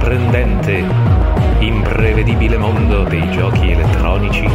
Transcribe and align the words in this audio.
sorprendente, 0.00 0.82
imprevedibile 1.60 2.56
mondo 2.56 3.04
dei 3.04 3.30
giochi 3.32 3.72
elettronici, 3.72 4.48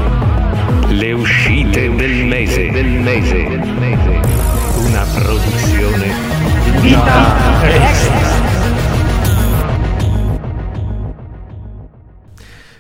le 0.90 1.12
uscite 1.12 1.94
del 1.96 2.26
mese, 2.26 2.72
del 2.72 2.88
mese, 2.88 3.46
una 4.88 5.04
produzione 5.14 6.08
Vita 6.82 7.64
Extra. 7.64 8.54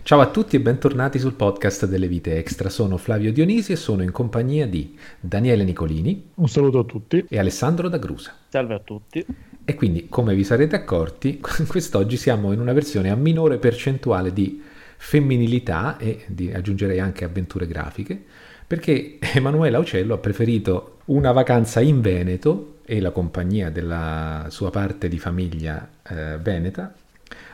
Ciao 0.02 0.20
a 0.22 0.28
tutti 0.28 0.56
e 0.56 0.59
bentornati 0.59 1.20
sul 1.20 1.34
podcast 1.34 1.86
delle 1.86 2.08
Vite 2.08 2.38
Extra. 2.38 2.70
Sono 2.70 2.98
Flavio 2.98 3.32
Dionisi 3.32 3.73
e 3.73 3.76
sono 3.76 4.02
in 4.02 4.12
compagnia 4.12 4.68
di 4.68 4.98
Daniele 5.20 5.64
Nicolini. 5.64 6.32
Un 6.36 6.48
saluto 6.48 6.80
a 6.80 6.84
tutti. 6.84 7.26
E 7.30 7.38
Alessandro 7.38 7.90
D'Agrusa. 7.90 8.34
Salve 8.50 8.73
a 8.73 8.80
tutti. 8.80 9.26
E 9.66 9.74
quindi, 9.74 10.08
come 10.10 10.36
vi 10.36 10.44
sarete 10.44 10.76
accorti, 10.76 11.42
quest'oggi 11.68 12.18
siamo 12.18 12.52
in 12.52 12.60
una 12.60 12.73
versione 12.73 13.10
a 13.10 13.16
minore 13.16 13.58
percentuale 13.58 14.32
di 14.32 14.62
femminilità 14.98 15.98
e 15.98 16.23
di, 16.28 16.52
aggiungerei 16.52 17.00
anche 17.00 17.26
avventure 17.26 17.68
grafiche, 17.68 18.23
perché 18.66 19.18
Emanuela 19.34 19.80
Uccello 19.80 20.14
ha 20.14 20.20
preferito 20.20 21.00
una 21.06 21.32
vacanza 21.32 21.82
in 21.82 22.02
Veneto 22.02 22.78
e 22.86 23.02
la 23.02 23.12
compagnia 23.12 23.70
della 23.72 24.46
sua 24.50 24.70
parte 24.70 25.08
di 25.08 25.18
famiglia 25.18 25.90
eh, 26.08 26.38
veneta 26.38 26.94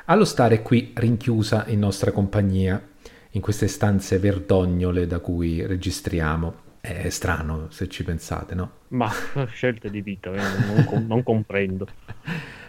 allo 0.06 0.26
stare 0.26 0.62
qui 0.62 0.92
rinchiusa 0.94 1.66
in 1.68 1.80
nostra 1.80 2.12
compagnia 2.12 2.82
in 3.32 3.42
queste 3.42 3.68
stanze 3.68 4.20
verdognole 4.20 5.08
da 5.08 5.20
cui 5.20 5.66
registriamo. 5.66 6.70
È 6.82 7.10
strano 7.10 7.68
se 7.70 7.88
ci 7.88 8.04
pensate, 8.04 8.56
no? 8.56 8.72
Ma 8.90 9.08
scelte 9.54 9.92
di 9.92 10.02
vita, 10.02 10.34
eh, 10.34 10.86
non, 10.90 11.06
non 11.06 11.22
comprendo. 11.22 11.88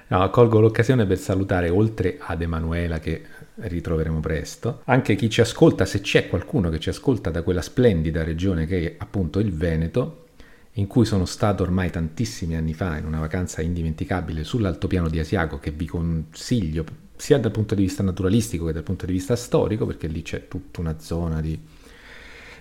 No, 0.08 0.28
colgo 0.28 0.60
l'occasione 0.60 1.06
per 1.06 1.16
salutare, 1.16 1.70
oltre 1.70 2.18
ad 2.20 2.42
Emanuela 2.42 2.98
che 2.98 3.24
ritroveremo 3.54 4.20
presto, 4.20 4.82
anche 4.84 5.14
chi 5.14 5.30
ci 5.30 5.40
ascolta, 5.40 5.86
se 5.86 6.02
c'è 6.02 6.28
qualcuno 6.28 6.68
che 6.68 6.78
ci 6.78 6.90
ascolta 6.90 7.30
da 7.30 7.40
quella 7.40 7.62
splendida 7.62 8.22
regione 8.22 8.66
che 8.66 8.92
è 8.92 8.94
appunto 8.98 9.38
il 9.38 9.54
Veneto, 9.54 10.26
in 10.72 10.86
cui 10.86 11.06
sono 11.06 11.24
stato 11.24 11.62
ormai 11.62 11.90
tantissimi 11.90 12.56
anni 12.56 12.74
fa 12.74 12.98
in 12.98 13.06
una 13.06 13.20
vacanza 13.20 13.62
indimenticabile 13.62 14.44
sull'altopiano 14.44 15.08
di 15.08 15.18
Asiago 15.18 15.58
che 15.58 15.70
vi 15.70 15.86
consiglio 15.86 16.84
sia 17.16 17.38
dal 17.38 17.50
punto 17.50 17.74
di 17.74 17.82
vista 17.82 18.02
naturalistico 18.02 18.66
che 18.66 18.72
dal 18.72 18.82
punto 18.82 19.06
di 19.06 19.12
vista 19.12 19.36
storico, 19.36 19.86
perché 19.86 20.08
lì 20.08 20.20
c'è 20.20 20.48
tutta 20.48 20.80
una 20.80 20.98
zona 20.98 21.40
di, 21.40 21.58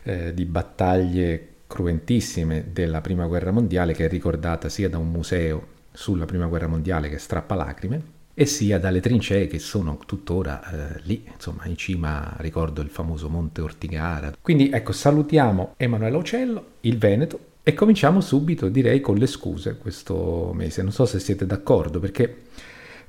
eh, 0.03 0.33
di 0.33 0.45
battaglie 0.45 1.47
cruentissime 1.67 2.69
della 2.71 3.02
Prima 3.02 3.25
Guerra 3.27 3.52
Mondiale 3.52 3.94
che 3.94 4.05
è 4.05 4.09
ricordata 4.09 4.69
sia 4.69 4.89
da 4.89 4.97
un 4.97 5.09
museo 5.09 5.67
sulla 5.91 6.25
Prima 6.25 6.47
Guerra 6.47 6.67
Mondiale 6.67 7.09
che 7.09 7.17
strappa 7.17 7.55
lacrime, 7.55 8.19
e 8.33 8.45
sia 8.45 8.80
dalle 8.80 9.02
trincee 9.02 9.47
che 9.47 9.59
sono 9.59 9.99
tuttora 10.05 10.95
eh, 10.95 11.02
lì, 11.03 11.25
insomma, 11.31 11.66
in 11.66 11.75
cima 11.75 12.35
ricordo 12.39 12.81
il 12.81 12.89
famoso 12.89 13.30
Monte 13.30 13.61
Ortigara. 13.61 14.33
Quindi 14.41 14.69
ecco, 14.71 14.93
salutiamo 14.93 15.73
Emanuele 15.77 16.15
Ocello, 16.15 16.65
il 16.81 16.97
Veneto, 16.97 17.39
e 17.63 17.73
cominciamo 17.73 18.21
subito, 18.21 18.69
direi, 18.69 19.02
con 19.02 19.17
le 19.17 19.27
scuse 19.27 19.77
questo 19.77 20.52
mese. 20.55 20.81
Non 20.81 20.91
so 20.91 21.05
se 21.05 21.19
siete 21.19 21.45
d'accordo, 21.45 21.99
perché 21.99 22.38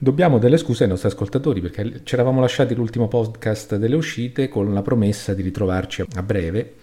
Dobbiamo 0.03 0.39
delle 0.39 0.57
scuse 0.57 0.83
ai 0.83 0.89
nostri 0.89 1.07
ascoltatori 1.07 1.61
perché 1.61 2.01
ci 2.03 2.15
eravamo 2.15 2.41
lasciati 2.41 2.75
l'ultimo 2.75 3.07
podcast 3.07 3.77
delle 3.77 3.95
uscite 3.95 4.49
con 4.49 4.75
la 4.75 4.83
promessa 4.83 5.33
di 5.33 5.43
ritrovarci 5.43 6.03
a 6.17 6.23
breve 6.25 6.75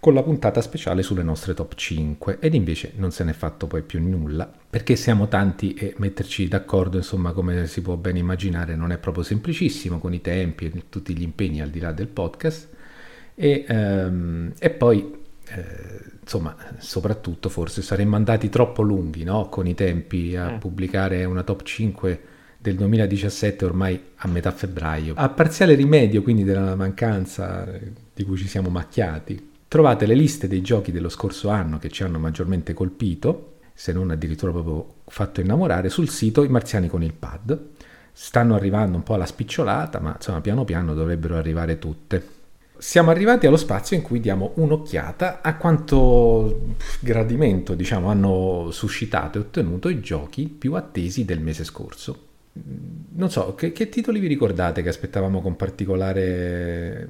con 0.00 0.14
la 0.14 0.22
puntata 0.22 0.60
speciale 0.60 1.02
sulle 1.02 1.22
nostre 1.22 1.54
top 1.54 1.74
5 1.74 2.38
ed 2.40 2.54
invece 2.54 2.92
non 2.96 3.10
se 3.10 3.24
n'è 3.24 3.32
fatto 3.32 3.66
poi 3.66 3.82
più 3.82 4.00
nulla 4.00 4.50
perché 4.70 4.96
siamo 4.96 5.28
tanti 5.28 5.74
e 5.74 5.94
metterci 5.98 6.46
d'accordo 6.46 6.96
insomma 6.98 7.32
come 7.32 7.66
si 7.66 7.82
può 7.82 7.96
ben 7.96 8.16
immaginare 8.16 8.76
non 8.76 8.92
è 8.92 8.98
proprio 8.98 9.24
semplicissimo 9.24 9.98
con 9.98 10.14
i 10.14 10.20
tempi 10.20 10.66
e 10.66 10.82
tutti 10.88 11.16
gli 11.16 11.22
impegni 11.22 11.60
al 11.60 11.70
di 11.70 11.80
là 11.80 11.92
del 11.92 12.06
podcast 12.06 12.68
e, 13.34 13.64
um, 13.68 14.52
e 14.58 14.70
poi 14.70 15.16
eh, 15.48 16.16
insomma 16.20 16.54
soprattutto 16.78 17.48
forse 17.48 17.82
saremmo 17.82 18.16
andati 18.16 18.48
troppo 18.48 18.82
lunghi 18.82 19.24
no? 19.24 19.48
con 19.48 19.66
i 19.66 19.74
tempi 19.74 20.36
a 20.36 20.52
eh. 20.52 20.58
pubblicare 20.58 21.24
una 21.24 21.42
top 21.42 21.62
5 21.62 22.20
del 22.60 22.74
2017 22.74 23.64
ormai 23.64 24.00
a 24.16 24.28
metà 24.28 24.50
febbraio. 24.50 25.14
A 25.16 25.28
parziale 25.28 25.74
rimedio 25.74 26.22
quindi 26.22 26.42
della 26.42 26.74
mancanza 26.74 27.66
di 28.12 28.24
cui 28.24 28.36
ci 28.36 28.48
siamo 28.48 28.68
macchiati, 28.68 29.50
trovate 29.68 30.06
le 30.06 30.14
liste 30.14 30.48
dei 30.48 30.62
giochi 30.62 30.90
dello 30.90 31.10
scorso 31.10 31.50
anno 31.50 31.78
che 31.78 31.90
ci 31.90 32.02
hanno 32.02 32.18
maggiormente 32.18 32.72
colpito, 32.72 33.58
se 33.74 33.92
non 33.92 34.10
addirittura 34.10 34.50
proprio 34.50 34.94
fatto 35.06 35.40
innamorare, 35.40 35.90
sul 35.90 36.08
sito 36.08 36.42
I 36.42 36.48
Marziani 36.48 36.88
con 36.88 37.02
il 37.02 37.12
Pad. 37.12 37.58
Stanno 38.12 38.56
arrivando 38.56 38.96
un 38.96 39.04
po' 39.04 39.14
alla 39.14 39.26
spicciolata, 39.26 40.00
ma 40.00 40.14
insomma 40.16 40.40
piano 40.40 40.64
piano 40.64 40.94
dovrebbero 40.94 41.36
arrivare 41.36 41.78
tutte. 41.78 42.36
Siamo 42.78 43.10
arrivati 43.10 43.46
allo 43.46 43.56
spazio 43.56 43.96
in 43.96 44.02
cui 44.02 44.20
diamo 44.20 44.52
un'occhiata 44.54 45.40
a 45.42 45.56
quanto 45.56 46.74
gradimento 47.00 47.74
diciamo, 47.74 48.08
hanno 48.08 48.70
suscitato 48.70 49.38
e 49.38 49.40
ottenuto 49.42 49.88
i 49.88 50.00
giochi 50.00 50.46
più 50.46 50.74
attesi 50.74 51.24
del 51.24 51.40
mese 51.40 51.64
scorso 51.64 52.26
non 53.10 53.30
so, 53.30 53.54
che, 53.54 53.72
che, 53.72 53.88
titoli 53.88 54.18
vi 54.18 54.26
ricordate 54.26 54.82
che 54.82 54.88
aspettavamo 54.88 55.40
con 55.40 55.54
particolare 55.54 57.06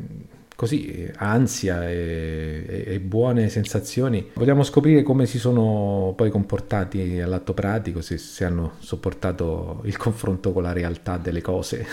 così 0.59 1.09
ansia 1.19 1.89
e, 1.89 2.85
e, 2.85 2.99
buone 2.99 3.49
sensazioni? 3.49 4.31
Vogliamo 4.35 4.65
scoprire 4.65 5.05
come 5.05 5.25
si 5.25 5.39
sono 5.39 6.15
poi 6.17 6.31
comportati 6.31 7.21
all'atto 7.21 7.55
pratico, 7.55 8.01
se, 8.01 8.19
se 8.19 8.45
hanno 8.45 8.73
sopportato 8.79 9.83
il 9.85 9.97
confronto 9.97 10.53
con 10.53 10.65
la 10.65 10.73
realtà 10.73 11.17
delle 11.17 11.43
cose. 11.43 11.87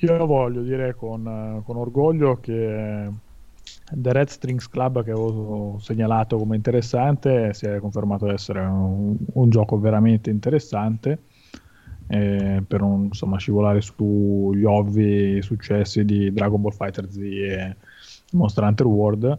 Io 0.00 0.26
voglio 0.26 0.60
dire 0.60 0.94
con, 0.96 1.62
con 1.64 1.76
orgoglio 1.78 2.38
che 2.40 3.10
The 3.90 4.12
Red 4.12 4.28
Strings 4.28 4.68
Club 4.68 5.02
che 5.02 5.10
avevo 5.10 5.78
segnalato 5.80 6.36
come 6.36 6.56
interessante 6.56 7.54
si 7.54 7.64
è 7.64 7.78
confermato 7.78 8.30
essere 8.30 8.60
un, 8.60 9.16
un 9.32 9.48
gioco 9.48 9.78
veramente 9.78 10.28
interessante 10.28 11.22
eh, 12.08 12.62
per 12.66 12.80
non 12.80 13.04
insomma, 13.04 13.38
scivolare 13.38 13.80
sugli 13.80 14.64
ovvi 14.64 15.40
successi 15.42 16.04
di 16.04 16.32
Dragon 16.32 16.60
Ball 16.60 16.72
Fighter 16.72 17.10
Z 17.10 17.18
e 17.18 17.76
Monster 18.32 18.64
Hunter 18.64 18.86
World. 18.86 19.38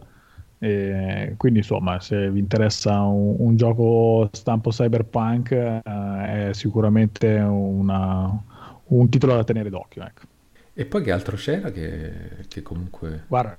E 0.62 1.34
quindi 1.38 1.60
insomma 1.60 2.00
se 2.00 2.30
vi 2.30 2.38
interessa 2.38 3.00
un, 3.00 3.34
un 3.38 3.56
gioco 3.56 4.28
stampo 4.32 4.68
cyberpunk 4.68 5.52
eh, 5.52 5.80
è 5.82 6.50
sicuramente 6.52 7.34
una, 7.36 8.30
un 8.88 9.08
titolo 9.08 9.36
da 9.36 9.44
tenere 9.44 9.70
d'occhio 9.70 10.02
ecco. 10.02 10.22
e 10.74 10.84
poi 10.84 11.02
che 11.02 11.12
altro 11.12 11.36
c'era 11.36 11.70
che, 11.70 12.44
che 12.46 12.60
comunque 12.60 13.24
guarda 13.26 13.56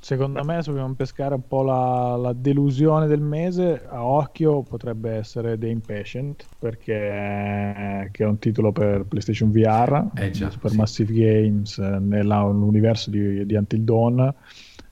Secondo 0.00 0.42
me, 0.44 0.62
se 0.62 0.70
vogliamo 0.70 0.94
pescare 0.94 1.34
un 1.34 1.46
po' 1.46 1.62
la, 1.62 2.16
la, 2.16 2.32
delusione 2.32 3.06
del 3.06 3.20
mese, 3.20 3.84
a 3.86 4.02
occhio 4.02 4.62
potrebbe 4.62 5.10
essere 5.10 5.58
The 5.58 5.68
Impatient, 5.68 6.46
perché 6.58 7.10
è, 7.10 8.08
che 8.10 8.24
è 8.24 8.26
un 8.26 8.38
titolo 8.38 8.72
per 8.72 9.04
PlayStation 9.04 9.50
VR, 9.50 10.06
eh 10.14 10.30
già, 10.30 10.48
Supermassive 10.48 11.12
sì. 11.12 11.20
Games, 11.20 11.78
nell'universo 11.78 13.10
di, 13.10 13.44
di 13.44 13.54
Until 13.54 13.82
Dawn. 13.82 14.34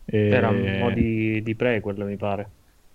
E... 0.05 0.29
Era 0.29 0.51
un 0.51 0.79
po' 0.81 0.91
di, 0.91 1.43
di 1.43 1.55
prequel, 1.55 2.05
mi 2.05 2.17
pare. 2.17 2.51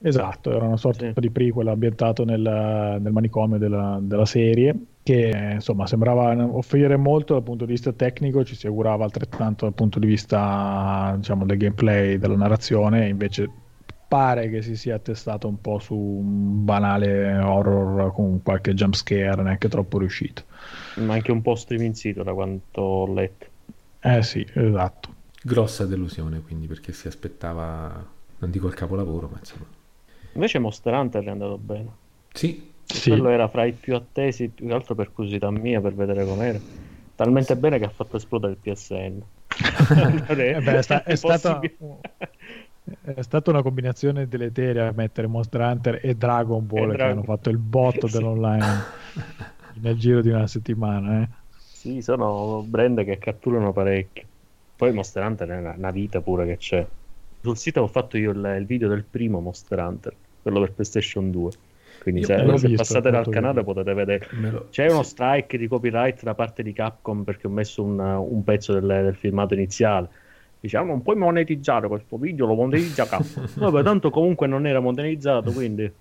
Esatto, 0.05 0.51
era 0.51 0.65
una 0.65 0.77
sorta 0.77 1.05
sì. 1.13 1.19
di 1.19 1.29
prequel 1.31 1.67
ambientato 1.67 2.25
nel, 2.25 2.41
nel 2.41 3.11
manicomio 3.11 3.57
della, 3.57 3.97
della, 4.01 4.25
serie 4.25 4.75
che 5.03 5.51
insomma 5.53 5.85
sembrava 5.85 6.33
offrire 6.55 6.95
molto 6.97 7.33
dal 7.33 7.43
punto 7.43 7.65
di 7.65 7.73
vista 7.73 7.91
tecnico, 7.91 8.43
ci 8.43 8.55
si 8.55 8.67
augurava 8.67 9.03
altrettanto 9.03 9.65
dal 9.65 9.73
punto 9.73 9.99
di 9.99 10.07
vista 10.07 11.13
diciamo, 11.17 11.45
del 11.45 11.57
gameplay, 11.57 12.17
della 12.17 12.35
narrazione, 12.35 13.09
invece 13.09 13.49
pare 14.07 14.49
che 14.49 14.61
si 14.61 14.75
sia 14.75 14.95
attestato 14.95 15.47
un 15.47 15.59
po' 15.59 15.79
su 15.79 15.95
un 15.95 16.63
banale 16.63 17.37
horror 17.37 18.13
con 18.13 18.41
qualche 18.41 18.73
jump 18.73 18.93
scare 18.93 19.41
neanche 19.41 19.67
troppo 19.67 19.97
riuscito. 19.99 20.43
Ma 20.95 21.13
anche 21.13 21.31
un 21.31 21.41
po' 21.41 21.55
streaming 21.55 21.93
sito 21.93 22.23
da 22.23 22.33
quanto 22.33 22.81
ho 22.81 23.13
letto. 23.13 23.47
Eh 23.99 24.23
sì, 24.23 24.45
esatto. 24.53 25.09
Grossa 25.41 25.85
delusione 25.85 26.41
quindi 26.41 26.67
perché 26.67 26.93
si 26.93 27.07
aspettava, 27.07 28.05
non 28.37 28.51
dico 28.51 28.67
il 28.67 28.73
capolavoro, 28.73 29.27
ma 29.31 29.39
insomma 29.39 29.65
Invece 30.33 30.59
Monster 30.59 30.93
Hunter 30.93 31.23
è 31.23 31.29
andato 31.29 31.57
bene. 31.57 31.89
Sì. 32.33 32.71
Sì. 32.85 33.09
Quello 33.09 33.29
era 33.29 33.47
fra 33.47 33.65
i 33.65 33.71
più 33.71 33.95
attesi, 33.95 34.49
più 34.49 34.67
che 34.67 34.73
altro 34.73 34.95
per 34.95 35.11
curiosità 35.11 35.49
mia, 35.51 35.81
per 35.81 35.93
vedere 35.93 36.25
com'era. 36.25 36.59
Talmente 37.15 37.55
bene 37.55 37.79
che 37.79 37.85
ha 37.85 37.89
fatto 37.89 38.17
esplodere 38.17 38.53
il 38.53 38.57
PSN. 38.59 39.21
eh 40.29 40.61
beh, 40.61 40.77
è, 40.77 40.81
sta- 40.81 41.03
è, 41.03 41.15
stato, 41.15 41.61
è, 43.03 43.21
stata 43.21 43.49
una 43.51 43.61
combinazione 43.61 44.27
deleteria 44.27 44.91
mettere 44.95 45.27
Monster 45.27 45.61
Hunter 45.61 45.99
e 46.01 46.15
Dragon 46.15 46.65
Ball 46.65 46.91
e 46.91 46.95
che 46.95 47.03
hanno 47.03 47.23
fatto 47.23 47.49
il 47.49 47.57
botto 47.59 48.07
sì. 48.07 48.17
dell'online 48.17 48.83
nel 49.81 49.97
giro 49.97 50.21
di 50.21 50.29
una 50.29 50.47
settimana. 50.47 51.21
Eh. 51.21 51.27
Sì, 51.55 52.01
sono 52.01 52.63
brand 52.67 53.03
che 53.03 53.17
catturano 53.17 53.71
parecchio. 53.73 54.23
Poi 54.75 54.91
Monster 54.91 55.23
Hunter 55.23 55.47
è 55.49 55.57
una, 55.57 55.75
una 55.77 55.91
vita 55.91 56.21
pure 56.21 56.45
che 56.45 56.57
c'è. 56.57 56.85
Sul 57.41 57.57
sito 57.57 57.81
ho 57.81 57.87
fatto 57.87 58.17
io 58.17 58.31
il, 58.31 58.55
il 58.59 58.65
video 58.65 58.87
del 58.87 59.03
primo 59.03 59.39
Monster 59.39 59.79
Hunter, 59.79 60.15
quello 60.41 60.59
per 60.61 60.73
PlayStation 60.73 61.29
2. 61.29 61.51
Quindi 62.03 62.21
Io 62.21 62.27
se, 62.27 62.41
l'ho 62.43 62.57
se 62.57 62.67
visto, 62.67 62.75
passate 62.75 63.09
dal 63.11 63.27
canale 63.29 63.63
bello. 63.63 63.63
potete 63.63 63.93
vedere. 63.93 64.27
Lo- 64.31 64.67
C'è 64.69 64.89
uno 64.89 65.03
sì. 65.03 65.11
strike 65.11 65.57
di 65.57 65.67
copyright 65.67 66.21
da 66.23 66.35
parte 66.35 66.61
di 66.63 66.73
Capcom 66.73 67.23
perché 67.23 67.47
ho 67.47 67.49
messo 67.49 67.83
un, 67.83 67.99
un 67.99 68.43
pezzo 68.43 68.73
del, 68.73 68.85
del 68.85 69.15
filmato 69.15 69.53
iniziale. 69.53 70.09
Diciamo, 70.59 70.91
non 70.91 71.01
puoi 71.01 71.15
monetizzare 71.15 71.87
questo 71.87 72.17
video, 72.17 72.45
lo 72.45 72.55
monetizza 72.55 73.07
Capcom. 73.07 73.47
Vabbè, 73.55 73.83
tanto 73.83 74.09
comunque 74.09 74.47
non 74.47 74.65
era 74.67 74.79
monetizzato, 74.79 75.51
quindi 75.53 75.91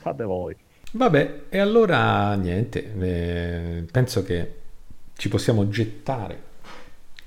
fate 0.00 0.24
voi. 0.24 0.56
Vabbè, 0.92 1.42
e 1.48 1.58
allora 1.58 2.34
niente, 2.34 2.92
eh, 2.98 3.84
penso 3.90 4.22
che 4.22 4.54
ci 5.16 5.28
possiamo 5.28 5.68
gettare 5.68 6.52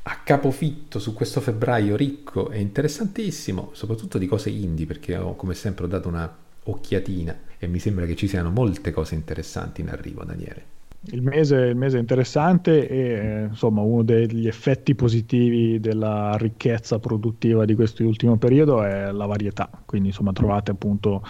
a 0.04 0.22
capofitto 0.24 1.00
su 1.00 1.14
questo 1.14 1.42
febbraio 1.42 1.96
ricco 1.98 2.50
e 2.50 2.60
interessantissimo, 2.62 3.72
soprattutto 3.74 4.18
di 4.18 4.25
cose 4.28 4.50
indie, 4.50 4.86
perché 4.86 5.18
ho 5.18 5.36
come 5.36 5.54
sempre 5.54 5.84
ho 5.86 5.88
dato 5.88 6.08
una 6.08 6.34
occhiatina 6.64 7.38
e 7.59 7.68
mi 7.68 7.80
sembra 7.80 8.06
che 8.06 8.15
ci 8.15 8.27
siano 8.27 8.50
molte 8.51 8.92
cose 8.92 9.15
interessanti 9.15 9.81
in 9.81 9.89
arrivo, 9.89 10.24
Daniele. 10.24 10.75
Il 11.09 11.21
mese, 11.21 11.57
il 11.57 11.75
mese 11.75 11.98
è 11.98 12.00
interessante 12.00 12.88
e 12.88 12.98
eh, 12.98 13.44
insomma 13.50 13.81
uno 13.81 14.04
degli 14.04 14.48
effetti 14.48 14.95
positivi 14.95 15.80
della 15.80 16.36
ricchezza 16.38 17.00
produttiva 17.00 17.65
di 17.65 17.75
questo 17.75 18.04
ultimo 18.04 18.38
periodo 18.38 18.83
è 18.83 19.12
la 19.12 19.25
varietà, 19.25 19.69
quindi 19.86 20.09
insomma 20.09 20.33
trovate 20.33 20.71
appunto 20.71 21.24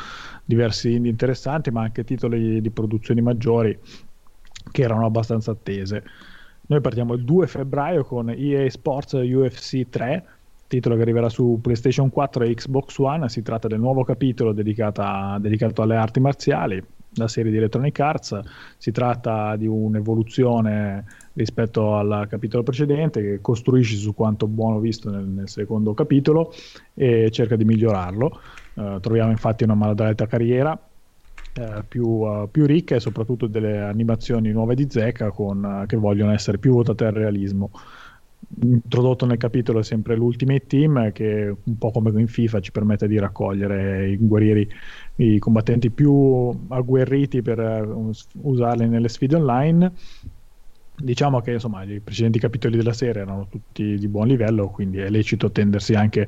diversi 0.44 0.94
indie 0.94 1.12
interessanti 1.12 1.70
ma 1.70 1.82
anche 1.82 2.06
titoli 2.06 2.62
di 2.62 2.70
produzioni 2.70 3.22
maggiori 3.22 3.78
che 4.72 4.82
erano 4.82 5.06
abbastanza 5.06 5.52
attese. 5.52 6.04
Noi 6.68 6.82
partiamo 6.82 7.14
il 7.14 7.24
2 7.24 7.48
febbraio 7.48 8.04
con 8.04 8.30
EA 8.30 8.70
Sports 8.70 9.14
UFC 9.14 9.90
3, 9.90 10.26
titolo 10.68 10.96
che 10.96 11.02
arriverà 11.02 11.30
su 11.30 11.60
PlayStation 11.62 12.10
4 12.10 12.44
e 12.44 12.54
Xbox 12.54 12.98
One, 12.98 13.30
si 13.30 13.42
tratta 13.42 13.68
del 13.68 13.80
nuovo 13.80 14.04
capitolo 14.04 14.52
dedicata- 14.54 15.38
dedicato 15.40 15.82
alle 15.82 15.96
arti 15.96 16.20
marziali, 16.20 16.84
la 17.16 17.28
serie 17.28 17.52
di 17.52 17.58
Electronic 17.58 18.00
Arts, 18.00 18.40
si 18.78 18.92
tratta 18.92 19.56
di 19.56 19.66
un'evoluzione 19.66 21.06
rispetto 21.34 21.96
al 21.96 22.28
capitolo 22.30 22.64
precedente 22.64 23.22
che 23.22 23.42
costruisce 23.42 23.96
su 23.96 24.14
quanto 24.14 24.48
buono 24.48 24.80
visto 24.80 25.10
nel, 25.10 25.26
nel 25.26 25.50
secondo 25.50 25.94
capitolo 25.94 26.52
e 26.94 27.30
cerca 27.32 27.56
di 27.56 27.64
migliorarlo. 27.64 28.40
Eh, 28.76 28.98
troviamo 29.02 29.32
infatti 29.32 29.64
una 29.64 29.76
modalità 29.76 30.28
carriera 30.28 30.80
eh, 31.54 31.84
più, 31.88 32.24
eh, 32.26 32.48
più 32.52 32.66
ricca 32.66 32.96
e 32.96 33.00
soprattutto 33.00 33.48
delle 33.48 33.80
animazioni 33.80 34.52
nuove 34.52 34.76
di 34.76 34.88
zecca 34.90 35.32
con, 35.32 35.64
eh, 35.64 35.86
che 35.88 35.98
vogliono 35.98 36.34
essere 36.34 36.58
più 36.60 36.74
votate 36.74 37.06
al 37.06 37.14
realismo. 37.14 37.72
Introdotto 38.50 39.26
nel 39.26 39.38
capitolo 39.38 39.80
è 39.80 39.84
sempre 39.84 40.16
l'Ultimate 40.16 40.68
Team 40.68 41.12
che 41.12 41.54
un 41.64 41.78
po' 41.78 41.92
come 41.92 42.18
in 42.20 42.28
FIFA 42.28 42.62
ci 42.62 42.72
permette 42.72 43.08
di 43.08 43.20
raccogliere 43.20 44.10
i 44.10 44.18
guerrieri, 44.18 44.68
i 45.16 45.38
combattenti 45.38 45.92
più 45.92 46.58
agguerriti 46.70 47.42
per 47.42 47.60
eh, 47.60 47.82
us- 47.82 48.28
usarli 48.42 48.88
nelle 48.88 49.10
sfide 49.10 49.36
online. 49.36 49.92
Diciamo 50.96 51.42
che 51.42 51.52
insomma 51.52 51.84
i 51.84 52.00
precedenti 52.00 52.40
capitoli 52.40 52.78
della 52.78 52.94
serie 52.94 53.22
erano 53.22 53.48
tutti 53.50 53.96
di 53.98 54.08
buon 54.08 54.28
livello, 54.28 54.70
quindi 54.70 55.00
è 55.00 55.10
lecito 55.10 55.48
attendersi 55.48 55.94
anche 55.94 56.26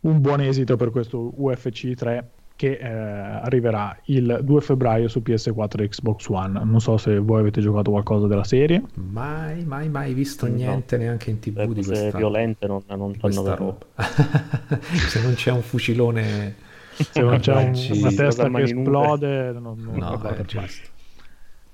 un 0.00 0.20
buon 0.20 0.40
esito 0.40 0.76
per 0.76 0.90
questo 0.90 1.32
UFC 1.36 1.94
3 1.94 2.32
che 2.58 2.72
eh, 2.72 2.88
arriverà 2.88 3.96
il 4.06 4.40
2 4.42 4.60
febbraio 4.60 5.06
su 5.06 5.22
PS4 5.24 5.80
e 5.80 5.88
Xbox 5.90 6.26
One. 6.28 6.60
Non 6.64 6.80
so 6.80 6.96
se 6.96 7.16
voi 7.18 7.38
avete 7.38 7.60
giocato 7.60 7.92
qualcosa 7.92 8.26
della 8.26 8.42
serie. 8.42 8.82
Mai, 8.94 9.64
mai, 9.64 9.88
mai 9.88 10.12
visto 10.12 10.48
No. 10.48 10.54
niente 10.54 10.96
neanche 10.96 11.30
in 11.30 11.38
tv 11.38 11.58
Le 11.58 11.66
di 11.68 11.74
cose 11.74 11.90
questa, 12.00 12.18
violente 12.18 12.66
non, 12.66 12.82
non 12.88 13.16
questa 13.16 13.54
roba. 13.54 13.78
se 15.08 15.22
non 15.22 15.34
c'è 15.34 15.52
un 15.52 15.62
fucilone... 15.62 16.66
Se 16.98 17.20
non 17.22 17.38
c'è 17.38 17.54
un- 17.54 17.72
una 17.92 18.10
testa 18.10 18.50
che 18.50 18.62
esplode, 18.62 19.52
non, 19.52 19.78
non 19.78 19.94
No, 19.98 20.18
guarda 20.18 20.30
è 20.30 20.44
più. 20.44 20.58
giusto. 20.58 20.88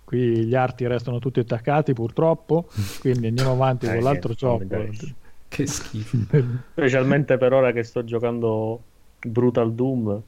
Qui 0.05 0.45
gli 0.45 0.55
arti 0.55 0.87
restano 0.87 1.19
tutti 1.19 1.41
attaccati 1.41 1.95
purtroppo, 1.95 2.69
quindi 3.01 3.29
andiamo 3.29 3.53
avanti 3.57 3.87
Eh, 3.87 3.95
con 3.95 4.03
l'altro 4.03 4.29
mi 4.29 4.37
gioco. 4.37 4.67
Che 5.49 5.67
schifo. 5.67 6.19
Specialmente 6.73 7.39
per 7.39 7.55
ora 7.55 7.73
che 7.73 7.83
sto 7.85 8.05
giocando 8.05 8.83
Brutal 9.27 9.73
Doom. 9.73 10.23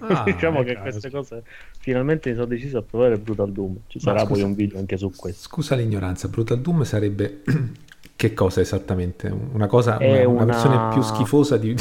Ah, 0.00 0.22
diciamo 0.30 0.62
che 0.62 0.72
ecco, 0.72 0.82
queste 0.82 1.10
cose 1.10 1.42
finalmente 1.78 2.28
mi 2.30 2.34
sono 2.34 2.46
deciso 2.46 2.78
a 2.78 2.82
provare 2.82 3.18
Brutal 3.18 3.52
Doom. 3.52 3.76
Ci 3.86 4.00
sarà 4.00 4.20
scusa- 4.20 4.32
poi 4.32 4.42
un 4.42 4.54
video 4.54 4.78
anche 4.78 4.96
su 4.96 5.10
questo. 5.14 5.48
Scusa 5.48 5.74
l'ignoranza, 5.76 6.28
Brutal 6.28 6.60
Doom 6.60 6.82
sarebbe 6.82 7.42
che 8.16 8.34
cosa 8.34 8.60
esattamente? 8.60 9.28
Una 9.28 9.66
cosa, 9.66 9.98
una, 10.00 10.28
una 10.28 10.42
una- 10.42 10.44
versione 10.44 10.92
più 10.92 11.02
schifosa 11.02 11.56
di, 11.56 11.74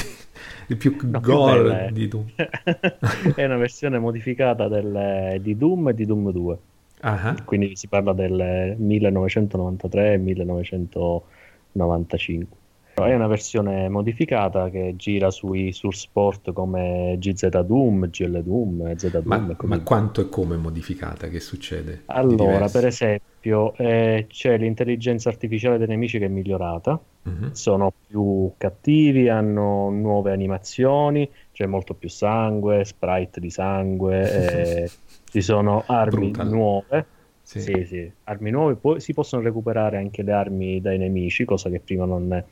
di 0.68 0.76
più 0.76 0.96
No, 1.02 1.20
gore 1.20 1.88
eh. 1.88 1.92
di 1.92 2.08
Doom. 2.08 2.26
è 3.36 3.46
una 3.46 3.58
versione 3.58 4.00
modificata 4.00 4.68
del- 4.68 5.38
di 5.42 5.58
Doom 5.58 5.90
e 5.90 5.94
di 5.94 6.06
Doom 6.06 6.32
2. 6.32 6.58
Ah, 7.06 7.22
ah. 7.30 7.36
Quindi 7.44 7.76
si 7.76 7.88
parla 7.88 8.14
del 8.14 8.76
1993 8.78 10.14
e 10.14 10.18
1995. 10.18 12.58
È 12.94 13.14
una 13.14 13.28
versione 13.28 13.90
modificata 13.90 14.70
che 14.70 14.96
gira 14.96 15.30
sui 15.32 15.72
sur 15.74 15.96
sport 15.96 16.52
come 16.54 17.16
GZ 17.20 17.62
Doom, 17.64 18.10
GL 18.10 18.42
Doom, 18.44 18.96
Z 18.96 19.08
Doom. 19.22 19.24
Ma, 19.28 19.52
e 19.52 19.56
così 19.56 19.72
ma 19.72 19.82
quanto 19.84 20.22
e 20.22 20.30
come 20.30 20.56
è 20.56 20.58
modificata? 20.58 21.28
Che 21.28 21.40
succede? 21.40 22.04
Allora, 22.06 22.70
per 22.70 22.86
esempio, 22.86 23.76
eh, 23.78 24.26
c'è 24.28 24.58
l'intelligenza 24.58 25.30
artificiale 25.30 25.78
dei 25.78 25.88
nemici 25.88 26.20
che 26.20 26.26
è 26.26 26.28
migliorata, 26.28 27.02
Mhm. 27.26 27.52
sono 27.52 27.92
più 28.06 28.54
cattivi, 28.58 29.30
hanno 29.30 29.90
nuove 29.90 30.32
animazioni, 30.32 31.32
c'è 31.52 31.66
molto 31.66 31.96
più 31.96 32.10
sangue, 32.10 32.84
sprite 32.84 33.40
di 33.40 33.50
sangue, 33.50 34.32
eh, 34.86 34.94
ci 35.30 35.42
sono 35.42 35.86
armi 35.86 36.28
Brutal. 36.28 36.50
nuove. 36.50 37.08
Sì. 37.42 37.60
Sì, 37.60 37.86
sì, 37.86 38.14
armi 38.24 38.50
nuove, 38.52 38.76
poi 38.78 39.00
si 39.00 39.14
possono 39.14 39.42
recuperare 39.44 39.98
anche 39.98 40.24
le 40.24 40.32
armi 40.34 40.82
dai 40.82 40.98
nemici, 40.98 41.46
cosa 41.46 41.70
che 41.70 41.80
prima 41.82 42.04
non, 42.06 42.44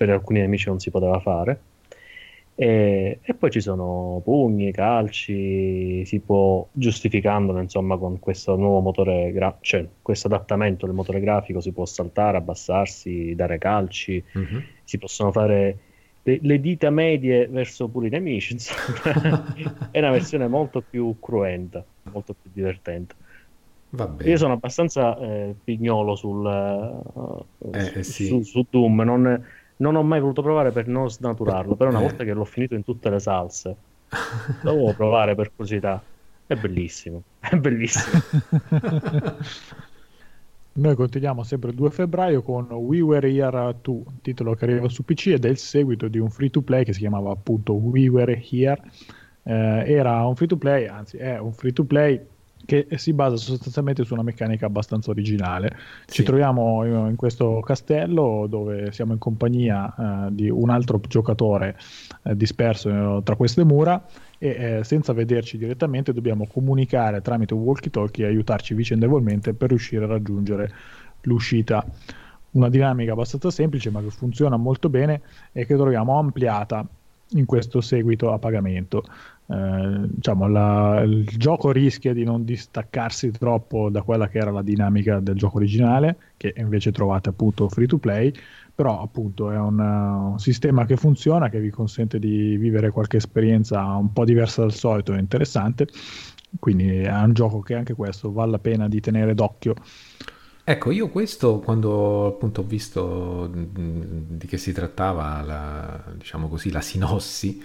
per 0.00 0.10
alcuni 0.10 0.40
nemici 0.40 0.68
non 0.68 0.78
si 0.80 0.90
poteva 0.90 1.20
fare. 1.20 1.66
E, 2.54 3.20
e 3.22 3.34
poi 3.34 3.50
ci 3.50 3.60
sono 3.60 4.20
pugni, 4.22 4.70
calci, 4.72 6.04
si 6.04 6.20
può 6.20 6.68
giustificandolo 6.72 7.60
insomma 7.60 7.96
con 7.98 8.18
questo 8.18 8.56
nuovo 8.56 8.80
motore, 8.80 9.32
gra- 9.32 9.56
cioè 9.60 9.88
questo 10.02 10.26
adattamento 10.26 10.84
del 10.86 10.94
motore 10.94 11.20
grafico 11.20 11.60
si 11.60 11.72
può 11.72 11.86
saltare, 11.86 12.36
abbassarsi, 12.36 13.34
dare 13.34 13.56
calci, 13.58 14.22
Mhm. 14.34 14.64
si 14.84 14.98
possono 14.98 15.32
fare 15.32 15.80
le, 16.22 16.38
le 16.42 16.60
dita 16.60 16.90
medie 16.90 17.46
verso 17.48 17.88
pure 17.88 18.08
i 18.08 18.10
nemici, 18.10 18.52
insomma 18.54 18.98
è 19.90 19.98
una 19.98 20.10
versione 20.10 20.46
molto 20.48 20.82
più 20.82 21.18
cruenta, 21.18 21.86
molto 22.12 22.34
più 22.34 22.50
divertente. 22.52 23.16
Io 24.22 24.36
sono 24.36 24.52
abbastanza 24.52 25.16
eh, 25.18 25.56
pignolo 25.64 26.14
sul, 26.14 26.46
eh, 26.46 27.46
Eh, 27.72 27.92
eh, 27.96 28.02
su, 28.02 28.12
sì. 28.12 28.40
su- 28.42 28.42
su 28.42 28.66
Doom, 28.68 29.00
non, 29.02 29.44
non 29.80 29.96
ho 29.96 30.02
mai 30.02 30.20
voluto 30.20 30.42
provare 30.42 30.70
per 30.70 30.86
non 30.86 31.10
snaturarlo, 31.10 31.74
però 31.74 31.90
una 31.90 31.98
Eh. 32.00 32.02
volta 32.02 32.24
che 32.24 32.32
l'ho 32.32 32.44
finito 32.44 32.74
in 32.74 32.84
tutte 32.84 33.10
le 33.10 33.18
salse, 33.20 33.76
lo 34.62 34.72
devo 34.72 34.92
provare 34.94 35.34
per 35.34 35.50
curiosità. 35.54 36.02
È 36.46 36.54
bellissimo, 36.54 37.22
è 37.38 37.56
bellissimo. 37.56 38.20
Noi 40.72 40.94
continuiamo 40.94 41.42
sempre 41.42 41.70
il 41.70 41.76
2 41.76 41.90
febbraio 41.90 42.42
con 42.42 42.70
We 42.70 43.00
Were 43.00 43.28
Here 43.28 43.74
2, 43.82 44.02
titolo 44.22 44.54
che 44.54 44.64
arriva 44.64 44.88
su 44.88 45.04
PC 45.04 45.26
ed 45.28 45.44
è 45.44 45.48
il 45.48 45.58
seguito 45.58 46.08
di 46.08 46.18
un 46.18 46.30
free 46.30 46.48
to 46.50 46.62
play 46.62 46.84
che 46.84 46.92
si 46.92 47.00
chiamava 47.00 47.32
appunto 47.32 47.74
We 47.74 48.08
Were 48.08 48.40
Here. 48.50 48.80
Eh, 49.42 49.84
era 49.92 50.24
un 50.26 50.36
free 50.36 50.48
to 50.48 50.56
play, 50.56 50.86
anzi 50.86 51.16
è 51.16 51.38
un 51.38 51.52
free 51.52 51.72
to 51.72 51.84
play 51.84 52.20
che 52.64 52.86
si 52.96 53.12
basa 53.12 53.36
sostanzialmente 53.36 54.04
su 54.04 54.12
una 54.14 54.22
meccanica 54.22 54.66
abbastanza 54.66 55.10
originale. 55.10 55.70
Ci 56.06 56.22
Sì. 56.22 56.22
troviamo 56.22 56.84
in 56.84 57.08
in 57.10 57.16
questo 57.16 57.60
castello 57.60 58.46
dove 58.48 58.92
siamo 58.92 59.12
in 59.12 59.18
compagnia 59.18 60.26
eh, 60.26 60.34
di 60.34 60.48
un 60.48 60.70
altro 60.70 61.00
giocatore 61.08 61.76
eh, 62.24 62.36
disperso 62.36 63.18
eh, 63.18 63.22
tra 63.22 63.36
queste 63.36 63.64
mura 63.64 64.04
e 64.38 64.78
eh, 64.78 64.84
senza 64.84 65.12
vederci 65.12 65.58
direttamente 65.58 66.12
dobbiamo 66.12 66.46
comunicare 66.46 67.20
tramite 67.20 67.54
un 67.54 67.62
walkie-talkie 67.62 68.24
e 68.24 68.28
aiutarci 68.28 68.74
vicendevolmente 68.74 69.54
per 69.54 69.68
riuscire 69.70 70.04
a 70.04 70.08
raggiungere 70.08 70.72
l'uscita. 71.22 71.84
Una 72.52 72.68
dinamica 72.68 73.12
abbastanza 73.12 73.50
semplice 73.50 73.90
ma 73.90 74.00
che 74.00 74.10
funziona 74.10 74.56
molto 74.56 74.88
bene 74.88 75.20
e 75.52 75.66
che 75.66 75.76
troviamo 75.76 76.18
ampliata 76.18 76.84
in 77.34 77.44
questo 77.44 77.80
seguito 77.80 78.32
a 78.32 78.38
pagamento. 78.38 79.04
Eh, 79.52 80.06
diciamo, 80.08 80.46
la- 80.48 81.00
il 81.04 81.24
gioco 81.26 81.72
rischia 81.72 82.12
di 82.12 82.22
non 82.24 82.44
distaccarsi 82.44 83.30
troppo 83.32 83.90
da 83.90 84.02
quella 84.02 84.28
che 84.28 84.38
era 84.38 84.50
la 84.52 84.62
dinamica 84.62 85.18
del 85.20 85.34
gioco 85.36 85.56
originale, 85.56 86.34
che 86.36 86.52
invece 86.56 86.92
trovate 86.92 87.30
appunto 87.30 87.68
free 87.68 87.86
to 87.86 87.98
play, 87.98 88.32
però 88.74 89.02
appunto 89.02 89.50
è 89.50 89.58
un, 89.58 89.78
uh, 89.78 90.30
un 90.32 90.38
sistema 90.38 90.84
che 90.86 90.96
funziona, 90.96 91.48
che 91.48 91.58
vi 91.60 91.70
consente 91.70 92.18
di 92.20 92.56
vivere 92.56 92.90
qualche 92.90 93.16
esperienza 93.16 93.82
un 93.96 94.12
po' 94.12 94.24
diversa 94.24 94.60
dal 94.62 94.72
solito 94.72 95.14
e 95.14 95.18
interessante. 95.18 95.88
Quindi 96.58 96.98
è 96.98 97.12
un 97.12 97.32
gioco 97.32 97.60
che 97.60 97.74
anche 97.74 97.94
questo 97.94 98.32
vale 98.32 98.52
la 98.52 98.58
pena 98.58 98.88
di 98.88 99.00
tenere 99.00 99.34
d'occhio. 99.34 99.74
Ecco, 100.62 100.90
io 100.92 101.08
questo 101.08 101.58
quando 101.58 102.26
appunto 102.26 102.60
ho 102.60 102.64
visto 102.64 103.50
mh, 103.52 104.36
di 104.36 104.46
che 104.46 104.56
si 104.56 104.72
trattava, 104.72 105.40
la, 105.42 106.12
diciamo 106.16 106.48
così, 106.48 106.70
la 106.70 106.80
sinossi, 106.80 107.60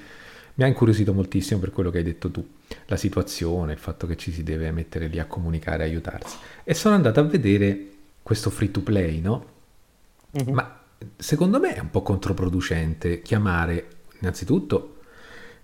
mi 0.56 0.64
ha 0.64 0.68
incuriosito 0.68 1.14
moltissimo 1.14 1.60
per 1.60 1.72
quello 1.72 1.90
che 1.90 2.00
hai 2.00 2.04
detto 2.04 2.32
tu. 2.32 2.46
la 2.88 2.98
situazione, 2.98 3.74
il 3.74 3.80
fatto 3.80 4.08
che 4.08 4.16
ci 4.16 4.32
si 4.32 4.44
deve 4.44 4.72
mettere 4.72 5.08
lì 5.08 5.20
a 5.20 5.26
comunicare, 5.26 5.84
aiutarsi. 5.84 6.38
E 6.64 6.74
sono 6.74 6.96
andato 6.96 7.20
a 7.20 7.24
vedere 7.24 7.90
questo 8.24 8.50
free 8.50 8.72
to 8.72 8.82
play, 8.82 9.22
no? 9.22 9.46
Mhm. 10.32 10.54
Ma 10.54 10.80
secondo 11.16 11.60
me 11.60 11.76
è 11.76 11.80
un 11.80 11.90
po' 11.90 12.02
controproducente 12.02 13.22
chiamare 13.22 13.88
innanzitutto 14.20 14.98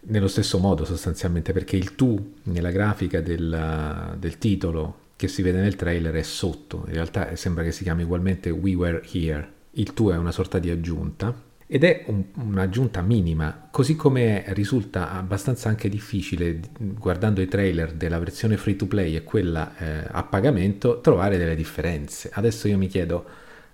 nello 0.03 0.27
stesso 0.27 0.57
modo 0.57 0.83
sostanzialmente 0.83 1.53
perché 1.53 1.75
il 1.75 1.95
tu 1.95 2.35
nella 2.43 2.71
grafica 2.71 3.21
del, 3.21 4.15
del 4.17 4.37
titolo 4.37 4.99
che 5.15 5.27
si 5.27 5.41
vede 5.41 5.61
nel 5.61 5.75
trailer 5.75 6.13
è 6.15 6.23
sotto, 6.23 6.83
in 6.87 6.93
realtà 6.93 7.35
sembra 7.35 7.63
che 7.63 7.71
si 7.71 7.83
chiami 7.83 8.03
ugualmente 8.03 8.49
We 8.49 8.73
Were 8.73 9.03
Here, 9.11 9.51
il 9.71 9.93
tu 9.93 10.09
è 10.09 10.17
una 10.17 10.31
sorta 10.31 10.57
di 10.57 10.71
aggiunta 10.71 11.49
ed 11.73 11.85
è 11.85 12.03
un- 12.07 12.25
un'aggiunta 12.33 13.01
minima, 13.01 13.69
così 13.71 13.95
come 13.95 14.43
risulta 14.47 15.11
abbastanza 15.11 15.69
anche 15.69 15.87
difficile 15.87 16.59
guardando 16.77 17.41
i 17.41 17.47
trailer 17.47 17.93
della 17.93 18.19
versione 18.19 18.57
free 18.57 18.75
to 18.75 18.87
play 18.87 19.15
e 19.15 19.23
quella 19.23 19.77
eh, 19.77 20.05
a 20.11 20.23
pagamento 20.23 20.99
trovare 20.99 21.37
delle 21.37 21.55
differenze. 21.55 22.29
Adesso 22.33 22.67
io 22.67 22.77
mi 22.77 22.87
chiedo 22.87 23.25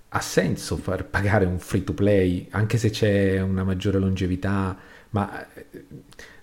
ha 0.10 0.20
senso 0.22 0.78
far 0.78 1.06
pagare 1.06 1.46
un 1.46 1.58
free 1.60 1.84
to 1.84 1.94
play 1.94 2.48
anche 2.52 2.78
se 2.78 2.90
c'è 2.92 3.42
una 3.42 3.64
maggiore 3.64 3.98
longevità, 4.00 4.78
ma 5.12 5.46
eh, 5.54 5.66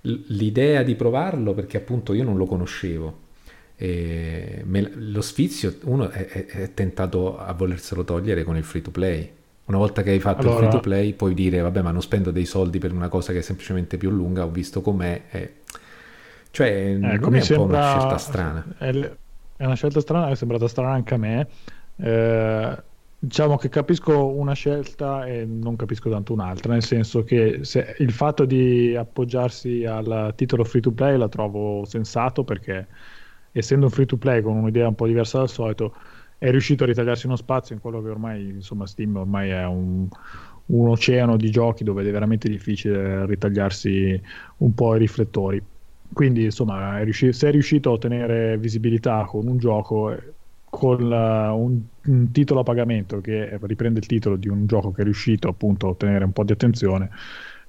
l'idea 0.03 0.83
di 0.83 0.95
provarlo 0.97 1.55
perché 1.55 1.77
appunto 1.77 2.13
io 2.15 2.25
non 2.25 2.37
lo 2.37 2.47
conoscevo. 2.47 3.23
Me- 3.77 4.91
lo 4.95 5.21
sfizio 5.21 5.75
uno 5.85 6.09
è, 6.11 6.27
è- 6.27 6.47
è 6.47 6.75
tentato 6.75 7.39
a 7.39 7.53
volerselo 7.53 8.05
togliere 8.05 8.43
con 8.45 8.57
il 8.57 8.65
free 8.65 8.83
to 8.83 8.91
play. 8.91 9.31
Una 9.67 9.79
volta 9.79 10.03
che 10.03 10.11
hai 10.11 10.21
fatto 10.21 10.43
il 10.43 10.49
Allora- 10.49 10.69
free 10.69 10.71
to 10.71 10.81
play 10.81 11.13
puoi 11.15 11.33
dire 11.35 11.61
vabbè 11.61 11.81
ma 11.83 11.91
non 11.91 12.03
spendo 12.03 12.31
dei 12.31 12.45
soldi 12.45 12.79
per 12.79 12.93
una 12.93 13.09
cosa 13.09 13.33
che 13.33 13.39
è 13.39 13.43
semplicemente 13.43 13.97
più 13.97 14.11
lunga, 14.11 14.45
ho 14.45 14.51
visto 14.51 14.81
com'è. 14.83 15.23
e- 15.31 15.55
Cioè 16.51 16.95
non 16.99 17.11
Ecco, 17.13 17.27
è 17.29 17.31
mi 17.31 17.39
un 17.39 17.47
po' 17.47 17.63
una 17.63 17.83
sembra- 17.83 17.99
scelta 17.99 18.19
strana. 18.19 18.65
È, 18.79 18.91
è 19.57 19.65
una 19.65 19.75
scelta 19.75 20.01
strana, 20.01 20.29
è 20.29 20.35
sembrata 20.37 20.69
strana 20.69 20.93
anche 20.93 21.15
a 21.15 21.17
me. 21.17 21.49
Eh, 21.97 22.83
diciamo 23.19 23.57
che 23.57 23.69
capisco 23.71 24.27
una 24.27 24.53
scelta 24.53 25.25
e 25.27 25.47
non 25.47 25.77
capisco 25.77 26.11
tanto 26.11 26.33
un'altra, 26.35 26.73
nel 26.75 26.83
senso 26.85 27.25
che 27.25 27.61
se- 27.63 27.97
il 27.99 28.13
fatto 28.13 28.45
di 28.45 28.95
appoggiarsi 28.95 29.85
al 29.87 30.33
titolo 30.37 30.63
free 30.65 30.83
to 30.83 30.91
play 30.93 31.17
la 31.17 31.29
trovo 31.29 31.85
sensato 31.87 32.45
perché 32.45 32.87
essendo 33.53 33.87
un 33.87 33.91
free 33.93 34.05
to 34.07 34.17
play 34.19 34.43
con 34.43 34.57
un'idea 34.57 34.89
un 34.89 34.95
po' 34.95 35.07
diversa 35.07 35.39
dal 35.39 35.49
solito 35.49 35.95
è 36.47 36.51
riuscito 36.51 36.85
a 36.85 36.87
ritagliarsi 36.87 37.27
uno 37.27 37.37
spazio 37.37 37.75
in 37.75 37.81
quello 37.81 38.03
che 38.03 38.09
ormai, 38.11 38.49
insomma, 38.51 38.87
Steam 38.87 39.17
ormai 39.17 39.51
è 39.51 39.65
un, 39.65 40.07
un 40.67 40.89
oceano 40.89 41.37
di 41.37 41.51
giochi 41.51 41.85
dove 41.85 42.03
è 42.07 42.11
veramente 42.11 42.49
difficile 42.49 43.25
ritagliarsi 43.27 44.21
un 44.59 44.75
po' 44.75 44.95
i 44.95 44.99
riflettori. 44.99 45.65
Quindi, 46.13 46.45
insomma, 46.45 47.01
è 47.01 47.05
riusci- 47.05 47.33
se 47.33 47.49
è 47.49 47.51
riuscito 47.51 47.91
a 47.91 47.93
ottenere 47.95 48.59
visibilità 48.59 49.25
con 49.25 49.47
un 49.49 49.57
gioco, 49.59 50.13
eh, 50.13 50.35
con 50.69 51.09
la- 51.09 51.53
un, 51.53 51.83
un 52.07 52.31
titolo 52.33 52.61
a 52.61 52.63
pagamento 52.63 53.21
che 53.21 53.59
riprende 53.63 54.01
il 54.01 54.07
titolo 54.07 54.37
di 54.37 54.49
un 54.49 54.67
gioco 54.67 54.91
che 54.93 55.01
è 55.03 55.05
riuscito 55.05 55.49
appunto 55.49 55.87
a 55.87 55.91
ottenere 55.91 56.25
un 56.25 56.33
po' 56.33 56.45
di 56.45 56.53
attenzione, 56.53 57.11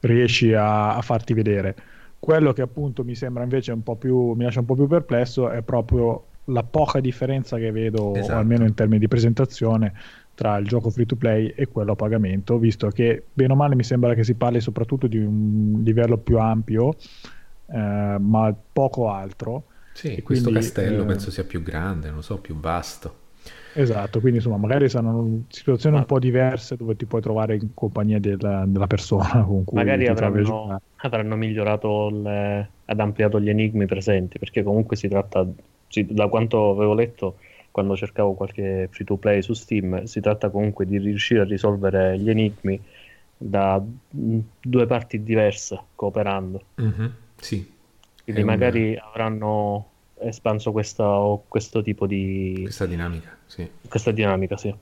riesci 0.01 0.53
a, 0.53 0.96
a 0.96 1.01
farti 1.01 1.34
vedere. 1.34 1.75
Quello 2.20 2.53
che 2.53 2.62
appunto 2.62 3.03
mi 3.03 3.15
sembra 3.15 3.44
invece 3.44 3.72
un 3.72 3.84
po' 3.84 3.98
più, 3.98 4.34
mi 4.34 4.44
lascia 4.44 4.60
un 4.60 4.65
po' 4.65 4.75
più 4.75 4.88
perplesso 4.88 5.50
è 5.50 5.62
proprio 5.63 6.35
la 6.46 6.64
poca 6.64 7.00
differenza 7.00 7.58
che 7.58 7.72
vedo, 7.72 8.12
Esatto. 8.20 8.38
almeno 8.38 8.66
in 8.66 8.74
termini 8.74 9.00
di 9.00 9.08
presentazione, 9.08 9.94
tra 10.34 10.58
il 10.58 10.68
gioco 10.68 10.90
free 10.90 11.06
to 11.06 11.16
play 11.16 11.48
e 11.50 11.68
quello 11.68 11.94
a 11.94 11.96
pagamento, 11.96 12.58
visto 12.60 12.90
che 12.90 13.28
bene 13.34 13.54
o 13.54 13.56
male 13.56 13.75
mi 13.75 13.84
sembra 13.84 14.14
che 14.14 14.24
si 14.24 14.36
parli 14.36 14.60
soprattutto 14.62 15.08
di 15.08 15.18
un 15.18 15.82
livello 15.84 16.18
più 16.18 16.38
ampio, 16.40 16.96
eh, 17.68 18.18
ma 18.20 18.54
poco 18.72 19.10
altro. 19.10 19.68
Sì, 19.92 20.18
E 20.18 20.22
questo 20.22 20.50
quindi, 20.50 20.52
castello 20.52 21.06
eh, 21.06 21.06
penso 21.06 21.32
sia 21.32 21.44
più 21.44 21.62
grande, 21.64 22.10
non 22.12 22.22
so, 22.24 22.40
più 22.40 22.56
vasto. 22.60 23.24
Esatto, 23.78 24.22
quindi 24.22 24.38
insomma 24.38 24.56
magari 24.58 24.88
saranno 24.88 25.44
situazioni 25.50 25.96
Ma- 25.96 25.98
un 25.98 26.06
po' 26.06 26.18
diverse 26.18 26.78
dove 26.78 26.96
ti 26.96 27.06
puoi 27.06 27.22
trovare 27.22 27.56
in 27.56 27.74
compagnia 27.74 28.20
della, 28.20 28.64
della 28.66 28.88
persona 28.88 29.44
con 29.44 29.66
cui 29.66 29.84
Magari 29.84 30.08
avranno, 30.08 30.78
avranno 30.98 31.36
migliorato 31.36 32.08
il, 32.08 32.25
ad 32.86 33.00
ampliato 33.00 33.40
gli 33.42 33.50
enigmi 33.50 33.86
presenti, 33.86 34.40
perché 34.40 34.64
comunque 34.64 34.96
si 34.96 35.08
tratta, 35.10 35.46
da 36.08 36.27
quanto 36.27 36.72
avevo 36.72 36.94
letto 36.94 37.38
quando 37.72 37.96
cercavo 37.96 38.34
qualche 38.34 38.88
free 38.92 39.06
to 39.06 39.18
play 39.18 39.42
su 39.42 39.54
Steam, 39.54 40.04
si 40.06 40.22
tratta 40.22 40.50
comunque 40.50 40.86
di 40.86 40.98
riuscire 40.98 41.42
a 41.42 41.44
risolvere 41.44 42.18
gli 42.18 42.30
enigmi 42.30 42.80
da 43.38 43.84
due 44.10 44.86
parti 44.86 45.22
diverse, 45.24 45.80
cooperando. 45.96 46.62
Mhm, 46.75 47.13
Sì, 47.38 47.74
Quindi 48.24 48.42
È 48.42 48.44
un- 48.46 48.50
magari 48.50 48.98
avranno 48.98 49.89
espanso 50.20 50.72
questa, 50.72 51.20
questo 51.48 51.82
tipo 51.82 52.08
di 52.08 52.60
questa 52.63 52.86
dinamica, 52.86 53.38
sì. 53.46 53.70
questa 53.88 54.12
dinamica, 54.12 54.56
sì. 54.58 54.74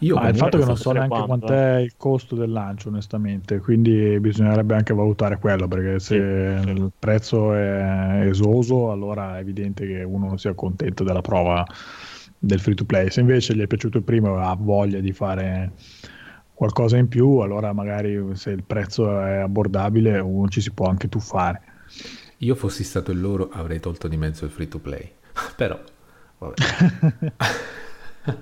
Io 0.00 0.16
Ah, 0.16 0.28
il 0.28 0.36
fatto 0.36 0.58
che 0.58 0.64
non 0.64 0.76
so 0.76 0.92
neanche 0.92 1.08
quanto, 1.08 1.46
quant'è 1.46 1.78
il 1.80 1.94
costo 1.96 2.34
del 2.34 2.50
lancio, 2.50 2.88
onestamente, 2.88 3.58
quindi 3.58 4.18
bisognerebbe 4.18 4.74
anche 4.74 4.94
valutare 4.94 5.38
quello, 5.38 5.68
perché 5.68 5.98
se 5.98 6.58
Sì, 6.58 6.62
sì. 6.64 6.70
il 6.70 6.92
prezzo 6.98 7.52
è 7.54 8.26
esoso, 8.26 8.90
allora 8.90 9.36
è 9.36 9.40
evidente 9.40 9.86
che 9.86 10.02
uno 10.02 10.26
non 10.28 10.38
sia 10.38 10.54
contento 10.54 11.04
della 11.04 11.20
prova 11.20 11.64
del 12.38 12.60
free 12.60 12.74
to 12.74 12.84
play. 12.84 13.10
Se 13.10 13.20
invece 13.20 13.54
gli 13.54 13.60
è 13.60 13.66
piaciuto 13.66 13.98
il 13.98 14.04
primo 14.04 14.38
e 14.38 14.42
ha 14.42 14.56
voglia 14.58 15.00
di 15.00 15.12
fare 15.12 15.72
qualcosa 16.54 16.96
in 16.96 17.08
più, 17.08 17.38
allora 17.38 17.72
magari 17.72 18.18
se 18.34 18.50
il 18.50 18.64
prezzo 18.64 19.20
è 19.20 19.36
abbordabile, 19.38 20.18
uno 20.18 20.48
ci 20.48 20.60
si 20.62 20.70
può 20.72 20.86
anche 20.86 21.08
tuffare. 21.08 21.62
Io 22.38 22.54
fossi 22.54 22.84
stato 22.84 23.10
il 23.12 23.20
loro 23.20 23.50
avrei 23.50 23.80
tolto 23.80 24.08
di 24.08 24.16
mezzo 24.16 24.46
il 24.46 24.50
free 24.50 24.68
to 24.68 24.78
play. 24.78 25.12
Però, 25.56 25.78
vabbè. 26.38 26.54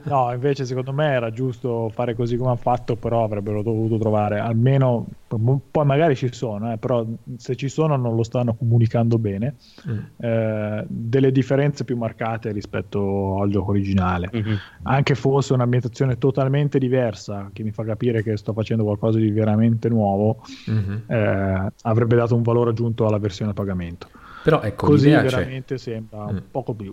No, 0.04 0.32
invece 0.32 0.64
secondo 0.64 0.92
me 0.92 1.06
era 1.12 1.30
giusto 1.30 1.88
fare 1.90 2.14
così 2.14 2.36
come 2.36 2.50
ha 2.50 2.56
fatto, 2.56 2.96
però 2.96 3.22
avrebbero 3.24 3.62
dovuto 3.62 3.96
trovare 3.96 4.38
almeno, 4.40 5.06
poi 5.26 5.84
magari 5.86 6.16
ci 6.16 6.32
sono, 6.32 6.72
eh, 6.72 6.78
però 6.78 7.06
se 7.36 7.54
ci 7.54 7.68
sono 7.68 7.94
non 7.96 8.16
lo 8.16 8.22
stanno 8.24 8.54
comunicando 8.56 9.18
bene, 9.18 9.54
Mm. 9.88 9.98
eh, 10.18 10.84
delle 10.88 11.30
differenze 11.30 11.84
più 11.84 11.96
marcate 11.96 12.50
rispetto 12.50 13.40
al 13.40 13.50
gioco 13.50 13.70
originale. 13.70 14.30
Mhm. 14.32 14.58
Anche 14.82 15.14
fosse 15.14 15.52
un'ambientazione 15.52 16.18
totalmente 16.18 16.78
diversa, 16.78 17.50
che 17.52 17.62
mi 17.62 17.70
fa 17.70 17.84
capire 17.84 18.22
che 18.22 18.36
sto 18.36 18.52
facendo 18.52 18.82
qualcosa 18.84 19.18
di 19.18 19.30
veramente 19.30 19.88
nuovo, 19.88 20.42
Mhm. 20.66 21.04
eh, 21.06 21.72
avrebbe 21.82 22.16
dato 22.16 22.34
un 22.34 22.42
valore 22.42 22.70
aggiunto 22.70 23.06
alla 23.06 23.18
versione 23.18 23.52
a 23.52 23.54
pagamento. 23.54 24.08
Però 24.42 24.60
ecco, 24.62 24.86
Così 24.86 25.04
l'idea 25.06 25.22
c'è. 25.24 25.36
veramente 25.36 25.78
sembra 25.78 26.32
Mm. 26.32 26.36
poco 26.50 26.74
più. 26.74 26.92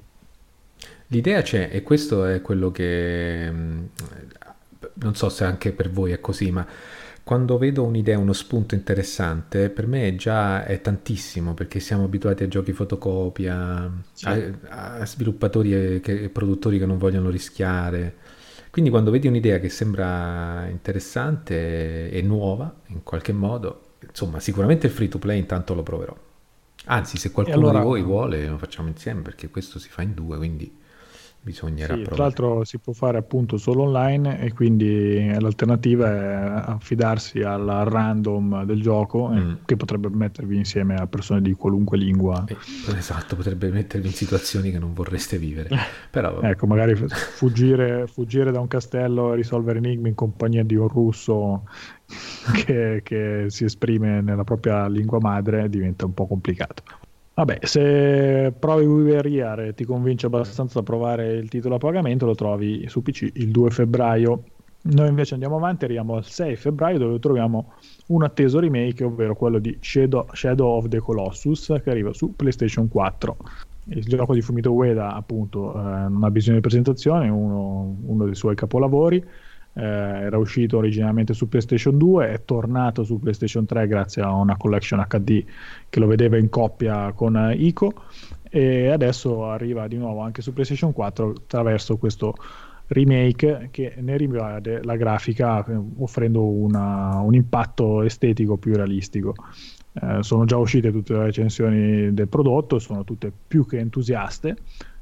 L'idea 1.07 1.41
c'è 1.41 1.69
e 1.71 1.83
questo 1.83 2.25
è 2.25 2.41
quello 2.41 2.71
che 2.71 3.49
mh, 3.51 3.89
non 4.95 5.15
so 5.15 5.29
se 5.29 5.43
anche 5.43 5.71
per 5.71 5.89
voi 5.91 6.11
è 6.11 6.19
così, 6.19 6.51
ma 6.51 6.65
quando 7.23 7.57
vedo 7.57 7.83
un'idea, 7.83 8.17
uno 8.19 8.33
spunto 8.33 8.75
interessante, 8.75 9.69
per 9.69 9.87
me 9.87 10.15
già 10.15 10.63
è 10.65 10.79
tantissimo 10.81 11.53
perché 11.55 11.79
siamo 11.79 12.03
abituati 12.03 12.43
a 12.43 12.47
giochi 12.47 12.71
fotocopia, 12.71 13.91
Sì. 14.13 14.27
a, 14.27 14.97
a 14.99 15.05
sviluppatori 15.05 15.73
e, 15.95 15.99
che- 16.01 16.23
e 16.23 16.29
produttori 16.29 16.77
che 16.77 16.85
non 16.85 16.97
vogliono 16.97 17.29
rischiare. 17.29 18.15
Quindi 18.69 18.91
quando 18.91 19.09
vedi 19.09 19.27
un'idea 19.27 19.59
che 19.59 19.69
sembra 19.69 20.67
interessante 20.69 22.09
e 22.11 22.21
nuova 22.21 22.73
in 22.87 23.03
qualche 23.03 23.31
modo, 23.33 23.93
insomma, 24.07 24.39
sicuramente 24.39 24.87
il 24.87 24.93
free 24.93 25.07
to 25.07 25.17
play 25.17 25.39
intanto 25.39 25.73
lo 25.73 25.81
proverò. 25.83 26.15
Anzi, 26.87 27.17
se 27.17 27.31
qualcuno 27.31 27.57
allora- 27.57 27.79
di 27.79 27.85
voi 27.85 28.01
vuole, 28.03 28.45
lo 28.47 28.57
facciamo 28.57 28.87
insieme 28.89 29.21
perché 29.21 29.49
questo 29.49 29.79
si 29.79 29.89
fa 29.89 30.01
in 30.03 30.13
due, 30.13 30.37
quindi 30.37 30.83
bisognerà 31.45 31.93
Sì, 31.93 32.01
tra 32.01 32.15
provare. 32.15 32.21
l'altro 32.21 32.63
si 32.63 32.79
può 32.79 32.91
fare 32.91 33.19
appunto 33.19 33.57
solo 33.57 33.83
online 33.83 34.39
e 34.41 34.51
quindi 34.51 35.31
l'alternativa 35.39 36.11
è 36.11 36.71
affidarsi 36.71 37.41
al 37.43 37.65
random 37.85 38.63
del 38.65 38.81
gioco 38.81 39.31
eh, 39.31 39.39
Mm. 39.39 39.53
che 39.65 39.75
potrebbe 39.77 40.09
mettervi 40.09 40.57
insieme 40.57 40.95
a 40.95 41.05
persone 41.05 41.41
di 41.43 41.53
qualunque 41.53 41.97
lingua. 41.99 42.43
Eh, 42.47 42.57
esatto, 42.97 43.35
potrebbe 43.35 43.69
mettervi 43.69 44.07
in 44.07 44.13
situazioni 44.13 44.71
che 44.71 44.79
non 44.79 44.93
vorreste 44.93 45.37
vivere. 45.37 45.69
Però. 46.09 46.41
Ecco, 46.41 46.65
magari 46.65 46.95
fuggire, 46.95 48.07
fuggire 48.07 48.51
da 48.51 48.59
un 48.59 48.67
castello 48.67 49.33
e 49.33 49.35
risolvere 49.35 49.77
enigmi 49.77 50.09
in 50.09 50.15
compagnia 50.15 50.63
di 50.63 50.75
un 50.75 50.87
russo 50.87 51.63
che, 52.65 53.01
che 53.03 53.45
si 53.49 53.65
esprime 53.65 54.21
nella 54.21 54.43
propria 54.43 54.87
lingua 54.87 55.19
madre 55.19 55.69
diventa 55.69 56.05
un 56.05 56.13
po' 56.15 56.25
complicato. 56.25 56.81
Vabbè, 57.37 57.59
se 57.63 58.53
provi 58.57 58.85
We 58.85 59.11
Were 59.11 59.29
Here 59.29 59.67
e 59.67 59.73
ti 59.73 59.83
convince 59.83 60.27
abbastanza 60.27 60.79
a 60.79 60.83
provare 60.83 61.33
il 61.33 61.49
titolo 61.49 61.75
a 61.75 61.77
pagamento, 61.77 62.25
lo 62.25 62.33
trovi 62.33 62.87
su 62.87 63.01
PC 63.01 63.29
il 63.33 63.51
2 63.51 63.71
febbraio. 63.71 64.43
Noi 64.83 65.09
invece 65.09 65.33
andiamo 65.33 65.57
avanti, 65.57 65.83
arriviamo 65.83 66.15
al 66.15 66.23
6 66.23 66.55
febbraio 66.55 66.97
dove 66.97 67.19
troviamo 67.19 67.73
un 68.07 68.23
atteso 68.23 68.59
remake, 68.59 69.03
ovvero 69.03 69.35
quello 69.35 69.59
di 69.59 69.77
Shadow, 69.81 70.27
Shadow 70.31 70.77
of 70.77 70.87
the 70.87 70.99
Colossus 70.99 71.73
che 71.83 71.89
arriva 71.89 72.13
su 72.13 72.33
PlayStation 72.37 72.87
4. 72.87 73.35
Il 73.87 74.05
gioco 74.05 74.33
di 74.33 74.41
Fumito 74.41 74.71
Ueda 74.71 75.13
appunto 75.13 75.73
eh, 75.73 76.07
non 76.07 76.23
ha 76.23 76.31
bisogno 76.31 76.55
di 76.55 76.61
presentazione, 76.61 77.27
uno, 77.27 77.97
uno 78.01 78.25
dei 78.25 78.35
suoi 78.35 78.55
capolavori. 78.55 79.21
Eh, 79.75 79.83
era 79.83 80.37
uscito 80.37 80.77
originalmente 80.77 81.33
su 81.33 81.47
PlayStation 81.49 81.97
2, 81.97 82.29
è 82.29 82.45
tornato 82.45 83.03
su 83.03 83.19
PlayStation 83.19 83.65
3 83.65 83.87
grazie 83.87 84.21
a 84.21 84.31
una 84.31 84.55
collection 84.57 85.05
HD 85.07 85.43
che 85.89 85.99
lo 85.99 86.07
vedeva 86.07 86.37
in 86.37 86.49
coppia 86.49 87.11
con 87.13 87.35
eh, 87.35 87.55
Ico 87.55 87.93
e 88.49 88.87
adesso 88.89 89.49
arriva 89.49 89.87
di 89.87 89.97
nuovo 89.97 90.21
anche 90.21 90.41
su 90.41 90.53
PlayStation 90.53 90.93
4 90.93 91.29
attraverso 91.29 91.97
questo 91.97 92.35
remake 92.87 93.69
che 93.71 93.95
ne 93.97 94.15
rivede 94.15 94.83
la 94.83 94.95
grafica 94.95 95.65
eh, 95.65 95.79
offrendo 95.97 96.45
una, 96.45 97.19
un 97.19 97.33
impatto 97.33 98.01
estetico 98.03 98.57
più 98.57 98.75
realistico. 98.75 99.33
Eh, 99.93 100.23
sono 100.23 100.45
già 100.45 100.57
uscite 100.57 100.91
tutte 100.91 101.13
le 101.13 101.23
recensioni 101.25 102.13
del 102.13 102.27
prodotto, 102.27 102.79
sono 102.79 103.03
tutte 103.03 103.31
più 103.47 103.65
che 103.65 103.79
entusiaste. 103.79 104.55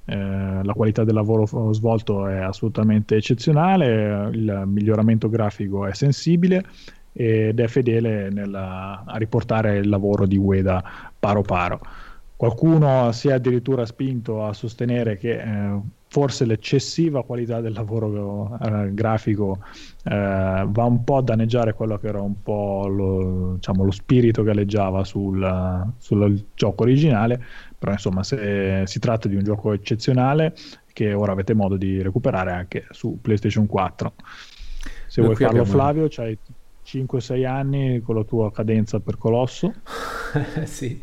Eh, 0.05 0.63
la 0.63 0.74
qualità 0.74 1.03
del 1.03 1.13
lavoro 1.13 1.45
svolto 1.74 2.27
è 2.27 2.38
assolutamente 2.38 3.15
eccezionale, 3.15 4.29
il 4.33 4.63
miglioramento 4.65 5.29
grafico 5.29 5.86
è 5.86 5.93
sensibile 5.93 6.65
ed 7.13 7.60
è 7.60 7.67
fedele 7.67 8.29
nella, 8.29 9.03
a 9.05 9.17
riportare 9.17 9.77
il 9.77 9.88
lavoro 9.88 10.25
di 10.25 10.38
Ueda 10.38 10.83
paro 11.17 11.41
paro. 11.41 11.79
Qualcuno 12.36 13.12
si 13.13 13.29
è 13.29 13.33
addirittura 13.33 13.86
spinto 13.86 14.43
a 14.45 14.51
sostenere 14.51 15.17
che 15.17 15.39
eh, 15.39 15.79
forse 16.13 16.45
l'eccessiva 16.45 17.24
qualità 17.24 17.60
del 17.60 17.74
lavoro 17.74 18.60
eh, 18.62 18.93
grafico 18.93 19.60
eh, 20.03 20.63
va 20.67 20.83
un 20.83 21.03
po' 21.03 21.17
a 21.17 21.22
danneggiare 21.24 21.74
quello 21.74 21.98
che 21.98 22.07
era 22.07 22.22
un 22.22 22.41
po' 22.43 22.86
lo, 22.88 23.53
diciamo, 23.55 23.83
lo 23.83 23.89
spirito 23.89 24.43
che 24.43 24.51
alleggiava 24.51 25.03
sul, 25.03 25.91
sul, 25.98 26.45
gioco 26.53 26.83
originale, 26.83 27.43
però 27.83 27.91
insomma 27.91 28.23
se 28.23 28.83
si 28.85 28.99
tratta 28.99 29.27
di 29.27 29.35
un 29.35 29.43
gioco 29.43 29.73
eccezionale 29.73 30.53
che 30.93 31.11
ora 31.11 31.33
avete 31.33 31.53
modo 31.53 31.75
di 31.75 32.01
recuperare 32.01 32.53
anche 32.53 32.85
su 32.91 33.19
PlayStation 33.21 33.65
4. 33.65 34.13
Se 35.05 35.19
Noi 35.19 35.31
vuoi 35.31 35.35
farlo 35.35 35.59
abbiamo... 35.59 35.77
Flavio, 35.77 36.07
c'hai 36.09 36.37
5-6 36.85 37.45
anni 37.45 38.01
con 38.01 38.15
la 38.15 38.23
tua 38.23 38.53
cadenza 38.53 39.01
per 39.01 39.17
Colosso. 39.17 39.73
sì. 40.63 40.97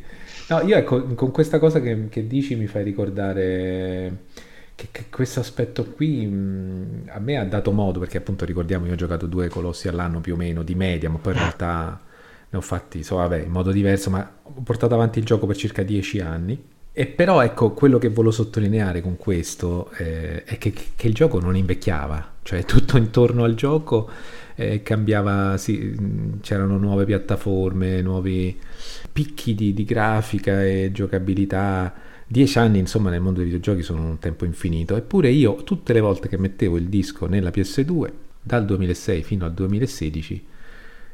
No, 0.48 0.62
io 0.62 0.74
ecco, 0.74 1.04
con 1.08 1.30
questa 1.32 1.58
cosa 1.58 1.82
che, 1.82 2.08
che 2.08 2.26
dici 2.26 2.54
mi 2.54 2.66
fai 2.66 2.82
ricordare 2.82 4.24
che, 4.74 4.88
che 4.90 5.04
questo 5.10 5.40
aspetto 5.40 5.84
qui 5.84 6.24
mh, 6.24 7.10
a 7.10 7.18
me 7.18 7.36
ha 7.36 7.44
dato 7.44 7.72
modo, 7.72 7.98
perché 7.98 8.16
appunto 8.16 8.46
ricordiamo 8.46 8.86
io 8.86 8.92
ho 8.92 8.96
giocato 8.96 9.26
due 9.26 9.48
colossi 9.48 9.86
all'anno 9.86 10.20
più 10.20 10.32
o 10.32 10.36
meno 10.38 10.62
di 10.62 10.74
media, 10.74 11.10
ma 11.10 11.18
poi 11.18 11.34
in 11.34 11.40
realtà 11.40 12.00
ne 12.50 12.58
ho 12.58 12.60
fatti, 12.60 13.02
so, 13.02 13.16
vabbè, 13.16 13.42
in 13.42 13.50
modo 13.50 13.70
diverso, 13.70 14.10
ma 14.10 14.38
ho 14.42 14.60
portato 14.62 14.94
avanti 14.94 15.20
il 15.20 15.24
gioco 15.24 15.46
per 15.46 15.56
circa 15.56 15.82
dieci 15.82 16.18
anni. 16.18 16.60
E 16.92 17.06
però 17.06 17.40
ecco, 17.40 17.70
quello 17.70 17.98
che 17.98 18.08
volevo 18.08 18.32
sottolineare 18.32 19.00
con 19.00 19.16
questo 19.16 19.90
eh, 19.96 20.42
è 20.42 20.58
che, 20.58 20.72
che, 20.72 21.06
il 21.06 21.14
gioco 21.14 21.38
non 21.38 21.56
invecchiava, 21.56 22.32
cioè 22.42 22.64
tutto 22.66 22.96
intorno 22.96 23.44
al 23.44 23.54
gioco 23.54 24.10
eh, 24.56 24.82
cambiava, 24.82 25.56
sì, 25.56 26.38
c'erano 26.40 26.76
nuove 26.78 27.04
piattaforme, 27.04 28.02
nuovi 28.02 28.58
picchi 29.12 29.54
di, 29.54 29.72
di 29.72 29.84
grafica 29.84 30.64
e 30.64 30.90
giocabilità. 30.92 31.94
Dieci 32.26 32.58
anni, 32.58 32.78
insomma, 32.78 33.10
nel 33.10 33.20
mondo 33.20 33.38
dei 33.38 33.48
videogiochi 33.48 33.82
sono 33.82 34.02
un 34.02 34.18
tempo 34.18 34.44
infinito. 34.44 34.96
Eppure 34.96 35.30
io, 35.30 35.62
tutte 35.62 35.92
le 35.92 36.00
volte 36.00 36.28
che 36.28 36.38
mettevo 36.38 36.76
il 36.76 36.88
disco 36.88 37.26
nella 37.26 37.50
PS2, 37.50 38.10
dal 38.42 38.64
2006 38.64 39.22
fino 39.22 39.44
al 39.44 39.54
2016, 39.54 40.46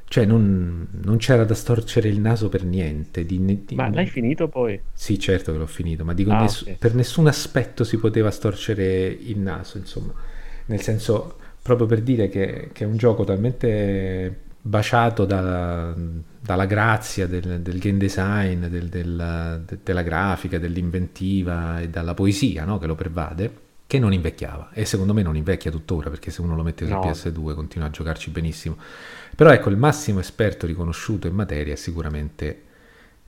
cioè 0.08 0.24
non, 0.24 0.86
non, 1.02 1.16
c'era 1.16 1.44
da 1.44 1.54
storcere 1.54 2.08
il 2.08 2.20
naso 2.20 2.48
per 2.48 2.64
niente. 2.64 3.26
Di, 3.26 3.64
di, 3.64 3.74
ma 3.74 3.88
l'hai 3.88 4.06
finito 4.06 4.48
poi? 4.48 4.80
Sì, 4.92 5.18
certo 5.18 5.52
che 5.52 5.58
l'ho 5.58 5.66
finito, 5.66 6.04
ma 6.04 6.14
dico, 6.14 6.30
ah, 6.30 6.40
ness- 6.40 6.62
okay. 6.62 6.76
per 6.76 6.94
nessun 6.94 7.26
aspetto 7.26 7.82
si 7.84 7.98
poteva 7.98 8.30
storcere 8.30 9.06
il 9.06 9.38
naso, 9.38 9.78
insomma. 9.78 10.12
Nel 10.66 10.80
senso, 10.80 11.38
proprio 11.60 11.86
per 11.86 12.02
dire 12.02 12.28
che, 12.28 12.70
che 12.72 12.84
è 12.84 12.86
un 12.86 12.96
gioco 12.96 13.24
talmente 13.24 14.44
baciato 14.60 15.24
da, 15.24 15.94
dalla 16.40 16.66
grazia 16.66 17.26
del, 17.26 17.60
del 17.60 17.78
game 17.78 17.98
design, 17.98 18.66
del, 18.66 18.88
del, 18.88 19.62
de, 19.64 19.78
della 19.82 20.02
grafica, 20.02 20.58
dell'inventiva 20.58 21.80
e 21.80 21.88
dalla 21.88 22.14
poesia 22.14 22.64
no? 22.64 22.78
che 22.78 22.86
lo 22.86 22.94
pervade, 22.94 23.64
che 23.86 23.98
non 23.98 24.12
invecchiava. 24.12 24.70
E 24.72 24.84
secondo 24.84 25.14
me 25.14 25.22
non 25.22 25.36
invecchia 25.36 25.70
tuttora, 25.70 26.10
perché 26.10 26.30
se 26.30 26.40
uno 26.40 26.56
lo 26.56 26.62
mette 26.62 26.86
su 26.86 26.92
no. 26.92 27.00
PS2 27.00 27.54
continua 27.54 27.86
a 27.86 27.90
giocarci 27.90 28.30
benissimo. 28.30 28.76
Però 29.34 29.50
ecco, 29.50 29.68
il 29.68 29.76
massimo 29.76 30.18
esperto 30.18 30.66
riconosciuto 30.66 31.26
in 31.26 31.34
materia 31.34 31.72
è 31.72 31.76
sicuramente 31.76 32.62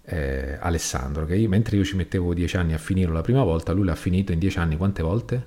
eh, 0.05 0.57
Alessandro, 0.59 1.27
che 1.27 1.37
io, 1.37 1.49
mentre 1.49 1.77
io 1.77 1.85
ci 1.85 1.94
mettevo 1.94 2.33
dieci 2.35 2.57
anni 2.57 2.73
a 2.73 2.79
finirlo 2.79 3.12
la 3.12 3.21
prima 3.21 3.44
volta, 3.44 3.73
lui 3.73 3.85
l'ha 3.85 3.94
finito 3.94 4.33
in 4.33 4.38
dieci 4.38 4.59
anni 4.59 4.77
quante 4.77 5.03
volte? 5.03 5.47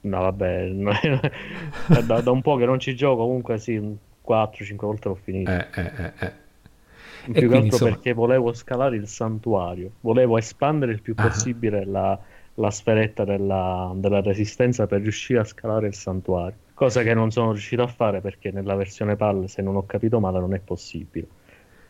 No, 0.00 0.20
vabbè, 0.20 0.70
da, 2.04 2.20
da, 2.20 2.30
un 2.30 2.42
po' 2.42 2.56
che 2.56 2.66
non 2.66 2.78
ci 2.78 2.94
gioco, 2.94 3.24
comunque 3.24 3.58
sì, 3.58 3.78
4-5 3.78 4.76
volte 4.76 5.08
l'ho 5.08 5.14
finito. 5.14 5.50
Eh, 5.50 5.66
eh, 5.74 5.92
eh, 5.96 6.12
eh. 6.18 6.32
Più 7.24 7.48
che 7.48 7.54
altro 7.54 7.58
insomma... 7.58 7.90
perché 7.90 8.12
volevo 8.12 8.52
scalare 8.52 8.96
il 8.96 9.08
santuario, 9.08 9.92
volevo 10.00 10.38
espandere 10.38 10.92
il 10.92 11.02
più 11.02 11.14
ah. 11.16 11.22
possibile 11.22 11.84
la, 11.84 12.18
la, 12.58 12.70
sferetta 12.70 13.24
della, 13.24 13.92
della 13.94 14.20
resistenza 14.20 14.86
per 14.86 15.00
riuscire 15.00 15.40
a 15.40 15.44
scalare 15.44 15.86
il 15.86 15.94
santuario. 15.94 16.56
Cosa 16.74 17.02
che 17.02 17.14
non 17.14 17.30
sono 17.30 17.52
riuscito 17.52 17.82
a 17.82 17.86
fare 17.86 18.20
perché 18.20 18.50
nella 18.50 18.74
versione 18.74 19.16
PAL, 19.16 19.48
se 19.48 19.62
non 19.62 19.76
ho 19.76 19.86
capito 19.86 20.20
male, 20.20 20.38
non 20.38 20.54
è 20.54 20.58
possibile. 20.58 21.26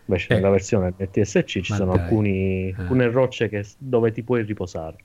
Invece 0.06 0.32
eh. 0.32 0.36
nella 0.36 0.50
versione 0.50 0.94
NTSC 0.96 1.44
ci 1.44 1.64
Ma 1.68 1.76
sono 1.76 1.92
alcuni, 1.92 2.72
ah. 2.74 2.80
alcune 2.80 3.10
rocce 3.10 3.48
che, 3.48 3.66
dove 3.76 4.12
ti 4.12 4.22
puoi 4.22 4.42
riposare. 4.42 4.96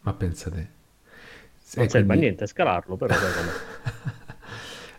Ma 0.00 0.12
pensate. 0.12 0.78
Non 1.74 1.88
serve 1.88 2.06
quindi... 2.06 2.12
a 2.12 2.16
niente 2.16 2.46
scalarlo, 2.46 2.96
però 2.96 3.14
sai. 3.14 4.18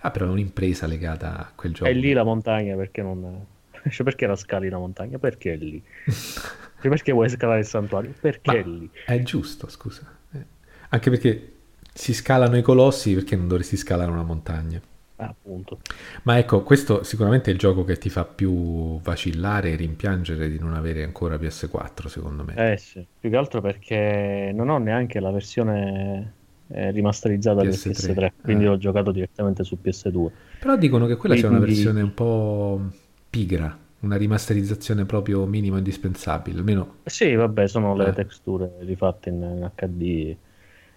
Ah, 0.03 0.09
però 0.09 0.25
è 0.25 0.29
un'impresa 0.29 0.87
legata 0.87 1.37
a 1.37 1.51
quel 1.53 1.73
gioco. 1.73 1.87
È 1.87 1.93
lì 1.93 2.11
la 2.13 2.23
montagna, 2.23 2.75
perché 2.75 3.03
non... 3.03 3.45
Cioè, 3.89 4.03
perché 4.03 4.27
la 4.27 4.35
scali 4.35 4.69
la 4.69 4.77
montagna? 4.77 5.19
Perché 5.19 5.53
è 5.53 5.57
lì? 5.57 5.83
perché 6.89 7.11
vuoi 7.11 7.29
scalare 7.29 7.59
il 7.59 7.65
santuario? 7.65 8.13
Perché 8.19 8.51
Ma 8.51 8.57
è 8.57 8.63
lì? 8.63 8.89
È 9.05 9.19
giusto, 9.21 9.69
scusa. 9.69 10.03
Eh. 10.33 10.45
Anche 10.89 11.09
perché 11.09 11.53
si 11.93 12.13
scalano 12.13 12.57
i 12.57 12.61
colossi, 12.61 13.13
perché 13.13 13.35
non 13.35 13.47
dovresti 13.47 13.77
scalare 13.77 14.11
una 14.11 14.23
montagna? 14.23 14.81
Ah, 15.17 15.27
appunto. 15.27 15.79
Ma 16.23 16.39
ecco, 16.39 16.63
questo 16.63 17.03
sicuramente 17.03 17.51
è 17.51 17.53
il 17.53 17.59
gioco 17.59 17.83
che 17.83 17.97
ti 17.97 18.09
fa 18.09 18.25
più 18.25 18.99
vacillare 19.01 19.71
e 19.71 19.75
rimpiangere 19.75 20.49
di 20.49 20.57
non 20.57 20.73
avere 20.73 21.03
ancora 21.03 21.35
PS4, 21.35 22.07
secondo 22.07 22.43
me. 22.43 22.73
Eh 22.73 22.77
sì, 22.77 23.05
più 23.19 23.29
che 23.29 23.35
altro 23.35 23.61
perché 23.61 24.51
non 24.53 24.69
ho 24.69 24.79
neanche 24.79 25.19
la 25.19 25.29
versione 25.29 26.33
eh, 26.69 26.89
rimasterizzata 26.89 27.61
PS3, 27.61 28.13
per 28.13 28.15
PS3, 28.15 28.31
quindi 28.41 28.65
ah. 28.65 28.69
l'ho 28.69 28.77
giocato 28.77 29.11
direttamente 29.11 29.63
su 29.63 29.77
PS2. 29.83 30.27
Però 30.59 30.75
dicono 30.75 31.05
che 31.05 31.15
quella 31.17 31.35
quindi... 31.35 31.39
sia 31.39 31.49
una 31.49 31.59
versione 31.59 32.01
un 32.01 32.13
po' 32.15 32.81
pigra, 33.29 33.77
una 34.01 34.17
rimasterizzazione 34.17 35.05
proprio 35.05 35.45
minima 35.45 35.77
indispensabile, 35.77 36.59
almeno... 36.59 36.95
Sì, 37.05 37.33
vabbè, 37.33 37.67
sono 37.67 37.95
le 37.95 38.09
eh. 38.09 38.13
texture 38.13 38.71
rifatte 38.79 39.29
in, 39.29 39.71
HD. 39.75 40.35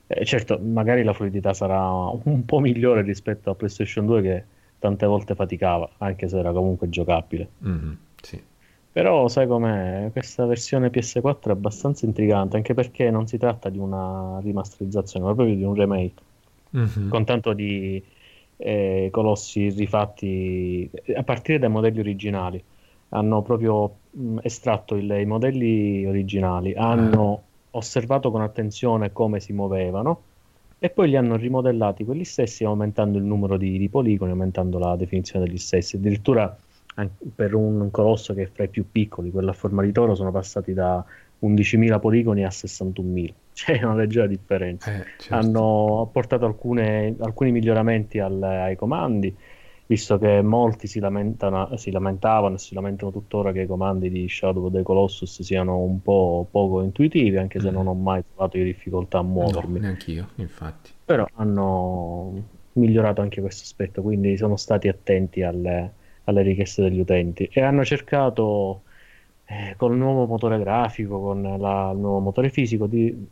Eh, 0.07 0.25
certo, 0.25 0.59
magari 0.59 1.03
la 1.03 1.13
fluidità 1.13 1.53
sarà 1.55 1.83
un 1.89 2.45
po' 2.45 2.61
migliore 2.61 3.03
rispetto 3.03 3.51
a 3.51 3.55
PlayStation 3.55 4.07
2 4.07 4.23
che 4.23 4.45
tante 4.79 5.07
volte 5.07 5.35
faticava, 5.35 5.89
anche 5.99 6.29
se 6.29 6.39
era 6.39 6.53
comunque 6.53 6.89
giocabile. 6.89 7.49
Mm-hmm, 7.67 7.93
sì. 8.21 8.43
Però 8.93 9.29
sai 9.29 9.47
com'è? 9.47 10.11
Questa 10.13 10.47
versione 10.47 10.89
PS4 10.89 11.49
è 11.49 11.51
abbastanza 11.51 12.07
intrigante, 12.07 12.57
anche 12.57 12.75
perché 12.75 13.11
non 13.11 13.27
si 13.27 13.39
tratta 13.39 13.69
di 13.69 13.79
una 13.79 14.39
rimasterizzazione, 14.41 15.27
ma 15.27 15.35
proprio 15.35 15.57
di 15.57 15.65
un 15.65 15.75
remake. 15.75 16.23
Mm-hmm. 16.77 17.09
Con 17.09 17.25
tanto 17.25 17.53
di 17.55 18.03
eh, 18.57 19.09
colossi 19.11 19.69
rifatti 19.71 20.89
a 21.15 21.23
partire 21.23 21.59
dai 21.59 21.71
modelli 21.71 21.99
originali. 21.99 22.63
Hanno 23.11 23.43
proprio 23.43 23.97
mh, 24.11 24.39
estratto 24.43 24.97
il, 24.97 25.11
i 25.11 25.25
modelli 25.25 26.05
originali, 26.07 26.75
hanno 26.75 27.33
ah. 27.33 27.79
osservato 27.79 28.31
con 28.31 28.43
attenzione 28.43 29.13
come 29.13 29.41
si 29.41 29.53
muovevano 29.53 30.23
e 30.79 30.91
poi 30.91 31.09
li 31.09 31.17
hanno 31.17 31.37
rimodellati 31.37 32.05
quelli 32.05 32.25
stessi 32.25 32.65
aumentando 32.65 33.17
il 33.17 33.25
numero 33.25 33.57
di, 33.57 33.79
di 33.79 33.89
poligoni, 33.89 34.33
aumentando 34.33 34.79
la 34.79 34.97
definizione 34.97 35.47
degli 35.47 35.59
stessi. 35.59 35.97
Addirittura 35.97 36.57
per 37.35 37.55
un 37.55 37.91
colosso 37.91 38.35
che 38.35 38.43
è 38.43 38.47
fra 38.47 38.65
i 38.65 38.69
più 38.69 38.85
piccoli, 38.91 39.31
quello 39.31 39.51
a 39.51 39.55
forma 39.55 39.83
di 39.83 39.93
toro, 39.93 40.15
sono 40.15 40.31
passati 40.31 40.75
da 40.75 41.05
11.000 41.43 42.01
poligoni 42.01 42.45
a 42.45 42.49
61.000. 42.49 43.33
C'è 43.55 43.83
una 43.83 43.95
leggera 43.95 44.27
differenza. 44.27 44.93
Eh, 44.93 45.05
certo. 45.19 45.35
Hanno 45.35 46.01
apportato 46.03 46.45
alcune, 46.45 47.15
alcuni 47.19 47.51
miglioramenti 47.51 48.19
al, 48.19 48.43
ai 48.43 48.77
comandi, 48.77 49.35
visto 49.87 50.19
che 50.19 50.43
molti 50.43 50.87
si, 50.87 51.01
si, 51.75 51.91
lamentavano 51.91 52.55
e 52.55 52.59
si 52.59 52.75
lamentano 52.75 53.11
tuttora 53.11 53.53
che 53.53 53.63
i 53.63 53.67
comandi 53.67 54.11
di 54.11 54.29
Shadow 54.29 54.67
of 54.67 54.73
the 54.73 54.83
Colossus 54.83 55.43
siano 55.43 55.79
un 55.79 56.03
po' 56.03 56.47
poco 56.51 56.83
intuitivi, 56.83 57.37
anche 57.37 57.61
se 57.61 57.71
mm. 57.71 57.75
non 57.75 57.87
ho 57.87 57.95
mai 57.95 58.23
trovato 58.27 58.57
di 58.57 58.65
difficoltà 58.65 59.19
a 59.19 59.23
muovermi. 59.23 59.81
No, 59.81 59.87
neanch'io, 59.87 60.29
infatti. 60.37 60.91
Però 61.05 61.27
hanno 61.35 62.43
migliorato 62.73 63.21
anche 63.21 63.41
questo 63.41 63.63
aspetto, 63.63 64.03
quindi 64.03 64.37
sono 64.37 64.57
stati 64.57 64.89
attenti 64.89 65.43
alle 65.43 66.03
alle 66.25 66.43
richieste 66.43 66.83
degli 66.83 67.01
utenti 67.01 67.49
e 67.53 67.61
hanno 67.61 67.85
cercato 67.85 68.83
eh, 69.47 69.75
con 69.77 69.93
il 69.93 69.99
nuovo 69.99 70.27
motore 70.27 70.59
grafico, 70.59 71.21
con 71.21 71.43
la, 71.43 71.91
il 71.93 71.99
nuovo 71.99 72.21
motore 72.21 72.51
fisico 72.51 72.87
di 72.87 73.27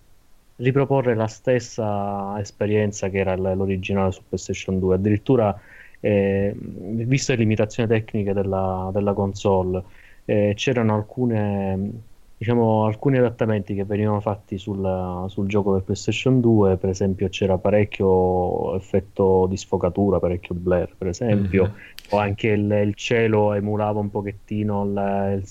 riproporre 0.56 1.14
la 1.14 1.26
stessa 1.26 2.36
esperienza 2.38 3.08
che 3.08 3.18
era 3.18 3.34
l'originale 3.34 4.12
su 4.12 4.22
PlayStation 4.28 4.78
2. 4.78 4.94
Addirittura 4.94 5.58
eh, 6.04 6.52
viste 6.56 7.32
le 7.32 7.38
limitazioni 7.38 7.88
tecniche 7.88 8.32
della, 8.32 8.90
della 8.92 9.12
console, 9.12 9.82
eh, 10.24 10.52
c'erano 10.56 10.96
alcune, 10.96 11.90
diciamo, 12.36 12.84
alcuni 12.86 13.18
adattamenti 13.18 13.72
che 13.76 13.84
venivano 13.84 14.20
fatti 14.20 14.58
sul, 14.58 15.26
sul, 15.28 15.46
gioco 15.46 15.74
del 15.74 15.82
PlayStation 15.82 16.40
2, 16.40 16.76
per 16.76 16.90
esempio 16.90 17.28
c'era 17.28 17.56
parecchio 17.56 18.74
effetto 18.74 19.46
di 19.48 19.56
sfocatura, 19.56 20.18
parecchio 20.18 20.56
blur, 20.56 20.92
per 20.98 21.06
esempio, 21.06 21.66
mm-hmm. 21.66 21.74
o 22.10 22.16
anche 22.18 22.48
il, 22.48 22.68
il, 22.84 22.94
cielo 22.96 23.52
emulava 23.52 24.00
un 24.00 24.10
pochettino 24.10 24.84
il, 24.84 25.42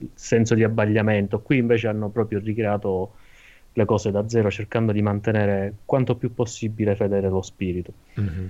il 0.00 0.10
senso 0.14 0.56
di 0.56 0.64
abbagliamento. 0.64 1.40
Qui 1.40 1.58
invece 1.58 1.86
hanno 1.86 2.08
proprio 2.08 2.40
ricreato 2.40 3.12
le 3.74 3.84
cose 3.84 4.10
da 4.10 4.28
zero 4.28 4.50
cercando 4.50 4.90
di 4.90 5.00
mantenere 5.00 5.74
quanto 5.84 6.16
più 6.16 6.34
possibile 6.34 6.96
fedele 6.96 7.28
lo 7.28 7.40
spirito. 7.40 7.92
Mm-hmm. 8.20 8.46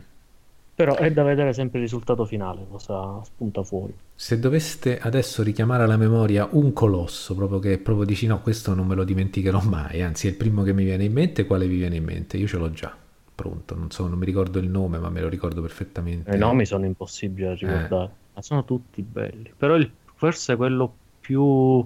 Però 0.74 0.94
è 0.96 1.12
da 1.12 1.22
vedere 1.22 1.52
sempre 1.52 1.78
il 1.78 1.84
risultato 1.84 2.24
finale, 2.24 2.66
cosa 2.70 3.22
spunta 3.24 3.62
fuori. 3.62 3.94
Se 4.14 4.38
doveste 4.38 4.98
adesso 4.98 5.42
richiamare 5.42 5.82
alla 5.82 5.98
memoria 5.98 6.48
un 6.52 6.72
colosso, 6.72 7.34
proprio 7.34 7.58
che 7.58 7.78
proprio 7.78 8.06
dici 8.06 8.26
no, 8.26 8.40
questo 8.40 8.74
non 8.74 8.86
me 8.86 8.94
lo 8.94 9.04
dimenticherò 9.04 9.60
mai, 9.62 10.02
anzi 10.02 10.28
è 10.28 10.30
il 10.30 10.36
primo 10.36 10.62
che 10.62 10.72
mi 10.72 10.84
viene 10.84 11.04
in 11.04 11.12
mente, 11.12 11.44
quale 11.44 11.66
vi 11.66 11.76
viene 11.76 11.96
in 11.96 12.04
mente? 12.04 12.38
Io 12.38 12.46
ce 12.46 12.56
l'ho 12.56 12.70
già 12.70 12.96
pronto, 13.34 13.74
non 13.74 13.90
so, 13.90 14.06
non 14.06 14.18
mi 14.18 14.24
ricordo 14.24 14.58
il 14.58 14.68
nome, 14.68 14.98
ma 14.98 15.10
me 15.10 15.20
lo 15.20 15.28
ricordo 15.28 15.60
perfettamente. 15.60 16.34
I 16.34 16.38
nomi 16.38 16.64
sono 16.64 16.84
impossibili 16.84 17.46
da 17.46 17.54
ricordare, 17.54 18.04
eh. 18.04 18.34
ma 18.34 18.42
sono 18.42 18.64
tutti 18.64 19.02
belli. 19.02 19.52
Però 19.56 19.74
il, 19.74 19.90
forse 20.14 20.54
quello 20.56 20.94
più 21.20 21.84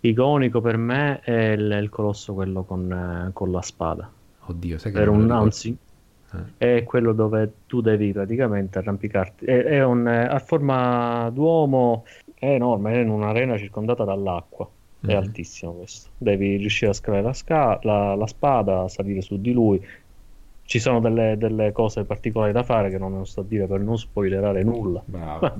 iconico 0.00 0.60
per 0.60 0.76
me 0.76 1.20
è 1.20 1.52
il, 1.52 1.78
il 1.82 1.88
colosso 1.88 2.34
quello 2.34 2.62
con, 2.62 2.90
eh, 2.92 3.30
con, 3.32 3.50
la 3.50 3.62
spada. 3.62 4.10
Oddio, 4.46 4.78
sai 4.78 4.92
che 4.92 4.98
per 4.98 5.08
un 5.08 5.30
eh. 5.30 5.76
È 6.56 6.84
quello 6.84 7.12
dove 7.12 7.52
tu 7.66 7.80
devi 7.80 8.12
praticamente 8.12 8.78
arrampicarti. 8.78 9.44
È, 9.44 9.62
è 9.64 9.84
un, 9.84 10.06
a 10.06 10.38
forma 10.38 11.28
d'uomo, 11.30 12.04
è 12.34 12.46
enorme, 12.46 12.92
è 12.92 12.98
in 12.98 13.10
un'arena 13.10 13.56
circondata 13.56 14.04
dall'acqua. 14.04 14.68
È 15.00 15.06
mm-hmm. 15.06 15.16
altissimo 15.16 15.72
questo. 15.72 16.10
Devi 16.16 16.56
riuscire 16.56 16.90
a 16.90 16.94
scalare 16.94 17.22
la, 17.22 17.32
sca- 17.32 17.78
la, 17.82 18.14
la, 18.14 18.26
spada, 18.26 18.86
salire 18.88 19.22
su 19.22 19.40
di 19.40 19.52
lui. 19.52 19.84
Ci 20.62 20.78
sono 20.78 21.00
delle, 21.00 21.36
delle, 21.36 21.72
cose 21.72 22.04
particolari 22.04 22.52
da 22.52 22.62
fare 22.62 22.90
che 22.90 22.98
non 22.98 23.26
sto 23.26 23.40
a 23.40 23.44
dire 23.44 23.66
per 23.66 23.80
non 23.80 23.98
spoilerare 23.98 24.62
nulla. 24.62 25.02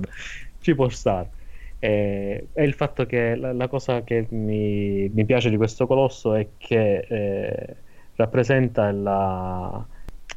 Ci 0.59 0.75
può 0.75 0.87
stare. 0.89 1.39
E, 1.79 2.47
e, 2.53 2.63
il 2.63 2.73
fatto 2.73 3.05
che 3.07 3.35
la, 3.35 3.51
la 3.51 3.67
cosa 3.67 4.03
che 4.03 4.27
mi, 4.29 5.09
mi, 5.09 5.25
piace 5.25 5.49
di 5.49 5.57
questo 5.57 5.87
colosso 5.87 6.35
è 6.35 6.47
che 6.57 6.99
eh, 6.99 7.75
rappresenta 8.15 8.91
la, 8.91 9.85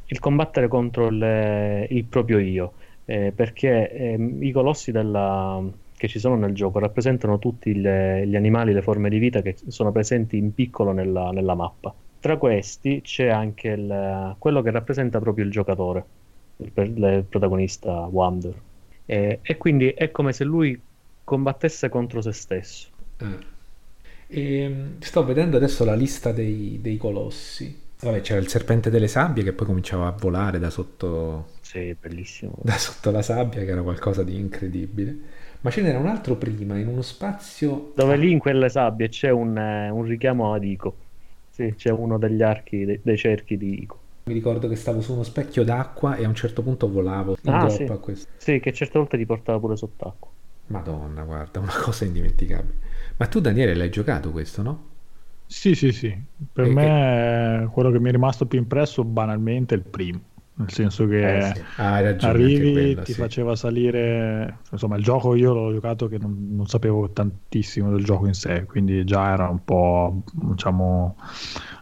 il 0.07 0.19
combattere 0.19 0.67
contro 0.67 1.07
il, 1.07 1.87
il 1.89 2.03
proprio 2.05 2.39
io, 2.39 2.73
eh, 3.05 3.31
perché 3.35 3.91
eh, 3.91 4.37
i 4.39 4.51
colossi 4.51 4.91
della, 4.91 5.61
che 5.97 6.07
ci 6.07 6.19
sono 6.19 6.35
nel 6.35 6.53
gioco 6.53 6.79
rappresentano 6.79 7.39
tutti 7.39 7.79
le, 7.79 8.27
gli 8.27 8.35
animali, 8.35 8.73
le 8.73 8.81
forme 8.81 9.09
di 9.09 9.17
vita 9.17 9.41
che 9.41 9.55
sono 9.67 9.91
presenti 9.91 10.37
in 10.37 10.53
piccolo 10.53 10.91
nella, 10.91 11.31
nella 11.31 11.55
mappa. 11.55 11.93
Tra 12.19 12.37
questi 12.37 13.01
c'è 13.01 13.27
anche 13.27 13.69
il, 13.69 14.35
quello 14.37 14.61
che 14.61 14.71
rappresenta 14.71 15.19
proprio 15.19 15.45
il 15.45 15.51
giocatore, 15.51 16.05
il, 16.57 16.71
il 16.75 17.25
protagonista 17.27 18.07
Wander. 18.07 18.53
E, 19.05 19.39
e, 19.41 19.57
quindi 19.57 19.89
è 19.89 20.09
come 20.09 20.33
se 20.33 20.43
lui 20.43 20.79
combattesse 21.23 21.89
contro 21.89 22.21
se 22.21 22.31
stesso. 22.31 22.87
Eh. 23.17 23.53
E, 24.27 24.75
sto 24.99 25.23
vedendo 25.23 25.57
adesso 25.57 25.85
la 25.85 25.93
lista 25.93 26.31
dei, 26.31 26.79
dei 26.81 26.97
colossi. 26.97 27.83
Vabbè, 28.01 28.21
c'era 28.21 28.39
il 28.39 28.47
serpente 28.47 28.89
delle 28.89 29.07
sabbie 29.07 29.43
che 29.43 29.53
poi 29.53 29.65
cominciava 29.65 30.07
a 30.07 30.11
volare 30.11 30.59
da 30.59 30.69
sotto. 30.69 31.53
Sì, 31.61 31.95
bellissimo. 31.99 32.55
Da 32.61 32.77
sotto 32.77 33.09
la 33.11 33.21
sabbia, 33.21 33.63
che 33.63 33.71
era 33.71 33.81
qualcosa 33.81 34.23
di 34.23 34.37
incredibile. 34.37 35.17
Ma 35.61 35.71
ce 35.71 35.81
n'era 35.81 35.97
un 35.97 36.07
altro 36.07 36.35
prima, 36.35 36.77
in 36.77 36.87
uno 36.87 37.01
spazio. 37.01 37.93
Dove 37.95 38.17
lì 38.17 38.31
in 38.31 38.39
quelle 38.39 38.69
sabbie 38.69 39.09
c'è 39.09 39.31
un, 39.31 39.57
eh, 39.57 39.89
un 39.89 40.03
richiamo 40.03 40.53
ad 40.53 40.63
Ico. 40.63 40.95
Sì, 41.49 41.73
c'è 41.75 41.89
uno 41.89 42.19
degli 42.19 42.43
archi, 42.43 42.85
dei, 42.85 42.99
dei, 43.01 43.17
cerchi 43.17 43.57
di 43.57 43.81
Ico. 43.81 43.99
Mi 44.25 44.33
ricordo 44.33 44.67
che 44.67 44.75
stavo 44.75 45.01
su 45.01 45.13
uno 45.13 45.23
specchio 45.23 45.63
d'acqua 45.63 46.17
e 46.17 46.25
a 46.25 46.27
un 46.27 46.35
certo 46.35 46.61
punto 46.61 46.89
volavo 46.89 47.37
in 47.41 47.53
ah, 47.53 47.69
sì. 47.69 47.83
a 47.83 47.97
questo. 47.97 48.27
Sì, 48.37 48.59
che 48.59 48.73
certe 48.73 48.99
volte 48.99 49.17
ti 49.17 49.25
portava 49.25 49.57
pure 49.57 49.75
sott'acqua. 49.75 50.29
Madonna, 50.67 51.23
guarda, 51.23 51.59
una 51.59 51.73
cosa 51.81 52.05
indimenticabile. 52.05 52.77
Ma 53.17 53.25
tu, 53.27 53.39
Daniele, 53.39 53.73
l'hai 53.73 53.89
giocato 53.89 54.31
questo, 54.31 54.61
no? 54.61 54.83
Sì, 55.47 55.75
sì, 55.75 55.91
sì. 55.91 56.15
Per 56.51 56.65
e 56.65 56.69
me 56.69 57.69
quello 57.71 57.91
che 57.91 57.99
mi 57.99 58.09
è 58.09 58.11
rimasto 58.11 58.45
più 58.45 58.59
impresso 58.59 59.03
banalmente 59.03 59.75
è 59.75 59.77
il 59.77 59.83
primo. 59.83 60.21
Nel 60.57 60.71
senso 60.71 61.05
che 61.05 61.37
eh 61.37 61.53
sì. 61.53 61.61
ah, 61.75 61.95
arrivi, 61.95 62.71
quello, 62.71 63.01
ti 63.01 63.11
sì. 63.11 63.19
faceva 63.19 63.57
salire. 63.57 64.59
Insomma, 64.71 64.95
il 64.95 65.03
gioco 65.03 65.35
io 65.35 65.53
l'ho 65.53 65.73
giocato 65.73 66.07
che 66.07 66.17
non, 66.17 66.47
non, 66.51 66.65
sapevo 66.67 67.09
tantissimo 67.09 67.91
del 67.91 68.05
gioco 68.05 68.25
in 68.25 68.33
sé, 68.33 68.63
quindi 68.63 69.03
già 69.03 69.33
era 69.33 69.49
un 69.49 69.65
po' 69.65 70.21
diciamo 70.31 71.17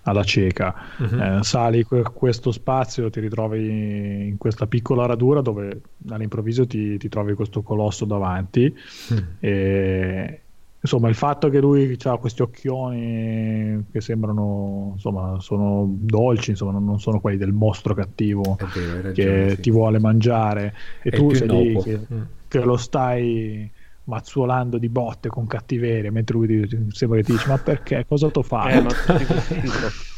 alla 0.03 0.23
cieca. 0.23 0.73
Uh-huh. 0.97 1.21
Eh, 1.21 1.43
sali 1.43 1.83
que- 1.83 2.01
questo 2.01 2.51
spazio, 2.51 3.11
ti 3.11 3.19
ritrovi 3.19 4.27
in 4.27 4.37
questa 4.39 4.65
piccola 4.65 5.05
radura 5.05 5.41
dove 5.41 5.81
all'improvviso 6.09 6.65
ti, 6.65 6.97
ti 6.97 7.09
trovi 7.09 7.35
questo 7.35 7.61
colosso 7.61 8.05
davanti. 8.05 8.75
Uh-huh. 9.09 9.23
E, 9.39 10.42
insomma, 10.83 11.07
il 11.07 11.15
fatto 11.15 11.49
che 11.49 11.59
lui 11.59 11.97
ha 12.03 12.17
questi 12.17 12.41
occhioni 12.41 13.85
che 13.91 14.01
sembrano, 14.01 14.91
insomma, 14.93 15.39
sono 15.39 15.87
dolci, 15.87 16.51
insomma, 16.51 16.77
non 16.77 16.99
sono 16.99 17.21
quelli 17.21 17.37
del 17.37 17.53
mostro 17.53 17.93
cattivo 17.93 18.57
vero, 18.73 19.01
ragione, 19.01 19.13
che 19.13 19.49
sì. 19.55 19.61
ti 19.61 19.71
vuole 19.71 19.99
mangiare 19.99 20.73
e 21.01 21.09
È 21.09 21.15
tu 21.15 21.33
sei 21.33 21.47
lì 21.47 21.81
che, 21.81 21.99
mm. 22.13 22.21
che, 22.49 22.59
lo 22.59 22.75
stai 22.75 23.71
mazzuolando 24.05 24.77
di 24.77 24.89
botte 24.89 25.29
con 25.29 25.47
cattiveria 25.47 26.11
mentre 26.11 26.35
lui 26.35 26.67
ti, 26.67 26.87
sembra 26.89 27.19
che 27.19 27.23
ti 27.23 27.31
dice 27.31 27.47
ma 27.47 27.57
perché 27.57 28.05
cosa 28.05 28.29
t'ho 28.29 28.43
fatto? 28.43 28.67
Eh, 28.67 28.81
ma 28.81 28.89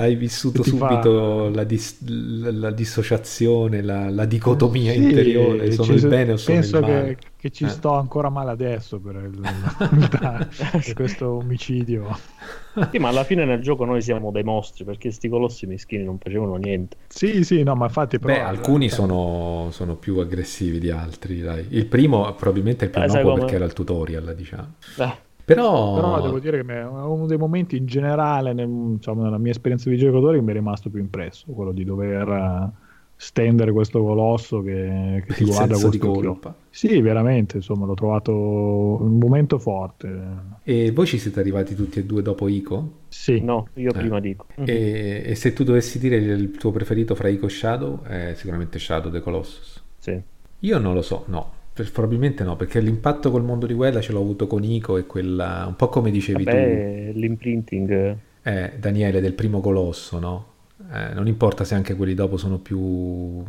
hai 0.00 0.14
vissuto 0.14 0.62
subito 0.62 1.44
fa... 1.46 1.54
la, 1.54 1.64
dis- 1.64 1.98
la, 2.06 2.52
la, 2.52 2.70
dissociazione, 2.70 3.82
la, 3.82 4.08
la 4.10 4.26
dicotomia 4.26 4.92
sì, 4.92 5.02
interiore, 5.02 5.72
sono 5.72 5.92
il 5.92 6.06
bene 6.06 6.32
o 6.32 6.36
sono 6.36 6.58
penso 6.58 6.78
il 6.78 6.82
male. 6.82 7.16
Che, 7.16 7.26
che 7.36 7.50
ci 7.50 7.64
eh. 7.64 7.68
sto 7.68 7.94
ancora 7.94 8.28
male 8.28 8.52
adesso 8.52 9.00
per, 9.00 9.16
il, 9.16 9.40
per 10.70 10.92
questo 10.94 11.28
omicidio. 11.28 12.16
Sì, 12.92 12.98
ma 12.98 13.08
alla 13.08 13.24
fine 13.24 13.44
nel 13.44 13.60
gioco 13.60 13.84
noi 13.84 14.00
siamo 14.00 14.30
dei 14.30 14.44
mostri 14.44 14.84
perché 14.84 15.10
sti 15.10 15.28
colossi 15.28 15.66
meschini 15.66 16.04
non 16.04 16.16
facevano 16.16 16.54
niente. 16.54 16.96
Sì, 17.08 17.42
sì, 17.42 17.64
no, 17.64 17.74
ma 17.74 17.86
infatti 17.86 18.20
però... 18.20 18.34
Beh, 18.34 18.40
alcuni 18.40 18.88
sono, 18.88 19.70
sono, 19.72 19.96
più 19.96 20.18
aggressivi 20.18 20.78
di 20.78 20.88
altri, 20.88 21.40
dai. 21.40 21.66
Il 21.70 21.86
primo 21.86 22.32
probabilmente 22.34 22.84
è 22.84 22.86
il 22.86 22.92
più 22.92 23.02
eh, 23.02 23.22
nuovo 23.22 23.40
perché 23.40 23.56
era 23.56 23.64
il 23.64 23.72
tutorial, 23.72 24.32
diciamo. 24.36 24.74
Eh. 24.98 25.26
Però... 25.54 25.94
Però 25.94 26.20
devo 26.20 26.38
dire 26.38 26.62
che 26.62 26.74
è 26.74 26.84
uno 26.84 27.24
dei 27.24 27.38
momenti 27.38 27.78
in 27.78 27.86
generale, 27.86 28.52
nel, 28.52 28.68
diciamo, 28.68 29.22
nella 29.22 29.38
mia 29.38 29.52
esperienza 29.52 29.88
di 29.88 29.96
giocatore, 29.96 30.36
che 30.36 30.42
mi 30.42 30.50
è 30.50 30.54
rimasto 30.54 30.90
più 30.90 31.00
impresso, 31.00 31.50
quello 31.52 31.72
di 31.72 31.84
dover 31.84 32.28
eh, 32.28 32.70
stendere 33.16 33.72
questo 33.72 34.02
colosso 34.02 34.60
che, 34.60 35.24
che 35.26 35.32
ti 35.32 35.44
guarda 35.48 35.78
con 35.80 35.96
colpa. 35.96 36.54
Sì, 36.68 37.00
veramente, 37.00 37.56
insomma, 37.56 37.86
l'ho 37.86 37.94
trovato 37.94 38.30
un 38.30 39.16
momento 39.16 39.58
forte. 39.58 40.20
E 40.64 40.92
voi 40.92 41.06
ci 41.06 41.16
siete 41.16 41.40
arrivati 41.40 41.74
tutti 41.74 41.98
e 42.00 42.04
due 42.04 42.20
dopo 42.20 42.46
Ico? 42.46 43.04
Sì. 43.08 43.40
No, 43.40 43.68
io 43.76 43.88
eh. 43.88 43.98
prima 43.98 44.20
di 44.20 44.28
Ico. 44.28 44.48
E, 44.54 45.22
e, 45.24 45.34
se 45.34 45.54
tu 45.54 45.64
dovessi 45.64 45.98
dire 45.98 46.16
il 46.16 46.50
tuo 46.58 46.72
preferito 46.72 47.14
fra 47.14 47.28
Ico 47.28 47.46
e 47.46 47.50
Shadow, 47.50 48.02
è 48.02 48.34
sicuramente 48.34 48.78
Shadow 48.78 49.10
the 49.10 49.20
Colossus. 49.20 49.82
Sì. 49.96 50.20
Io 50.58 50.78
non 50.78 50.92
lo 50.92 51.00
so, 51.00 51.24
no 51.28 51.56
Probabilmente 51.92 52.44
no, 52.44 52.56
perché 52.56 52.80
l'impatto 52.80 53.30
col 53.30 53.44
mondo 53.44 53.66
di 53.66 53.74
guerra 53.74 54.00
ce 54.00 54.12
l'ho 54.12 54.20
avuto 54.20 54.46
con 54.46 54.64
Ico 54.64 54.96
e 54.96 55.06
quella, 55.06 55.64
un 55.66 55.76
po' 55.76 55.88
come 55.88 56.10
dicevi 56.10 56.44
Vabbè, 56.44 56.46
tu. 56.46 56.88
l'imprinting. 57.14 58.18
Eh, 58.42 58.72
Daniele, 58.78 59.20
del 59.20 59.34
primo 59.34 59.60
colosso, 59.60 60.18
no? 60.18 60.46
Eh, 60.90 61.12
non 61.12 61.26
importa 61.26 61.64
se 61.64 61.74
anche 61.74 61.94
quelli 61.94 62.14
dopo 62.14 62.36
sono 62.36 62.58
più, 62.58 63.42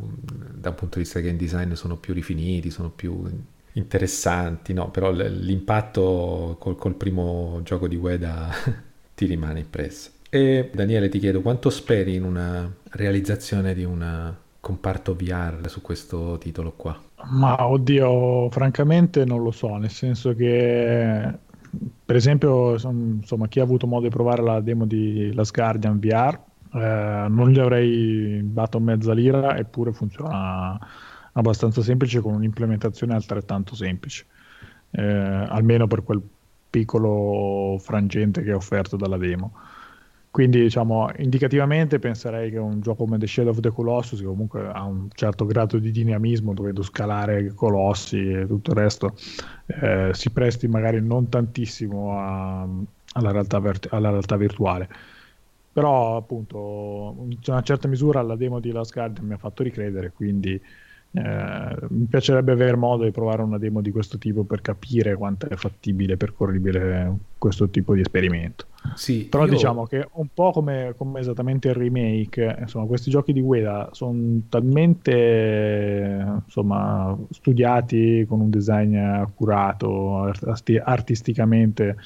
da 0.54 0.70
un 0.70 0.76
punto 0.76 0.98
di 0.98 1.04
vista 1.04 1.20
game 1.20 1.38
design, 1.38 1.74
sono 1.74 1.98
più 1.98 2.14
rifiniti, 2.14 2.70
sono 2.70 2.90
più 2.90 3.24
interessanti, 3.74 4.74
no? 4.74 4.90
Però 4.92 5.12
l'impatto 5.12 6.58
col, 6.60 6.76
col 6.76 6.96
primo 6.96 7.62
gioco 7.64 7.88
di 7.88 7.96
Ueda 7.96 8.50
ti 9.16 9.26
rimane 9.26 9.60
impresso. 9.62 10.12
E 10.30 10.70
Daniele 10.74 11.10
ti 11.10 11.20
chiedo, 11.20 11.42
quanto 11.42 11.70
speri 11.70 12.16
in 12.16 12.24
una 12.24 12.72
realizzazione 12.92 13.74
di 13.74 13.84
un 13.84 14.36
comparto 14.60 15.16
VR 15.16 15.68
su 15.70 15.82
questo 15.82 16.38
titolo 16.40 16.74
qua? 16.74 17.02
Ma 17.26 17.68
oddio, 17.68 18.50
francamente 18.50 19.26
non 19.26 19.44
lo 19.44 19.52
so, 19.52 19.76
nel 19.78 19.90
senso 19.90 20.34
che 20.34 21.38
per 22.04 22.16
esempio, 22.16 22.74
insomma, 22.74 23.48
chi 23.48 23.60
ha 23.60 23.64
avuto 23.64 23.86
modo 23.86 24.04
di 24.04 24.10
provare 24.10 24.42
la 24.42 24.60
demo 24.62 24.86
di 24.86 25.32
Last 25.34 25.54
Guardian 25.54 26.00
VR, 26.00 26.40
eh, 26.74 27.26
non 27.30 27.50
gli 27.50 27.60
avrei 27.60 28.42
dato 28.52 28.80
mezza 28.80 29.14
lira, 29.14 29.58
eppure 29.58 29.92
funziona 29.92 30.80
abbastanza 31.34 31.82
semplice 31.82 32.22
con 32.22 32.34
un'implementazione 32.34 33.14
altrettanto 33.14 33.76
semplice, 33.76 34.26
eh, 34.92 35.04
almeno 35.04 35.88
per 35.88 36.04
quel 36.04 36.22
piccolo 36.70 37.78
frangente 37.80 38.42
che 38.42 38.52
è 38.52 38.56
offerto 38.56 38.98
dalla 38.98 39.18
demo. 39.18 39.54
Quindi, 40.32 40.62
diciamo, 40.62 41.10
indicativamente 41.18 41.98
penserei 41.98 42.52
che 42.52 42.60
un 42.60 42.82
gioco 42.82 43.06
come 43.06 43.18
The 43.18 43.26
Shadow 43.26 43.52
of 43.52 43.60
the 43.62 43.72
Colossus, 43.72 44.20
che 44.20 44.26
comunque 44.26 44.68
ha 44.68 44.84
un 44.84 45.10
certo 45.14 45.46
grado 45.46 45.80
di 45.80 45.90
dinamismo, 45.90 46.54
dovendo 46.54 46.84
scalare 46.84 47.54
colossi 47.56 48.32
e 48.32 48.46
tutto 48.46 48.72
il 48.72 48.78
resto, 48.78 49.16
eh, 49.66 50.12
si 50.14 50.30
presti 50.30 50.68
magari 50.68 51.02
non 51.02 51.30
tantissimo 51.30 52.20
a, 52.20 52.62
alla, 53.14 53.32
realtà 53.32 53.58
alla, 53.90 54.10
realtà 54.12 54.38
virtuale. 54.38 54.88
Però, 55.74 56.18
appunto, 56.18 57.16
in 57.28 57.38
una 57.48 57.62
certa 57.64 57.88
misura 57.88 58.22
la 58.22 58.36
demo 58.36 58.60
di 58.60 58.72
Last 58.72 58.94
Guardian 58.94 59.26
mi 59.26 59.34
ha 59.34 59.38
fatto 59.38 59.64
ricredere, 59.64 60.12
quindi 60.12 60.62
eh, 61.12 61.76
mi 61.90 62.06
piacerebbe 62.06 62.52
avere 62.52 62.76
modo 62.76 63.04
di 63.04 63.12
provare 63.12 63.42
una 63.42 63.58
demo 63.58 63.82
di 63.82 63.90
questo 63.90 64.20
tipo 64.20 64.44
per 64.44 64.62
capire 64.62 65.16
quanto 65.16 65.50
è 65.50 65.56
fattibile 65.56 66.14
e 66.14 66.18
percorribile 66.18 67.18
questo 67.40 67.68
tipo 67.70 67.96
di 67.96 68.02
esperimento. 68.02 68.66
Sì, 68.94 69.26
Però 69.26 69.46
io... 69.46 69.50
diciamo 69.50 69.88
che 69.88 70.08
un 70.14 70.28
po' 70.32 70.52
come, 70.52 70.94
come, 70.96 71.20
esattamente 71.20 71.70
il 71.70 71.74
remake, 71.74 72.58
insomma, 72.60 72.86
questi 72.86 73.10
giochi 73.10 73.34
di 73.34 73.42
Ueda 73.42 73.90
sono 73.92 74.42
talmente 74.50 76.26
insomma, 76.46 77.18
studiati 77.32 78.26
con 78.28 78.42
un 78.42 78.52
design 78.52 78.96
accurato, 78.96 80.26
arti- 80.26 80.78
artisticamente 80.78 81.98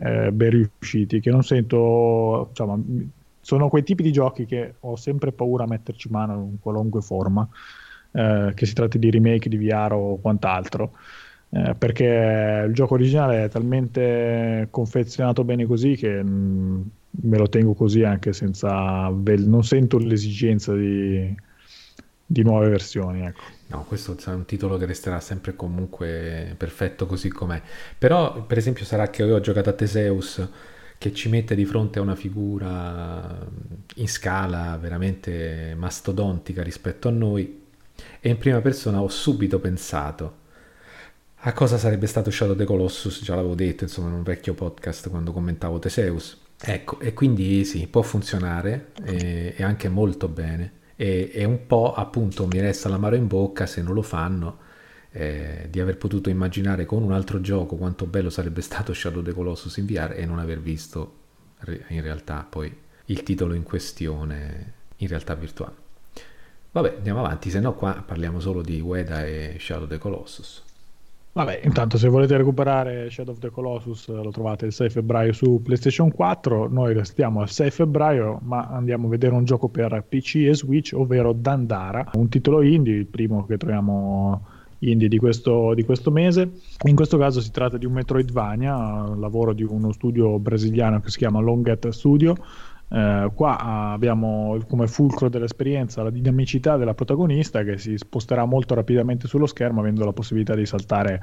eh, 0.00 0.30
ben 0.32 0.50
riusciti, 0.50 1.18
che 1.20 1.30
non 1.30 1.42
sento, 1.42 2.48
insomma, 2.50 2.78
sono 3.40 3.68
quei 3.68 3.84
tipi 3.84 4.02
di 4.02 4.12
giochi 4.12 4.44
che 4.44 4.74
ho 4.80 4.96
sempre 4.96 5.32
paura 5.32 5.64
a 5.64 5.68
metterci 5.68 6.10
mano 6.10 6.48
in 6.50 6.60
qualunque 6.60 7.00
forma 7.00 7.48
eh, 8.14 8.52
che 8.54 8.64
si 8.64 8.74
tratti 8.74 8.98
di 8.98 9.10
remake 9.10 9.48
di 9.48 9.56
VR 9.56 9.92
o 9.92 10.18
quant'altro. 10.20 10.92
Eh, 11.50 11.74
perché 11.76 12.64
il 12.66 12.74
gioco 12.74 12.94
originale 12.94 13.44
è 13.44 13.48
talmente 13.48 14.66
confezionato 14.70 15.44
bene 15.44 15.66
così 15.66 15.94
che 15.94 16.22
mh, 16.22 16.28
mm, 16.28 16.82
me 17.22 17.38
lo 17.38 17.48
tengo 17.48 17.74
così 17.74 18.02
anche 18.02 18.32
senza 18.32 19.08
non 19.08 19.62
sento 19.62 19.98
l'esigenza 19.98 20.74
di, 20.74 21.32
di 22.26 22.42
nuove 22.42 22.68
versioni 22.70 23.24
ecco. 23.24 23.42
no 23.68 23.84
questo 23.86 24.16
è 24.24 24.34
un 24.34 24.46
titolo 24.46 24.76
che 24.78 24.86
resterà 24.86 25.20
sempre 25.20 25.54
comunque 25.54 26.54
perfetto 26.56 27.06
così 27.06 27.28
com'è 27.28 27.62
però 27.96 28.42
per 28.42 28.58
esempio 28.58 28.84
sarà 28.84 29.08
che 29.08 29.22
io 29.22 29.36
ho 29.36 29.40
giocato 29.40 29.70
a 29.70 29.74
Teseus 29.74 30.48
che 30.98 31.12
ci 31.12 31.28
mette 31.28 31.54
di 31.54 31.64
fronte 31.64 32.00
a 32.00 32.02
una 32.02 32.16
figura 32.16 33.46
in 33.96 34.08
scala 34.08 34.76
veramente 34.76 35.74
mastodontica 35.76 36.64
rispetto 36.64 37.06
a 37.06 37.12
noi 37.12 37.62
e 38.20 38.28
in 38.28 38.38
prima 38.38 38.60
persona 38.60 39.00
ho 39.00 39.08
subito 39.08 39.58
pensato 39.58 40.42
a 41.46 41.52
cosa 41.52 41.76
sarebbe 41.76 42.06
stato 42.06 42.30
Shadow 42.30 42.56
the 42.56 42.64
Colossus, 42.64 43.22
già 43.22 43.34
l'avevo 43.34 43.54
detto 43.54 43.84
insomma 43.84 44.08
in 44.08 44.14
un 44.14 44.22
vecchio 44.22 44.54
podcast 44.54 45.10
quando 45.10 45.30
commentavo 45.30 45.78
Teseus. 45.78 46.40
Ecco, 46.58 46.98
e 47.00 47.12
quindi 47.12 47.66
sì, 47.66 47.86
può 47.86 48.00
funzionare 48.00 48.92
e, 49.04 49.52
e 49.54 49.62
anche 49.62 49.90
molto 49.90 50.28
bene. 50.28 50.72
E, 50.96 51.30
e, 51.34 51.44
un 51.44 51.66
po' 51.66 51.92
appunto 51.92 52.46
mi 52.46 52.60
resta 52.60 52.88
l'amaro 52.88 53.16
in 53.16 53.26
bocca 53.26 53.66
se 53.66 53.82
non 53.82 53.92
lo 53.92 54.00
fanno 54.00 54.58
eh, 55.10 55.66
di 55.68 55.80
aver 55.80 55.98
potuto 55.98 56.30
immaginare 56.30 56.86
con 56.86 57.02
un 57.02 57.12
altro 57.12 57.42
gioco 57.42 57.76
quanto 57.76 58.06
bello 58.06 58.30
sarebbe 58.30 58.62
stato 58.62 58.94
Shadow 58.94 59.20
the 59.20 59.34
Colossus 59.34 59.76
in 59.76 59.84
VR 59.84 60.14
e 60.16 60.24
non 60.24 60.38
aver 60.38 60.60
visto 60.60 61.16
in 61.88 62.00
realtà 62.00 62.46
poi 62.48 62.74
il 63.06 63.22
titolo 63.22 63.52
in 63.52 63.64
questione 63.64 64.72
in 64.96 65.08
realtà 65.08 65.34
virtuale. 65.34 65.83
Vabbè, 66.74 66.94
andiamo 66.96 67.20
avanti, 67.20 67.50
se 67.50 67.60
no 67.60 67.74
qua 67.74 68.02
parliamo 68.04 68.40
solo 68.40 68.60
di 68.60 68.80
Ueda 68.80 69.24
e 69.24 69.58
Shadow 69.60 69.86
the 69.86 69.98
Colossus. 69.98 70.60
Vabbè, 71.30 71.60
intanto 71.62 71.98
se 71.98 72.08
volete 72.08 72.36
recuperare 72.36 73.08
Shadow 73.10 73.32
of 73.32 73.38
the 73.38 73.50
Colossus 73.50 74.08
lo 74.08 74.32
trovate 74.32 74.66
il 74.66 74.72
6 74.72 74.90
febbraio 74.90 75.32
su 75.32 75.60
PlayStation 75.62 76.10
4, 76.10 76.68
noi 76.68 76.92
restiamo 76.92 77.42
al 77.42 77.48
6 77.48 77.70
febbraio 77.70 78.40
ma 78.42 78.66
andiamo 78.66 79.06
a 79.06 79.10
vedere 79.10 79.34
un 79.36 79.44
gioco 79.44 79.68
per 79.68 80.04
PC 80.08 80.46
e 80.48 80.54
Switch, 80.56 80.92
ovvero 80.96 81.32
Dandara, 81.32 82.10
un 82.14 82.28
titolo 82.28 82.60
indie, 82.60 82.96
il 82.96 83.06
primo 83.06 83.46
che 83.46 83.56
troviamo 83.56 84.44
indie 84.80 85.06
di 85.06 85.18
questo, 85.18 85.74
di 85.74 85.84
questo 85.84 86.10
mese. 86.10 86.50
In 86.86 86.96
questo 86.96 87.18
caso 87.18 87.40
si 87.40 87.52
tratta 87.52 87.78
di 87.78 87.86
un 87.86 87.92
Metroidvania, 87.92 89.14
lavoro 89.16 89.52
di 89.52 89.62
uno 89.62 89.92
studio 89.92 90.40
brasiliano 90.40 91.00
che 91.00 91.10
si 91.10 91.18
chiama 91.18 91.38
Longet 91.38 91.88
Studio, 91.90 92.34
eh, 92.94 93.30
qua 93.34 93.58
abbiamo 93.58 94.56
come 94.68 94.86
fulcro 94.86 95.28
dell'esperienza 95.28 96.04
la 96.04 96.10
dinamicità 96.10 96.76
della 96.76 96.94
protagonista 96.94 97.64
che 97.64 97.76
si 97.76 97.98
sposterà 97.98 98.44
molto 98.44 98.74
rapidamente 98.76 99.26
sullo 99.26 99.46
schermo 99.46 99.80
avendo 99.80 100.04
la 100.04 100.12
possibilità 100.12 100.54
di 100.54 100.64
saltare 100.64 101.20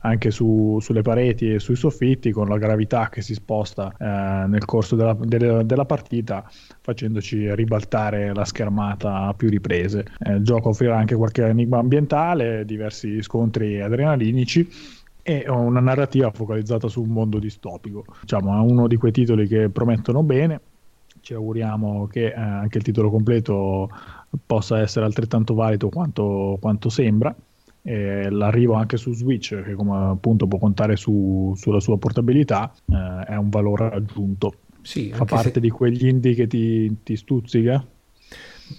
anche 0.00 0.30
su, 0.30 0.78
sulle 0.82 1.00
pareti 1.00 1.54
e 1.54 1.58
sui 1.60 1.76
soffitti 1.76 2.30
con 2.30 2.46
la 2.46 2.58
gravità 2.58 3.08
che 3.08 3.22
si 3.22 3.32
sposta 3.32 3.94
eh, 3.98 4.46
nel 4.48 4.66
corso 4.66 4.96
della, 4.96 5.16
delle, 5.18 5.64
della, 5.64 5.86
partita 5.86 6.46
facendoci 6.82 7.54
ribaltare 7.54 8.34
la 8.34 8.44
schermata 8.44 9.26
a 9.26 9.34
più 9.34 9.48
riprese. 9.48 10.04
Eh, 10.18 10.34
il 10.34 10.44
gioco 10.44 10.70
offrirà 10.70 10.96
anche 10.96 11.14
qualche 11.14 11.46
enigma 11.46 11.78
ambientale, 11.78 12.64
diversi 12.66 13.22
scontri 13.22 13.80
adrenalinici 13.80 14.68
e 15.22 15.44
una 15.48 15.80
narrativa 15.80 16.30
focalizzata 16.30 16.88
su 16.88 17.02
un 17.02 17.08
mondo 17.08 17.38
distopico. 17.38 18.04
Diciamo, 18.20 18.54
è 18.54 18.60
uno 18.60 18.86
di 18.86 18.96
quei 18.96 19.12
titoli 19.12 19.46
che 19.46 19.70
promettono 19.70 20.22
bene 20.22 20.60
ci 21.24 21.32
auguriamo 21.32 22.06
che 22.06 22.26
eh, 22.26 22.34
anche 22.34 22.78
il 22.78 22.84
titolo 22.84 23.10
completo 23.10 23.88
possa 24.44 24.80
essere 24.80 25.06
altrettanto 25.06 25.54
valido 25.54 25.88
quanto, 25.88 26.58
quanto 26.60 26.90
sembra. 26.90 27.34
E 27.86 28.30
l'arrivo 28.30 28.74
anche 28.74 28.96
su 28.96 29.12
Switch, 29.12 29.62
che 29.62 29.74
come 29.74 30.10
appunto 30.10 30.46
può 30.46 30.58
contare 30.58 30.96
su, 30.96 31.52
sulla 31.56 31.80
sua 31.80 31.98
portabilità, 31.98 32.72
eh, 32.86 33.24
è 33.26 33.36
un 33.36 33.48
valore 33.48 33.90
aggiunto. 33.90 34.54
Sì, 34.82 35.10
Fa 35.12 35.24
parte 35.24 35.52
se... 35.52 35.60
di 35.60 35.70
quegli 35.70 36.06
indie 36.06 36.34
che 36.34 36.46
ti, 36.46 37.02
ti 37.02 37.16
stuzzica? 37.16 37.84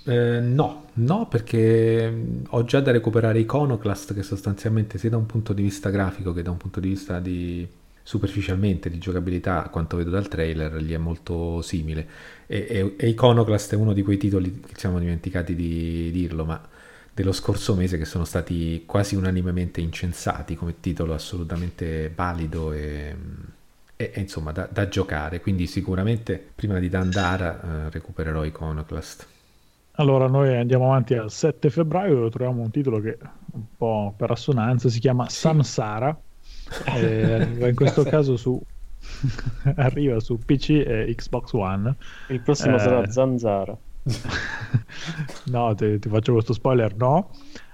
Eh, 0.05 0.39
no, 0.39 0.86
no, 0.93 1.27
perché 1.27 2.41
ho 2.47 2.63
già 2.63 2.79
da 2.79 2.91
recuperare 2.91 3.39
Iconoclast, 3.39 4.13
che 4.13 4.23
sostanzialmente 4.23 4.97
sia 4.97 5.10
da 5.10 5.17
un 5.17 5.25
punto 5.25 5.53
di 5.53 5.63
vista 5.63 5.89
grafico 5.89 6.34
che 6.34 6.41
da 6.41 6.51
un 6.51 6.58
punto 6.58 6.79
di 6.79 6.89
vista 6.89 7.19
di 7.19 7.67
superficialmente 8.05 8.91
di 8.91 8.99
giocabilità, 8.99 9.65
a 9.65 9.69
quanto 9.69 9.97
vedo 9.97 10.11
dal 10.11 10.27
trailer, 10.27 10.75
gli 10.75 10.93
è 10.93 10.97
molto 10.97 11.63
simile. 11.63 12.07
E, 12.45 12.67
e, 12.69 12.93
e 12.97 13.09
Iconoclast 13.09 13.73
è 13.73 13.75
uno 13.75 13.93
di 13.93 14.03
quei 14.03 14.17
titoli 14.17 14.59
che 14.59 14.75
siamo 14.75 14.99
dimenticati 14.99 15.55
di 15.55 16.11
dirlo, 16.11 16.45
ma 16.45 16.61
dello 17.11 17.31
scorso 17.31 17.73
mese 17.73 17.97
che 17.97 18.05
sono 18.05 18.23
stati 18.23 18.83
quasi 18.85 19.15
unanimemente 19.15 19.81
incensati 19.81 20.53
come 20.55 20.75
titolo 20.81 21.15
assolutamente 21.15 22.11
valido 22.13 22.73
e, 22.73 23.15
e, 23.95 24.11
insomma 24.17 24.51
da, 24.51 24.69
da, 24.71 24.87
giocare. 24.87 25.41
Quindi 25.41 25.65
sicuramente 25.65 26.51
prima 26.53 26.77
di 26.77 26.89
Dandara 26.89 27.59
eh, 27.87 27.89
recupererò 27.89 28.45
Iconoclast. 28.45 29.27
Allora, 29.93 30.27
noi 30.27 30.55
andiamo 30.55 30.85
avanti 30.85 31.15
al 31.15 31.31
7 31.31 31.71
febbraio 31.71 32.13
dove 32.13 32.29
troviamo 32.29 32.61
un 32.61 32.69
titolo 32.69 32.99
che 32.99 33.17
un 33.53 33.63
po' 33.75 34.13
per 34.15 34.29
assonanza 34.29 34.89
si 34.89 34.99
chiama 34.99 35.27
sì. 35.27 35.37
Samsara 35.37 36.15
in 36.97 37.75
questo 37.75 38.04
caso 38.04 38.38
su 38.38 38.62
arriva 39.75 40.19
su 40.19 40.38
PC 40.38 40.69
e 40.86 41.13
Xbox 41.15 41.54
One. 41.54 41.95
Il 42.30 42.41
prossimo 42.41 42.75
eh, 42.75 42.80
sarà 42.80 43.10
Zanzara. 43.10 43.78
no, 45.45 45.75
ti, 45.75 45.99
ti, 45.99 46.10
faccio 46.10 46.34
questo 46.34 46.54
spoiler, 46.54 46.95
no. 46.95 47.32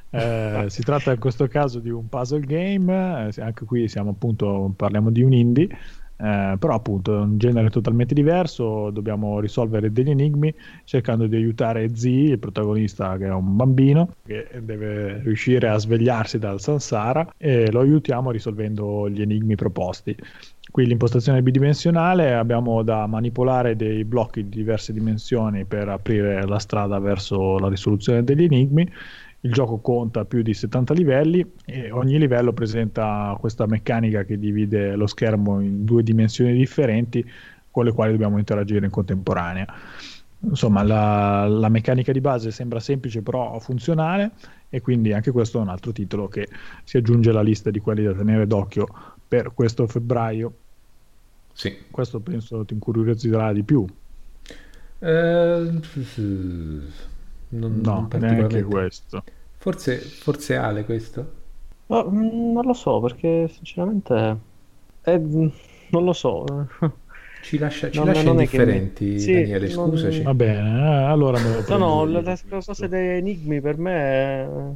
Eh, 0.10 0.66
si 0.68 0.82
tratta 0.82 1.14
in 1.14 1.20
questo 1.20 1.48
caso 1.48 1.80
di 1.80 1.90
un 1.90 2.10
puzzle 2.10 2.42
game, 2.42 3.30
eh, 3.34 3.42
anche 3.42 3.66
qui 3.66 3.88
siamo 3.88 4.10
appunto, 4.12 4.74
parliamo 4.76 5.10
di 5.10 5.22
un 5.22 5.32
indie, 5.32 5.70
eh, 6.22 6.56
però 6.60 6.76
appunto 6.76 7.16
è 7.16 7.20
un 7.20 7.40
genere 7.40 7.72
totalmente 7.72 8.14
diverso, 8.14 8.92
dobbiamo 8.92 9.40
risolvere 9.40 9.92
degli 9.92 10.12
enigmi 10.12 10.54
cercando 10.84 11.26
di 11.26 11.36
aiutare 11.36 11.96
Z, 11.96 12.04
il 12.04 12.38
protagonista 12.38 13.18
che 13.18 13.26
è 13.26 13.32
un 13.32 13.56
bambino 13.56 14.16
che 14.24 14.48
deve 14.62 15.22
riuscire 15.24 15.68
a 15.68 15.80
svegliarsi 15.80 16.38
dal 16.38 16.62
Sansara 16.62 17.34
e 17.38 17.72
lo 17.72 17.80
aiutiamo 17.80 18.30
risolvendo 18.30 19.10
gli 19.10 19.22
enigmi 19.22 19.56
proposti. 19.56 20.16
Qui 20.70 20.86
l'impostazione 20.86 21.42
bidimensionale, 21.42 22.36
abbiamo 22.36 22.84
da 22.84 23.08
manipolare 23.08 23.76
dei 23.76 24.06
blocchi 24.06 24.44
di 24.44 24.58
diverse 24.58 24.94
dimensioni 24.94 25.66
per 25.66 25.90
aprire 25.90 26.46
la 26.46 26.60
strada 26.60 27.00
verso 27.00 27.58
la 27.58 27.68
risoluzione 27.68 28.24
degli 28.24 28.44
enigmi 28.44 28.88
il 29.42 29.52
gioco 29.52 29.80
conta 29.80 30.26
più 30.26 30.42
di 30.42 30.54
70 30.54 30.94
livelli 30.94 31.54
e 31.66 31.92
ogni 31.92 32.20
livello 32.20 32.54
presenta 32.54 33.36
questa 33.40 33.66
meccanica 33.66 34.24
che 34.24 34.38
divide 34.38 34.96
lo 34.96 35.08
schermo 35.08 35.60
in 35.62 35.84
due 35.84 36.04
dimensioni 36.04 36.54
differenti 36.54 37.28
con 37.72 37.86
le 37.86 37.92
quali 37.92 38.12
dobbiamo 38.12 38.38
interagire 38.38 38.86
in 38.86 38.92
contemporanea. 38.92 39.66
Insomma, 40.44 40.84
la, 40.84 41.48
la 41.48 41.70
meccanica 41.70 42.12
di 42.12 42.22
base 42.22 42.52
sembra 42.52 42.80
semplice 42.80 43.22
però 43.22 43.58
funzionale 43.60 44.32
e 44.70 44.82
quindi 44.82 45.14
anche 45.14 45.32
questo 45.32 45.60
è 45.60 45.62
un 45.62 45.70
altro 45.70 45.92
titolo 45.92 46.28
che 46.28 46.48
si 46.84 46.98
aggiunge 46.98 47.30
alla 47.30 47.42
lista 47.42 47.70
di 47.70 47.80
quelli 47.80 48.04
da 48.04 48.14
tenere 48.14 48.48
d'occhio 48.48 48.88
per 49.28 49.54
questo 49.54 49.88
febbraio. 49.88 50.54
Sì. 51.54 51.76
Questo 51.90 52.20
penso 52.20 52.64
ti 52.66 52.74
incuriosirà 52.74 53.54
di 53.54 53.64
più. 53.64 53.86
Eh, 55.00 55.80
non, 57.52 57.80
no, 57.82 58.08
non 58.12 58.20
neanche 58.20 58.64
questo. 58.64 59.24
Forse, 59.58 59.98
forse 60.00 60.56
Ale 60.58 60.84
questo? 60.84 61.40
Ma, 61.88 62.04
mm, 62.06 62.52
non 62.54 62.66
lo 62.66 62.74
so, 62.74 63.00
perché 63.00 63.48
sinceramente... 63.50 64.40
È, 65.02 65.18
non 65.18 66.04
lo 66.06 66.14
so. 66.14 66.46
Ci 67.40 67.58
lascia, 67.58 67.90
ci 67.92 67.98
Non- 67.98 68.06
lascia 68.06 68.24
non 68.24 68.40
è 68.40 68.48
che 68.48 68.60
indifferenti, 68.60 69.06
mi- 69.06 69.20
sì, 69.20 69.32
Daniele, 69.32 69.68
non- 69.68 69.90
scusaci. 69.90 70.24
Va 70.24 70.34
bene, 70.34 70.60
eh, 71.04 71.04
allora 71.06 71.40
me 71.40 71.50
lo 71.50 71.64
No, 71.68 71.78
no, 71.78 72.04
io. 72.04 72.06
le, 72.06 72.22
le 72.22 72.64
cose 72.64 72.88
dei 72.88 73.18
enigmi 73.18 73.62
per 73.62 73.78
me 73.78 74.44
eh, 74.44 74.76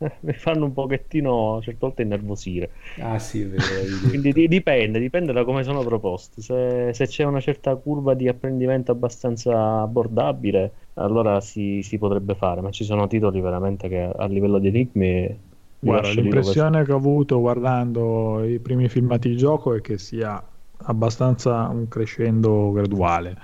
mi 0.22 0.32
fanno 0.34 0.64
un 0.66 0.72
pochettino 0.72 1.56
a 1.58 1.60
certe 1.62 1.78
volte 1.80 2.02
innervosire. 2.02 2.70
Ah 3.00 3.18
sì, 3.18 3.44
vero. 3.44 3.86
Quindi 4.08 4.32
di- 4.32 4.48
dipende, 4.48 4.98
dipende 4.98 5.32
da 5.32 5.44
come 5.44 5.62
sono 5.62 5.84
proposti. 5.84 6.42
Se, 6.42 6.90
se 6.92 7.06
c'è 7.06 7.24
una 7.24 7.40
certa 7.40 7.76
curva 7.76 8.14
di 8.14 8.28
apprendimento 8.28 8.90
abbastanza 8.92 9.80
abbordabile, 9.82 10.88
allora 10.94 11.40
si, 11.40 11.82
si 11.82 11.96
potrebbe 11.98 12.34
fare, 12.34 12.60
ma 12.60 12.70
ci 12.70 12.84
sono 12.84 13.06
titoli 13.06 13.40
veramente 13.40 13.88
che 13.88 14.00
a 14.02 14.26
livello 14.26 14.58
di 14.58 14.68
enigmi 14.68 15.40
Guarda, 15.82 16.12
l'impressione 16.12 16.84
che 16.84 16.92
ho 16.92 16.96
avuto 16.96 17.40
guardando 17.40 18.44
i 18.44 18.60
primi 18.60 18.88
filmati 18.88 19.30
di 19.30 19.36
gioco 19.36 19.74
è 19.74 19.80
che 19.80 19.96
sia 19.98 20.42
abbastanza 20.82 21.68
un 21.68 21.88
crescendo 21.88 22.70
graduale. 22.70 23.36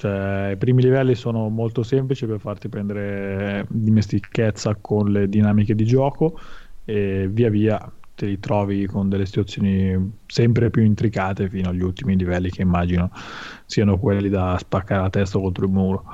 Cioè, 0.00 0.52
i 0.52 0.56
primi 0.56 0.80
livelli 0.80 1.14
sono 1.14 1.50
molto 1.50 1.82
semplici 1.82 2.24
per 2.24 2.40
farti 2.40 2.70
prendere 2.70 3.66
dimestichezza 3.68 4.74
con 4.76 5.12
le 5.12 5.28
dinamiche 5.28 5.74
di 5.74 5.84
gioco 5.84 6.38
e 6.86 7.28
via 7.30 7.50
via 7.50 7.92
te 8.14 8.24
li 8.24 8.38
trovi 8.38 8.86
con 8.86 9.10
delle 9.10 9.26
situazioni 9.26 10.20
sempre 10.24 10.70
più 10.70 10.82
intricate 10.84 11.50
fino 11.50 11.68
agli 11.68 11.82
ultimi 11.82 12.16
livelli 12.16 12.48
che 12.48 12.62
immagino 12.62 13.10
siano 13.66 13.98
quelli 13.98 14.30
da 14.30 14.56
spaccare 14.56 15.02
la 15.02 15.10
testa 15.10 15.38
contro 15.38 15.66
il 15.66 15.70
muro. 15.70 16.04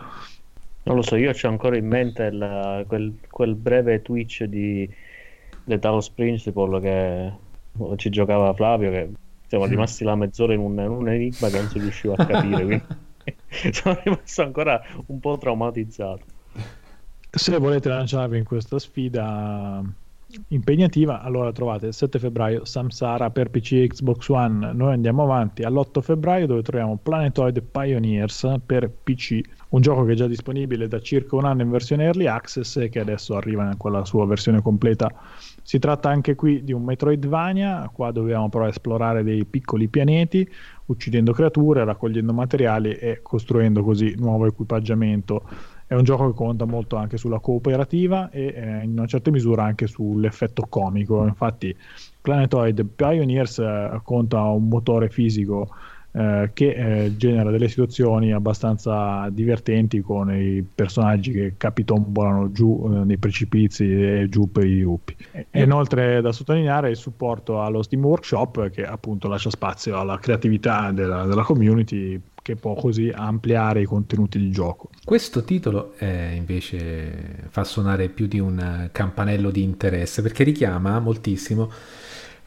Non 0.82 0.96
lo 0.96 1.02
so, 1.02 1.14
io 1.14 1.30
ho 1.30 1.48
ancora 1.48 1.76
in 1.76 1.86
mente 1.86 2.24
il- 2.24 2.84
quel, 2.88 3.20
quel 3.30 3.54
breve 3.54 4.02
Twitch 4.02 4.42
di 4.44 4.92
The 5.62 5.78
Talos 5.78 6.10
Principle 6.10 6.80
che 6.80 7.32
ci 7.98 8.10
giocava 8.10 8.52
Flavio, 8.52 8.90
che 8.90 9.12
siamo 9.46 9.66
rimasti 9.66 10.02
là 10.02 10.16
mezz'ora 10.16 10.54
in 10.54 10.60
un, 10.60 10.72
in 10.76 10.88
un 10.90 11.08
enigma 11.08 11.50
che 11.50 11.56
non 11.56 11.68
si 11.68 11.78
riusciva 11.78 12.14
a 12.14 12.18
capire, 12.18 12.64
quindi 12.64 12.84
sono 13.72 13.98
rimasto 14.02 14.42
ancora 14.42 14.80
un 15.06 15.20
po' 15.20 15.38
traumatizzato. 15.38 16.24
Se 17.30 17.58
volete 17.58 17.88
lanciarvi 17.88 18.38
in 18.38 18.44
questa 18.44 18.78
sfida 18.78 19.82
impegnativa, 20.48 21.22
allora 21.22 21.52
trovate 21.52 21.86
il 21.86 21.94
7 21.94 22.18
febbraio 22.18 22.64
Samsara 22.64 23.30
per 23.30 23.50
PC 23.50 23.72
e 23.72 23.86
Xbox 23.88 24.28
One. 24.28 24.72
Noi 24.72 24.92
andiamo 24.92 25.22
avanti 25.22 25.62
all'8 25.62 26.00
febbraio 26.00 26.46
dove 26.46 26.62
troviamo 26.62 26.98
Planetoid 27.00 27.62
Pioneers 27.62 28.56
per 28.64 28.90
PC, 28.90 29.40
un 29.70 29.80
gioco 29.80 30.04
che 30.04 30.12
è 30.12 30.16
già 30.16 30.26
disponibile 30.26 30.88
da 30.88 31.00
circa 31.00 31.36
un 31.36 31.44
anno 31.44 31.62
in 31.62 31.70
versione 31.70 32.04
Early 32.04 32.26
Access 32.26 32.76
e 32.76 32.88
che 32.88 33.00
adesso 33.00 33.36
arriva 33.36 33.72
con 33.76 33.92
la 33.92 34.04
sua 34.04 34.26
versione 34.26 34.62
completa. 34.62 35.10
Si 35.66 35.80
tratta 35.80 36.08
anche 36.08 36.36
qui 36.36 36.62
di 36.62 36.72
un 36.72 36.84
Metroidvania, 36.84 37.90
qua 37.92 38.12
dobbiamo 38.12 38.48
però 38.48 38.68
esplorare 38.68 39.24
dei 39.24 39.44
piccoli 39.44 39.88
pianeti, 39.88 40.48
uccidendo 40.84 41.32
creature, 41.32 41.82
raccogliendo 41.82 42.32
materiali 42.32 42.92
e 42.92 43.18
costruendo 43.20 43.82
così 43.82 44.14
nuovo 44.16 44.46
equipaggiamento. 44.46 45.42
È 45.84 45.94
un 45.94 46.04
gioco 46.04 46.28
che 46.28 46.36
conta 46.36 46.66
molto 46.66 46.94
anche 46.94 47.16
sulla 47.16 47.40
cooperativa 47.40 48.30
e 48.30 48.54
eh, 48.56 48.84
in 48.84 48.92
una 48.92 49.06
certa 49.06 49.32
misura 49.32 49.64
anche 49.64 49.88
sull'effetto 49.88 50.66
comico. 50.68 51.26
Infatti, 51.26 51.76
Planetoid 52.20 52.84
Pioneers 52.84 53.58
eh, 53.58 54.00
conta 54.04 54.42
un 54.42 54.68
motore 54.68 55.08
fisico 55.08 55.70
eh, 56.16 56.50
che 56.54 56.70
eh, 56.70 57.16
genera 57.18 57.50
delle 57.50 57.68
situazioni 57.68 58.32
abbastanza 58.32 59.28
divertenti 59.30 60.00
con 60.00 60.32
i 60.32 60.62
personaggi 60.62 61.30
che 61.30 61.54
capitombolano 61.58 62.50
giù 62.52 62.88
eh, 62.90 63.04
nei 63.04 63.18
precipizi 63.18 63.84
e 63.84 64.26
giù 64.30 64.50
per 64.50 64.64
i 64.64 64.80
gruppi. 64.80 65.14
E 65.50 65.62
inoltre 65.62 66.22
da 66.22 66.32
sottolineare 66.32 66.88
il 66.88 66.96
supporto 66.96 67.60
allo 67.60 67.82
Steam 67.82 68.02
Workshop 68.02 68.70
che 68.70 68.86
appunto 68.86 69.28
lascia 69.28 69.50
spazio 69.50 69.98
alla 69.98 70.18
creatività 70.18 70.90
della, 70.90 71.26
della 71.26 71.42
community 71.42 72.18
che 72.40 72.56
può 72.56 72.72
così 72.74 73.12
ampliare 73.12 73.82
i 73.82 73.84
contenuti 73.84 74.38
di 74.38 74.50
gioco. 74.50 74.88
Questo 75.04 75.44
titolo 75.44 75.92
eh, 75.98 76.34
invece 76.34 77.44
fa 77.48 77.62
suonare 77.64 78.08
più 78.08 78.26
di 78.26 78.38
un 78.38 78.88
campanello 78.90 79.50
di 79.50 79.62
interesse 79.62 80.22
perché 80.22 80.44
richiama 80.44 80.98
moltissimo, 80.98 81.70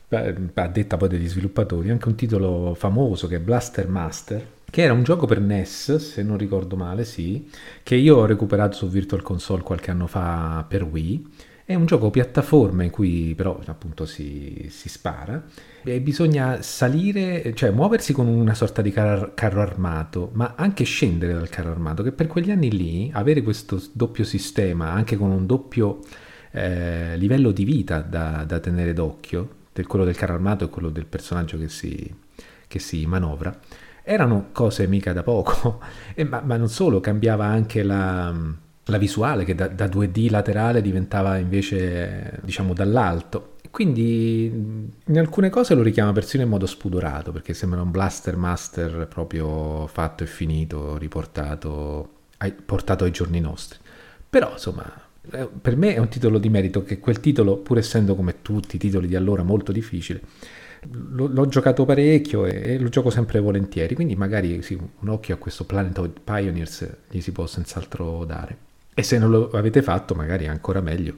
a 0.10 0.68
detta 0.68 0.98
poi 0.98 1.08
degli 1.08 1.28
sviluppatori, 1.28 1.90
anche 1.90 2.08
un 2.08 2.16
titolo 2.16 2.74
famoso 2.74 3.28
che 3.28 3.36
è 3.36 3.40
Blaster 3.40 3.88
Master, 3.88 4.48
che 4.70 4.82
era 4.84 4.94
un 4.94 5.04
gioco 5.04 5.26
per 5.26 5.40
NES, 5.40 5.98
se 5.98 6.24
non 6.24 6.38
ricordo 6.38 6.76
male, 6.76 7.06
sì, 7.06 7.50
che 7.84 7.96
io 7.96 8.18
ho 8.18 8.26
recuperato 8.26 8.76
su 8.76 8.88
Virtual 8.88 9.22
Console 9.22 9.64
qualche 9.64 9.92
anno 9.92 10.08
fa 10.08 10.66
per 10.68 10.84
Wii. 10.84 11.28
È 11.66 11.76
un 11.76 11.86
gioco 11.86 12.10
piattaforma 12.10 12.84
in 12.84 12.90
cui 12.90 13.36
però 13.36 13.60
appunto 13.68 14.08
si, 14.08 14.66
si 14.72 14.90
spara 14.90 15.44
e 15.84 16.02
bisogna 16.02 16.64
salire, 16.64 17.54
cioè 17.54 17.70
muoversi 17.70 18.12
con 18.12 18.26
una 18.26 18.56
sorta 18.56 18.82
di 18.82 18.92
car- 18.92 19.36
carro 19.36 19.62
armato, 19.62 20.32
ma 20.34 20.54
anche 20.56 20.84
scendere 20.84 21.34
dal 21.34 21.50
carro 21.50 21.70
armato, 21.70 22.02
che 22.02 22.12
per 22.12 22.26
quegli 22.26 22.50
anni 22.50 22.72
lì 22.72 23.12
avere 23.14 23.44
questo 23.44 23.80
doppio 23.92 24.24
sistema, 24.24 24.92
anche 24.92 25.16
con 25.16 25.30
un 25.30 25.46
doppio 25.46 26.00
eh, 26.52 27.16
livello 27.18 27.52
di 27.52 27.64
vita 27.64 28.00
da, 28.00 28.44
da 28.48 28.60
tenere 28.60 28.94
d'occhio, 28.94 29.58
del, 29.80 29.88
quello 29.88 30.06
del 30.06 30.16
carro 30.16 30.34
armato 30.34 30.66
e 30.66 30.70
quello 30.70 30.90
del 30.90 31.06
personaggio 31.06 31.58
che 31.58 31.70
si, 31.70 32.14
che 32.68 32.80
si 32.80 33.06
manovra, 33.06 33.58
erano 34.04 34.50
cose 34.52 34.88
mica 34.88 35.14
da 35.14 35.24
poco, 35.24 35.80
E 36.14 36.24
ma, 36.24 36.42
ma 36.42 36.58
non 36.58 36.68
solo, 36.68 37.00
cambiava 37.00 37.46
anche 37.46 37.84
la, 37.84 38.34
la 38.86 38.98
visuale 38.98 39.46
che 39.46 39.56
da, 39.56 39.68
da 39.68 39.86
2D 39.86 40.30
laterale 40.30 40.82
diventava 40.82 41.38
invece 41.38 42.40
diciamo 42.44 42.74
dall'alto. 42.74 43.56
Quindi 43.72 44.46
in 45.06 45.18
alcune 45.20 45.50
cose 45.50 45.76
lo 45.76 45.84
richiama 45.84 46.12
persino 46.12 46.44
in 46.44 46.50
modo 46.50 46.66
spudorato, 46.66 47.32
perché 47.32 47.54
sembra 47.54 47.82
un 47.82 47.92
blaster 47.92 48.36
master 48.36 49.08
proprio 49.08 49.86
fatto 49.88 50.24
e 50.24 50.28
finito, 50.28 50.98
riportato 50.98 52.14
ai, 52.38 52.52
portato 52.52 53.04
ai 53.04 53.12
giorni 53.12 53.40
nostri. 53.40 53.78
Però 54.28 54.52
insomma, 54.52 55.09
per 55.62 55.76
me 55.78 55.96
è 55.96 55.98
un 56.00 56.08
titolo 56.10 56.38
di 56.40 56.50
merito 56.50 56.84
che 56.84 57.00
quel 57.00 57.20
titolo, 57.20 57.58
pur 57.58 57.78
essendo 57.78 58.16
come 58.16 58.42
tutti 58.42 58.76
i 58.76 58.80
titoli 58.80 59.08
di 59.08 59.16
allora 59.16 59.44
molto 59.44 59.72
difficile, 59.72 60.22
lo- 60.92 61.28
l'ho 61.28 61.46
giocato 61.48 61.86
parecchio 61.86 62.46
e, 62.46 62.74
e 62.74 62.80
lo 62.80 62.90
gioco 62.90 63.10
sempre 63.10 63.40
volentieri, 63.40 63.96
quindi 63.96 64.16
magari 64.16 64.62
sì, 64.62 64.78
un 65.00 65.10
occhio 65.10 65.36
a 65.36 65.38
questo 65.38 65.66
Planet 65.66 66.10
Pioneers 66.24 66.90
gli 67.10 67.20
si 67.22 67.32
può 67.32 67.46
senz'altro 67.46 68.24
dare. 68.26 68.58
E 68.94 69.04
se 69.04 69.18
non 69.18 69.30
lo 69.30 69.50
avete 69.52 69.82
fatto, 69.82 70.14
magari 70.16 70.46
è 70.46 70.48
ancora 70.50 70.82
meglio, 70.82 71.16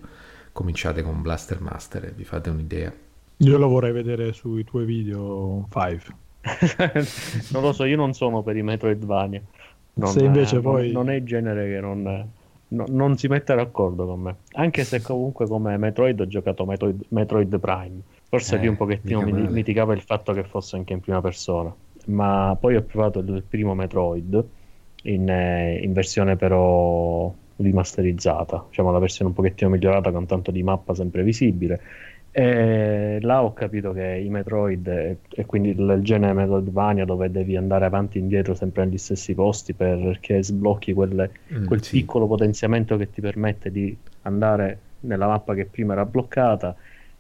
cominciate 0.52 1.02
con 1.02 1.22
Blaster 1.22 1.62
Master 1.62 2.06
e 2.06 2.14
vi 2.16 2.24
fate 2.24 2.50
un'idea. 2.50 2.92
Io 3.38 3.58
lo 3.58 3.68
vorrei 3.68 3.92
vedere 3.92 4.34
sui 4.34 4.64
tuoi 4.64 4.86
video 4.86 5.68
5. 5.72 6.16
non 7.52 7.62
lo 7.62 7.72
so, 7.74 7.86
io 7.86 7.96
non 7.96 8.14
sono 8.14 8.42
per 8.44 8.56
i 8.58 8.62
Metroidvania. 8.64 9.42
Non, 9.94 10.10
Se 10.10 10.24
invece 10.24 10.56
non- 10.56 10.64
poi- 10.64 10.92
non 10.92 11.10
è 11.10 11.16
il 11.16 11.24
genere 11.26 11.68
che 11.70 11.80
non, 11.82 12.28
no- 12.72 12.86
non 12.90 13.18
si 13.18 13.28
mette 13.28 13.56
d'accordo 13.56 14.06
con 14.06 14.20
me. 14.20 14.36
Anche 14.54 14.84
se 14.84 15.02
comunque 15.02 15.48
come 15.48 15.78
Metroid 15.78 16.20
ho 16.20 16.28
giocato 16.28 16.66
Metroid, 16.66 17.06
Metroid 17.10 17.60
Prime. 17.60 18.02
Forse 18.28 18.56
Eh, 18.56 18.60
lì 18.60 18.68
un 18.68 18.78
pochettino 18.78 19.22
mi 19.22 19.48
mitigava 19.50 19.94
il 19.94 20.02
fatto 20.02 20.34
che 20.34 20.44
fosse 20.44 20.76
anche 20.76 20.94
in 20.94 21.00
prima 21.00 21.22
persona. 21.22 21.74
Ma 22.08 22.56
poi 22.60 22.76
ho 22.76 22.82
provato 22.82 23.20
il 23.20 23.44
primo 23.48 23.74
Metroid 23.76 24.44
in, 25.04 25.30
eh, 25.30 25.80
in 25.84 25.94
versione 25.94 26.36
però 26.36 27.32
rimasterizzata, 27.58 28.66
diciamo 28.70 28.92
la 28.92 29.00
versione 29.00 29.30
un 29.30 29.36
pochettino 29.36 29.70
migliorata 29.70 30.12
con 30.12 30.26
tanto 30.26 30.52
di 30.52 30.64
mappa 30.64 30.96
sempre 30.96 31.24
visibile. 31.24 31.80
E 32.34 33.18
là 33.22 33.44
ho 33.44 33.52
capito 33.54 33.92
che 33.92 34.04
i 34.18 34.30
Metroid 34.30 34.88
e, 34.88 35.22
e 35.30 35.46
quindi 35.46 35.70
il, 35.72 35.80
il 35.80 36.02
genere 36.04 36.32
Metroidvania 36.34 37.04
dove 37.06 37.30
devi 37.30 37.58
andare 37.58 37.86
avanti 37.86 38.18
e 38.18 38.22
indietro 38.22 38.54
sempre 38.56 38.86
negli 38.86 38.98
stessi 38.98 39.34
posti 39.36 39.74
perché 39.74 40.42
sblocchi 40.42 40.94
quelle- 40.94 41.32
Mm, 41.52 41.66
quel 41.66 41.82
sì. 41.82 41.90
piccolo 41.90 42.28
potenziamento 42.28 42.96
che 42.98 43.10
ti 43.10 43.20
permette 43.22 43.70
di 43.72 43.98
andare 44.22 44.86
nella 45.00 45.28
mappa 45.28 45.54
che 45.56 45.66
prima 45.66 45.92
era 45.94 46.06
bloccata 46.06 46.76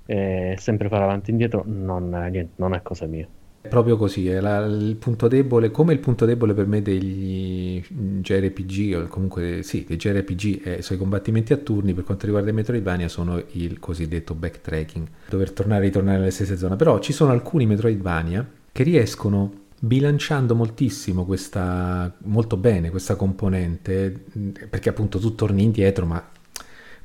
e 0.06 0.56
sempre 0.58 0.88
fare 0.88 1.04
avanti 1.04 1.30
e 1.30 1.34
indietro 1.34 1.64
non, 1.66 2.10
niente, 2.10 2.54
non 2.56 2.74
è 2.74 2.82
cosa 2.82 3.06
mia. 3.06 3.28
Proprio 3.68 3.96
così, 3.96 4.28
è 4.28 4.40
la- 4.40 4.66
il 4.66 4.96
punto 4.96 5.28
debole, 5.28 5.70
come 5.70 5.94
il 5.94 6.00
punto 6.00 6.26
debole 6.26 6.54
per 6.54 6.66
me 6.66 6.82
degli 6.82 7.82
JRPG, 7.90 8.96
o 8.98 9.08
comunque 9.08 9.62
sì, 9.62 9.86
dei 9.88 9.98
JRPG 9.98 10.62
e 10.66 10.74
i 10.80 10.82
suoi 10.82 10.98
combattimenti 10.98 11.54
a 11.54 11.58
turni 11.58 11.94
per 11.94 12.04
quanto 12.04 12.26
riguarda 12.26 12.50
i 12.50 12.54
Metroidvania 12.54 13.08
sono 13.08 13.42
il 13.52 13.80
cosiddetto 13.80 14.34
backtracking, 14.34 15.08
dover 15.30 15.52
tornare 15.52 15.84
e 15.84 15.86
ritornare 15.86 16.18
nelle 16.18 16.32
stesse 16.32 16.58
zone, 16.58 16.76
però 16.76 17.00
ci 17.00 17.14
sono 17.14 17.32
alcuni 17.32 17.66
Metroidvania 17.68 18.46
che 18.72 18.84
riescono 18.84 19.54
bilanciando 19.80 20.56
moltissimo 20.56 21.24
questa, 21.26 22.14
molto 22.24 22.58
bene 22.58 22.90
questa 22.90 23.16
componente, 23.16 24.24
perché 24.70 24.90
appunto 24.90 25.20
tu 25.20 25.36
torni 25.36 25.64
indietro 25.64 26.06
ma 26.06 26.24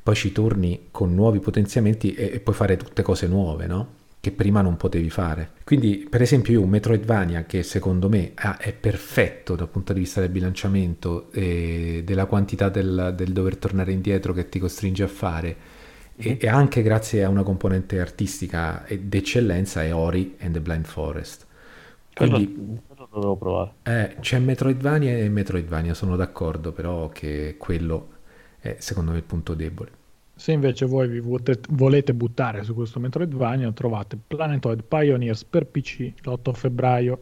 poi 0.03 0.15
ci 0.15 0.31
torni 0.31 0.87
con 0.91 1.13
nuovi 1.13 1.39
potenziamenti 1.39 2.13
e, 2.13 2.31
e 2.33 2.39
puoi 2.39 2.55
fare 2.55 2.77
tutte 2.77 3.03
cose 3.03 3.27
nuove, 3.27 3.67
no? 3.67 3.87
Che 4.27 4.33
prima 4.33 4.61
non 4.61 4.75
potevi 4.75 5.09
fare. 5.09 5.51
Quindi, 5.63 6.05
per 6.09 6.21
esempio, 6.21 6.51
io 6.51 6.61
un 6.61 6.67
Metroidvania 6.69 7.45
che 7.45 7.63
secondo 7.63 8.09
me 8.09 8.33
ah, 8.35 8.57
è 8.57 8.73
perfetto 8.73 9.55
dal 9.55 9.69
punto 9.69 9.93
di 9.93 10.01
vista 10.01 10.19
del 10.19 10.29
bilanciamento 10.29 11.31
e 11.31 12.01
della 12.03 12.25
quantità 12.25 12.67
del, 12.67 13.13
del 13.15 13.31
dover 13.31 13.55
tornare 13.55 13.93
indietro 13.93 14.33
che 14.33 14.49
ti 14.49 14.59
costringe 14.59 15.03
a 15.03 15.07
fare, 15.07 15.55
e, 16.17 16.37
e 16.41 16.47
anche 16.49 16.81
grazie 16.81 17.23
a 17.23 17.29
una 17.29 17.43
componente 17.43 18.01
artistica 18.01 18.85
d'eccellenza, 18.99 19.81
è 19.81 19.95
Ori 19.95 20.35
and 20.41 20.55
the 20.55 20.59
Blind 20.59 20.85
Forest. 20.85 21.45
Quindi, 22.13 22.81
quello 22.85 23.07
lo 23.09 23.19
devo 23.21 23.37
provare. 23.37 23.71
Eh, 23.83 24.15
c'è 24.19 24.39
Metroidvania 24.39 25.19
e 25.19 25.29
Metroidvania, 25.29 25.93
sono 25.93 26.17
d'accordo, 26.17 26.73
però 26.73 27.07
che 27.07 27.55
quello 27.57 28.09
è 28.59 28.75
secondo 28.79 29.11
me 29.11 29.17
il 29.19 29.23
punto 29.23 29.53
debole. 29.53 29.91
Se 30.37 30.51
invece 30.51 30.85
voi 30.85 31.07
vi 31.07 31.19
volete 31.19 32.13
buttare 32.13 32.63
su 32.63 32.75
questo 32.75 32.99
Metroidvania, 32.99 33.71
trovate 33.71 34.19
Planetoid 34.27 34.83
Pioneers 34.83 35.43
per 35.43 35.65
PC 35.65 36.13
l'8 36.21 36.53
febbraio. 36.53 37.19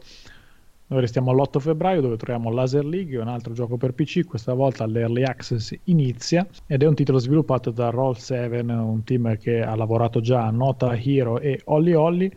Noi 0.88 1.00
restiamo 1.00 1.32
all'8 1.32 1.60
febbraio 1.60 2.02
dove 2.02 2.18
troviamo 2.18 2.52
Laser 2.52 2.84
League, 2.84 3.18
un 3.18 3.30
altro 3.30 3.54
gioco 3.54 3.78
per 3.78 3.94
PC, 3.94 4.26
questa 4.26 4.54
volta 4.54 4.86
l'Early 4.86 5.24
Access 5.24 5.74
inizia 5.86 6.46
ed 6.68 6.84
è 6.84 6.86
un 6.86 6.94
titolo 6.94 7.18
sviluppato 7.18 7.72
da 7.72 7.90
Roll7, 7.90 8.70
un 8.70 9.04
team 9.06 9.38
che 9.38 9.62
ha 9.62 9.76
lavorato 9.76 10.20
già 10.20 10.46
a 10.46 10.52
Nota 10.52 10.94
Hero 10.94 11.40
e 11.40 11.62
Holly 11.64 11.94
Holly 11.94 12.32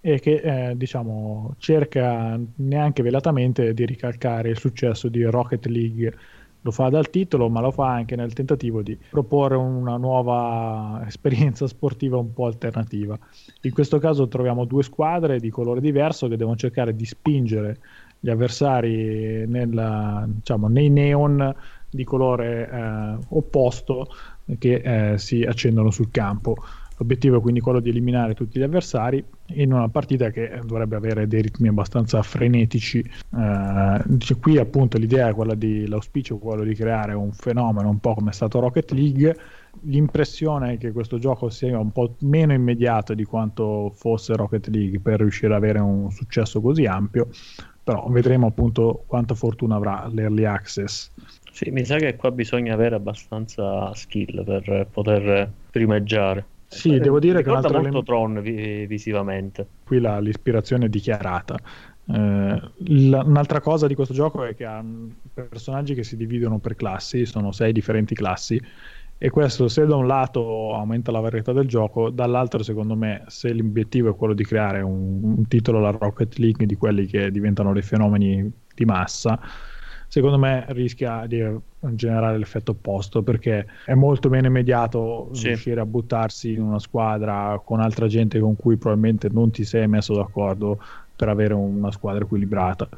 e 0.00 0.20
che 0.20 0.70
eh, 0.70 0.76
diciamo 0.76 1.54
cerca 1.58 2.40
neanche 2.56 3.02
velatamente 3.02 3.74
di 3.74 3.84
ricalcare 3.84 4.48
il 4.48 4.58
successo 4.58 5.08
di 5.08 5.22
Rocket 5.22 5.66
League 5.66 6.14
lo 6.64 6.70
fa 6.70 6.88
dal 6.88 7.10
titolo, 7.10 7.50
ma 7.50 7.60
lo 7.60 7.70
fa 7.70 7.92
anche 7.92 8.16
nel 8.16 8.32
tentativo 8.32 8.80
di 8.80 8.96
proporre 9.10 9.56
una 9.56 9.98
nuova 9.98 11.04
esperienza 11.06 11.66
sportiva 11.66 12.16
un 12.16 12.32
po' 12.32 12.46
alternativa. 12.46 13.18
In 13.62 13.72
questo 13.72 13.98
caso 13.98 14.28
troviamo 14.28 14.64
due 14.64 14.82
squadre 14.82 15.38
di 15.40 15.50
colore 15.50 15.82
diverso 15.82 16.26
che 16.26 16.38
devono 16.38 16.56
cercare 16.56 16.96
di 16.96 17.04
spingere 17.04 17.78
gli 18.18 18.30
avversari 18.30 19.46
nella, 19.46 20.24
diciamo, 20.26 20.68
nei 20.68 20.88
neon 20.88 21.54
di 21.90 22.04
colore 22.04 22.70
eh, 22.70 23.24
opposto 23.28 24.08
che 24.58 25.12
eh, 25.12 25.18
si 25.18 25.42
accendono 25.42 25.90
sul 25.90 26.10
campo. 26.10 26.56
L'obiettivo 26.96 27.38
è 27.38 27.40
quindi 27.40 27.60
quello 27.60 27.80
di 27.80 27.90
eliminare 27.90 28.34
tutti 28.34 28.58
gli 28.58 28.62
avversari 28.62 29.22
in 29.54 29.72
una 29.72 29.88
partita 29.88 30.30
che 30.30 30.60
dovrebbe 30.64 30.94
avere 30.94 31.26
dei 31.26 31.42
ritmi 31.42 31.68
abbastanza 31.68 32.22
frenetici. 32.22 32.98
Eh, 33.00 34.36
qui 34.40 34.58
appunto 34.58 34.96
l'idea 34.96 35.28
è 35.28 35.34
quella 35.34 35.54
di 35.54 35.88
l'auspicio 35.88 36.36
è 36.36 36.38
quello 36.38 36.62
di 36.62 36.74
creare 36.74 37.14
un 37.14 37.32
fenomeno 37.32 37.88
un 37.88 37.98
po' 37.98 38.14
come 38.14 38.30
è 38.30 38.32
stato 38.32 38.60
Rocket 38.60 38.92
League. 38.92 39.36
L'impressione 39.82 40.74
è 40.74 40.78
che 40.78 40.92
questo 40.92 41.18
gioco 41.18 41.50
sia 41.50 41.78
un 41.78 41.90
po' 41.90 42.14
meno 42.20 42.52
immediato 42.52 43.12
di 43.14 43.24
quanto 43.24 43.92
fosse 43.94 44.36
Rocket 44.36 44.68
League 44.68 45.00
per 45.00 45.18
riuscire 45.18 45.52
ad 45.52 45.62
avere 45.62 45.80
un 45.80 46.12
successo 46.12 46.60
così 46.60 46.86
ampio, 46.86 47.28
però 47.82 48.06
vedremo 48.08 48.46
appunto 48.46 49.02
quanta 49.06 49.34
fortuna 49.34 49.74
avrà 49.74 50.08
l'early 50.12 50.44
access. 50.44 51.10
Sì, 51.50 51.70
mi 51.70 51.84
sa 51.84 51.96
che 51.96 52.14
qua 52.14 52.30
bisogna 52.30 52.72
avere 52.72 52.94
abbastanza 52.94 53.92
skill 53.94 54.44
per 54.44 54.86
poter 54.90 55.50
primeggiare. 55.70 56.46
Sì, 56.74 56.98
devo 56.98 57.18
dire 57.18 57.42
che 57.42 57.50
altro 57.50 57.72
molto 57.72 57.78
element... 57.78 58.04
Tron 58.04 58.40
vi- 58.40 58.86
visivamente. 58.86 59.66
Qui 59.84 60.00
la, 60.00 60.18
l'ispirazione 60.20 60.86
è 60.86 60.88
dichiarata. 60.88 61.56
Eh, 62.06 62.60
la, 62.76 63.22
un'altra 63.22 63.60
cosa 63.60 63.86
di 63.86 63.94
questo 63.94 64.12
gioco 64.12 64.44
è 64.44 64.54
che 64.54 64.64
ha 64.64 64.84
personaggi 65.32 65.94
che 65.94 66.04
si 66.04 66.16
dividono 66.16 66.58
per 66.58 66.74
classi, 66.74 67.24
sono 67.24 67.52
sei 67.52 67.72
differenti 67.72 68.14
classi 68.14 68.60
e 69.16 69.30
questo 69.30 69.68
se 69.68 69.86
da 69.86 69.96
un 69.96 70.06
lato 70.06 70.74
aumenta 70.74 71.12
la 71.12 71.20
varietà 71.20 71.52
del 71.52 71.66
gioco, 71.66 72.10
dall'altro 72.10 72.62
secondo 72.62 72.94
me 72.94 73.24
se 73.28 73.54
l'obiettivo 73.54 74.10
è 74.10 74.16
quello 74.16 74.34
di 74.34 74.44
creare 74.44 74.82
un, 74.82 75.20
un 75.22 75.48
titolo 75.48 75.78
alla 75.78 75.96
Rocket 75.98 76.36
League 76.36 76.66
di 76.66 76.74
quelli 76.74 77.06
che 77.06 77.30
diventano 77.30 77.72
dei 77.72 77.82
fenomeni 77.82 78.52
di 78.74 78.84
massa, 78.84 79.40
secondo 80.14 80.38
me 80.38 80.64
rischia 80.68 81.26
di 81.26 81.44
generare 81.80 82.38
l'effetto 82.38 82.70
opposto 82.70 83.24
perché 83.24 83.66
è 83.84 83.94
molto 83.94 84.28
meno 84.28 84.46
immediato 84.46 85.30
sì. 85.32 85.48
riuscire 85.48 85.80
a 85.80 85.84
buttarsi 85.84 86.52
in 86.52 86.62
una 86.62 86.78
squadra 86.78 87.60
con 87.64 87.80
altra 87.80 88.06
gente 88.06 88.38
con 88.38 88.54
cui 88.54 88.76
probabilmente 88.76 89.28
non 89.28 89.50
ti 89.50 89.64
sei 89.64 89.88
messo 89.88 90.14
d'accordo 90.14 90.78
per 91.16 91.30
avere 91.30 91.54
una 91.54 91.90
squadra 91.90 92.22
equilibrata. 92.22 92.88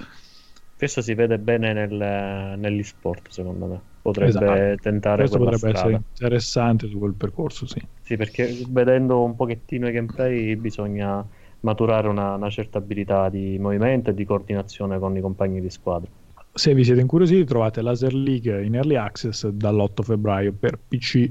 Questo 0.77 1.01
si 1.01 1.15
vede 1.15 1.39
bene 1.39 1.73
nel, 1.73 2.59
negli 2.59 2.83
sport, 2.83 3.31
secondo 3.31 3.65
me. 3.65 3.81
Potrebbe 4.03 4.29
esatto. 4.29 4.83
tentare 4.83 5.17
Questo 5.21 5.39
potrebbe 5.39 5.57
strada. 5.57 5.79
essere 5.79 6.03
interessante 6.11 6.87
su 6.87 6.99
quel 6.99 7.15
percorso, 7.15 7.67
sì. 7.67 7.81
Sì, 8.03 8.17
perché 8.19 8.63
vedendo 8.69 9.23
un 9.23 9.35
pochettino 9.37 9.89
i 9.89 9.93
gameplay 9.93 10.55
bisogna 10.57 11.27
maturare 11.61 12.09
una, 12.09 12.35
una 12.35 12.51
certa 12.51 12.77
abilità 12.77 13.31
di 13.31 13.57
movimento 13.59 14.11
e 14.11 14.15
di 14.15 14.27
coordinazione 14.27 14.99
con 14.99 15.17
i 15.17 15.23
compagni 15.23 15.63
di 15.63 15.71
squadra. 15.71 16.11
Se 16.57 16.73
vi 16.73 16.85
siete 16.85 17.03
incuriositi, 17.03 17.45
trovate 17.45 17.83
Laser 17.83 18.15
League 18.15 18.65
in 18.65 18.77
Early 18.77 18.95
Access 18.95 19.47
dall'8 19.47 20.03
febbraio 20.03 20.55
per 20.59 20.79
PC. 20.79 21.29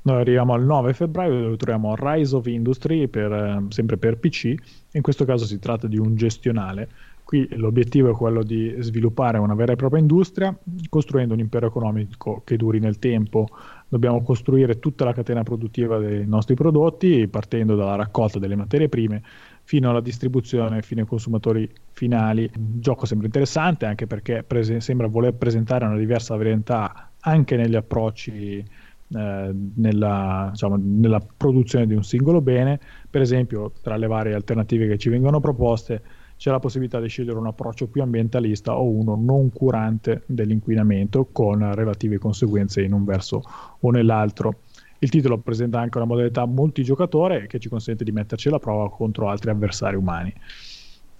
Noi 0.00 0.16
arriviamo 0.20 0.54
al 0.54 0.64
9 0.64 0.94
febbraio 0.94 1.42
dove 1.42 1.56
troviamo 1.58 1.94
Rise 1.94 2.34
of 2.34 2.46
Industry 2.46 3.06
per, 3.06 3.30
eh, 3.30 3.64
sempre 3.68 3.98
per 3.98 4.16
PC. 4.16 4.54
In 4.92 5.02
questo 5.02 5.26
caso 5.26 5.44
si 5.44 5.58
tratta 5.58 5.86
di 5.86 5.98
un 5.98 6.16
gestionale. 6.16 6.88
Qui 7.22 7.46
l'obiettivo 7.56 8.08
è 8.10 8.14
quello 8.14 8.42
di 8.42 8.74
sviluppare 8.78 9.36
una 9.36 9.54
vera 9.54 9.72
e 9.72 9.76
propria 9.76 10.00
industria 10.00 10.56
costruendo 10.88 11.34
un 11.34 11.40
impero 11.40 11.66
economico 11.66 12.40
che 12.42 12.56
duri 12.56 12.78
nel 12.78 12.98
tempo. 12.98 13.48
Dobbiamo 13.86 14.22
costruire 14.22 14.78
tutta 14.78 15.04
la 15.04 15.12
catena 15.12 15.42
produttiva 15.42 15.98
dei 15.98 16.26
nostri 16.26 16.54
prodotti 16.54 17.28
partendo 17.28 17.74
dalla 17.74 17.96
raccolta 17.96 18.38
delle 18.38 18.56
materie 18.56 18.88
prime 18.88 19.22
fino 19.66 19.90
alla 19.90 20.00
distribuzione 20.00 20.80
fino 20.80 21.00
ai 21.00 21.08
consumatori 21.08 21.68
finali. 21.90 22.48
Un 22.54 22.80
gioco 22.80 23.04
sembra 23.04 23.26
interessante 23.26 23.84
anche 23.84 24.06
perché 24.06 24.44
prese- 24.44 24.80
sembra 24.80 25.08
voler 25.08 25.34
presentare 25.34 25.84
una 25.84 25.96
diversa 25.96 26.36
varietà 26.36 27.10
anche 27.18 27.56
negli 27.56 27.74
approcci 27.74 28.58
eh, 28.58 29.54
nella, 29.74 30.48
diciamo, 30.52 30.76
nella, 30.80 31.20
produzione 31.36 31.88
di 31.88 31.94
un 31.94 32.04
singolo 32.04 32.40
bene. 32.40 32.78
Per 33.10 33.20
esempio, 33.20 33.72
tra 33.82 33.96
le 33.96 34.06
varie 34.06 34.34
alternative 34.34 34.86
che 34.86 34.98
ci 34.98 35.08
vengono 35.08 35.40
proposte, 35.40 36.00
c'è 36.36 36.52
la 36.52 36.60
possibilità 36.60 37.00
di 37.00 37.08
scegliere 37.08 37.38
un 37.38 37.48
approccio 37.48 37.88
più 37.88 38.02
ambientalista 38.02 38.76
o 38.76 38.84
uno 38.88 39.16
non 39.16 39.50
curante 39.50 40.22
dell'inquinamento 40.26 41.28
con 41.32 41.74
relative 41.74 42.18
conseguenze 42.18 42.82
in 42.82 42.92
un 42.92 43.04
verso 43.04 43.42
o 43.80 43.90
nell'altro. 43.90 44.60
Il 44.98 45.10
titolo 45.10 45.38
presenta 45.38 45.80
anche 45.80 45.98
una 45.98 46.06
modalità 46.06 46.46
multigiocatore 46.46 47.46
che 47.46 47.58
ci 47.58 47.68
consente 47.68 48.04
di 48.04 48.12
metterci 48.12 48.48
alla 48.48 48.58
prova 48.58 48.90
contro 48.90 49.28
altri 49.28 49.50
avversari 49.50 49.96
umani. 49.96 50.32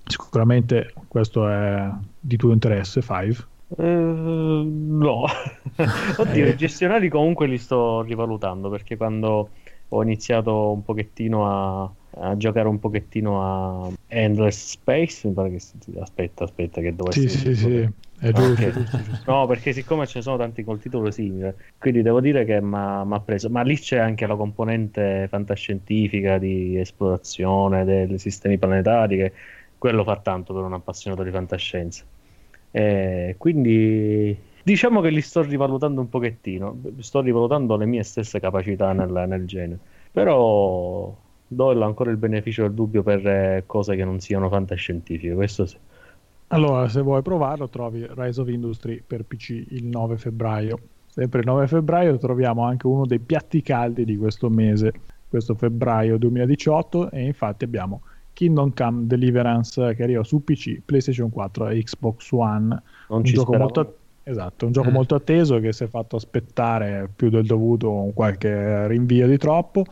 Sicuramente 0.07 0.93
questo 1.09 1.49
è 1.49 1.91
di 2.19 2.37
tuo 2.37 2.53
interesse, 2.53 3.03
Five? 3.03 3.37
Uh, 3.69 4.63
no, 4.65 5.25
oddio, 6.17 6.47
i 6.47 6.57
gestionali 6.57 7.09
comunque 7.09 7.49
li 7.49 7.59
sto 7.59 8.03
rivalutando 8.03 8.71
perché 8.71 8.97
quando 8.97 9.51
ho 9.89 10.03
iniziato 10.03 10.71
un 10.71 10.85
pochettino 10.85 11.83
a, 11.83 11.93
a 12.29 12.37
giocare 12.37 12.69
un 12.69 12.79
pochettino 12.79 13.43
a 13.43 13.91
Endless 14.07 14.71
Space, 14.71 15.27
mi 15.27 15.35
pare 15.35 15.51
che 15.51 15.59
si... 15.59 15.77
aspetta, 15.99 16.45
aspetta 16.45 16.81
che 16.81 16.95
dovessi 16.95 17.29
Sì, 17.29 17.39
sì, 17.39 17.55
sì. 17.57 17.89
È 18.19 18.33
giusto, 18.33 18.53
okay. 18.53 18.73
giusto, 18.73 19.03
giusto, 19.03 19.31
No, 19.31 19.47
perché 19.47 19.73
siccome 19.73 20.07
ce 20.07 20.19
ne 20.19 20.23
sono 20.23 20.39
tanti 20.39 20.65
col 20.65 20.81
titolo 20.81 21.11
simile, 21.11 21.57
quindi 21.79 22.03
devo 22.03 22.21
dire 22.21 22.45
che 22.45 22.61
mi 22.63 22.75
ha 22.75 23.23
preso. 23.25 23.51
Ma 23.51 23.63
lì 23.63 23.77
c'è 23.77 23.99
anche 23.99 24.27
la 24.27 24.37
componente 24.37 25.27
fantascientifica 25.29 26.39
di 26.39 26.79
esplorazione 26.79 27.85
dei 27.85 28.19
sistemi 28.19 28.59
planetari, 28.59 29.17
che 29.17 29.33
quello 29.79 30.03
fa 30.05 30.17
tanto 30.17 30.55
per 30.55 30.63
un 30.63 30.73
appassionato 30.73 31.23
di 31.23 31.31
fantascienza. 31.31 32.05
E 32.71 33.35
quindi 33.39 34.37
diciamo 34.63 35.01
che 35.01 35.11
li 35.11 35.21
sto 35.21 35.43
rivalutando 35.43 36.01
un 36.01 36.09
pochettino, 36.09 36.81
sto 36.99 37.21
rivalutando 37.21 37.77
le 37.77 37.87
mie 37.87 38.03
stesse 38.03 38.41
capacità 38.41 38.93
nel, 38.93 39.25
nel 39.29 39.47
genere. 39.47 39.79
Però 40.11 41.15
do 41.49 41.85
ancora 41.85 42.11
il 42.11 42.17
beneficio 42.17 42.63
del 42.63 42.73
dubbio 42.73 43.03
per 43.03 43.65
cose 43.67 43.95
che 43.95 44.05
non 44.05 44.21
siano 44.21 44.49
fantascientifiche, 44.49 45.35
questo 45.35 45.67
sì. 45.67 45.77
Allora, 46.49 46.89
se 46.89 47.01
vuoi 47.01 47.23
provarlo, 47.23 47.69
trovi 47.69 48.07
Rise 48.09 48.41
of 48.41 48.49
Industry 48.49 49.03
per 49.05 49.25
PC 49.25 49.67
il 49.71 49.85
9 49.87 50.17
febbraio. 50.17 50.79
Sempre 51.07 51.41
il 51.41 51.47
9 51.47 51.67
febbraio 51.67 52.19
troviamo 52.19 52.63
anche 52.63 52.87
uno 52.87 53.05
dei 53.07 53.19
piatti 53.19 53.63
caldi 53.63 54.05
di 54.05 54.17
questo 54.17 54.49
mese, 54.49 54.93
questo 55.29 55.55
febbraio 55.55 56.19
2018, 56.19 57.11
e 57.11 57.25
infatti 57.25 57.65
abbiamo 57.65 58.03
Kingdom 58.33 58.73
Come 58.75 59.07
Deliverance 59.07 59.95
che 59.95 60.03
arriva 60.03 60.23
su 60.23 60.45
PC, 60.45 60.83
PlayStation 60.85 61.31
4 61.31 61.69
e 61.69 61.83
Xbox 61.83 62.31
One. 62.31 62.69
Non 63.09 63.19
un 63.19 63.23
gioco 63.23 63.57
molto, 63.57 63.97
esatto, 64.23 64.67
un 64.67 64.73
gioco 64.73 64.91
mm. 64.91 64.93
molto 64.93 65.15
atteso 65.15 65.59
che 65.59 65.73
si 65.73 65.85
è 65.85 65.87
fatto 65.89 66.17
aspettare 66.17 67.11
più 67.15 67.29
del 67.29 67.47
dovuto 67.47 68.13
qualche 68.15 68.87
rinvio 68.87 69.27
di 69.27 69.39
troppo 69.39 69.85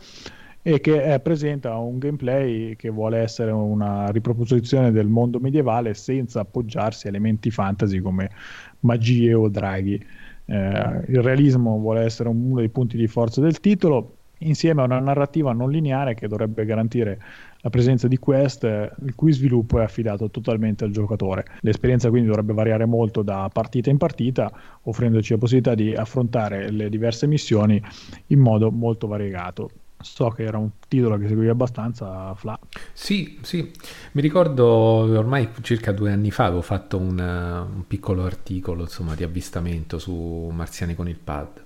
e 0.67 0.81
che 0.81 1.13
eh, 1.13 1.19
presenta 1.19 1.77
un 1.77 1.99
gameplay 1.99 2.75
che 2.75 2.89
vuole 2.89 3.19
essere 3.19 3.51
una 3.51 4.09
riproposizione 4.09 4.91
del 4.91 5.05
mondo 5.05 5.39
medievale 5.39 5.93
senza 5.93 6.39
appoggiarsi 6.39 7.05
a 7.05 7.09
elementi 7.09 7.51
fantasy 7.51 7.99
come 7.99 8.31
magie 8.79 9.35
o 9.35 9.47
draghi. 9.47 10.03
Eh, 10.45 11.03
il 11.07 11.21
realismo 11.21 11.77
vuole 11.77 12.01
essere 12.01 12.29
uno 12.29 12.55
dei 12.55 12.69
punti 12.69 12.97
di 12.97 13.05
forza 13.05 13.41
del 13.41 13.59
titolo, 13.59 14.15
insieme 14.39 14.81
a 14.81 14.85
una 14.85 14.99
narrativa 14.99 15.53
non 15.53 15.69
lineare 15.69 16.15
che 16.15 16.27
dovrebbe 16.27 16.65
garantire 16.65 17.19
la 17.57 17.69
presenza 17.69 18.07
di 18.07 18.17
quest, 18.17 18.63
il 18.63 19.13
cui 19.13 19.33
sviluppo 19.33 19.79
è 19.79 19.83
affidato 19.83 20.31
totalmente 20.31 20.83
al 20.83 20.89
giocatore. 20.89 21.45
L'esperienza 21.59 22.09
quindi 22.09 22.27
dovrebbe 22.27 22.53
variare 22.53 22.85
molto 22.85 23.21
da 23.21 23.47
partita 23.53 23.91
in 23.91 23.97
partita, 23.97 24.51
offrendoci 24.81 25.33
la 25.33 25.37
possibilità 25.37 25.75
di 25.75 25.93
affrontare 25.93 26.71
le 26.71 26.89
diverse 26.89 27.27
missioni 27.27 27.79
in 28.27 28.39
modo 28.39 28.71
molto 28.71 29.05
variegato 29.05 29.69
so 30.05 30.29
che 30.29 30.43
era 30.43 30.57
un 30.57 30.69
titolo 30.87 31.17
che 31.17 31.27
seguiva 31.27 31.51
abbastanza 31.51 32.33
Fla. 32.35 32.57
Sì, 32.93 33.39
sì, 33.41 33.71
mi 34.11 34.21
ricordo 34.21 34.65
ormai 34.65 35.49
circa 35.61 35.91
due 35.91 36.11
anni 36.11 36.31
fa 36.31 36.45
avevo 36.45 36.61
fatto 36.61 36.97
un, 36.97 37.17
un 37.19 37.87
piccolo 37.87 38.23
articolo 38.23 38.83
insomma, 38.83 39.15
di 39.15 39.23
avvistamento 39.23 39.97
su 39.97 40.49
Marziani 40.53 40.95
con 40.95 41.09
il 41.09 41.17
pad 41.17 41.63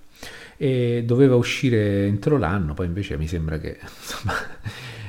e 0.57 1.03
doveva 1.05 1.35
uscire 1.35 2.05
entro 2.05 2.37
l'anno, 2.37 2.73
poi 2.73 2.87
invece 2.87 3.17
mi 3.17 3.27
sembra 3.27 3.59
che 3.59 3.77
insomma, 3.99 4.33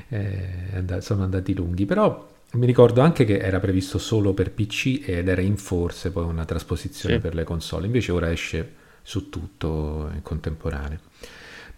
eh, 0.08 1.00
sono 1.00 1.22
andati 1.22 1.54
lunghi, 1.54 1.86
però 1.86 2.28
mi 2.52 2.66
ricordo 2.66 3.00
anche 3.00 3.24
che 3.24 3.38
era 3.38 3.60
previsto 3.60 3.98
solo 3.98 4.32
per 4.32 4.50
PC 4.50 5.02
ed 5.04 5.28
era 5.28 5.40
in 5.40 5.56
forse 5.56 6.10
poi 6.10 6.24
una 6.24 6.44
trasposizione 6.44 7.16
sì. 7.16 7.20
per 7.20 7.34
le 7.34 7.44
console, 7.44 7.86
invece 7.86 8.10
ora 8.12 8.30
esce 8.30 8.74
su 9.02 9.28
tutto 9.28 10.10
in 10.12 10.22
contemporanea. 10.22 10.98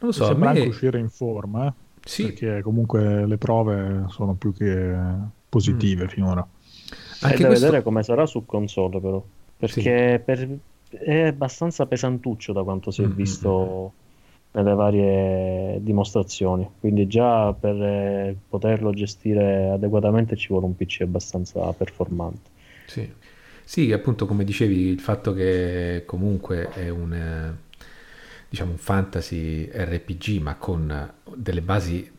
Non 0.02 0.10
lo 0.10 0.12
so, 0.12 0.24
sembra 0.24 0.50
me... 0.50 0.58
anche 0.58 0.68
uscire 0.68 0.98
in 0.98 1.08
forma, 1.08 1.68
eh? 1.68 1.72
sì. 2.04 2.24
perché 2.24 2.60
comunque 2.62 3.24
le 3.24 3.38
prove 3.38 4.06
sono 4.08 4.34
più 4.34 4.52
che 4.52 4.94
positive 5.48 6.04
mm. 6.04 6.08
finora. 6.08 6.46
Anche 7.20 7.42
da 7.42 7.46
questo... 7.46 7.66
vedere 7.66 7.82
come 7.82 8.02
sarà 8.02 8.26
su 8.26 8.44
console 8.44 9.00
però, 9.00 9.22
perché 9.56 10.16
sì. 10.16 10.24
per... 10.24 10.58
è 10.88 11.26
abbastanza 11.26 11.86
pesantuccio 11.86 12.52
da 12.52 12.64
quanto 12.64 12.90
si 12.90 13.02
è 13.02 13.06
mm-hmm. 13.06 13.14
visto 13.14 13.92
nelle 14.54 14.74
varie 14.74 15.78
dimostrazioni, 15.82 16.68
quindi 16.80 17.06
già 17.06 17.52
per 17.52 17.80
eh, 17.80 18.36
poterlo 18.48 18.92
gestire 18.92 19.70
adeguatamente 19.70 20.36
ci 20.36 20.48
vuole 20.48 20.66
un 20.66 20.74
PC 20.74 21.02
abbastanza 21.02 21.72
performante. 21.72 22.50
Sì. 22.86 23.08
sì, 23.62 23.92
appunto 23.92 24.26
come 24.26 24.42
dicevi, 24.42 24.88
il 24.88 25.00
fatto 25.00 25.32
che 25.32 26.02
comunque 26.04 26.70
è 26.72 26.88
un, 26.88 27.12
eh, 27.12 27.56
diciamo, 28.52 28.72
un 28.72 28.76
fantasy 28.76 29.64
RPG 29.72 30.42
ma 30.42 30.56
con 30.56 31.10
delle 31.34 31.62
basi 31.62 32.10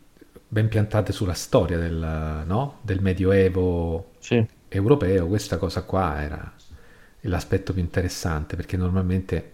ben 0.48 0.66
piantate 0.66 1.12
sulla 1.12 1.32
storia 1.32 1.78
del, 1.78 2.42
no? 2.44 2.78
del 2.80 3.00
medioevo 3.00 4.14
sì. 4.18 4.44
europeo, 4.66 5.28
questa 5.28 5.58
cosa 5.58 5.82
qua 5.82 6.20
era 6.20 6.52
l'aspetto 7.20 7.72
più 7.72 7.80
interessante 7.80 8.56
perché 8.56 8.76
normalmente 8.76 9.52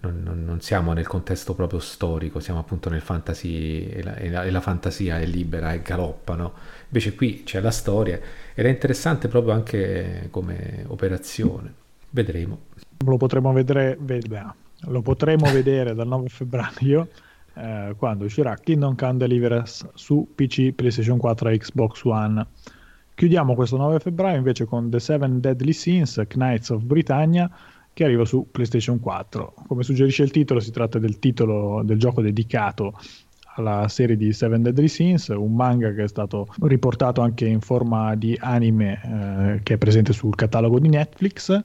non, 0.00 0.20
non, 0.22 0.44
non, 0.44 0.60
siamo 0.60 0.92
nel 0.92 1.06
contesto 1.06 1.54
proprio 1.54 1.80
storico, 1.80 2.40
siamo 2.40 2.60
appunto 2.60 2.90
nel 2.90 3.00
fantasy 3.00 3.86
e 3.86 4.02
la, 4.02 4.14
e 4.16 4.28
la, 4.28 4.44
e 4.44 4.50
la 4.50 4.60
fantasia 4.60 5.18
è 5.18 5.24
libera 5.24 5.72
e 5.72 5.80
galoppa, 5.80 6.34
no? 6.34 6.52
Invece 6.88 7.14
qui 7.14 7.42
c'è 7.44 7.60
la 7.60 7.70
storia 7.70 8.20
ed 8.52 8.66
è 8.66 8.68
interessante 8.68 9.28
proprio 9.28 9.54
anche 9.54 10.28
come 10.30 10.84
operazione. 10.88 11.72
Vedremo. 12.10 12.64
Lo 12.98 13.16
potremo 13.16 13.50
vedere, 13.52 13.96
vedere 13.98 14.54
lo 14.86 15.02
potremo 15.02 15.50
vedere 15.50 15.94
dal 15.94 16.06
9 16.06 16.28
febbraio 16.28 17.08
eh, 17.54 17.94
quando 17.96 18.24
uscirà 18.24 18.56
Kingdom 18.56 18.94
Come 18.96 19.16
Deliverance 19.16 19.88
su 19.94 20.28
PC, 20.34 20.72
PlayStation 20.72 21.18
4 21.18 21.48
e 21.50 21.58
Xbox 21.58 22.04
One. 22.04 22.46
Chiudiamo 23.14 23.54
questo 23.54 23.76
9 23.76 23.98
febbraio 24.00 24.36
invece 24.36 24.64
con 24.64 24.90
The 24.90 24.98
Seven 24.98 25.40
Deadly 25.40 25.72
Sins, 25.72 26.20
Knights 26.28 26.70
of 26.70 26.82
Britannia, 26.82 27.50
che 27.92 28.04
arriva 28.04 28.24
su 28.24 28.48
PlayStation 28.50 28.98
4. 28.98 29.54
Come 29.68 29.82
suggerisce 29.82 30.22
il 30.22 30.30
titolo, 30.30 30.60
si 30.60 30.70
tratta 30.70 30.98
del 30.98 31.18
titolo 31.18 31.82
del 31.84 31.98
gioco 31.98 32.22
dedicato 32.22 32.98
alla 33.56 33.86
serie 33.88 34.16
di 34.16 34.32
Seven 34.32 34.62
Deadly 34.62 34.88
Sins, 34.88 35.28
un 35.28 35.54
manga 35.54 35.92
che 35.92 36.04
è 36.04 36.08
stato 36.08 36.48
riportato 36.62 37.20
anche 37.20 37.46
in 37.46 37.60
forma 37.60 38.14
di 38.14 38.36
anime 38.40 39.00
eh, 39.56 39.62
che 39.62 39.74
è 39.74 39.78
presente 39.78 40.14
sul 40.14 40.34
catalogo 40.34 40.78
di 40.78 40.88
Netflix. 40.88 41.60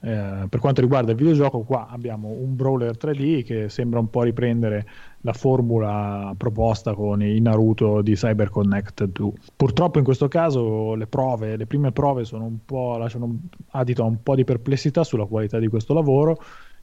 Eh, 0.00 0.46
per 0.48 0.60
quanto 0.60 0.80
riguarda 0.80 1.10
il 1.10 1.16
videogioco, 1.16 1.60
qua 1.60 1.88
abbiamo 1.88 2.28
un 2.28 2.54
brawler 2.54 2.96
3D 2.96 3.44
che 3.44 3.68
sembra 3.68 3.98
un 3.98 4.08
po' 4.10 4.22
riprendere 4.22 4.86
la 5.22 5.32
formula 5.32 6.32
proposta 6.36 6.94
con 6.94 7.20
i 7.20 7.40
Naruto 7.40 8.00
di 8.00 8.14
Cyber 8.14 8.48
Connect 8.50 9.04
2. 9.06 9.32
Purtroppo 9.56 9.98
in 9.98 10.04
questo 10.04 10.28
caso 10.28 10.94
le 10.94 11.06
prove, 11.06 11.56
le 11.56 11.66
prime 11.66 11.90
prove 11.90 12.24
sono 12.24 12.44
un 12.44 12.58
po', 12.64 12.96
lasciano 12.96 13.38
adito 13.70 14.02
a 14.02 14.06
un 14.06 14.22
po' 14.22 14.36
di 14.36 14.44
perplessità 14.44 15.02
sulla 15.02 15.26
qualità 15.26 15.58
di 15.58 15.66
questo 15.66 15.94
lavoro 15.94 16.38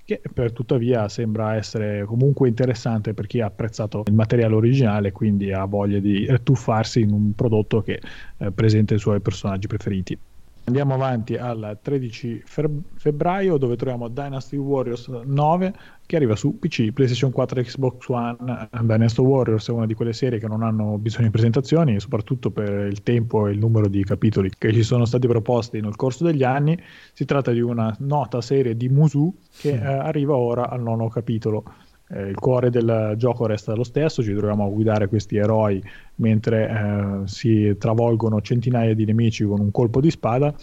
che 0.06 0.22
per 0.32 0.52
tuttavia 0.54 1.10
sembra 1.10 1.56
essere 1.56 2.06
comunque 2.06 2.48
interessante 2.48 3.16
per 3.16 3.26
chi 3.26 3.42
ha 3.42 3.48
apprezzato 3.48 4.04
il 4.06 4.14
materiale 4.14 4.54
originale 4.54 5.08
e 5.08 5.12
quindi 5.12 5.52
ha 5.52 5.66
voglia 5.66 5.98
di 5.98 6.32
tuffarsi 6.44 7.02
in 7.02 7.12
un 7.12 7.34
prodotto 7.34 7.82
che 7.82 8.00
eh, 8.38 8.52
presenta 8.52 8.94
i 8.94 9.00
suoi 9.00 9.20
personaggi 9.20 9.66
preferiti. 9.66 10.16
Andiamo 10.68 10.96
avanti 10.96 11.36
al 11.36 11.78
13 11.80 12.42
febbraio 12.96 13.58
dove 13.58 13.76
troviamo 13.76 14.08
Dynasty 14.08 14.58
Warriors 14.58 15.08
9 15.08 15.74
che 16.08 16.16
arriva 16.16 16.36
su 16.36 16.58
PC, 16.58 16.92
PlayStation 16.92 17.32
4 17.32 17.60
e 17.60 17.64
Xbox 17.64 18.08
One. 18.08 18.68
Dynasty 18.82 19.22
Warriors 19.22 19.70
è 19.70 19.72
una 19.72 19.86
di 19.86 19.94
quelle 19.94 20.14
serie 20.14 20.40
che 20.40 20.48
non 20.48 20.64
hanno 20.64 20.98
bisogno 20.98 21.26
di 21.26 21.32
presentazioni, 21.32 22.00
soprattutto 22.00 22.50
per 22.50 22.88
il 22.88 23.04
tempo 23.04 23.46
e 23.46 23.52
il 23.52 23.60
numero 23.60 23.88
di 23.88 24.04
capitoli 24.04 24.50
che 24.58 24.74
ci 24.74 24.82
sono 24.82 25.06
stati 25.06 25.28
proposti 25.28 25.80
nel 25.82 25.96
corso 25.96 26.24
degli 26.24 26.44
anni. 26.44 26.76
Si 27.14 27.26
tratta 27.26 27.52
di 27.52 27.62
una 27.62 27.96
nota 28.00 28.42
serie 28.42 28.76
di 28.76 28.90
Musu 28.90 29.32
che 29.60 29.70
eh, 29.70 29.86
arriva 29.86 30.36
ora 30.36 30.68
al 30.68 30.82
nono 30.82 31.10
capitolo. 31.10 31.64
Eh, 32.08 32.28
il 32.28 32.36
cuore 32.36 32.70
del 32.70 33.16
gioco 33.18 33.48
resta 33.48 33.74
lo 33.74 33.84
stesso, 33.84 34.22
ci 34.22 34.34
troviamo 34.34 34.66
a 34.66 34.70
guidare 34.70 35.08
questi 35.08 35.38
eroi 35.38 35.82
mentre 36.16 36.70
eh, 36.70 37.28
si 37.28 37.76
travolgono 37.78 38.42
centinaia 38.42 38.94
di 38.94 39.06
nemici 39.06 39.44
con 39.44 39.60
un 39.60 39.72
colpo 39.72 40.00
di 40.02 40.12
spada. 40.12 40.54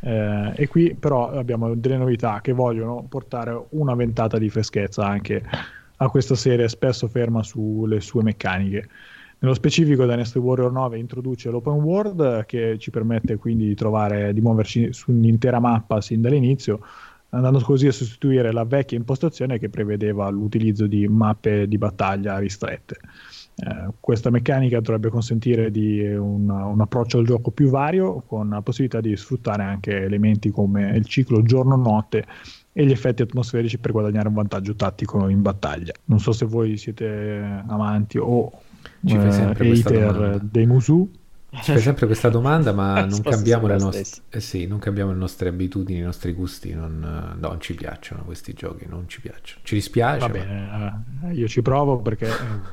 Eh, 0.00 0.52
e 0.54 0.66
qui 0.68 0.94
però 0.94 1.30
abbiamo 1.30 1.74
delle 1.74 1.96
novità 1.96 2.40
che 2.40 2.52
vogliono 2.52 3.04
portare 3.08 3.66
una 3.70 3.94
ventata 3.94 4.38
di 4.38 4.48
freschezza 4.48 5.06
anche 5.06 5.42
a 6.00 6.08
questa 6.08 6.34
serie 6.34 6.68
spesso 6.68 7.08
ferma 7.08 7.42
sulle 7.42 8.00
sue 8.00 8.22
meccaniche. 8.22 8.88
Nello 9.40 9.54
specifico 9.54 10.04
Dynasty 10.04 10.40
Warrior 10.40 10.72
9 10.72 10.98
introduce 10.98 11.48
l'open 11.48 11.74
world 11.74 12.44
che 12.46 12.76
ci 12.78 12.90
permette 12.90 13.36
quindi 13.36 13.68
di 13.68 13.74
trovare 13.76 14.32
di 14.32 14.40
muoverci 14.40 14.92
su 14.92 15.12
un'intera 15.12 15.60
mappa 15.60 16.00
sin 16.00 16.20
dall'inizio 16.20 16.80
andando 17.30 17.60
così 17.60 17.86
a 17.86 17.92
sostituire 17.92 18.52
la 18.52 18.64
vecchia 18.64 18.96
impostazione 18.96 19.58
che 19.58 19.68
prevedeva 19.68 20.28
l'utilizzo 20.28 20.86
di 20.86 21.06
mappe 21.08 21.68
di 21.68 21.78
battaglia 21.78 22.38
ristrette. 22.38 22.96
Eh, 23.56 23.88
questa 23.98 24.30
meccanica 24.30 24.80
dovrebbe 24.80 25.08
consentire 25.08 25.70
di 25.70 26.00
un, 26.00 26.48
un, 26.48 26.80
approccio 26.80 27.18
al 27.18 27.26
gioco 27.26 27.50
più 27.50 27.68
vario, 27.68 28.22
con 28.26 28.50
la 28.50 28.62
possibilità 28.62 29.00
di 29.00 29.16
sfruttare 29.16 29.64
anche 29.64 30.02
elementi 30.02 30.50
come 30.50 30.96
il 30.96 31.04
ciclo 31.06 31.42
giorno-notte 31.42 32.24
e 32.72 32.86
gli 32.86 32.92
effetti 32.92 33.22
atmosferici 33.22 33.78
per 33.78 33.90
guadagnare 33.90 34.28
un 34.28 34.34
vantaggio 34.34 34.76
tattico 34.76 35.26
in 35.26 35.42
battaglia. 35.42 35.92
Non 36.04 36.20
so 36.20 36.30
se 36.30 36.46
voi 36.46 36.76
siete 36.76 37.64
amanti 37.66 38.18
o 38.18 38.52
Ci 39.04 39.16
eh, 39.16 39.18
hater 39.18 40.38
dei 40.40 40.66
Musu. 40.66 41.10
Ci 41.50 41.72
fai 41.72 41.80
sempre 41.80 42.04
questa 42.04 42.28
domanda, 42.28 42.72
ma 42.72 43.04
non 43.06 43.22
cambiamo, 43.22 43.66
le 43.66 43.78
nost- 43.78 44.22
eh 44.28 44.40
sì, 44.40 44.66
non 44.66 44.78
cambiamo, 44.78 45.12
le 45.12 45.16
nostre 45.16 45.48
abitudini, 45.48 46.00
i 46.00 46.02
nostri 46.02 46.32
gusti. 46.32 46.74
Non, 46.74 47.36
non, 47.38 47.60
ci 47.60 47.74
piacciono 47.74 48.22
questi 48.24 48.52
giochi, 48.52 48.86
non 48.86 49.08
ci 49.08 49.22
piacciono. 49.22 49.60
Ci 49.62 49.74
dispiace. 49.74 50.18
Va 50.18 50.28
bene, 50.28 50.54
ma... 50.54 51.04
Eh, 51.28 51.32
io 51.32 51.48
ci 51.48 51.62
provo 51.62 51.98
perché 51.98 52.26
eh, 52.26 52.32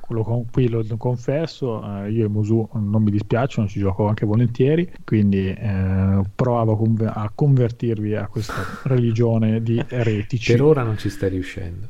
lo, 0.09 0.45
qui 0.51 0.67
lo 0.67 0.83
confesso. 0.97 2.03
Eh, 2.03 2.11
io 2.11 2.25
e 2.25 2.27
Musu 2.27 2.67
non 2.73 3.01
mi 3.01 3.11
dispiacciono, 3.11 3.67
ci 3.67 3.79
gioco 3.79 4.07
anche 4.07 4.25
volentieri. 4.25 4.91
Quindi 5.05 5.47
eh, 5.47 6.21
provo 6.35 6.73
a, 6.73 6.77
conver- 6.77 7.15
a, 7.15 7.31
convertirvi 7.33 8.15
a 8.15 8.27
questa 8.27 8.55
religione 8.83 9.63
di 9.63 9.83
eretici. 9.87 10.51
Per 10.51 10.61
ora 10.61 10.83
non 10.83 10.97
ci 10.97 11.09
stai 11.09 11.29
riuscendo. 11.29 11.87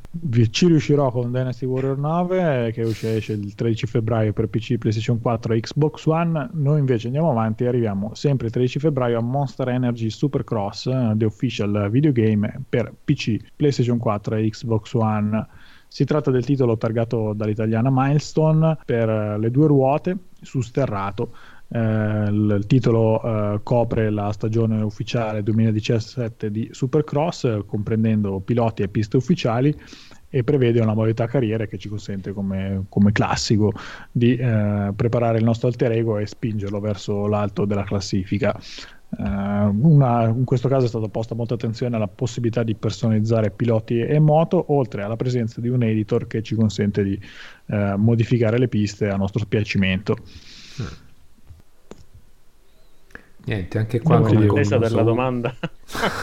Ci 0.49 0.67
riuscirò 0.67 1.11
con 1.11 1.31
Dynasty 1.31 1.65
Warrior 1.65 1.97
9, 1.97 2.71
che 2.73 2.81
esce 2.81 3.33
il 3.33 3.55
13 3.55 3.87
febbraio 3.87 4.33
per 4.33 4.47
PC, 4.47 4.77
PlayStation 4.77 5.19
4 5.19 5.53
e 5.53 5.59
Xbox 5.61 6.05
One. 6.05 6.49
Noi 6.53 6.74
noi 6.75 6.79
invece 6.79 7.07
andiamo 7.07 7.31
avanti 7.31 7.63
e 7.63 7.67
arriviamo 7.67 8.13
sempre 8.13 8.47
il 8.47 8.51
13 8.51 8.79
febbraio 8.79 9.17
a 9.17 9.21
Monster 9.21 9.69
Energy 9.69 10.09
Supercross, 10.09 10.85
uh, 10.85 11.15
the 11.15 11.23
official 11.25 11.89
videogame 11.89 12.63
per 12.67 12.93
PC, 13.05 13.37
PlayStation 13.55 13.97
4 13.97 14.35
e 14.35 14.49
Xbox 14.49 14.93
One. 14.93 15.47
Si 15.87 16.03
tratta 16.03 16.31
del 16.31 16.43
titolo 16.43 16.77
targato 16.77 17.31
dall'italiana 17.33 17.89
Milestone 17.89 18.77
per 18.85 19.07
uh, 19.07 19.39
le 19.39 19.51
due 19.51 19.67
ruote 19.67 20.17
su 20.41 20.59
sterrato. 20.59 21.33
Uh, 21.67 21.77
il 21.77 22.63
titolo 22.67 23.21
uh, 23.23 23.59
copre 23.63 24.09
la 24.09 24.31
stagione 24.33 24.81
ufficiale 24.83 25.41
2017 25.41 26.51
di 26.51 26.67
Supercross, 26.71 27.61
comprendendo 27.65 28.39
piloti 28.41 28.83
e 28.83 28.89
piste 28.89 29.15
ufficiali 29.15 29.73
e 30.29 30.43
prevede 30.43 30.81
una 30.81 30.93
modalità 30.93 31.27
carriera 31.27 31.65
che 31.65 31.77
ci 31.77 31.87
consente 31.87 32.33
come, 32.33 32.85
come 32.89 33.11
classico 33.11 33.71
di 34.11 34.35
eh, 34.35 34.91
preparare 34.95 35.37
il 35.37 35.43
nostro 35.43 35.67
alter 35.67 35.91
ego 35.93 36.17
e 36.17 36.25
spingerlo 36.25 36.79
verso 36.79 37.27
l'alto 37.27 37.65
della 37.65 37.83
classifica. 37.83 38.59
Uh, 39.17 39.23
una, 39.23 40.25
in 40.25 40.43
questo 40.43 40.67
caso 40.67 40.85
è 40.85 40.89
stata 40.89 41.07
posta 41.07 41.35
molta 41.35 41.53
attenzione 41.53 41.95
alla 41.95 42.07
possibilità 42.07 42.63
di 42.63 42.75
personalizzare 42.75 43.49
piloti 43.49 43.99
e 43.99 44.19
moto, 44.19 44.73
oltre 44.73 45.03
alla 45.03 45.15
presenza 45.15 45.61
di 45.61 45.69
un 45.69 45.83
editor 45.83 46.27
che 46.27 46.41
ci 46.41 46.55
consente 46.55 47.01
di 47.01 47.17
uh, 47.67 47.95
modificare 47.95 48.57
le 48.57 48.67
piste 48.67 49.07
a 49.07 49.15
nostro 49.15 49.39
spiacimento. 49.39 50.17
Mm. 50.81 51.04
Niente, 53.45 53.77
anche 53.77 54.01
qua 54.01 54.19
non 54.19 54.27
come 54.33 54.45
questa 54.47 54.77
della 54.77 55.01
domanda. 55.03 55.53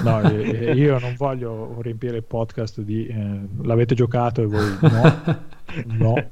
No, 0.02 0.20
io 0.28 0.98
non 0.98 1.14
voglio 1.16 1.76
riempire 1.80 2.16
il 2.16 2.24
podcast 2.24 2.80
di 2.80 3.06
eh, 3.06 3.40
l'avete 3.62 3.94
giocato 3.94 4.42
e 4.42 4.46
voi 4.46 4.76
no. 4.80 5.22
no. 5.98 6.28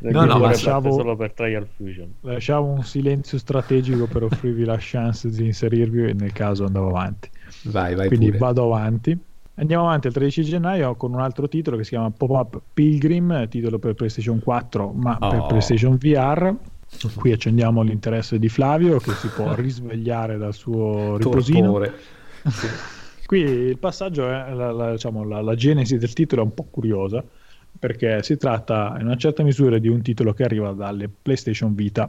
No, 0.00 0.24
no, 0.24 0.38
lasciavo, 0.38 0.92
solo 0.92 1.14
per 1.16 1.32
Trial 1.32 1.66
Fusion. 1.76 2.12
Lasciavo 2.22 2.66
un 2.66 2.82
silenzio 2.82 3.38
strategico 3.38 4.06
per 4.06 4.22
offrirvi 4.24 4.64
la 4.64 4.76
chance 4.78 5.28
di 5.30 5.46
inserirvi 5.46 6.04
e 6.10 6.12
nel 6.14 6.32
caso 6.32 6.64
andavo 6.64 6.88
avanti. 6.88 7.30
Vai, 7.64 7.94
vai 7.94 8.08
Quindi 8.08 8.26
pure. 8.26 8.38
vado 8.38 8.64
avanti. 8.64 9.18
Andiamo 9.56 9.84
avanti 9.84 10.08
il 10.08 10.12
13 10.14 10.42
gennaio 10.42 10.94
con 10.96 11.12
un 11.12 11.20
altro 11.20 11.48
titolo 11.48 11.76
che 11.76 11.84
si 11.84 11.90
chiama 11.90 12.10
Pop-Up 12.10 12.60
Pilgrim, 12.74 13.46
titolo 13.48 13.78
per 13.78 13.94
PlayStation 13.94 14.40
4 14.40 14.92
ma 14.92 15.16
per 15.16 15.40
Oh. 15.40 15.46
PlayStation 15.46 15.96
VR. 15.96 16.52
Qui 17.14 17.32
accendiamo 17.32 17.82
l'interesse 17.82 18.38
di 18.38 18.48
Flavio 18.48 18.98
che 18.98 19.12
si 19.12 19.28
può 19.28 19.52
risvegliare 19.56 20.36
dal 20.36 20.54
suo 20.54 21.16
riposino. 21.16 21.72
Torpore. 21.72 21.94
Qui 23.26 23.40
il 23.40 23.78
passaggio 23.78 24.28
è 24.28 24.52
la, 24.52 24.70
la- 24.70 24.92
diciamo, 24.92 25.24
la, 25.24 25.40
la 25.40 25.54
genesi 25.54 25.96
del 25.96 26.12
titolo 26.12 26.42
è 26.42 26.44
un 26.44 26.54
po' 26.54 26.64
curiosa 26.70 27.24
perché 27.76 28.22
si 28.22 28.36
tratta 28.36 28.96
in 28.98 29.06
una 29.06 29.16
certa 29.16 29.42
misura 29.42 29.78
di 29.78 29.88
un 29.88 30.02
titolo 30.02 30.32
che 30.32 30.44
arriva 30.44 30.72
dalle 30.72 31.08
PlayStation 31.08 31.74
Vita 31.74 32.08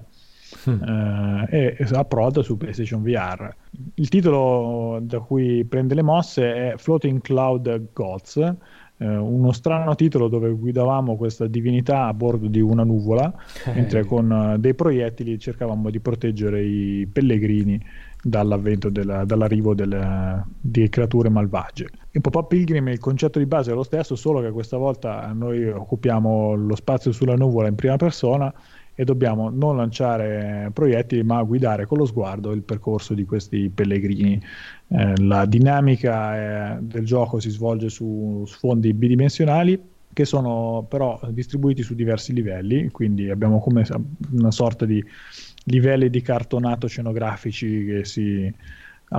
eh, 0.65 1.47
e 1.49 1.75
e 1.79 1.87
approda 1.93 2.43
su 2.43 2.57
PlayStation 2.57 3.01
VR. 3.01 3.53
Il 3.95 4.09
titolo 4.09 4.99
da 5.01 5.19
cui 5.19 5.65
prende 5.65 5.95
le 5.95 6.01
mosse 6.03 6.53
è 6.53 6.73
Floating 6.77 7.21
Cloud 7.21 7.89
Gods, 7.93 8.53
eh, 8.97 9.17
uno 9.17 9.51
strano 9.51 9.95
titolo 9.95 10.27
dove 10.27 10.51
guidavamo 10.51 11.15
questa 11.15 11.47
divinità 11.47 12.05
a 12.05 12.13
bordo 12.13 12.47
di 12.47 12.61
una 12.61 12.83
nuvola, 12.83 13.33
mentre 13.73 14.05
con 14.05 14.31
eh, 14.31 14.59
dei 14.59 14.73
proiettili 14.73 15.37
cercavamo 15.37 15.89
di 15.89 15.99
proteggere 15.99 16.63
i 16.63 17.07
pellegrini 17.11 17.81
dall'avvento 18.21 18.89
della- 18.89 19.23
dall'arrivo 19.23 19.75
delle, 19.75 20.43
di 20.59 20.89
creature 20.89 21.29
malvagie. 21.29 21.87
In 22.11 22.21
Pop-Up 22.21 22.47
Pilgrim 22.47 22.87
il 22.87 22.99
concetto 22.99 23.37
di 23.37 23.45
base 23.45 23.71
è 23.71 23.73
lo 23.75 23.83
stesso, 23.83 24.15
solo 24.15 24.41
che 24.41 24.51
questa 24.51 24.77
volta 24.77 25.31
noi 25.33 25.67
occupiamo 25.67 26.55
lo 26.55 26.75
spazio 26.75 27.11
sulla 27.11 27.35
nuvola 27.35 27.67
in 27.67 27.75
prima 27.75 27.97
persona 27.97 28.51
e 28.95 29.03
dobbiamo 29.03 29.49
non 29.49 29.75
lanciare 29.75 30.71
proiettili 30.73 31.21
ma 31.21 31.43
guidare 31.43 31.85
con 31.85 31.97
lo 31.97 32.05
sguardo 32.05 32.51
il 32.51 32.61
percorso 32.61 33.13
di 33.13 33.25
questi 33.25 33.69
pellegrini. 33.69 34.41
Eh, 34.87 35.21
la 35.21 35.45
dinamica 35.45 36.77
eh, 36.77 36.81
del 36.81 37.05
gioco 37.05 37.39
si 37.39 37.49
svolge 37.49 37.89
su 37.89 38.43
sfondi 38.47 38.93
bidimensionali 38.93 39.93
che 40.13 40.23
sono 40.23 40.85
però 40.87 41.19
distribuiti 41.27 41.83
su 41.83 41.93
diversi 41.93 42.31
livelli, 42.31 42.89
quindi 42.89 43.29
abbiamo 43.29 43.59
come 43.59 43.85
una 44.31 44.51
sorta 44.51 44.85
di 44.85 45.03
livelli 45.65 46.09
di 46.09 46.21
cartonato 46.21 46.87
scenografici 46.87 47.83
che 47.83 48.05
si 48.05 48.49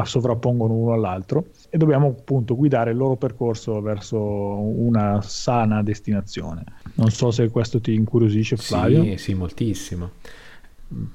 sovrappongono 0.05 0.75
uno 0.75 0.93
all'altro 0.93 1.47
e 1.71 1.79
dobbiamo 1.79 2.09
appunto 2.09 2.57
guidare 2.57 2.91
il 2.91 2.97
loro 2.97 3.17
percorso 3.17 3.81
verso 3.81 4.19
una 4.19 5.21
sana 5.23 5.83
destinazione. 5.83 6.65
Non 6.95 7.11
so 7.11 7.31
se 7.31 7.49
questo 7.51 7.81
ti 7.81 7.95
incuriosisce, 7.95 8.57
Flavio. 8.57 9.03
Sì, 9.03 9.17
sì, 9.17 9.35
moltissimo. 9.35 10.11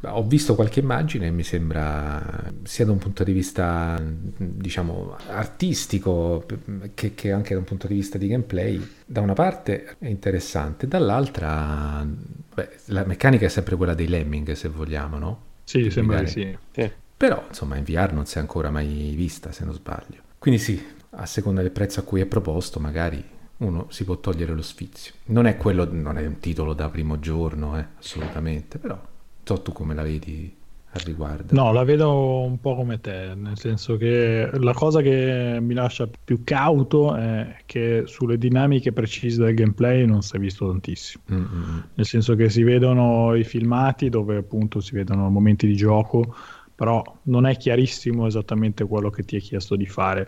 Ho 0.01 0.23
visto 0.23 0.53
qualche 0.55 0.81
immagine 0.81 1.27
e 1.27 1.31
mi 1.31 1.43
sembra 1.43 2.51
sia 2.63 2.83
da 2.85 2.91
un 2.91 2.97
punto 2.97 3.23
di 3.23 3.31
vista, 3.31 4.01
diciamo, 4.37 5.15
artistico 5.29 6.45
che, 6.93 7.13
che 7.13 7.31
anche 7.31 7.53
da 7.53 7.59
un 7.59 7.65
punto 7.65 7.87
di 7.87 7.93
vista 7.93 8.17
di 8.17 8.27
gameplay, 8.27 8.85
da 9.05 9.21
una 9.21 9.33
parte 9.33 9.95
è 9.97 10.07
interessante, 10.07 10.87
dall'altra 10.87 12.05
beh, 12.53 12.69
la 12.87 13.05
meccanica 13.05 13.45
è 13.45 13.49
sempre 13.49 13.77
quella 13.77 13.93
dei 13.93 14.09
lemming, 14.09 14.51
se 14.51 14.67
vogliamo, 14.67 15.17
no? 15.17 15.41
Sì, 15.63 15.89
sembra 15.89 16.21
di. 16.21 16.57
Sì. 16.71 16.91
Però, 17.21 17.43
insomma, 17.47 17.75
in 17.75 17.83
VR 17.83 18.13
non 18.13 18.25
si 18.25 18.39
è 18.39 18.41
ancora 18.41 18.71
mai 18.71 19.13
vista, 19.15 19.51
se 19.51 19.63
non 19.63 19.75
sbaglio. 19.75 20.23
Quindi 20.39 20.59
sì, 20.59 20.83
a 21.11 21.27
seconda 21.27 21.61
del 21.61 21.69
prezzo 21.69 21.99
a 21.99 22.03
cui 22.03 22.19
è 22.19 22.25
proposto, 22.25 22.79
magari 22.79 23.23
uno 23.57 23.85
si 23.89 24.05
può 24.05 24.17
togliere 24.17 24.55
lo 24.55 24.63
sfizio. 24.63 25.13
Non 25.25 25.45
è 25.45 25.55
quello, 25.55 25.87
non 25.91 26.17
è 26.17 26.25
un 26.25 26.39
titolo 26.39 26.73
da 26.73 26.89
primo 26.89 27.19
giorno, 27.19 27.77
eh, 27.77 27.85
assolutamente, 27.99 28.79
però 28.79 28.99
so 29.43 29.61
tu 29.61 29.71
come 29.71 29.93
la 29.93 30.01
vedi 30.01 30.51
al 30.93 31.01
riguardo. 31.01 31.53
No, 31.53 31.71
la 31.71 31.83
vedo 31.83 32.41
un 32.41 32.59
po' 32.59 32.75
come 32.75 32.99
te, 32.99 33.33
nel 33.35 33.57
senso 33.57 33.97
che 33.97 34.49
la 34.51 34.73
cosa 34.73 35.01
che 35.01 35.59
mi 35.61 35.75
lascia 35.75 36.09
più 36.23 36.41
cauto 36.43 37.15
è 37.15 37.57
che 37.67 38.03
sulle 38.07 38.39
dinamiche 38.39 38.91
precise 38.91 39.43
del 39.43 39.53
gameplay 39.53 40.07
non 40.07 40.23
si 40.23 40.35
è 40.35 40.39
visto 40.39 40.67
tantissimo. 40.67 41.23
Mm, 41.31 41.37
mm, 41.37 41.43
mm. 41.43 41.79
Nel 41.93 42.05
senso 42.07 42.33
che 42.35 42.49
si 42.49 42.63
vedono 42.63 43.35
i 43.35 43.43
filmati 43.43 44.09
dove 44.09 44.37
appunto 44.37 44.81
si 44.81 44.95
vedono 44.95 45.29
momenti 45.29 45.67
di 45.67 45.75
gioco, 45.75 46.35
però 46.81 47.03
non 47.25 47.45
è 47.45 47.57
chiarissimo 47.57 48.25
esattamente 48.25 48.85
quello 48.87 49.11
che 49.11 49.21
ti 49.21 49.35
è 49.35 49.39
chiesto 49.39 49.75
di 49.75 49.85
fare 49.85 50.25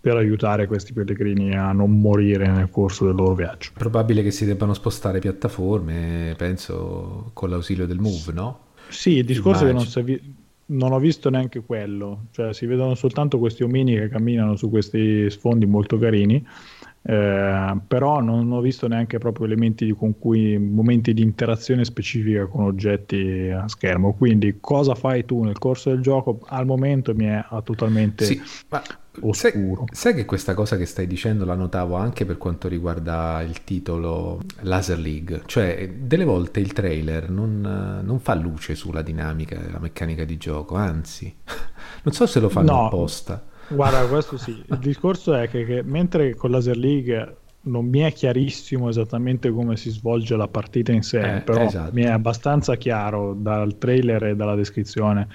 per 0.00 0.16
aiutare 0.16 0.66
questi 0.66 0.92
pellegrini 0.92 1.54
a 1.54 1.70
non 1.70 2.00
morire 2.00 2.48
nel 2.48 2.70
corso 2.70 3.06
del 3.06 3.14
loro 3.14 3.36
viaggio. 3.36 3.70
Probabile 3.74 4.24
che 4.24 4.32
si 4.32 4.44
debbano 4.44 4.74
spostare 4.74 5.20
piattaforme, 5.20 6.34
penso, 6.36 7.30
con 7.34 7.50
l'ausilio 7.50 7.86
del 7.86 8.00
Move, 8.00 8.32
no? 8.32 8.58
Sì, 8.88 9.18
il 9.18 9.24
discorso 9.24 9.62
è 9.62 9.68
che 9.68 9.72
non, 9.74 9.82
Immagino. 9.82 10.04
vi- 10.04 10.34
non 10.74 10.90
ho 10.90 10.98
visto 10.98 11.30
neanche 11.30 11.60
quello, 11.60 12.24
cioè 12.32 12.52
si 12.52 12.66
vedono 12.66 12.96
soltanto 12.96 13.38
questi 13.38 13.62
omini 13.62 13.94
che 13.94 14.08
camminano 14.08 14.56
su 14.56 14.70
questi 14.70 15.30
sfondi 15.30 15.66
molto 15.66 15.98
carini, 15.98 16.44
eh, 17.02 17.80
però 17.86 18.20
non 18.20 18.50
ho 18.52 18.60
visto 18.60 18.86
neanche 18.88 19.18
proprio 19.18 19.46
elementi 19.46 19.84
di- 19.86 19.92
con 19.94 20.18
cui 20.18 20.56
momenti 20.58 21.12
di 21.14 21.22
interazione 21.22 21.84
specifica 21.84 22.46
con 22.46 22.64
oggetti 22.64 23.50
a 23.50 23.66
schermo. 23.68 24.14
Quindi 24.14 24.58
cosa 24.60 24.94
fai 24.94 25.24
tu 25.24 25.42
nel 25.42 25.58
corso 25.58 25.90
del 25.90 26.00
gioco 26.00 26.40
al 26.46 26.66
momento 26.66 27.14
mi 27.14 27.26
è 27.26 27.44
totalmente 27.64 28.24
Sì, 28.24 28.40
ma 28.68 28.82
sai, 29.30 29.52
oscuro. 29.52 29.84
sai 29.90 30.14
che 30.14 30.24
questa 30.24 30.54
cosa 30.54 30.76
che 30.76 30.86
stai 30.86 31.06
dicendo 31.06 31.44
la 31.44 31.54
notavo 31.54 31.96
anche 31.96 32.24
per 32.24 32.38
quanto 32.38 32.68
riguarda 32.68 33.42
il 33.42 33.64
titolo 33.64 34.40
Laser 34.60 34.98
League, 34.98 35.42
cioè 35.46 35.90
delle 35.90 36.24
volte 36.24 36.60
il 36.60 36.72
trailer 36.72 37.30
non, 37.30 38.00
non 38.04 38.20
fa 38.20 38.34
luce 38.34 38.74
sulla 38.74 39.02
dinamica 39.02 39.60
la 39.70 39.78
meccanica 39.80 40.24
di 40.24 40.36
gioco, 40.36 40.76
anzi, 40.76 41.34
non 42.04 42.14
so 42.14 42.26
se 42.26 42.40
lo 42.40 42.48
fanno 42.48 42.70
No. 42.72 42.86
apposta. 42.86 43.42
Guarda, 43.74 44.06
questo 44.06 44.36
sì. 44.36 44.50
Il 44.66 44.78
discorso 44.78 45.34
è 45.34 45.48
che, 45.48 45.64
che 45.64 45.82
mentre 45.82 46.34
con 46.34 46.50
Laser 46.50 46.76
League 46.76 47.36
non 47.64 47.86
mi 47.86 48.00
è 48.00 48.12
chiarissimo 48.12 48.88
esattamente 48.88 49.50
come 49.50 49.76
si 49.76 49.90
svolge 49.90 50.36
la 50.36 50.48
partita 50.48 50.92
in 50.92 51.02
sé, 51.02 51.36
Eh, 51.36 51.40
però 51.42 51.62
esatto. 51.62 51.92
mi 51.92 52.02
è 52.02 52.08
abbastanza 52.08 52.76
chiaro 52.76 53.34
dal 53.34 53.78
trailer 53.78 54.24
e 54.24 54.36
dalla 54.36 54.54
descrizione 54.56 55.28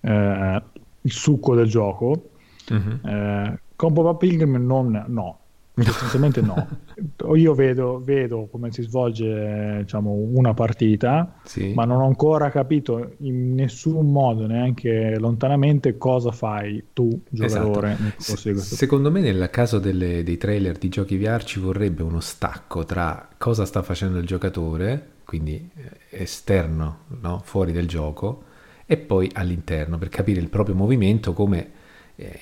eh, 0.00 0.62
il 1.00 1.12
succo 1.12 1.54
del 1.54 1.66
gioco. 1.68 2.30
Mhm. 2.70 3.00
Eh, 3.04 3.58
con 3.76 3.92
Pop-Up 3.92 4.18
Pilgrim 4.18 4.54
non, 4.64 5.04
no, 5.08 5.38
sostanzialmente 5.82 6.40
no. 6.40 6.68
Io 7.34 7.54
vedo, 7.54 8.00
vedo 8.02 8.46
come 8.50 8.70
si 8.72 8.82
svolge 8.82 9.78
diciamo, 9.80 10.12
una 10.12 10.54
partita, 10.54 11.34
Sì. 11.42 11.72
ma 11.74 11.84
non 11.84 12.00
ho 12.00 12.06
ancora 12.06 12.50
capito 12.50 13.14
in 13.18 13.54
nessun 13.54 14.10
modo, 14.12 14.46
neanche 14.46 15.16
lontanamente, 15.18 15.96
cosa 15.98 16.30
fai 16.30 16.82
tu, 16.92 17.20
giocatore, 17.28 17.92
Esatto. 18.18 18.40
questo 18.42 18.52
Secondo 18.76 19.10
me 19.10 19.20
nel 19.20 19.48
caso 19.50 19.78
delle- 19.78 20.22
dei 20.22 20.36
trailer 20.36 20.78
di 20.78 20.88
giochi 20.88 21.16
VR 21.16 21.42
ci 21.42 21.58
vorrebbe 21.58 22.02
uno 22.02 22.20
stacco 22.20 22.84
tra 22.84 23.28
cosa 23.36 23.64
sta 23.64 23.82
facendo 23.82 24.18
il 24.18 24.26
giocatore, 24.26 25.08
quindi 25.24 25.68
eh, 25.74 26.22
esterno, 26.22 26.98
no? 27.20 27.40
fuori 27.44 27.72
del 27.72 27.88
gioco, 27.88 28.44
e 28.86 28.96
poi 28.98 29.30
all'interno 29.32 29.98
per 29.98 30.08
capire 30.10 30.40
il 30.40 30.48
proprio 30.48 30.74
movimento 30.74 31.32
come 31.32 31.82
eh, 32.16 32.38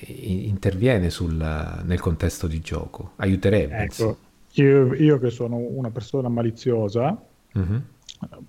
interviene 0.47 1.09
sul- 1.09 1.81
nel 1.83 1.99
contesto 1.99 2.47
di 2.47 2.59
gioco. 2.61 3.11
Aiuterebbe. 3.17 3.77
Ecco, 3.77 4.17
io, 4.53 4.93
io 4.93 5.19
che 5.19 5.29
sono 5.29 5.57
una 5.57 5.89
persona 5.91 6.29
maliziosa, 6.29 7.19
Mhm. 7.53 7.83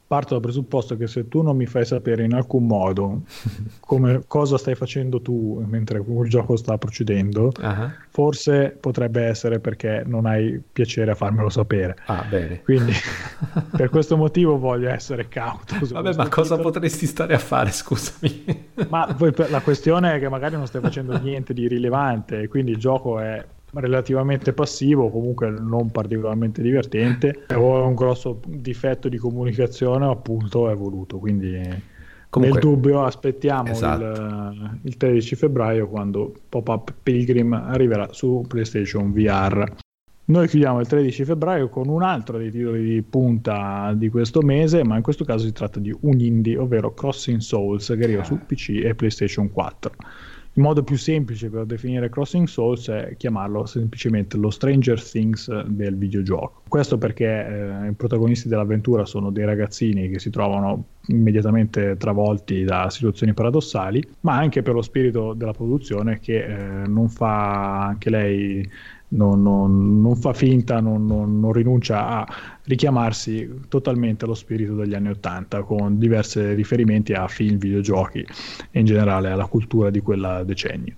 Parto 0.07 0.35
dal 0.35 0.43
presupposto 0.43 0.97
che 0.97 1.07
se 1.07 1.29
tu 1.29 1.43
non 1.43 1.57
mi 1.57 1.67
fai 1.67 1.85
sapere 1.85 2.25
in 2.25 2.35
alcun 2.35 2.67
modo 2.67 3.23
come, 3.81 4.23
cosa 4.27 4.59
stai 4.59 4.75
facendo 4.75 5.21
tu 5.21 5.63
mentre 5.67 5.99
il 6.07 6.29
gioco 6.29 6.57
sta 6.57 6.77
procedendo, 6.79 7.53
Ah, 7.61 7.93
forse 8.11 8.77
potrebbe 8.79 9.23
essere 9.23 9.61
perché 9.61 10.03
non 10.07 10.27
hai 10.27 10.61
piacere 10.73 11.11
a 11.11 11.15
farmelo 11.15 11.49
sapere. 11.49 11.97
ah, 12.07 12.25
bene. 12.29 12.63
Quindi 12.63 12.93
per 13.77 13.89
questo 13.91 14.17
motivo 14.17 14.59
voglio 14.59 14.89
essere 14.91 15.29
cauto. 15.29 15.75
Vabbè, 15.81 16.15
ma 16.15 16.29
cosa 16.29 16.57
titolo. 16.57 16.71
potresti 16.71 17.07
stare 17.07 17.35
a 17.35 17.39
fare, 17.39 17.71
scusami? 17.71 18.69
Ma 18.89 19.13
poi 19.17 19.33
la 19.49 19.61
questione 19.61 20.15
è 20.15 20.19
che 20.19 20.29
magari 20.29 20.57
non 20.57 20.67
stai 20.67 20.81
facendo 20.81 21.19
niente 21.19 21.53
di 21.55 21.67
rilevante, 21.69 22.41
e 22.43 22.49
quindi 22.49 22.73
il 22.73 22.79
gioco 22.79 23.19
è 23.19 23.45
relativamente 23.75 24.53
passivo, 24.53 25.11
comunque 25.11 25.51
non 25.51 25.91
particolarmente 25.91 26.63
divertente, 26.63 27.45
o 27.55 27.81
è 27.83 27.85
un 27.85 27.95
grosso 27.95 28.41
difetto 28.47 29.09
di 29.09 29.17
comunicazione, 29.17 30.07
appunto 30.07 30.69
è 30.71 30.75
voluto. 30.75 31.19
Quindi 31.19 31.93
Comunque- 32.29 32.61
nel 32.61 32.69
dubbio 32.69 33.05
aspettiamo 33.05 33.71
Esatto. 33.71 34.03
il, 34.03 34.79
il 34.83 34.97
13 34.97 35.37
febbraio 35.37 35.89
quando 35.89 36.35
Pop-Up 36.49 36.93
Pilgrim 37.03 37.53
arriverà 37.53 38.09
su 38.13 38.45
PlayStation 38.49 39.13
VR. 39.13 39.73
Noi 40.27 40.49
chiudiamo 40.49 40.81
il 40.81 40.87
13 40.87 41.25
febbraio 41.25 41.69
con 41.69 41.89
un 41.89 42.03
altro 42.03 42.39
dei 42.39 42.51
titoli 42.51 42.83
di 42.83 43.03
punta 43.03 43.93
di 43.95 44.09
questo 44.09 44.41
mese, 44.41 44.83
ma 44.83 44.97
in 44.97 45.03
questo 45.03 45.23
caso 45.25 45.45
si 45.45 45.53
tratta 45.53 45.79
di 45.79 45.95
un 46.01 46.19
indie, 46.19 46.57
ovvero 46.57 46.95
Crossing 46.95 47.41
Souls, 47.41 47.87
che 47.89 48.03
arriva 48.03 48.25
su 48.25 48.39
PC 48.39 48.81
e 48.83 48.95
PlayStation 48.95 49.53
4. 49.53 49.93
Il 50.57 50.63
modo 50.63 50.85
più 50.85 50.97
semplice 50.97 51.51
per 51.51 51.65
definire 51.65 52.09
Crossing 52.09 52.47
Souls 52.47 52.89
è 52.89 53.17
chiamarlo 53.17 53.67
semplicemente 53.67 54.37
lo 54.37 54.51
Stranger 54.51 55.03
Things 55.03 55.65
del 55.65 55.97
videogioco. 55.97 56.63
Questo 56.69 56.97
perché 56.97 57.25
eh, 57.25 57.89
i 57.89 57.93
protagonisti 57.93 58.49
dell'avventura 58.49 59.05
sono 59.05 59.31
dei 59.31 59.45
ragazzini 59.45 60.09
che 60.09 60.21
si 60.21 60.31
trovano 60.31 60.85
immediatamente 61.07 61.97
travolti 61.97 62.63
da 62.63 62.89
situazioni 62.89 63.35
paradossali, 63.35 64.03
ma 64.21 64.37
anche 64.37 64.63
per 64.63 64.75
lo 64.75 64.83
spirito 64.83 65.33
della 65.35 65.53
produzione 65.53 66.21
che 66.21 66.45
eh, 66.45 66.87
non 66.87 67.09
fa 67.09 67.87
anche 67.87 68.11
lei 68.11 68.71
non, 69.15 69.43
non, 69.43 70.01
non 70.01 70.17
fa 70.17 70.33
finta, 70.33 70.81
non, 70.81 71.07
non, 71.07 71.53
rinuncia 71.53 72.07
a 72.07 72.27
richiamarsi 72.65 73.63
totalmente 73.69 74.25
allo 74.25 74.35
spirito 74.35 74.75
degli 74.75 74.95
anni 74.95 75.09
Ottanta 75.09 75.63
con 75.63 75.99
diversi 75.99 76.55
riferimenti 76.55 77.13
a 77.13 77.27
film, 77.29 77.59
videogiochi 77.59 78.27
e 78.71 78.79
in 78.79 78.85
generale 78.85 79.31
alla 79.31 79.47
cultura 79.47 79.91
di 79.91 80.01
quel 80.01 80.43
decennio. 80.45 80.95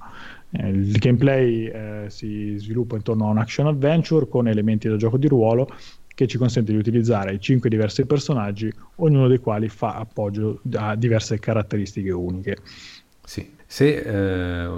Eh, 0.51 0.69
il 0.69 0.99
gameplay 0.99 1.67
eh, 1.67 2.05
si 2.09 2.57
sviluppa 2.57 2.97
intorno 2.97 3.27
a 3.27 3.31
un 3.31 3.39
action 3.39 3.67
adventure 3.67 4.29
con 4.29 4.49
elementi 4.49 4.89
da 4.89 4.97
gioco 4.97 5.19
di 5.19 5.29
ruolo 5.29 5.69
che 6.15 6.27
ci 6.27 6.39
consente 6.39 6.73
di 6.73 6.79
utilizzare 6.79 7.39
cinque 7.39 7.69
diversi 7.69 8.07
personaggi, 8.07 8.73
ognuno 8.97 9.29
dei 9.29 9.39
quali 9.39 9.69
fa 9.69 9.97
appoggio 9.97 10.63
a 10.77 10.97
diverse 10.97 11.39
caratteristiche 11.39 12.11
uniche. 12.11 12.57
Sì, 13.23 13.47
se 13.69 13.97
eh, 13.97 14.69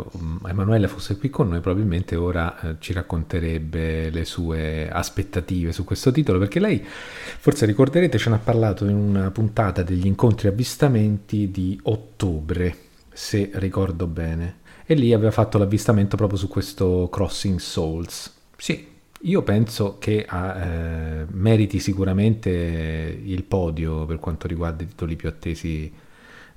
Emanuele 0.47 0.89
fosse 0.89 1.19
qui 1.19 1.29
con 1.29 1.49
noi 1.49 1.61
probabilmente 1.61 2.17
ora 2.17 2.59
eh, 2.61 2.77
ci 2.79 2.95
racconterebbe 2.95 4.09
le 4.09 4.25
sue 4.25 4.89
aspettative 4.91 5.73
su 5.73 5.85
questo 5.85 6.11
titolo 6.11 6.39
perché 6.39 6.59
lei, 6.59 6.83
forse 6.85 7.67
ricorderete, 7.67 8.17
ce 8.17 8.31
n'ha 8.31 8.39
parlato 8.39 8.87
in 8.87 8.97
una 8.97 9.31
puntata 9.31 9.83
degli 9.83 10.07
incontri 10.07 10.49
avvistamenti 10.49 11.51
di 11.51 11.79
ottobre, 11.83 12.77
se 13.13 13.51
ricordo 13.55 14.07
bene, 14.07 14.61
e 14.87 14.95
lì 14.95 15.13
aveva 15.13 15.33
fatto 15.33 15.59
l'avvistamento 15.59 16.17
proprio 16.17 16.39
su 16.39 16.49
questo 16.49 17.11
Crossing 17.13 17.59
Souls. 17.59 18.33
Sì, 18.57 18.87
io 19.23 19.43
penso 19.43 19.99
che 19.99 20.25
ha, 20.27 20.57
eh, 20.57 21.27
meriti 21.31 21.79
sicuramente 21.79 22.51
il 22.51 23.45
podio 23.45 24.07
per 24.07 24.19
quanto 24.19 24.47
riguarda 24.47 24.85
i 24.85 24.87
titoli 24.87 25.15
più 25.15 25.29
attesi 25.29 25.93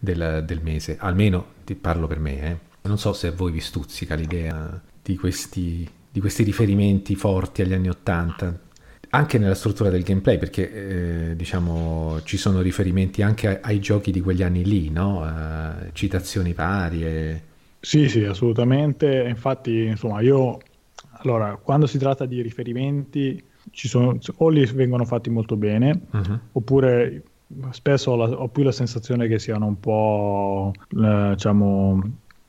del, 0.01 0.43
del 0.45 0.59
mese, 0.61 0.97
almeno 0.99 1.45
ti 1.63 1.75
parlo 1.75 2.07
per 2.07 2.19
me. 2.19 2.41
Eh. 2.41 2.57
Non 2.81 2.97
so 2.97 3.13
se 3.13 3.27
a 3.27 3.31
voi 3.31 3.51
vi 3.51 3.59
stuzzica 3.59 4.15
l'idea 4.15 4.81
di 5.01 5.15
questi, 5.15 5.87
di 6.09 6.19
questi 6.19 6.43
riferimenti 6.43 7.15
forti 7.15 7.61
agli 7.61 7.73
anni 7.73 7.89
Ottanta, 7.89 8.59
anche 9.11 9.37
nella 9.37 9.55
struttura 9.55 9.89
del 9.89 10.03
gameplay, 10.03 10.37
perché 10.37 11.29
eh, 11.29 11.35
diciamo 11.35 12.21
ci 12.23 12.37
sono 12.37 12.61
riferimenti 12.61 13.21
anche 13.21 13.47
ai, 13.47 13.57
ai, 13.61 13.79
giochi 13.79 14.11
di 14.11 14.21
quegli 14.21 14.41
anni 14.41 14.63
lì, 14.63 14.89
no? 14.89 15.21
Uh, 15.21 15.89
citazioni 15.91 16.53
varie. 16.53 17.49
Sì, 17.79 18.09
sì, 18.09 18.23
assolutamente. 18.23 19.25
Infatti, 19.27 19.85
insomma, 19.85 20.21
io 20.21 20.57
allora, 21.11 21.59
quando 21.61 21.85
si 21.85 21.97
tratta 21.97 22.25
di 22.25 22.41
riferimenti, 22.41 23.43
ci 23.69 23.87
sono, 23.87 24.17
o 24.37 24.49
li 24.49 24.65
vengono 24.65 25.05
fatti 25.05 25.29
molto 25.29 25.55
bene, 25.55 26.01
uh-huh. 26.09 26.39
oppure 26.53 27.23
spesso 27.71 28.11
ho, 28.11 28.15
la, 28.15 28.29
ho, 28.29 28.47
più 28.47 28.63
la 28.63 28.71
sensazione 28.71 29.27
che 29.27 29.39
siano 29.39 29.65
un 29.65 29.79
po' 29.79 30.73
eh, 30.89 31.31
diciamo 31.33 32.01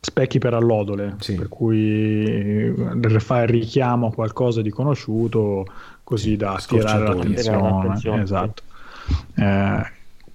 specchi 0.04 0.38
per 0.38 0.54
allodole, 0.54 1.14
sì. 1.20 1.36
per 1.36 1.48
cui 1.48 2.24
eh, 2.24 3.20
fare 3.20 3.46
richiamo 3.46 4.08
a 4.08 4.12
qualcosa 4.12 4.60
di 4.60 4.70
conosciuto 4.70 5.64
così 6.02 6.30
sì, 6.30 6.36
da 6.36 6.54
attirare 6.54 7.04
l'attenzione. 7.04 7.70
l'attenzione. 7.70 8.22
Esatto. 8.22 8.62
Eh, 9.36 9.90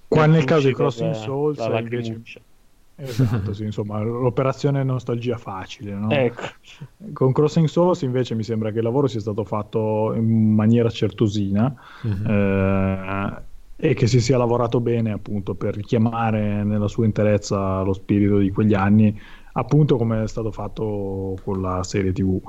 qua 0.08 0.26
nel 0.26 0.44
caso 0.44 0.68
di 0.68 0.74
Crossing 0.74 1.14
Souls 1.14 1.58
invece... 1.58 2.20
Esatto, 3.00 3.52
sì, 3.52 3.62
insomma, 3.62 4.00
l'operazione 4.00 4.82
nostalgia 4.82 5.36
facile. 5.36 5.92
No? 5.92 6.10
Ecco. 6.10 6.42
Con 7.12 7.32
Crossing 7.32 7.68
Souls 7.68 8.02
invece 8.02 8.34
mi 8.34 8.42
sembra 8.42 8.72
che 8.72 8.78
il 8.78 8.84
lavoro 8.84 9.06
sia 9.06 9.20
stato 9.20 9.44
fatto 9.44 10.12
in 10.16 10.54
maniera 10.54 10.90
certosina. 10.90 11.72
Mm-hmm. 12.04 12.26
Eh, 12.26 13.42
e 13.80 13.94
che 13.94 14.08
si 14.08 14.20
sia 14.20 14.36
lavorato 14.36 14.80
bene 14.80 15.12
appunto 15.12 15.54
per 15.54 15.76
richiamare 15.76 16.64
nella 16.64 16.88
sua 16.88 17.04
interezza 17.04 17.80
lo 17.82 17.92
spirito 17.92 18.38
di 18.38 18.50
quegli 18.50 18.74
anni, 18.74 19.16
appunto 19.52 19.96
come 19.96 20.24
è 20.24 20.26
stato 20.26 20.50
fatto 20.50 21.36
con 21.44 21.60
la 21.60 21.84
serie 21.84 22.12
TV. 22.12 22.40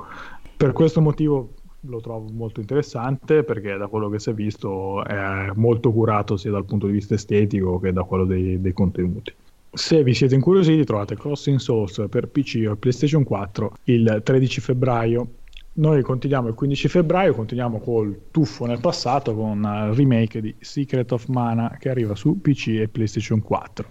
Per 0.56 0.72
questo 0.72 1.00
motivo 1.00 1.54
lo 1.84 2.00
trovo 2.00 2.26
molto 2.32 2.60
interessante 2.60 3.44
perché 3.44 3.76
da 3.76 3.86
quello 3.86 4.08
che 4.08 4.18
si 4.18 4.30
è 4.30 4.34
visto 4.34 5.04
è 5.04 5.50
molto 5.54 5.92
curato 5.92 6.36
sia 6.36 6.50
dal 6.50 6.64
punto 6.64 6.86
di 6.86 6.92
vista 6.92 7.14
estetico 7.14 7.78
che 7.78 7.92
da 7.92 8.02
quello 8.02 8.24
dei, 8.24 8.60
dei 8.60 8.72
contenuti. 8.72 9.32
Se 9.72 10.02
vi 10.02 10.14
siete 10.14 10.34
incuriositi 10.34 10.84
trovate 10.84 11.16
Crossing 11.16 11.58
Source 11.58 12.08
per 12.08 12.26
PC 12.26 12.66
o 12.68 12.74
PlayStation 12.74 13.22
4 13.22 13.76
il 13.84 14.20
13 14.24 14.60
febbraio 14.60 15.28
noi 15.72 16.02
continuiamo 16.02 16.48
il 16.48 16.54
15 16.54 16.88
febbraio, 16.88 17.32
continuiamo 17.32 17.78
col 17.78 18.22
tuffo 18.30 18.66
nel 18.66 18.80
passato 18.80 19.34
con 19.34 19.58
il 19.58 19.94
remake 19.94 20.40
di 20.40 20.54
Secret 20.58 21.12
of 21.12 21.26
Mana 21.26 21.76
che 21.78 21.88
arriva 21.88 22.16
su 22.16 22.40
PC 22.40 22.68
e 22.80 22.88
PlayStation 22.88 23.40
4. 23.40 23.88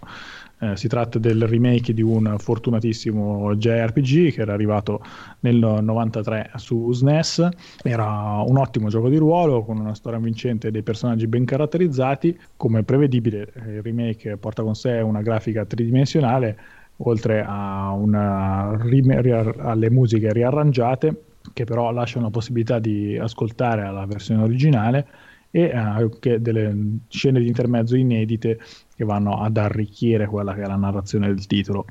Eh, 0.62 0.76
si 0.76 0.90
tratta 0.90 1.20
del 1.20 1.48
remake 1.48 1.94
di 1.94 2.02
un 2.02 2.36
fortunatissimo 2.38 3.56
JRPG 3.56 4.34
che 4.34 4.42
era 4.42 4.52
arrivato 4.52 5.02
nel 5.40 5.56
93 5.56 6.52
su 6.56 6.92
SNES. 6.92 7.48
Era 7.82 8.44
un 8.46 8.58
ottimo 8.58 8.90
gioco 8.90 9.08
di 9.08 9.16
ruolo 9.16 9.64
con 9.64 9.80
una 9.80 9.96
storia 9.96 10.20
vincente 10.20 10.68
e 10.68 10.72
dei 10.72 10.84
personaggi 10.84 11.28
ben 11.28 11.46
caratterizzati. 11.46 12.38
Come 12.58 12.84
prevedibile, 12.84 13.54
il 13.68 13.82
remake 13.82 14.36
porta 14.36 14.64
con 14.64 14.76
sé 14.76 15.00
una 15.00 15.22
grafica 15.22 15.66
tridimensionale 15.66 16.60
oltre 17.02 17.40
una, 17.40 18.78
alle 18.78 19.90
musiche 19.90 20.34
riarrangiate 20.34 21.24
che 21.54 21.64
però 21.64 21.92
lasciano 21.92 22.26
la 22.26 22.32
possibilità 22.32 22.80
di 22.80 23.18
ascoltare 23.18 23.92
la 23.92 24.06
versione 24.06 24.44
originale 24.44 25.08
e 25.52 25.76
anche 25.76 26.42
delle 26.42 27.00
scene 27.08 27.40
di 27.40 27.48
intermezzo 27.48 27.96
inedite 27.96 28.60
che 28.96 29.04
vanno 29.04 29.42
ad 29.42 29.58
arricchire 29.58 30.28
quella 30.28 30.54
che 30.54 30.62
è 30.62 30.68
la 30.68 30.76
narrazione 30.76 31.28
del 31.28 31.46
titolo. 31.48 31.86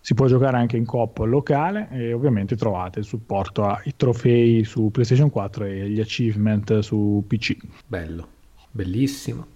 Si 0.00 0.14
può 0.14 0.26
giocare 0.26 0.58
anche 0.58 0.76
in 0.76 0.84
coop 0.84 1.18
locale 1.18 1.88
e 1.90 2.12
ovviamente 2.12 2.56
trovate 2.56 2.98
il 2.98 3.04
supporto 3.06 3.64
ai 3.64 3.94
trofei 3.96 4.62
su 4.64 4.90
PlayStation 4.90 5.30
4 5.30 5.64
e 5.64 5.88
gli 5.88 6.00
achievement 6.00 6.80
su 6.80 7.24
PC. 7.26 7.56
Bello, 7.86 8.28
bellissimo. 8.70 9.46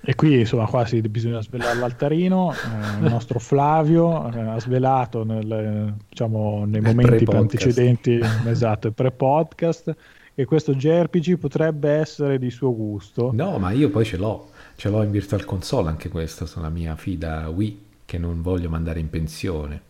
E 0.00 0.14
qui 0.14 0.38
insomma 0.40 0.66
quasi 0.66 1.00
bisogna 1.02 1.42
svelare 1.42 1.78
l'altarino, 1.78 2.52
eh, 2.52 3.04
il 3.04 3.10
nostro 3.10 3.38
Flavio 3.38 4.32
eh, 4.32 4.40
ha 4.40 4.60
svelato 4.60 5.24
nel, 5.24 5.94
diciamo, 6.08 6.64
nei 6.64 6.80
momenti 6.80 7.24
antecedenti 7.30 8.18
esatto, 8.46 8.86
il 8.86 8.94
pre-podcast 8.94 9.96
che 10.34 10.44
questo 10.44 10.72
JRPG 10.72 11.36
potrebbe 11.36 11.90
essere 11.90 12.38
di 12.38 12.50
suo 12.50 12.74
gusto. 12.74 13.30
No, 13.34 13.58
ma 13.58 13.72
io 13.72 13.90
poi 13.90 14.04
ce 14.04 14.16
l'ho, 14.16 14.50
ce 14.76 14.88
l'ho 14.88 15.02
in 15.02 15.10
Virtual 15.10 15.44
Console 15.44 15.88
anche 15.88 16.08
questo, 16.08 16.46
sulla 16.46 16.68
mia 16.68 16.94
fida 16.94 17.48
Wii 17.48 17.86
che 18.04 18.18
non 18.18 18.40
voglio 18.40 18.70
mandare 18.70 19.00
in 19.00 19.10
pensione. 19.10 19.82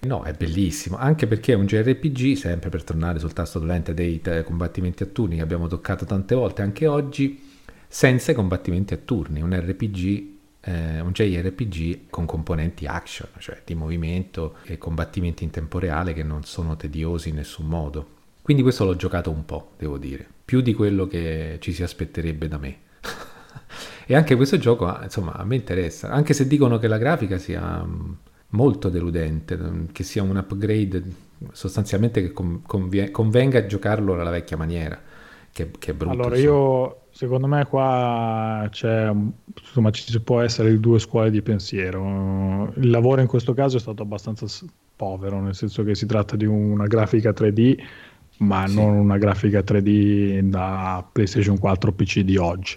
No, 0.00 0.22
è 0.22 0.32
bellissimo, 0.32 0.96
anche 0.96 1.26
perché 1.26 1.52
è 1.52 1.56
un 1.56 1.66
JRPG, 1.66 2.32
sempre 2.34 2.70
per 2.70 2.82
tornare 2.82 3.18
sul 3.18 3.34
tasto 3.34 3.58
dolente 3.58 3.92
dei 3.92 4.22
combattimenti 4.42 5.02
a 5.02 5.06
turni 5.06 5.36
che 5.36 5.42
abbiamo 5.42 5.66
toccato 5.66 6.06
tante 6.06 6.34
volte 6.34 6.62
anche 6.62 6.86
oggi, 6.86 7.49
senza 7.92 8.30
i 8.30 8.36
combattimenti 8.36 8.94
a 8.94 8.98
turni, 8.98 9.42
un 9.42 9.52
RPG, 9.52 10.26
eh, 10.60 11.00
un 11.00 11.10
JRPG 11.10 12.02
con 12.08 12.24
componenti 12.24 12.86
action, 12.86 13.28
cioè 13.38 13.62
di 13.64 13.74
movimento 13.74 14.58
e 14.62 14.78
combattimenti 14.78 15.42
in 15.42 15.50
tempo 15.50 15.80
reale 15.80 16.12
che 16.12 16.22
non 16.22 16.44
sono 16.44 16.76
tediosi 16.76 17.30
in 17.30 17.34
nessun 17.34 17.66
modo. 17.66 18.18
Quindi 18.42 18.62
questo 18.62 18.84
l'ho 18.84 18.94
giocato 18.94 19.32
un 19.32 19.44
po', 19.44 19.72
devo 19.76 19.98
dire, 19.98 20.24
più 20.44 20.60
di 20.60 20.72
quello 20.72 21.08
che 21.08 21.56
ci 21.58 21.72
si 21.72 21.82
aspetterebbe 21.82 22.46
da 22.46 22.58
me. 22.58 22.78
e 24.06 24.14
anche 24.14 24.36
questo 24.36 24.56
gioco, 24.56 24.86
ah, 24.86 25.02
insomma, 25.02 25.32
a 25.32 25.44
me 25.44 25.56
interessa, 25.56 26.10
anche 26.10 26.32
se 26.32 26.46
dicono 26.46 26.78
che 26.78 26.86
la 26.86 26.96
grafica 26.96 27.38
sia 27.38 27.82
mm, 27.84 28.12
molto 28.50 28.88
deludente, 28.88 29.56
mm, 29.56 29.86
che 29.90 30.04
sia 30.04 30.22
un 30.22 30.36
upgrade 30.36 31.02
sostanzialmente 31.50 32.22
che 32.22 32.32
convenga 32.32 33.66
giocarlo 33.66 34.14
alla 34.14 34.30
vecchia 34.30 34.56
maniera, 34.56 35.09
che, 35.64 35.70
che 35.78 35.94
brutto. 35.94 36.12
Allora 36.12 36.36
io 36.36 37.00
Secondo 37.12 37.48
me 37.48 37.66
qua 37.66 38.66
c'è, 38.70 39.12
insomma, 39.54 39.90
ci 39.90 40.20
può 40.20 40.40
essere 40.40 40.78
due 40.78 40.98
scuole 40.98 41.30
di 41.30 41.42
pensiero. 41.42 42.72
Il 42.76 42.88
lavoro 42.88 43.20
in 43.20 43.26
questo 43.26 43.52
caso 43.52 43.76
è 43.76 43.80
stato 43.80 44.02
abbastanza 44.02 44.46
povero, 44.96 45.40
nel 45.40 45.54
senso 45.54 45.82
che 45.82 45.94
si 45.94 46.06
tratta 46.06 46.36
di 46.36 46.46
una 46.46 46.86
grafica 46.86 47.30
3D, 47.30 47.76
ma 48.38 48.66
sì. 48.66 48.74
non 48.74 48.94
una 48.94 49.18
grafica 49.18 49.58
3D 49.58 50.40
da 50.42 51.06
PlayStation 51.12 51.58
4 51.58 51.92
PC 51.92 52.20
di 52.20 52.36
oggi. 52.36 52.76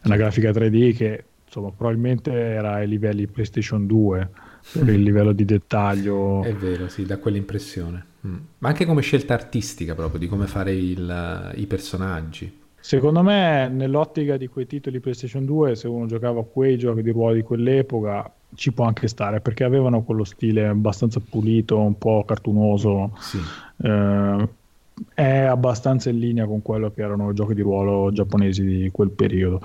È 0.00 0.06
una 0.06 0.16
grafica 0.16 0.50
3D 0.50 0.96
che 0.96 1.24
insomma, 1.44 1.70
probabilmente 1.70 2.32
era 2.32 2.74
ai 2.74 2.88
livelli 2.88 3.26
PlayStation 3.26 3.86
2 3.86 4.30
per 4.72 4.88
il 4.88 5.02
livello 5.02 5.32
di 5.32 5.44
dettaglio. 5.44 6.42
È 6.42 6.54
vero, 6.54 6.88
sì, 6.88 7.04
da 7.04 7.18
quell'impressione. 7.18 8.06
Mm. 8.26 8.36
Ma 8.58 8.68
anche 8.68 8.84
come 8.84 9.02
scelta 9.02 9.34
artistica 9.34 9.94
proprio, 9.94 10.18
di 10.18 10.26
come 10.26 10.46
fare 10.46 10.72
il, 10.74 11.52
i 11.56 11.66
personaggi. 11.66 12.62
Secondo 12.80 13.22
me, 13.22 13.68
nell'ottica 13.68 14.36
di 14.36 14.46
quei 14.46 14.66
titoli 14.66 15.00
PlayStation 15.00 15.44
2, 15.44 15.74
se 15.74 15.88
uno 15.88 16.06
giocava 16.06 16.40
a 16.40 16.44
quei 16.44 16.76
giochi 16.76 17.02
di 17.02 17.10
ruolo 17.12 17.34
di 17.34 17.42
quell'epoca, 17.42 18.30
ci 18.54 18.72
può 18.72 18.84
anche 18.84 19.08
stare 19.08 19.40
perché 19.40 19.64
avevano 19.64 20.02
quello 20.02 20.24
stile 20.24 20.66
abbastanza 20.66 21.20
pulito, 21.20 21.78
un 21.78 21.96
po' 21.96 22.24
cartunoso. 22.26 23.16
Sì. 23.18 23.38
Eh, 23.78 24.48
è 25.14 25.38
abbastanza 25.40 26.10
in 26.10 26.18
linea 26.18 26.46
con 26.46 26.62
quello 26.62 26.90
che 26.90 27.02
erano 27.02 27.30
i 27.30 27.34
giochi 27.34 27.54
di 27.54 27.62
ruolo 27.62 28.12
giapponesi 28.12 28.62
di 28.62 28.90
quel 28.92 29.10
periodo. 29.10 29.60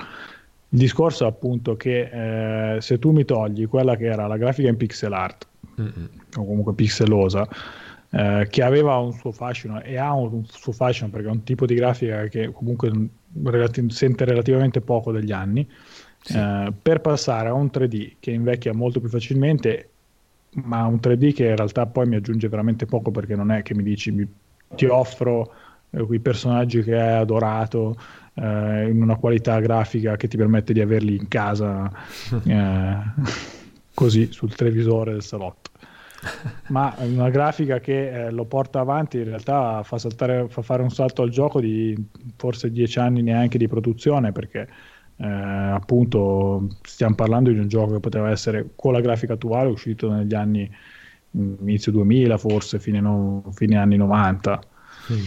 Il 0.71 0.77
discorso 0.77 1.25
è 1.25 1.27
appunto 1.27 1.75
che 1.75 2.75
eh, 2.75 2.81
se 2.81 2.99
tu 2.99 3.11
mi 3.11 3.25
togli 3.25 3.67
quella 3.67 3.95
che 3.95 4.05
era 4.05 4.27
la 4.27 4.37
grafica 4.37 4.69
in 4.69 4.77
pixel 4.77 5.13
art, 5.13 5.47
Mm-mm. 5.81 6.09
o 6.37 6.45
comunque 6.45 6.73
pixelosa, 6.75 7.47
eh, 8.11 8.47
che 8.49 8.63
aveva 8.63 8.97
un 8.97 9.11
suo 9.13 9.31
fascino 9.31 9.81
e 9.81 9.97
ha 9.97 10.13
un, 10.13 10.31
un 10.33 10.45
suo 10.45 10.71
fascino 10.71 11.09
perché 11.09 11.27
è 11.27 11.31
un 11.31 11.43
tipo 11.43 11.65
di 11.65 11.73
grafica 11.75 12.27
che 12.27 12.51
comunque 12.51 12.91
relati- 13.43 13.89
sente 13.89 14.25
relativamente 14.25 14.81
poco 14.81 15.11
degli 15.11 15.31
anni, 15.31 15.67
Sì. 16.21 16.37
eh, 16.37 16.73
per 16.81 17.01
passare 17.01 17.49
a 17.49 17.53
un 17.53 17.69
3D 17.71 18.17
che 18.19 18.31
invecchia 18.31 18.73
molto 18.73 18.99
più 18.99 19.09
facilmente, 19.09 19.93
ma 20.63 20.85
un 20.85 20.99
3D 20.99 21.33
che 21.33 21.47
in 21.47 21.55
realtà 21.55 21.85
poi 21.87 22.07
mi 22.07 22.15
aggiunge 22.15 22.47
veramente 22.49 22.85
poco 22.85 23.11
perché 23.11 23.35
non 23.35 23.51
è 23.51 23.61
che 23.63 23.73
mi 23.75 23.83
dici 23.83 24.11
mi- 24.11 24.27
ti 24.75 24.85
offro 24.85 25.53
eh, 25.91 26.03
quei 26.05 26.19
personaggi 26.19 26.83
che 26.83 26.95
hai 26.99 27.17
adorato 27.21 27.95
eh, 28.39 28.89
in 28.89 29.01
una 29.01 29.15
qualità 29.15 29.59
grafica 29.59 30.15
che 30.15 30.27
ti 30.27 30.37
permette 30.37 30.73
di 30.73 30.81
averli 30.81 31.15
in 31.15 31.27
casa 31.27 31.91
eh, 32.45 32.97
così 33.93 34.31
sul 34.31 34.55
televisore 34.55 35.11
del 35.11 35.23
salotto 35.23 35.71
ma 36.67 36.93
una 36.97 37.29
grafica 37.29 37.79
che 37.79 38.25
eh, 38.25 38.31
lo 38.31 38.43
porta 38.45 38.79
avanti 38.81 39.17
in 39.17 39.23
realtà 39.23 39.83
fa, 39.83 39.97
saltare, 39.97 40.47
fa 40.49 40.61
fare 40.61 40.81
un 40.83 40.89
salto 40.91 41.21
al 41.21 41.29
gioco 41.29 41.61
di 41.61 41.95
forse 42.35 42.71
dieci 42.71 42.99
anni 42.99 43.21
neanche 43.21 43.57
di 43.57 43.67
produzione 43.69 44.31
perché 44.33 44.67
eh, 45.15 45.25
appunto 45.25 46.67
stiamo 46.83 47.15
parlando 47.15 47.51
di 47.51 47.59
un 47.59 47.67
gioco 47.67 47.93
che 47.93 47.99
poteva 47.99 48.29
essere 48.29 48.71
con 48.75 48.93
la 48.93 48.99
grafica 49.01 49.33
attuale 49.33 49.69
uscito 49.69 50.11
negli 50.11 50.33
anni 50.33 50.69
mh, 51.31 51.53
inizio 51.61 51.91
2000 51.93 52.37
forse 52.37 52.79
fine, 52.79 52.99
no- 52.99 53.43
fine 53.53 53.77
anni 53.77 53.97
90 53.97 54.61
Mm. 55.11 55.23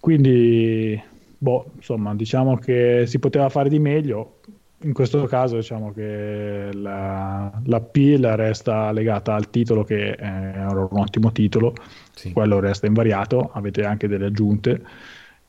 quindi 0.00 0.98
boh, 1.38 1.70
insomma 1.76 2.14
diciamo 2.14 2.56
che 2.56 3.04
si 3.06 3.18
poteva 3.18 3.48
fare 3.48 3.68
di 3.68 3.78
meglio. 3.78 4.40
In 4.82 4.92
questo 4.92 5.24
caso 5.24 5.56
diciamo 5.56 5.90
che 5.92 6.68
la, 6.72 7.50
la 7.64 7.80
PIL 7.80 8.26
resta 8.36 8.92
legata 8.92 9.34
al 9.34 9.48
titolo 9.48 9.84
che 9.84 10.10
era 10.10 10.70
un 10.70 10.98
ottimo 10.98 11.32
titolo. 11.32 11.74
Sì. 12.14 12.32
quello 12.32 12.60
resta 12.60 12.86
invariato 12.86 13.50
avete 13.52 13.84
anche 13.84 14.08
delle 14.08 14.26
aggiunte. 14.26 14.82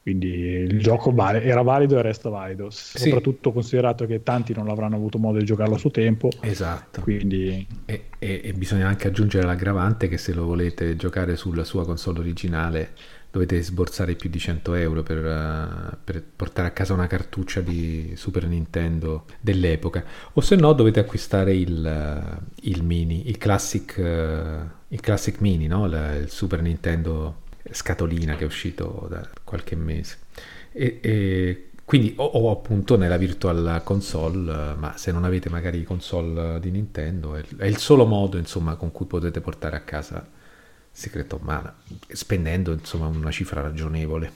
Quindi 0.01 0.29
il 0.29 0.79
gioco 0.79 1.11
vale- 1.11 1.43
era 1.43 1.61
valido 1.61 1.99
e 1.99 2.01
resta 2.01 2.29
valido. 2.29 2.69
Soprattutto 2.69 3.51
considerato 3.51 4.05
che 4.05 4.23
tanti 4.23 4.53
non 4.53 4.69
avranno 4.69 4.95
avuto 4.95 5.17
modo 5.17 5.37
di 5.37 5.43
giocarlo 5.43 5.75
a 5.75 5.77
suo 5.77 5.91
tempo. 5.91 6.29
Esatto. 6.39 7.01
quindi 7.01 7.67
E, 7.85 8.05
e- 8.17 8.41
e 8.41 8.53
bisogna 8.53 8.87
anche 8.87 9.07
aggiungere 9.07 9.45
l'aggravante 9.45 10.07
che 10.07 10.17
se 10.17 10.33
lo 10.33 10.45
volete 10.45 10.95
giocare 10.95 11.35
sulla 11.35 11.65
sua 11.65 11.83
console 11.83 12.19
originale 12.19 12.91
dovete 13.37 13.61
sborsare 13.61 14.15
più 14.15 14.29
di 14.29 14.39
100 14.39 14.73
euro 14.73 15.03
per, 15.03 15.17
eh, 15.17 15.97
per 16.03 16.23
portare 16.35 16.69
a 16.69 16.71
casa 16.71 16.93
una 16.93 17.05
cartuccia 17.05 17.61
di 17.61 18.13
Super 18.15 18.47
Nintendo 18.47 19.25
dell'epoca 19.39 20.03
o 20.33 20.41
se 20.41 20.55
no 20.55 20.73
dovete 20.73 20.99
acquistare 20.99 21.55
il, 21.55 21.85
eh, 21.85 22.67
il 22.67 22.83
mini, 22.83 23.29
il 23.29 23.37
classic, 23.37 23.97
eh, 23.99 24.59
il 24.87 24.99
classic 24.99 25.39
mini, 25.39 25.67
no? 25.67 25.85
La- 25.85 26.15
il 26.15 26.29
Super 26.29 26.61
Nintendo 26.61 27.43
scatolina 27.69 28.35
che 28.35 28.43
è 28.43 28.47
uscito 28.47 29.07
da 29.09 29.27
qualche 29.43 29.75
mese. 29.75 30.17
E, 30.71 30.99
e 31.01 31.69
quindi 31.85 32.13
o, 32.17 32.25
o 32.25 32.51
appunto 32.51 32.97
nella 32.97 33.17
virtual 33.17 33.81
console, 33.83 34.75
ma 34.75 34.97
se 34.97 35.11
non 35.11 35.23
avete 35.23 35.49
magari 35.49 35.83
console 35.83 36.59
di 36.59 36.71
Nintendo, 36.71 37.35
è, 37.35 37.43
è 37.57 37.65
il 37.65 37.77
solo 37.77 38.05
modo 38.05 38.37
insomma 38.37 38.75
con 38.75 38.91
cui 38.91 39.05
potete 39.05 39.41
portare 39.41 39.75
a 39.75 39.81
casa 39.81 40.27
Secret 40.97 41.31
of 41.33 41.41
Mana, 41.41 41.71
spendendo 42.07 42.71
insomma 42.71 43.05
una 43.05 43.29
cifra 43.29 43.61
ragionevole. 43.61 44.31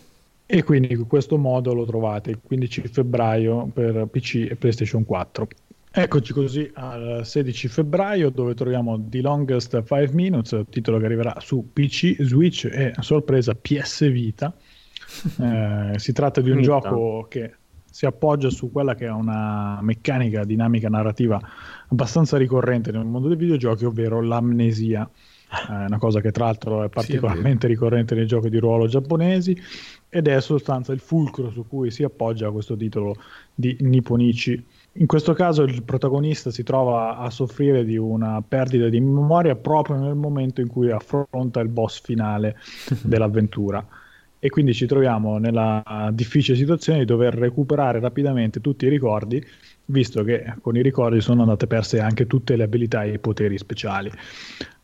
E 0.45 0.61
quindi 0.61 0.91
in 0.91 1.07
questo 1.07 1.39
modo 1.39 1.73
lo 1.73 1.87
trovate 1.87 2.29
il 2.29 2.39
15 2.39 2.87
febbraio 2.87 3.65
per 3.73 4.05
PC 4.05 4.47
e 4.47 4.55
PlayStation 4.55 5.03
4. 5.03 5.47
Eccoci 5.89 6.33
così 6.33 6.69
al 6.75 7.21
16 7.25 7.67
febbraio 7.67 8.29
dove 8.29 8.53
troviamo 8.53 9.03
The 9.09 9.21
Longest 9.21 9.71
5 9.71 10.11
Minutes, 10.13 10.65
titolo 10.69 10.99
che 10.99 11.05
arriverà 11.05 11.39
su 11.39 11.71
PC, 11.73 12.17
Switch 12.19 12.69
e 12.71 12.91
a 12.95 13.01
sorpresa 13.01 13.55
PS 13.55 14.11
Vita. 14.11 14.53
Eh, 15.41 15.99
si 15.99 16.13
tratta 16.13 16.39
di 16.39 16.51
un 16.51 16.57
Vita. 16.57 16.69
gioco 16.69 17.25
che 17.27 17.55
si 17.83 18.05
appoggia 18.05 18.49
su 18.49 18.71
quella 18.71 18.95
che 18.95 19.07
è 19.07 19.11
una 19.11 19.79
meccanica 19.81 20.45
dinamica 20.45 20.87
narrativa 20.87 21.37
abbastanza 21.89 22.37
ricorrente 22.37 22.91
nel 22.91 23.03
mondo 23.03 23.27
dei 23.27 23.35
videogiochi, 23.35 23.83
ovvero 23.83 24.21
l'amnesia. 24.21 25.09
Eh, 25.51 25.85
una 25.85 25.97
cosa 25.97 26.21
che 26.21 26.31
tra 26.31 26.45
l'altro 26.45 26.83
è 26.83 26.89
particolarmente 26.89 27.67
ricorrente 27.67 28.15
nei 28.15 28.25
giochi 28.25 28.49
di 28.49 28.57
ruolo 28.57 28.87
giapponesi 28.87 29.59
ed 30.07 30.27
è 30.27 30.35
in 30.35 30.41
sostanza 30.41 30.93
il 30.93 30.99
fulcro 30.99 31.49
su 31.51 31.67
cui 31.67 31.91
si 31.91 32.03
appoggia 32.03 32.51
questo 32.51 32.77
titolo 32.77 33.15
di 33.53 33.75
Nipponichi. 33.81 34.63
In 34.93 35.07
questo 35.07 35.33
caso 35.33 35.63
il 35.63 35.83
protagonista 35.83 36.51
si 36.51 36.63
trova 36.63 37.17
a 37.17 37.29
soffrire 37.29 37.83
di 37.83 37.97
una 37.97 38.41
perdita 38.45 38.87
di 38.87 38.99
memoria 39.01 39.55
proprio 39.55 39.97
nel 39.97 40.15
momento 40.15 40.61
in 40.61 40.67
cui 40.67 40.89
affronta 40.89 41.59
il 41.59 41.69
boss 41.69 42.01
finale 42.01 42.57
dell'avventura 43.03 43.85
e 44.43 44.49
quindi 44.49 44.73
ci 44.73 44.87
troviamo 44.87 45.37
nella 45.37 46.09
difficile 46.11 46.57
situazione 46.57 46.99
di 46.99 47.05
dover 47.05 47.35
recuperare 47.35 47.99
rapidamente 47.99 48.59
tutti 48.59 48.85
i 48.85 48.89
ricordi, 48.89 49.45
visto 49.85 50.23
che 50.23 50.55
con 50.61 50.75
i 50.75 50.81
ricordi 50.81 51.21
sono 51.21 51.41
andate 51.41 51.67
perse 51.67 51.99
anche 51.99 52.25
tutte 52.25 52.55
le 52.55 52.63
abilità 52.63 53.03
e 53.03 53.13
i 53.13 53.19
poteri 53.19 53.59
speciali. 53.59 54.11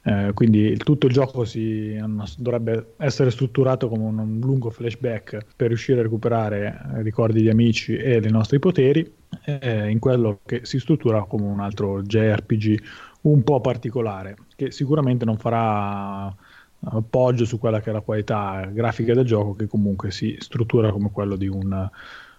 Eh, 0.07 0.31
quindi 0.33 0.59
il- 0.59 0.83
tutto 0.83 1.07
il 1.07 1.11
gioco 1.13 1.43
si, 1.43 1.97
dovrebbe 2.37 2.93
essere 2.97 3.29
strutturato 3.29 3.89
come 3.89 4.03
un, 4.05 4.17
un 4.19 4.39
lungo 4.39 4.69
flashback 4.69 5.47
per 5.55 5.67
riuscire 5.67 5.99
a 5.99 6.03
recuperare 6.03 6.81
eh, 6.95 7.01
ricordi 7.01 7.41
di 7.41 7.49
amici 7.49 7.95
e 7.97 8.21
dei 8.21 8.31
nostri 8.31 8.57
poteri, 8.59 9.05
eh, 9.45 9.89
in 9.89 9.99
quello 9.99 10.39
che 10.45 10.61
si 10.65 10.79
struttura 10.79 11.25
come 11.25 11.43
un 11.45 11.59
altro 11.59 12.01
JRPG 12.03 12.81
un 13.23 13.43
po' 13.43 13.59
particolare, 13.59 14.35
che 14.55 14.71
sicuramente 14.71 15.25
non 15.25 15.37
farà 15.37 16.33
appoggio 16.79 17.43
su 17.45 17.57
quella 17.59 17.81
che 17.81 17.89
è 17.89 17.93
la 17.93 18.01
qualità 18.01 18.65
grafica 18.71 19.13
del 19.13 19.25
gioco, 19.25 19.55
che 19.55 19.67
comunque 19.67 20.11
si 20.11 20.35
struttura 20.39 20.91
come 20.91 21.11
quello 21.11 21.35
di 21.35 21.47
un 21.47 21.89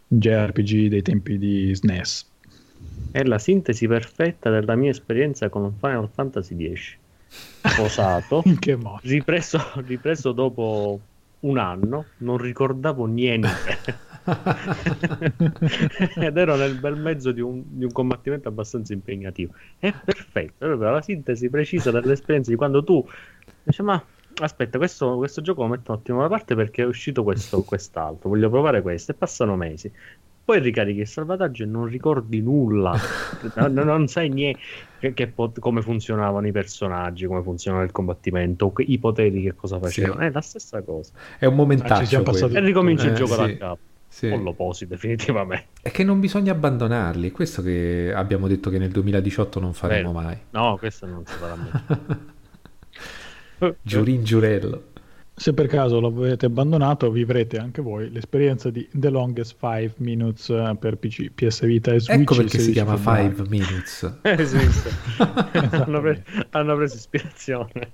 JRPG 0.06 0.88
dei 0.88 1.02
tempi 1.02 1.36
di 1.38 1.74
SNES. 1.74 2.32
È 3.10 3.22
la 3.24 3.38
sintesi 3.38 3.86
perfetta 3.86 4.48
della 4.48 4.74
mia 4.74 4.90
esperienza 4.90 5.50
con 5.50 5.76
Final 5.78 6.08
Fantasy 6.10 6.74
X. 6.74 6.98
Posato, 7.76 8.42
In 8.46 8.58
che 8.58 8.76
modo? 8.76 9.00
ripreso, 9.02 9.58
ripreso 9.86 10.32
dopo 10.32 11.00
un 11.40 11.58
anno, 11.58 12.06
non 12.18 12.38
ricordavo 12.38 13.06
niente. 13.06 13.48
Ed 16.16 16.36
ero 16.36 16.56
nel 16.56 16.78
bel 16.78 16.96
mezzo 16.96 17.32
di 17.32 17.40
un, 17.40 17.62
di 17.66 17.84
un 17.84 17.92
combattimento 17.92 18.48
abbastanza 18.48 18.92
impegnativo. 18.92 19.54
È 19.78 19.92
perfetto, 19.92 20.70
è 20.70 20.76
la 20.76 21.02
sintesi 21.02 21.48
precisa 21.48 21.90
dell'esperienza 21.90 22.50
di 22.50 22.56
quando 22.56 22.84
tu 22.84 23.06
dici, 23.62 23.82
ma 23.82 24.02
aspetta, 24.40 24.78
questo, 24.78 25.16
questo 25.16 25.40
gioco 25.40 25.62
lo 25.62 25.68
metto 25.68 25.92
un 25.92 25.98
attimo 25.98 26.20
da 26.20 26.28
parte 26.28 26.54
perché 26.54 26.82
è 26.82 26.86
uscito 26.86 27.22
questo 27.22 27.58
o 27.58 27.62
quest'altro, 27.62 28.28
voglio 28.28 28.50
provare 28.50 28.82
questo 28.82 29.12
e 29.12 29.14
passano 29.14 29.56
mesi. 29.56 29.90
Poi 30.48 30.60
ricarichi 30.60 31.00
il 31.00 31.06
salvataggio 31.06 31.64
e 31.64 31.66
non 31.66 31.84
ricordi 31.84 32.40
nulla, 32.40 32.94
non, 33.56 33.74
non 33.74 34.08
sai 34.08 34.30
niente 34.30 34.58
che- 34.98 35.12
che 35.12 35.26
pot- 35.26 35.58
come 35.58 35.82
funzionavano 35.82 36.46
i 36.46 36.52
personaggi, 36.52 37.26
come 37.26 37.42
funzionava 37.42 37.84
il 37.84 37.92
combattimento, 37.92 38.70
que- 38.70 38.82
i 38.84 38.98
poteri 38.98 39.42
che 39.42 39.54
cosa 39.54 39.78
facevano. 39.78 40.20
Sì. 40.20 40.26
È 40.26 40.30
la 40.30 40.40
stessa 40.40 40.80
cosa. 40.80 41.12
È 41.38 41.44
un 41.44 41.50
Ah, 41.52 41.54
ci 41.54 41.60
momentaccio 41.60 42.22
passati- 42.22 42.54
E 42.54 42.60
ricominci 42.60 43.06
Eh, 43.06 43.10
il 43.10 43.14
gioco 43.16 43.34
sì. 43.34 43.40
da 43.40 43.56
capo. 43.58 43.78
Sì. 44.08 44.28
O 44.28 44.38
lo 44.38 44.54
posi 44.54 44.86
definitivamente. 44.86 45.66
È 45.82 45.90
che 45.90 46.02
non 46.02 46.18
bisogna 46.18 46.52
abbandonarli, 46.52 47.28
è 47.28 47.30
questo 47.32 47.60
che 47.60 48.10
abbiamo 48.14 48.48
detto 48.48 48.70
che 48.70 48.78
nel 48.78 48.90
2018 48.90 49.60
non 49.60 49.74
faremo 49.74 50.12
Vero. 50.14 50.24
mai. 50.28 50.38
No, 50.48 50.78
questo 50.78 51.04
non 51.04 51.26
si 51.26 51.34
farà 51.34 51.56
mai. 51.56 52.16
Giurin 53.82 54.22
giurello. 54.24 54.84
Se 55.38 55.54
per 55.54 55.68
caso 55.68 56.00
lo 56.00 56.08
avete 56.08 56.46
abbandonato, 56.46 57.10
vivrete 57.12 57.58
anche 57.58 57.80
voi 57.80 58.10
l'esperienza 58.10 58.70
di 58.70 58.88
The 58.92 59.08
Longest 59.08 59.56
5 59.60 59.94
Minutes 59.98 60.50
eh, 60.50 60.76
per 60.78 60.96
PC, 60.96 61.30
PS 61.30 61.64
Vita 61.64 61.92
e 61.92 62.00
Switch. 62.00 62.20
Ecco 62.20 62.34
perché 62.34 62.58
si 62.58 62.72
16 62.72 62.72
chiama 62.72 62.96
febbraio. 62.96 63.28
5 63.36 63.46
Minutes. 63.48 64.18
Esiste. 64.22 64.90
hanno, 65.76 66.00
pre- 66.00 66.24
hanno 66.50 66.76
preso 66.76 66.96
ispirazione. 66.96 67.92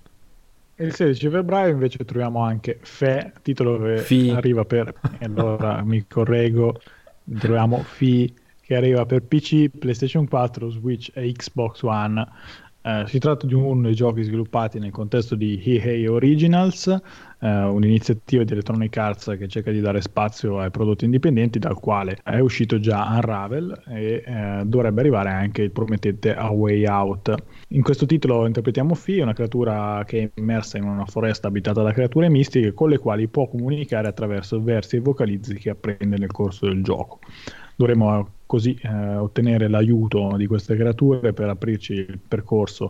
Il 0.76 0.94
16 0.94 1.28
febbraio 1.28 1.72
invece 1.72 2.04
troviamo 2.04 2.40
anche 2.40 2.78
Fe, 2.80 3.32
titolo 3.42 3.78
che 3.78 3.98
Fi. 3.98 4.30
arriva 4.30 4.64
per... 4.64 4.92
e 5.18 5.24
allora 5.26 5.82
mi 5.84 6.06
correggo, 6.08 6.80
troviamo 7.38 7.82
Fi 7.82 8.34
che 8.60 8.74
arriva 8.74 9.04
per 9.04 9.22
PC, 9.22 9.68
PlayStation 9.78 10.26
4, 10.26 10.70
Switch 10.70 11.10
e 11.14 11.30
Xbox 11.30 11.82
One 11.82 12.26
Eh, 12.86 13.04
si 13.06 13.18
tratta 13.18 13.46
di 13.46 13.54
uno 13.54 13.80
dei 13.80 13.94
giochi 13.94 14.22
sviluppati 14.22 14.78
nel 14.78 14.90
contesto 14.90 15.36
di 15.36 15.58
Hihei 15.58 16.06
Originals, 16.06 16.86
eh, 16.86 17.62
un'iniziativa 17.62 18.44
di 18.44 18.52
Electronic 18.52 18.94
Arts 18.98 19.36
che 19.38 19.48
cerca 19.48 19.70
di 19.70 19.80
dare 19.80 20.02
spazio 20.02 20.60
ai 20.60 20.70
prodotti 20.70 21.06
indipendenti, 21.06 21.58
dal 21.58 21.80
quale 21.80 22.18
è 22.22 22.40
uscito 22.40 22.78
già 22.78 23.06
Unravel 23.10 23.84
e 23.86 24.22
eh, 24.26 24.62
dovrebbe 24.66 25.00
arrivare 25.00 25.30
anche 25.30 25.62
il 25.62 25.70
promettente 25.70 26.34
A 26.34 26.50
Way 26.50 26.86
Out. 26.86 27.34
In 27.68 27.82
questo 27.82 28.04
titolo 28.04 28.44
interpretiamo 28.44 28.94
Fi, 28.94 29.20
una 29.20 29.32
creatura 29.32 30.04
che 30.04 30.22
è 30.24 30.30
immersa 30.38 30.76
in 30.76 30.84
una 30.84 31.06
foresta 31.06 31.48
abitata 31.48 31.80
da 31.80 31.90
creature 31.90 32.28
mistiche 32.28 32.74
con 32.74 32.90
le 32.90 32.98
quali 32.98 33.28
può 33.28 33.48
comunicare 33.48 34.08
attraverso 34.08 34.62
versi 34.62 34.96
e 34.96 35.00
vocalizzi 35.00 35.54
che 35.54 35.70
apprende 35.70 36.18
nel 36.18 36.32
corso 36.32 36.66
del 36.66 36.82
gioco. 36.82 37.18
Dovremo 37.76 38.28
così 38.46 38.78
eh, 38.82 39.16
ottenere 39.16 39.68
l'aiuto 39.68 40.34
di 40.36 40.46
queste 40.46 40.76
creature 40.76 41.32
per 41.32 41.48
aprirci 41.48 41.92
il 41.92 42.18
percorso 42.26 42.88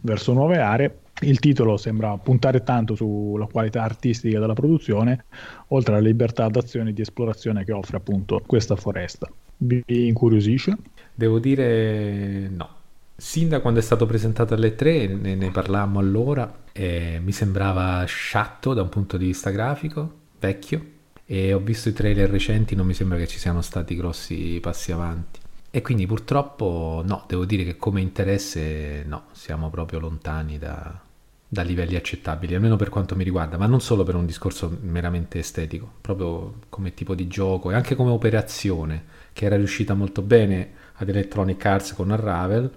verso 0.00 0.32
nuove 0.32 0.58
aree. 0.58 0.98
Il 1.20 1.38
titolo 1.38 1.76
sembra 1.76 2.16
puntare 2.16 2.64
tanto 2.64 2.96
sulla 2.96 3.46
qualità 3.46 3.82
artistica 3.82 4.40
della 4.40 4.54
produzione, 4.54 5.26
oltre 5.68 5.94
alla 5.94 6.06
libertà 6.06 6.48
d'azione 6.48 6.90
e 6.90 6.92
di 6.92 7.02
esplorazione 7.02 7.64
che 7.64 7.72
offre 7.72 7.98
appunto 7.98 8.42
questa 8.44 8.74
foresta. 8.74 9.30
Vi 9.58 9.84
incuriosisce? 9.86 10.76
Devo 11.14 11.38
dire 11.38 12.48
no. 12.48 12.68
Sin 13.16 13.48
da 13.48 13.60
quando 13.60 13.78
è 13.78 13.82
stato 13.82 14.06
presentato 14.06 14.54
alle 14.54 14.74
3, 14.74 15.06
ne, 15.06 15.36
ne 15.36 15.50
parlammo 15.52 16.00
allora, 16.00 16.62
eh, 16.72 17.20
mi 17.22 17.30
sembrava 17.30 18.04
sciatto 18.06 18.74
da 18.74 18.82
un 18.82 18.88
punto 18.88 19.16
di 19.16 19.26
vista 19.26 19.50
grafico, 19.50 20.12
vecchio, 20.40 20.84
e 21.26 21.52
ho 21.52 21.58
visto 21.58 21.88
i 21.88 21.92
trailer 21.92 22.28
recenti, 22.28 22.74
non 22.74 22.86
mi 22.86 22.94
sembra 22.94 23.16
che 23.18 23.26
ci 23.26 23.38
siano 23.38 23.62
stati 23.62 23.96
grossi 23.96 24.58
passi 24.60 24.92
avanti. 24.92 25.40
E 25.70 25.82
quindi 25.82 26.06
purtroppo 26.06 27.02
no, 27.04 27.24
devo 27.26 27.44
dire 27.44 27.64
che 27.64 27.76
come 27.76 28.00
interesse 28.00 29.02
no, 29.06 29.24
siamo 29.32 29.70
proprio 29.70 29.98
lontani 29.98 30.56
da, 30.58 31.00
da 31.48 31.62
livelli 31.62 31.96
accettabili, 31.96 32.54
almeno 32.54 32.76
per 32.76 32.90
quanto 32.90 33.16
mi 33.16 33.24
riguarda, 33.24 33.56
ma 33.56 33.66
non 33.66 33.80
solo 33.80 34.04
per 34.04 34.14
un 34.14 34.26
discorso 34.26 34.76
meramente 34.82 35.38
estetico, 35.38 35.90
proprio 36.00 36.60
come 36.68 36.94
tipo 36.94 37.14
di 37.14 37.26
gioco 37.26 37.70
e 37.70 37.74
anche 37.74 37.96
come 37.96 38.10
operazione, 38.10 39.04
che 39.32 39.46
era 39.46 39.56
riuscita 39.56 39.94
molto 39.94 40.22
bene 40.22 40.72
ad 40.94 41.08
Electronic 41.08 41.64
Arts 41.64 41.94
con 41.94 42.10
Unravel, 42.10 42.70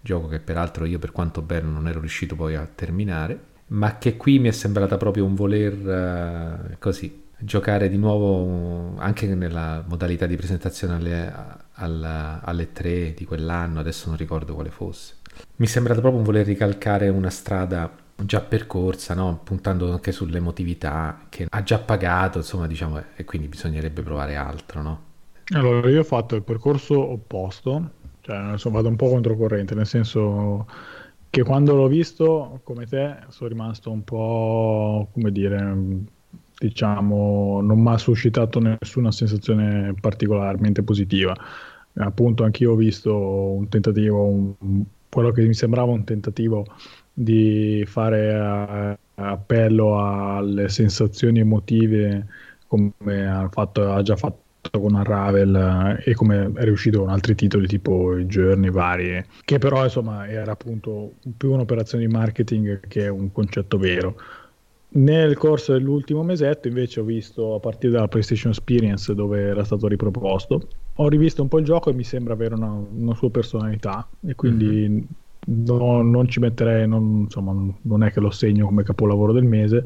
gioco 0.00 0.28
che 0.28 0.38
peraltro 0.38 0.84
io 0.84 1.00
per 1.00 1.10
quanto 1.10 1.42
bello 1.42 1.68
non 1.68 1.88
ero 1.88 1.98
riuscito 1.98 2.36
poi 2.36 2.54
a 2.54 2.68
terminare, 2.72 3.54
ma 3.68 3.98
che 3.98 4.16
qui 4.16 4.38
mi 4.38 4.48
è 4.48 4.52
sembrata 4.52 4.96
proprio 4.96 5.24
un 5.24 5.34
voler 5.34 6.70
uh, 6.70 6.76
così 6.78 7.24
giocare 7.38 7.88
di 7.88 7.96
nuovo 7.96 8.98
anche 8.98 9.26
nella 9.34 9.84
modalità 9.86 10.26
di 10.26 10.36
presentazione 10.36 10.94
alle, 10.94 11.32
alla, 11.72 12.40
alle 12.42 12.72
3 12.72 13.14
di 13.14 13.24
quell'anno, 13.24 13.80
adesso 13.80 14.08
non 14.08 14.16
ricordo 14.16 14.54
quale 14.54 14.70
fosse. 14.70 15.14
Mi 15.56 15.66
sembra 15.66 15.92
proprio 15.94 16.16
un 16.16 16.22
voler 16.22 16.46
ricalcare 16.46 17.08
una 17.08 17.30
strada 17.30 18.04
già 18.16 18.40
percorsa, 18.40 19.14
no? 19.14 19.40
puntando 19.44 19.92
anche 19.92 20.12
sull'emotività 20.12 21.26
che 21.28 21.46
ha 21.48 21.62
già 21.62 21.78
pagato, 21.78 22.38
insomma, 22.38 22.66
diciamo, 22.66 23.02
e 23.14 23.24
quindi 23.24 23.48
bisognerebbe 23.48 24.02
provare 24.02 24.36
altro, 24.36 24.82
no? 24.82 25.04
Allora, 25.54 25.88
io 25.90 26.00
ho 26.00 26.04
fatto 26.04 26.34
il 26.34 26.42
percorso 26.42 26.98
opposto, 26.98 27.90
cioè 28.22 28.52
insomma, 28.52 28.76
vado 28.76 28.88
un 28.88 28.96
po' 28.96 29.08
controcorrente, 29.08 29.74
nel 29.74 29.86
senso 29.86 30.66
che 31.30 31.42
quando 31.42 31.74
l'ho 31.74 31.86
visto, 31.86 32.60
come 32.64 32.86
te, 32.86 33.18
sono 33.28 33.48
rimasto 33.48 33.90
un 33.90 34.02
po', 34.02 35.08
come 35.12 35.30
dire, 35.30 35.76
diciamo, 36.58 37.60
non 37.62 37.80
mi 37.80 37.88
ha 37.90 37.98
suscitato 37.98 38.60
nessuna 38.60 39.12
sensazione 39.12 39.94
particolarmente 40.00 40.82
positiva. 40.82 41.36
Appunto, 41.94 42.44
anch'io 42.44 42.72
ho 42.72 42.76
visto 42.76 43.14
un 43.14 43.68
tentativo, 43.68 44.24
un, 44.24 44.84
quello 45.08 45.30
che 45.32 45.42
mi 45.46 45.54
sembrava 45.54 45.92
un 45.92 46.04
tentativo 46.04 46.66
di 47.12 47.84
fare 47.86 48.98
eh, 48.98 48.98
appello 49.14 49.98
alle 49.98 50.68
sensazioni 50.68 51.40
emotive 51.40 52.26
come 52.66 53.26
ha, 53.26 53.48
fatto, 53.50 53.90
ha 53.92 54.02
già 54.02 54.16
fatto 54.16 54.44
con 54.70 54.94
Unravel 54.94 55.98
eh, 56.04 56.10
e 56.10 56.14
come 56.14 56.52
è 56.54 56.64
riuscito 56.64 57.00
con 57.00 57.08
altri 57.08 57.34
titoli 57.34 57.66
tipo 57.66 58.16
i 58.16 58.26
Journey 58.26 58.70
vari, 58.70 59.24
che 59.44 59.58
però 59.58 59.84
insomma 59.84 60.28
era 60.28 60.52
appunto 60.52 61.14
più 61.36 61.52
un'operazione 61.52 62.06
di 62.06 62.12
marketing 62.12 62.80
che 62.88 63.08
un 63.08 63.32
concetto 63.32 63.78
vero. 63.78 64.16
Nel 64.96 65.36
corso 65.36 65.72
dell'ultimo 65.72 66.22
mesetto 66.22 66.68
invece 66.68 67.00
ho 67.00 67.04
visto 67.04 67.54
a 67.54 67.60
partire 67.60 67.92
dalla 67.92 68.08
PlayStation 68.08 68.50
Experience 68.50 69.14
dove 69.14 69.42
era 69.42 69.62
stato 69.62 69.88
riproposto, 69.88 70.68
ho 70.94 71.08
rivisto 71.08 71.42
un 71.42 71.48
po' 71.48 71.58
il 71.58 71.66
gioco 71.66 71.90
e 71.90 71.92
mi 71.92 72.02
sembra 72.02 72.32
avere 72.32 72.54
una, 72.54 72.70
una 72.70 73.14
sua 73.14 73.30
personalità 73.30 74.08
e 74.26 74.34
quindi 74.34 74.88
mm-hmm. 74.88 75.64
no, 75.66 76.00
non 76.00 76.28
ci 76.28 76.40
metterei, 76.40 76.88
non, 76.88 77.24
insomma 77.24 77.52
non 77.82 78.02
è 78.04 78.10
che 78.10 78.20
lo 78.20 78.30
segno 78.30 78.64
come 78.64 78.84
capolavoro 78.84 79.32
del 79.32 79.44
mese, 79.44 79.84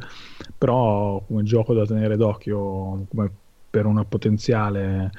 però 0.57 1.21
come 1.27 1.43
gioco 1.43 1.75
da 1.75 1.85
tenere 1.85 2.17
d'occhio 2.17 3.07
come 3.09 3.31
per 3.69 3.87
una 3.87 4.05
potenziale 4.05 5.11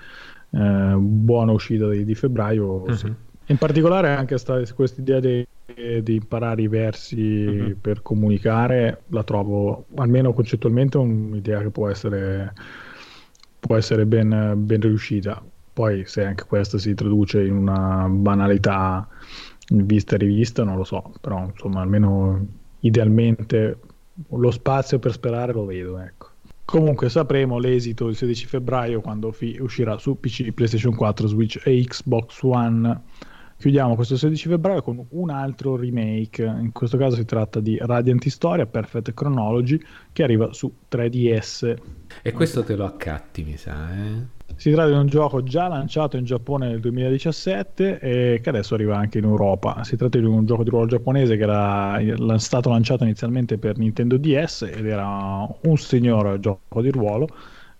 eh, 0.51 0.95
buona 0.97 1.51
uscita 1.51 1.89
di, 1.89 2.05
di 2.05 2.15
febbraio. 2.15 2.83
Mm-hmm. 2.83 2.93
Sì. 2.93 3.13
In 3.51 3.57
particolare 3.57 4.15
anche 4.15 4.37
questa 4.73 5.01
idea 5.01 5.19
di 5.19 5.45
di 6.01 6.15
imparare 6.15 6.61
i 6.61 6.67
versi 6.67 7.45
uh-huh. 7.45 7.77
per 7.79 8.01
comunicare 8.01 9.03
la 9.07 9.23
trovo 9.23 9.85
almeno 9.95 10.33
concettualmente 10.33 10.97
un'idea 10.97 11.61
che 11.61 11.69
può 11.69 11.89
essere, 11.89 12.53
può 13.59 13.75
essere 13.75 14.05
ben, 14.05 14.53
ben 14.57 14.81
riuscita. 14.81 15.41
Poi 15.73 16.03
se 16.05 16.25
anche 16.25 16.43
questa 16.45 16.77
si 16.77 16.93
traduce 16.93 17.43
in 17.43 17.55
una 17.55 18.07
banalità 18.09 19.07
vista 19.69 20.15
e 20.15 20.19
rivista, 20.19 20.63
non 20.63 20.75
lo 20.75 20.83
so, 20.83 21.13
però 21.21 21.45
insomma 21.45 21.81
almeno 21.81 22.45
idealmente 22.81 23.77
lo 24.29 24.51
spazio 24.51 24.99
per 24.99 25.13
sperare 25.13 25.53
lo 25.53 25.65
vedo. 25.65 25.97
Ecco. 25.99 26.29
Comunque 26.65 27.09
sapremo 27.09 27.57
l'esito 27.57 28.07
il 28.07 28.15
16 28.15 28.45
febbraio 28.45 29.01
quando 29.01 29.31
fi- 29.31 29.57
uscirà 29.59 29.97
su 29.97 30.19
PC, 30.19 30.51
PlayStation 30.51 30.95
4, 30.95 31.27
Switch 31.27 31.61
e 31.65 31.83
Xbox 31.83 32.41
One 32.43 33.01
chiudiamo 33.61 33.93
questo 33.93 34.17
16 34.17 34.49
febbraio 34.49 34.81
con 34.81 35.05
un 35.09 35.29
altro 35.29 35.75
remake. 35.75 36.43
In 36.43 36.71
questo 36.71 36.97
caso 36.97 37.15
si 37.15 37.25
tratta 37.25 37.59
di 37.59 37.77
Radiant 37.79 38.25
Historia 38.25 38.65
Perfect 38.65 39.13
Chronology 39.13 39.79
che 40.11 40.23
arriva 40.23 40.51
su 40.51 40.73
3DS. 40.91 41.77
E 42.23 42.31
questo 42.31 42.63
te 42.63 42.75
lo 42.75 42.85
accatti, 42.85 43.43
mi 43.43 43.57
sa, 43.57 43.93
eh? 43.93 44.39
Si 44.55 44.71
tratta 44.71 44.89
di 44.89 44.95
un 44.95 45.05
gioco 45.05 45.43
già 45.43 45.67
lanciato 45.67 46.17
in 46.17 46.25
Giappone 46.25 46.69
nel 46.69 46.79
2017 46.79 47.99
e 47.99 48.39
che 48.41 48.49
adesso 48.49 48.73
arriva 48.73 48.97
anche 48.97 49.19
in 49.19 49.25
Europa. 49.25 49.83
Si 49.83 49.95
tratta 49.95 50.17
di 50.17 50.25
un 50.25 50.43
gioco 50.43 50.63
di 50.63 50.69
ruolo 50.71 50.87
giapponese 50.87 51.37
che 51.37 51.43
era 51.43 51.99
stato 52.37 52.69
lanciato 52.69 53.03
inizialmente 53.03 53.59
per 53.59 53.77
Nintendo 53.77 54.17
DS 54.17 54.63
ed 54.73 54.87
era 54.87 55.47
un 55.61 55.77
signor 55.77 56.39
gioco 56.39 56.81
di 56.81 56.89
ruolo 56.89 57.27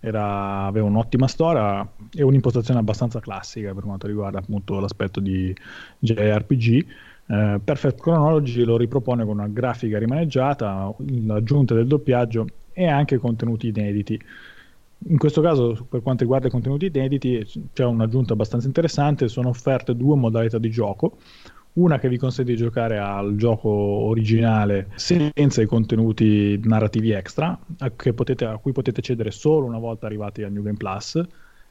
era, 0.04 0.64
aveva 0.64 0.86
un'ottima 0.86 1.28
storia 1.28 1.88
e 2.12 2.24
un'impostazione 2.24 2.80
abbastanza 2.80 3.20
classica 3.20 3.72
per 3.72 3.84
quanto 3.84 4.08
riguarda 4.08 4.40
appunto 4.40 4.80
l'aspetto 4.80 5.20
di 5.20 5.54
JRPG. 6.00 6.86
Eh, 7.28 7.60
Perfect 7.62 8.00
Chronology 8.00 8.64
lo 8.64 8.76
ripropone 8.76 9.24
con 9.24 9.38
una 9.38 9.46
grafica 9.46 10.00
rimaneggiata, 10.00 10.92
l'aggiunta 11.24 11.74
del 11.74 11.86
doppiaggio 11.86 12.46
e 12.72 12.84
anche 12.88 13.18
contenuti 13.18 13.68
inediti. 13.68 14.20
In 15.06 15.18
questo 15.18 15.40
caso, 15.40 15.86
per 15.88 16.02
quanto 16.02 16.24
riguarda 16.24 16.48
i 16.48 16.50
contenuti 16.50 16.86
inediti, 16.86 17.46
c'è 17.72 17.84
un'aggiunta 17.84 18.32
abbastanza 18.32 18.66
interessante, 18.66 19.28
sono 19.28 19.50
offerte 19.50 19.94
due 19.94 20.16
modalità 20.16 20.58
di 20.58 20.70
gioco 20.70 21.18
una 21.74 21.98
che 21.98 22.08
vi 22.08 22.18
consente 22.18 22.52
di 22.52 22.58
giocare 22.58 22.98
al 22.98 23.36
gioco 23.36 23.68
originale 23.68 24.88
senza 24.96 25.62
i 25.62 25.66
contenuti 25.66 26.60
narrativi 26.64 27.12
extra, 27.12 27.58
a, 27.78 27.92
potete, 28.14 28.44
a 28.44 28.58
cui 28.58 28.72
potete 28.72 29.00
accedere 29.00 29.30
solo 29.30 29.66
una 29.66 29.78
volta 29.78 30.06
arrivati 30.06 30.42
al 30.42 30.52
New 30.52 30.62
Game 30.62 30.76
Plus, 30.76 31.20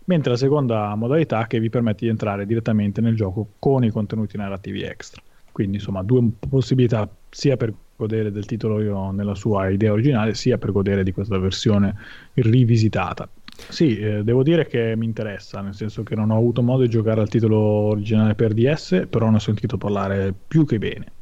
mentre 0.05 0.31
la 0.31 0.37
seconda 0.37 0.95
modalità 0.95 1.45
che 1.45 1.59
vi 1.59 1.69
permette 1.69 2.05
di 2.05 2.11
entrare 2.11 2.45
direttamente 2.45 3.01
nel 3.01 3.15
gioco 3.15 3.49
con 3.59 3.83
i 3.83 3.91
contenuti 3.91 4.37
narrativi 4.37 4.81
extra. 4.81 5.21
Quindi 5.51 5.77
insomma 5.77 6.01
due 6.01 6.31
possibilità 6.49 7.07
sia 7.29 7.57
per 7.57 7.73
godere 7.95 8.31
del 8.31 8.45
titolo 8.45 9.11
nella 9.11 9.35
sua 9.35 9.69
idea 9.69 9.91
originale, 9.91 10.33
sia 10.33 10.57
per 10.57 10.71
godere 10.71 11.03
di 11.03 11.11
questa 11.11 11.37
versione 11.37 11.95
rivisitata. 12.33 13.29
Sì, 13.69 13.97
eh, 13.97 14.23
devo 14.23 14.43
dire 14.43 14.65
che 14.65 14.95
mi 14.95 15.05
interessa, 15.05 15.61
nel 15.61 15.75
senso 15.75 16.03
che 16.03 16.15
non 16.15 16.31
ho 16.31 16.37
avuto 16.37 16.61
modo 16.61 16.83
di 16.83 16.89
giocare 16.89 17.21
al 17.21 17.29
titolo 17.29 17.57
originale 17.57 18.35
per 18.35 18.53
DS, 18.53 19.07
però 19.09 19.29
ne 19.29 19.37
ho 19.37 19.39
sentito 19.39 19.77
parlare 19.77 20.33
più 20.47 20.65
che 20.65 20.77
bene. 20.77 21.13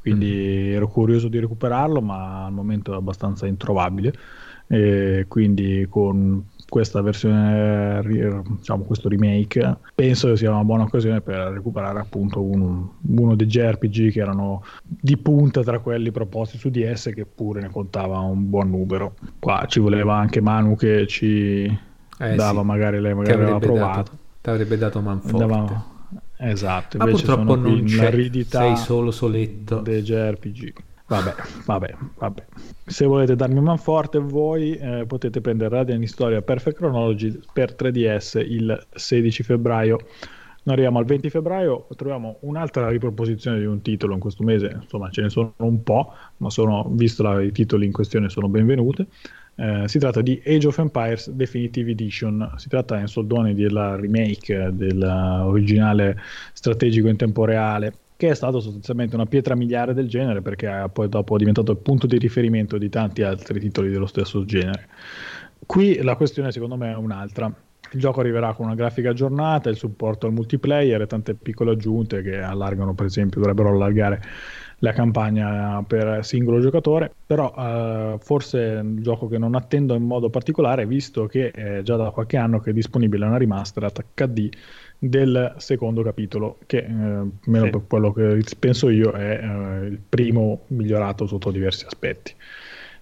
Quindi 0.00 0.26
mm. 0.26 0.72
ero 0.74 0.88
curioso 0.88 1.28
di 1.28 1.38
recuperarlo, 1.38 2.02
ma 2.02 2.44
al 2.44 2.52
momento 2.52 2.92
è 2.92 2.96
abbastanza 2.96 3.46
introvabile. 3.46 4.12
E 4.66 5.24
quindi 5.28 5.86
con 5.88 6.42
questa 6.68 7.00
versione, 7.02 8.02
diciamo 8.04 8.84
questo 8.84 9.08
remake, 9.08 9.76
penso 9.94 10.28
che 10.28 10.36
sia 10.36 10.50
una 10.50 10.64
buona 10.64 10.84
occasione 10.84 11.20
per 11.20 11.36
recuperare 11.52 12.00
appunto 12.00 12.42
uno, 12.42 12.96
uno 13.00 13.34
dei 13.34 13.46
JRPG 13.46 14.10
che 14.10 14.20
erano 14.20 14.64
di 14.82 15.16
punta 15.16 15.62
tra 15.62 15.78
quelli 15.78 16.10
proposti 16.10 16.58
su 16.58 16.70
DS 16.70 17.10
che 17.14 17.26
pure 17.26 17.60
ne 17.60 17.70
contava 17.70 18.18
un 18.20 18.48
buon 18.48 18.70
numero. 18.70 19.14
Qua 19.38 19.64
ci 19.68 19.80
voleva 19.80 20.16
anche 20.16 20.40
Manu 20.40 20.76
che 20.76 21.06
ci 21.06 21.64
eh, 21.64 22.34
dava 22.34 22.60
sì. 22.60 22.66
magari 22.66 23.00
lei 23.00 23.14
magari 23.14 23.42
aveva 23.42 23.58
provato. 23.58 24.18
Ti 24.40 24.50
avrebbe 24.50 24.76
dato 24.76 25.00
manforte. 25.00 25.38
Dava, 25.38 25.92
Esatto, 26.36 26.98
Ma 26.98 27.06
purtroppo 27.06 27.54
non 27.54 27.84
c'è, 27.84 28.06
aridità 28.06 28.60
sei 28.60 28.76
solo 28.76 29.10
soletto. 29.10 29.80
dei 29.80 30.02
JRPG. 30.02 30.72
Vabbè, 31.14 31.34
vabbè, 31.64 31.94
vabbè. 32.18 32.44
Se 32.86 33.06
volete 33.06 33.36
darmi 33.36 33.60
man 33.60 33.78
forte 33.78 34.18
voi 34.18 34.74
eh, 34.74 35.04
potete 35.06 35.40
prendere 35.40 35.76
Radiant 35.76 36.02
Historia 36.02 36.42
Perfect 36.42 36.78
Chronology 36.78 37.38
per 37.52 37.76
3DS 37.78 38.38
il 38.40 38.86
16 38.92 39.44
febbraio. 39.44 39.98
Noi 40.64 40.74
arriviamo 40.74 40.98
al 40.98 41.04
20 41.04 41.30
febbraio, 41.30 41.86
troviamo 41.94 42.38
un'altra 42.40 42.88
riproposizione 42.88 43.60
di 43.60 43.64
un 43.64 43.80
titolo 43.80 44.14
in 44.14 44.18
questo 44.18 44.42
mese, 44.42 44.78
insomma 44.82 45.08
ce 45.10 45.22
ne 45.22 45.28
sono 45.28 45.52
un 45.58 45.84
po', 45.84 46.12
ma 46.38 46.50
sono, 46.50 46.88
visto 46.90 47.22
la, 47.22 47.40
i 47.40 47.52
titoli 47.52 47.86
in 47.86 47.92
questione 47.92 48.28
sono 48.28 48.48
benvenute. 48.48 49.06
Eh, 49.54 49.84
si 49.86 50.00
tratta 50.00 50.20
di 50.20 50.42
Age 50.44 50.66
of 50.66 50.78
Empires 50.78 51.30
Definitive 51.30 51.92
Edition, 51.92 52.54
si 52.56 52.68
tratta 52.68 52.98
in 52.98 53.06
soldoni 53.06 53.54
della 53.54 53.94
remake 53.94 54.70
dell'originale 54.72 56.18
strategico 56.52 57.06
in 57.06 57.16
tempo 57.16 57.44
reale, 57.44 57.92
che 58.24 58.30
è 58.30 58.34
stato 58.34 58.58
sostanzialmente 58.60 59.14
una 59.14 59.26
pietra 59.26 59.54
miliare 59.54 59.92
del 59.92 60.08
genere 60.08 60.40
perché 60.40 60.66
è 60.66 60.88
poi 60.90 61.10
dopo 61.10 61.36
diventato 61.36 61.72
il 61.72 61.78
punto 61.78 62.06
di 62.06 62.16
riferimento 62.16 62.78
di 62.78 62.88
tanti 62.88 63.22
altri 63.22 63.60
titoli 63.60 63.90
dello 63.90 64.06
stesso 64.06 64.44
genere. 64.46 64.88
Qui 65.66 66.02
la 66.02 66.16
questione 66.16 66.50
secondo 66.50 66.76
me 66.76 66.92
è 66.92 66.96
un'altra. 66.96 67.52
Il 67.92 68.00
gioco 68.00 68.20
arriverà 68.20 68.54
con 68.54 68.66
una 68.66 68.74
grafica 68.74 69.10
aggiornata, 69.10 69.68
il 69.68 69.76
supporto 69.76 70.26
al 70.26 70.32
multiplayer 70.32 71.02
e 71.02 71.06
tante 71.06 71.34
piccole 71.34 71.72
aggiunte 71.72 72.22
che 72.22 72.40
allargano, 72.40 72.94
per 72.94 73.06
esempio, 73.06 73.40
dovrebbero 73.40 73.68
allargare 73.68 74.22
la 74.78 74.92
campagna 74.92 75.82
per 75.86 76.24
singolo 76.24 76.60
giocatore, 76.60 77.12
però 77.26 77.54
eh, 77.56 78.18
forse 78.20 78.74
è 78.74 78.80
un 78.80 79.02
gioco 79.02 79.28
che 79.28 79.38
non 79.38 79.54
attendo 79.54 79.94
in 79.94 80.02
modo 80.02 80.30
particolare, 80.30 80.86
visto 80.86 81.26
che 81.26 81.50
è 81.50 81.82
già 81.82 81.96
da 81.96 82.10
qualche 82.10 82.36
anno 82.36 82.58
che 82.58 82.70
è 82.70 82.72
disponibile 82.72 83.26
una 83.26 83.36
remastered 83.36 84.04
HD 84.14 84.48
del 84.98 85.54
secondo 85.58 86.02
capitolo, 86.02 86.58
che 86.66 86.78
eh, 86.78 86.84
almeno 86.90 87.64
Sì. 87.64 87.70
per 87.70 87.82
quello 87.86 88.12
che 88.12 88.42
penso 88.58 88.88
io 88.88 89.10
è 89.12 89.40
eh, 89.42 89.86
il 89.86 90.00
primo 90.08 90.64
migliorato 90.68 91.26
sotto 91.26 91.50
diversi 91.50 91.84
aspetti. 91.84 92.34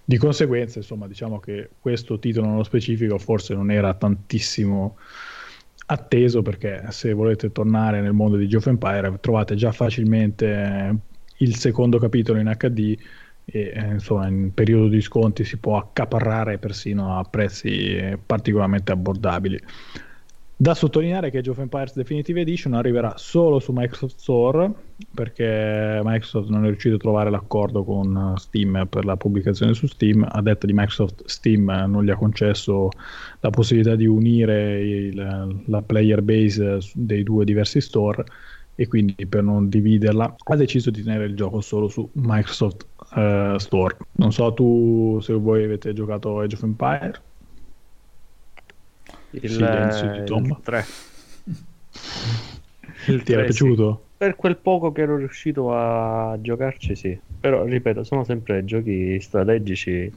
Di 0.05 0.17
conseguenza, 0.17 0.79
insomma, 0.79 1.07
diciamo 1.07 1.39
che 1.39 1.69
questo 1.79 2.19
titolo 2.19 2.47
nello 2.47 2.63
specifico 2.63 3.17
forse 3.17 3.53
non 3.53 3.71
era 3.71 3.93
tantissimo 3.93 4.97
atteso 5.85 6.41
perché 6.41 6.85
se 6.89 7.13
volete 7.13 7.51
tornare 7.51 8.01
nel 8.01 8.13
mondo 8.13 8.37
di 8.37 8.45
Age 8.45 8.57
of 8.57 8.67
Empire 8.67 9.17
trovate 9.19 9.55
già 9.55 9.71
facilmente 9.71 10.45
eh, 10.47 10.95
il 11.37 11.55
secondo 11.55 11.99
capitolo 11.99 12.39
in 12.39 12.51
HD 12.57 12.97
e 13.45 13.71
eh, 13.75 13.85
insomma 13.91 14.27
in 14.27 14.53
periodo 14.53 14.87
di 14.87 15.01
sconti 15.01 15.43
si 15.43 15.57
può 15.57 15.77
accaparrare 15.77 16.57
persino 16.57 17.17
a 17.17 17.23
prezzi 17.23 18.17
particolarmente 18.25 18.91
abbordabili. 18.93 19.59
Da 20.63 20.73
sottolineare 20.73 21.29
che 21.29 21.39
Age 21.39 21.49
of 21.49 21.57
Empires 21.57 21.93
Definitive 21.93 22.39
Edition 22.39 22.71
arriverà 22.71 23.15
solo 23.17 23.59
su 23.59 23.73
Microsoft 23.75 24.17
Store 24.17 24.71
perché 25.13 25.99
Microsoft 26.01 26.47
non 26.47 26.63
è 26.63 26.69
riuscito 26.69 26.95
a 26.95 26.99
trovare 26.99 27.29
l'accordo 27.29 27.83
con 27.83 28.35
Steam 28.37 28.87
per 28.89 29.03
la 29.03 29.17
pubblicazione 29.17 29.73
su 29.73 29.87
Steam. 29.87 30.25
A 30.25 30.41
detta 30.41 30.65
di 30.65 30.71
Microsoft, 30.71 31.23
Steam 31.25 31.65
non 31.65 32.05
gli 32.05 32.11
ha 32.11 32.15
concesso 32.15 32.87
la 33.41 33.49
possibilità 33.49 33.97
di 33.97 34.05
unire 34.05 34.79
il- 34.81 35.63
la 35.65 35.81
player 35.81 36.21
base 36.21 36.79
dei 36.93 37.23
due 37.23 37.43
diversi 37.43 37.81
store 37.81 38.23
e 38.75 38.87
quindi 38.87 39.15
per 39.27 39.43
non 39.43 39.67
dividerla 39.67 40.33
ha 40.45 40.55
deciso 40.55 40.91
di 40.91 41.03
tenere 41.03 41.25
il 41.25 41.35
gioco 41.35 41.59
solo 41.59 41.89
su 41.89 42.09
Microsoft 42.13 42.87
eh, 43.17 43.55
Store. 43.57 43.97
Non 44.13 44.31
so 44.31 44.53
tu 44.53 45.19
se 45.21 45.33
voi 45.33 45.65
avete 45.65 45.91
giocato 45.91 46.39
Age 46.39 46.55
of 46.55 46.63
Empire. 46.63 47.21
Il, 49.41 49.51
Silenzio 49.51 50.09
di 50.09 50.23
il 50.23 50.23
tomba. 50.23 50.59
3. 50.63 50.85
Il 53.05 53.23
Ti 53.23 53.33
era 53.33 53.43
3, 53.43 53.51
sì. 53.51 53.73
piaciuto? 53.73 54.09
Per 54.17 54.35
quel 54.35 54.57
poco 54.59 54.91
che 54.91 55.01
ero 55.01 55.17
riuscito 55.17 55.73
a 55.73 56.37
giocarci, 56.39 56.95
sì. 56.95 57.19
Però, 57.39 57.63
ripeto, 57.65 58.03
sono 58.03 58.23
sempre 58.23 58.63
giochi 58.63 59.19
strategici. 59.19 60.13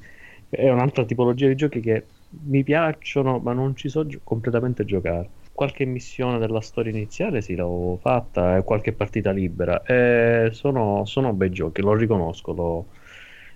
È 0.48 0.68
un'altra 0.70 1.04
tipologia 1.04 1.48
di 1.48 1.56
giochi 1.56 1.80
che 1.80 2.10
mi 2.28 2.62
piacciono, 2.62 3.38
ma 3.40 3.52
non 3.52 3.74
ci 3.76 3.88
so 3.88 4.06
gio- 4.06 4.20
completamente 4.22 4.84
giocare. 4.84 5.30
Qualche 5.52 5.84
missione 5.86 6.38
della 6.38 6.60
storia 6.60 6.92
iniziale 6.92 7.40
sì, 7.40 7.54
l'ho 7.56 7.98
fatta, 8.00 8.62
qualche 8.62 8.92
partita 8.94 9.30
libera. 9.32 9.82
E 9.82 10.50
sono, 10.52 11.04
sono 11.04 11.32
bei 11.32 11.50
giochi, 11.50 11.80
lo 11.82 11.94
riconosco, 11.94 12.52
lo- 12.52 12.90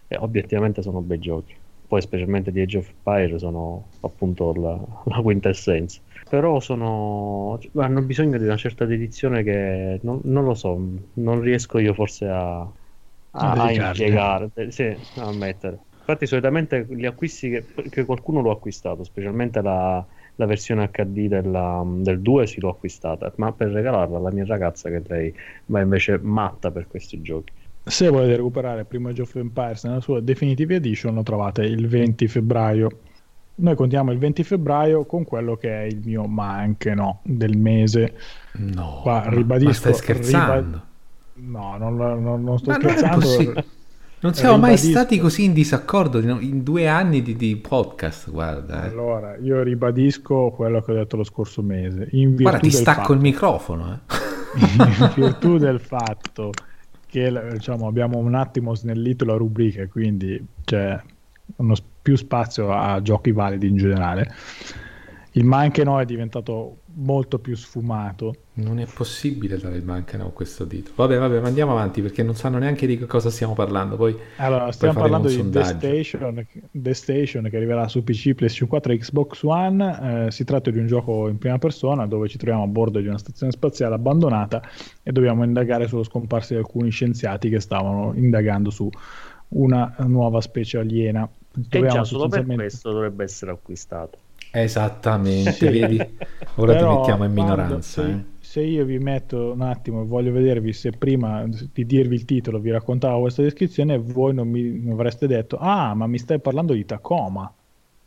e 0.08 0.16
obiettivamente 0.16 0.82
sono 0.82 1.00
bei 1.02 1.18
giochi. 1.18 1.59
Poi, 1.90 2.00
specialmente 2.02 2.52
di 2.52 2.60
Age 2.60 2.78
of 2.78 2.88
Empire, 2.88 3.38
sono 3.38 3.94
appunto 4.00 4.52
la, 4.54 5.02
la 5.06 5.20
quintessenza. 5.22 6.00
Però 6.28 6.60
sono, 6.60 7.58
hanno 7.74 8.02
bisogno 8.02 8.38
di 8.38 8.44
una 8.44 8.56
certa 8.56 8.84
dedizione 8.84 9.42
che 9.42 9.98
non, 10.02 10.20
non 10.24 10.44
lo 10.44 10.54
so, 10.54 10.78
non 11.14 11.40
riesco 11.40 11.78
io 11.78 11.92
forse 11.94 12.26
a, 12.28 12.60
a, 12.60 12.72
A 13.32 13.72
impiegare, 13.72 14.50
sì, 14.70 14.82
a 14.84 15.26
ammettere. 15.26 15.86
Infatti, 16.06 16.26
solitamente 16.26 16.86
gli 16.90 17.06
acquisti 17.06 17.50
che, 17.50 17.72
che 17.88 18.04
qualcuno 18.04 18.40
l'ho 18.40 18.50
acquistato, 18.52 19.04
specialmente 19.04 19.60
la, 19.62 20.06
la 20.36 20.46
versione 20.46 20.90
HD 20.90 21.26
della- 21.28 21.82
del 21.86 22.20
2, 22.20 22.46
sì, 22.46 22.60
l'ho 22.60 22.70
acquistata, 22.70 23.32
ma 23.36 23.52
per 23.52 23.68
regalarla 23.70 24.16
alla 24.18 24.30
mia 24.32 24.44
ragazza, 24.44 24.90
che 24.90 25.02
lei 25.06 25.34
va 25.66 25.80
invece 25.80 26.18
matta 26.18 26.70
per 26.72 26.86
questi 26.88 27.20
giochi. 27.22 27.52
Se 27.84 28.08
volete 28.08 28.36
recuperare 28.36 28.84
primo 28.84 29.08
Age 29.08 29.22
of 29.22 29.34
Empires 29.36 29.84
nella 29.84 30.00
sua 30.00 30.20
Definitive 30.20 30.74
Edition 30.76 31.14
lo 31.14 31.22
trovate 31.22 31.62
il 31.62 31.88
20 31.88 32.28
febbraio. 32.28 32.90
Noi 33.56 33.74
contiamo 33.74 34.12
il 34.12 34.18
20 34.18 34.42
febbraio 34.44 35.04
con 35.06 35.24
quello 35.24 35.56
che 35.56 35.70
è 35.82 35.84
il 35.84 36.00
mio 36.04 36.24
ma 36.26 36.54
anche 36.56 36.94
no 36.94 37.20
del 37.24 37.56
mese. 37.56 38.14
No, 38.52 39.00
Qua 39.02 39.24
ribadisco- 39.28 39.88
ma 39.88 39.94
stai 39.94 39.94
scherzando? 39.94 40.82
No, 41.34 41.76
non, 41.78 41.96
non- 41.96 42.44
non 42.44 42.58
sto 42.58 42.70
Ma 42.70 42.76
non 42.76 42.88
scherzando. 42.90 43.18
possibile. 43.18 43.64
Non 44.22 44.34
siamo 44.34 44.58
mai 44.58 44.70
Ribadisco. 44.74 44.90
stati 44.98 45.18
così 45.18 45.44
in 45.44 45.52
disaccordo 45.54 46.18
in 46.18 46.62
due 46.62 46.86
anni 46.86 47.22
di, 47.22 47.34
di 47.36 47.56
podcast, 47.56 48.30
guarda. 48.30 48.84
eh. 48.84 48.88
Allora, 48.88 49.36
io 49.36 49.62
ribadisco 49.62 50.50
quello 50.50 50.82
che 50.82 50.92
ho 50.92 50.94
detto 50.94 51.16
lo 51.16 51.24
scorso 51.24 51.62
mese. 51.62 52.08
In 52.12 52.28
virtù 52.30 52.42
Guarda, 52.42 52.58
ti 52.58 52.70
stacco 52.70 53.00
fatto- 53.00 53.12
il 53.14 53.20
microfono. 53.20 53.92
eh. 53.94 54.18
in 54.60 55.12
virtù 55.16 55.56
del 55.56 55.80
fatto 55.80 56.50
che 57.10 57.30
diciamo, 57.52 57.86
abbiamo 57.86 58.18
un 58.18 58.34
attimo 58.34 58.74
snellito 58.74 59.24
la 59.24 59.34
rubrica, 59.36 59.86
quindi 59.88 60.42
c'è 60.64 60.98
uno 61.56 61.74
s- 61.74 61.82
più 62.02 62.16
spazio 62.16 62.72
a 62.72 63.00
giochi 63.02 63.32
validi 63.32 63.68
in 63.68 63.76
generale. 63.76 64.32
Il 65.32 65.44
ma 65.44 65.58
anche 65.58 65.84
no 65.84 66.00
è 66.00 66.04
diventato 66.04 66.82
molto 66.94 67.38
più 67.38 67.56
sfumato. 67.56 68.34
Non 68.54 68.78
è 68.78 68.86
possibile 68.86 69.56
dare 69.58 69.76
il 69.76 69.84
manca 69.84 70.16
no 70.18 70.26
a 70.26 70.30
questo 70.30 70.64
dito. 70.64 70.90
Vabbè, 70.94 71.18
vabbè, 71.18 71.40
ma 71.40 71.48
andiamo 71.48 71.72
avanti 71.72 72.02
perché 72.02 72.22
non 72.22 72.34
sanno 72.34 72.58
neanche 72.58 72.86
di 72.86 72.98
che 72.98 73.06
cosa 73.06 73.30
stiamo 73.30 73.54
parlando. 73.54 73.96
Poi 73.96 74.16
Allora, 74.36 74.70
stiamo 74.72 75.00
parlando 75.00 75.28
di 75.28 75.50
The. 75.50 75.64
Station, 75.64 76.46
The 76.70 76.94
Station 76.94 77.48
che 77.48 77.56
arriverà 77.56 77.88
su 77.88 78.04
PC, 78.04 78.34
PlayStation 78.34 78.68
4 78.68 78.92
e 78.92 78.98
Xbox 78.98 79.42
One. 79.42 80.26
Eh, 80.26 80.30
si 80.30 80.44
tratta 80.44 80.70
di 80.70 80.78
un 80.78 80.86
gioco 80.86 81.28
in 81.28 81.38
prima 81.38 81.58
persona 81.58 82.06
dove 82.06 82.28
ci 82.28 82.36
troviamo 82.36 82.64
a 82.64 82.66
bordo 82.66 83.00
di 83.00 83.06
una 83.06 83.18
stazione 83.18 83.52
spaziale 83.52 83.94
abbandonata 83.94 84.62
e 85.02 85.12
dobbiamo 85.12 85.44
indagare 85.44 85.86
sullo 85.88 86.02
scomparso 86.02 86.52
di 86.54 86.58
alcuni 86.60 86.90
scienziati 86.90 87.48
che 87.48 87.60
stavano 87.60 88.12
indagando 88.14 88.70
su 88.70 88.90
una 89.48 89.94
nuova 90.00 90.40
specie 90.40 90.78
aliena. 90.78 91.24
E 91.24 91.62
Troviamo 91.68 91.94
già 91.96 92.04
solo 92.04 92.28
per 92.28 92.40
sostanzialmente- 92.40 92.62
questo 92.62 92.92
dovrebbe 92.92 93.24
essere 93.24 93.50
acquistato. 93.50 94.18
Esattamente, 94.50 95.52
Sì. 95.52 95.68
vedi? 95.68 95.96
Ora 96.56 96.72
ti 96.72 96.78
Però 96.78 96.96
mettiamo 96.98 97.24
in 97.24 97.32
quando- 97.34 97.54
minoranza. 97.54 98.02
se, 98.02 98.10
eh. 98.10 98.24
se 98.40 98.60
io 98.62 98.84
vi 98.84 98.98
metto 98.98 99.52
un 99.52 99.60
attimo 99.62 100.02
e 100.02 100.06
voglio 100.06 100.32
vedervi 100.32 100.72
se 100.72 100.90
prima 100.90 101.44
di 101.72 101.86
dirvi 101.86 102.14
il 102.16 102.24
titolo 102.24 102.58
vi 102.58 102.70
raccontavo 102.70 103.20
questa 103.20 103.42
descrizione, 103.42 103.98
voi 103.98 104.34
non 104.34 104.48
mi 104.48 104.62
mi 104.62 104.90
avreste 104.92 105.26
detto: 105.26 105.56
Ah, 105.58 105.94
ma 105.94 106.06
mi 106.06 106.18
stai 106.18 106.40
parlando 106.40 106.72
di 106.72 106.84
Tacoma. 106.84 107.52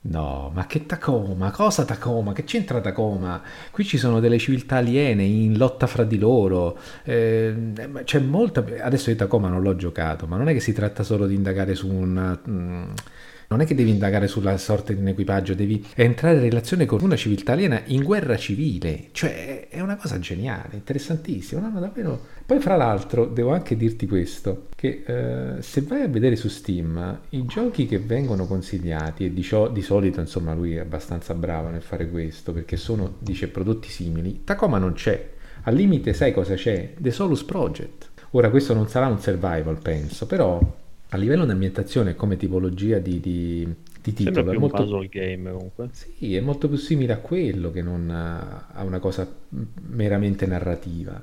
No, 0.06 0.52
ma 0.54 0.66
che 0.68 0.86
Tacoma? 0.86 1.50
Cosa 1.52 1.86
Tacoma? 1.86 2.34
Che 2.34 2.44
c'entra 2.44 2.82
Tacoma? 2.82 3.42
Qui 3.72 3.86
ci 3.86 3.98
sono 3.98 4.20
delle 4.20 4.38
civiltà 4.38 4.76
aliene 4.76 5.24
in 5.24 5.58
lotta 5.58 5.88
fra 5.88 6.04
di 6.04 6.18
loro. 6.18 6.78
eh, 7.06 7.56
c'è 8.04 8.20
molta. 8.20 8.66
Adesso 8.82 9.12
io 9.12 9.16
Tacoma 9.16 9.48
non 9.48 9.62
l'ho 9.62 9.78
giocato, 9.78 10.28
ma 10.28 10.36
non 10.36 10.50
è 10.50 10.54
che 10.54 10.60
si 10.60 10.74
tratta 10.74 11.04
solo 11.04 11.26
di 11.26 11.36
indagare 11.36 11.74
su 11.74 11.88
un. 11.90 12.38
mm, 12.50 12.84
non 13.48 13.62
è 13.62 13.66
che 13.66 13.76
devi 13.76 13.90
indagare 13.90 14.28
sulla 14.28 14.58
sorte 14.58 14.94
di 14.96 15.02
un 15.02 15.08
equipaggio, 15.08 15.54
devi 15.54 15.86
entrare 15.96 16.36
in 16.36 16.42
relazione 16.42 16.86
con 16.86 17.02
una 17.02 17.16
civiltà 17.16 17.54
aliena 17.54 17.82
in 17.86 18.04
guerra 18.04 18.38
civile. 18.38 19.10
Cioè, 19.12 19.68
è 19.70 19.80
una 19.80 19.96
cosa 19.96 20.20
geniale, 20.20 20.76
interessantissima. 20.76 21.62
No, 21.62 21.70
no, 21.70 21.80
davvero. 21.80 22.20
Poi, 22.46 22.60
fra 22.60 22.76
l'altro, 22.76 23.26
devo 23.26 23.54
anche 23.54 23.76
dirti 23.78 24.08
questo: 24.08 24.68
che 24.76 25.04
eh, 25.06 25.62
se 25.62 25.82
vai 25.82 26.02
a 26.02 26.08
vedere 26.08 26.36
su 26.36 26.48
Steam 26.48 27.20
i 27.30 27.46
giochi 27.46 27.86
che 27.86 28.00
vengono 28.00 28.46
consigliati, 28.46 29.26
e 29.26 29.34
di, 29.34 29.42
cio- 29.42 29.68
di 29.70 29.82
solito, 29.82 30.20
insomma, 30.20 30.54
lui 30.54 30.76
è 30.76 30.80
abbastanza 30.80 31.34
bravo 31.34 31.70
nel 31.70 31.82
fare 31.82 32.10
questo 32.10 32.52
perché 32.52 32.78
sono, 32.78 33.16
dice, 33.20 33.48
prodotti 33.48 33.90
simili. 33.90 34.42
Tacoma 34.44 34.78
non 34.78 34.94
c'è. 34.94 35.32
Al 35.64 35.76
limite, 35.76 36.14
sai 36.14 36.34
cosa 36.34 36.56
c'è? 36.56 36.94
The 36.98 37.12
Solus 37.12 37.44
Project. 37.44 38.10
Ora, 38.32 38.50
questo 38.50 38.74
non 38.74 38.88
sarà 38.88 39.08
un 39.08 39.20
survival, 39.20 39.80
penso, 39.82 40.26
però 40.26 40.60
a 41.14 41.18
livello 41.18 41.46
di 41.46 41.52
ambientazione 41.52 42.16
come 42.16 42.38
tipologia 42.38 42.98
di, 42.98 43.20
di, 43.20 43.76
di 44.02 44.14
titolo 44.14 44.52
è 44.52 44.58
molto, 44.58 44.84
puzzle 44.84 45.08
game 45.10 45.52
comunque. 45.52 45.90
sì, 45.92 46.36
è 46.36 46.40
molto 46.40 46.68
più 46.68 46.78
simile 46.78 47.14
a 47.14 47.18
quello 47.18 47.72
che 47.72 47.82
non 47.84 48.10
a 48.10 48.70
a 48.74 48.84
una 48.84 49.00
cosa 49.00 49.28
meramente 49.90 50.46
narrativa. 50.46 51.22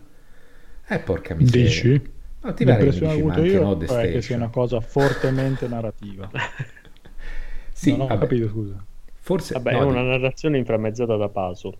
Eh, 0.88 0.98
porca 1.00 1.34
miseria. 1.34 1.64
Dici? 1.64 2.10
Ma 2.40 2.52
ti 2.52 2.64
pare 2.64 2.84
che 2.84 2.90
L'impressione 2.90 3.12
dici, 3.14 3.26
ma 3.26 3.34
anche 3.34 3.48
io 3.48 3.62
no, 3.62 3.76
The 3.76 3.86
è 3.86 4.12
che 4.12 4.22
sia 4.22 4.36
una 4.36 4.48
cosa 4.48 4.80
fortemente 4.80 5.68
narrativa. 5.68 6.30
Sì, 7.72 7.92
non 7.92 8.02
ho 8.02 8.06
vabbè, 8.08 8.20
capito, 8.20 8.48
scusa. 8.48 8.84
forse... 9.14 9.54
Vabbè, 9.54 9.72
no, 9.72 9.80
è 9.80 9.84
una 9.84 10.02
narrazione 10.02 10.58
inframmezzata 10.58 11.16
da 11.16 11.30
puzzle 11.30 11.74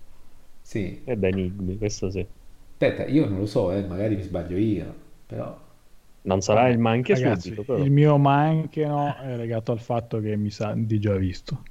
Sì, 0.62 1.02
e 1.04 1.14
da 1.14 1.28
enigmi, 1.28 1.76
questo 1.76 2.10
sì. 2.10 2.26
aspetta, 2.70 3.04
io 3.04 3.28
non 3.28 3.40
lo 3.40 3.44
so, 3.44 3.70
eh, 3.70 3.82
magari 3.86 4.16
mi 4.16 4.22
sbaglio 4.22 4.56
io, 4.56 4.94
però... 5.26 5.68
Non 6.22 6.40
sarà 6.42 6.68
il 6.68 6.78
ma 6.78 6.90
anche 6.90 7.14
Ragazzi, 7.14 7.48
subito, 7.48 7.64
però. 7.64 7.82
il 7.84 7.90
mio 7.90 8.18
ma 8.18 8.40
anche 8.42 8.86
no 8.86 9.16
è 9.16 9.36
legato 9.36 9.72
al 9.72 9.80
fatto 9.80 10.20
che 10.20 10.36
mi 10.36 10.50
sa 10.50 10.74
di 10.76 10.98
già 10.98 11.14
visto. 11.16 11.62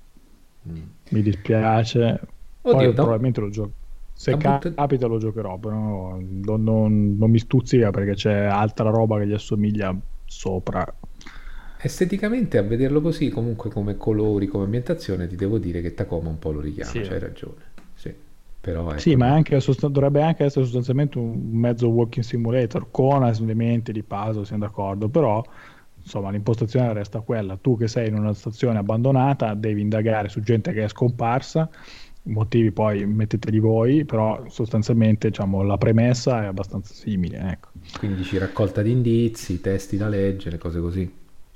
mm. 0.68 0.84
Mi 1.10 1.22
dispiace. 1.22 2.20
Poi 2.62 2.74
Oddio, 2.74 2.92
da- 2.92 2.96
probabilmente 2.96 3.40
lo 3.42 3.50
gioco. 3.50 3.74
Se 4.14 4.36
capita 4.38 5.08
lo 5.08 5.18
giocherò, 5.18 5.58
però 5.60 5.76
non, 5.76 6.42
non- 6.64 7.16
non 7.18 7.30
mi 7.32 7.40
stuzzica 7.40 7.90
perché 7.90 8.16
c'è 8.16 8.34
altra 8.44 8.90
roba 8.90 9.18
che 9.18 9.28
gli 9.28 9.34
assomiglia 9.34 9.98
sopra. 10.26 10.86
Esteticamente, 11.82 12.58
a 12.58 12.62
vederlo 12.62 13.00
così, 13.02 13.30
comunque 13.30 13.70
come 13.72 13.96
colori, 13.98 14.48
come 14.48 14.66
ambientazione, 14.66 15.28
ti 15.28 15.36
devo 15.38 15.58
dire 15.58 15.82
che 15.82 15.94
Tacoma 15.94 16.30
un 16.30 16.38
po' 16.38 16.52
lo 16.52 16.60
richiama, 16.60 16.92
Sì. 16.92 17.00
c'hai 17.02 17.20
ragione. 17.20 17.69
Sì, 18.60 18.72
però 18.72 18.90
ecco, 18.90 19.00
Sì, 19.00 19.16
ma 19.16 19.32
anche 19.32 19.60
dovrebbe 19.90 20.22
anche 20.22 20.44
essere 20.44 20.66
sostanzialmente 20.66 21.18
un 21.18 21.50
mezzo 21.52 21.88
walking 21.88 22.26
simulator 22.26 22.88
con 22.92 23.24
elementi 23.26 23.92
di 23.92 24.04
puzzle, 24.04 24.46
siamo 24.46 24.66
d'accordo, 24.66 25.08
però 25.08 25.42
insomma 26.02 26.30
l'impostazione 26.30 26.92
resta 26.94 27.22
quella. 27.22 27.58
Tu 27.58 27.78
che 27.78 27.88
sei 27.88 28.10
in 28.10 28.16
una 28.16 28.34
stazione 28.34 28.80
abbandonata 28.80 29.54
devi 29.54 29.82
indagare 29.82 30.30
su 30.30 30.42
gente 30.42 30.74
che 30.74 30.84
è 30.84 30.88
scomparsa, 30.90 31.70
motivi 32.24 32.72
poi 32.72 33.06
metteteli 33.06 33.60
voi, 33.60 34.06
però 34.06 34.44
sostanzialmente 34.50 35.30
diciamo, 35.30 35.64
la 35.64 35.78
premessa 35.78 36.44
è 36.44 36.46
abbastanza 36.48 36.94
simile. 36.94 37.38
Ecco. 37.52 37.70
quindi 37.98 38.18
dici 38.18 38.38
raccolta 38.38 38.82
di 38.82 38.92
indizi, 38.92 39.62
testi 39.62 39.98
da 39.98 40.08
leggere, 40.10 40.58
cose 40.58 40.80
così. 40.80 41.12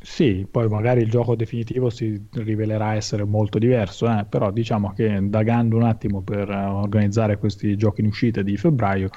Sì, 0.06 0.46
poi 0.52 0.68
magari 0.68 1.02
il 1.02 1.10
gioco 1.10 1.36
definitivo 1.36 1.90
si 1.90 2.28
rivelerà 2.34 2.94
essere 2.96 3.24
molto 3.24 3.58
diverso, 3.58 4.06
eh, 4.08 4.26
però 4.26 4.52
diciamo 4.52 4.92
che 4.94 5.06
indagando 5.08 5.78
un 5.78 5.84
attimo 5.84 6.22
per 6.22 6.50
eh, 6.50 6.66
organizzare 6.66 7.38
questi 7.38 7.76
giochi 7.78 8.02
in 8.02 8.08
uscita 8.08 8.42
di 8.42 8.58
febbraio, 8.58 9.10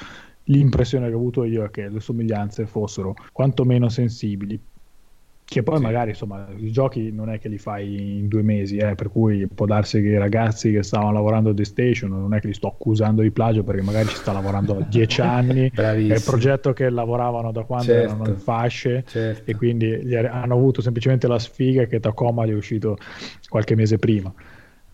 l'impressione 0.45 1.09
che 1.09 1.15
ho 1.15 1.17
avuto 1.19 1.43
io 1.45 1.65
è 1.65 1.71
che 1.71 1.89
le 1.89 1.99
somiglianze 2.01 2.67
fossero 2.67 3.15
quantomeno 3.33 3.89
sensibili. 3.89 4.63
Che 5.49 5.63
poi 5.63 5.77
Sì. 5.77 5.83
magari 5.83 6.11
insomma 6.11 6.49
i 6.57 6.73
giochi 6.73 7.13
non 7.13 7.31
è 7.31 7.39
che 7.39 7.49
li 7.49 7.57
fai 7.59 8.19
in 8.19 8.27
due 8.27 8.43
mesi, 8.43 8.79
eh, 8.79 8.97
per 8.97 9.11
cui 9.11 9.47
può 9.47 9.65
darsi 9.65 10.03
che 10.03 10.09
i 10.09 10.19
ragazzi 10.19 10.73
che 10.73 10.83
stavano 10.83 11.13
lavorando 11.13 11.51
a 11.51 11.55
The 11.55 11.65
Station 11.65 12.11
non 12.11 12.35
è 12.35 12.41
che 12.41 12.49
li 12.49 12.53
sto 12.55 12.67
accusando 12.67 13.23
di 13.23 13.31
plagio 13.31 13.63
perché 13.63 13.81
magari 13.81 14.09
ci 14.09 14.17
sta 14.17 14.33
lavorando 14.33 14.81
dieci 14.89 15.21
anni, 15.21 15.71
è 15.71 16.15
il 16.15 16.23
progetto 16.23 16.73
che 16.73 16.91
lavoravano 16.91 17.53
da 17.53 17.63
quando 17.65 17.93
Certo. 17.93 18.05
erano 18.13 18.27
in 18.29 18.37
fasce 18.39 19.05
Certo. 19.07 19.51
e 19.51 19.55
quindi 19.55 20.15
hanno 20.17 20.55
avuto 20.55 20.81
semplicemente 20.83 21.29
la 21.29 21.39
sfiga 21.39 21.87
che 21.87 22.01
Tacoma 22.01 22.45
gli 22.45 22.51
è 22.51 22.55
uscito 22.55 22.97
qualche 23.49 23.77
mese 23.77 23.99
prima. 23.99 24.35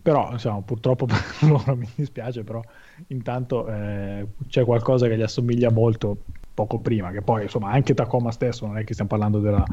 Però, 0.01 0.31
insomma, 0.33 0.61
purtroppo 0.61 1.05
per 1.07 1.17
loro 1.49 1.75
mi 1.75 1.87
dispiace, 1.95 2.43
però 2.43 2.61
intanto 3.07 3.67
eh, 3.67 4.27
c'è 4.47 4.65
qualcosa 4.65 5.07
che 5.07 5.15
gli 5.17 5.21
assomiglia 5.21 5.71
molto 5.71 6.25
poco 6.53 6.79
prima, 6.79 7.11
che 7.11 7.21
poi 7.21 7.43
insomma 7.43 7.71
anche 7.71 7.93
Tacoma 7.93 8.31
stesso 8.31 8.65
non 8.67 8.77
è 8.77 8.83
che 8.83 8.93
stiamo 8.93 9.09
parlando 9.09 9.39
della 9.39 9.63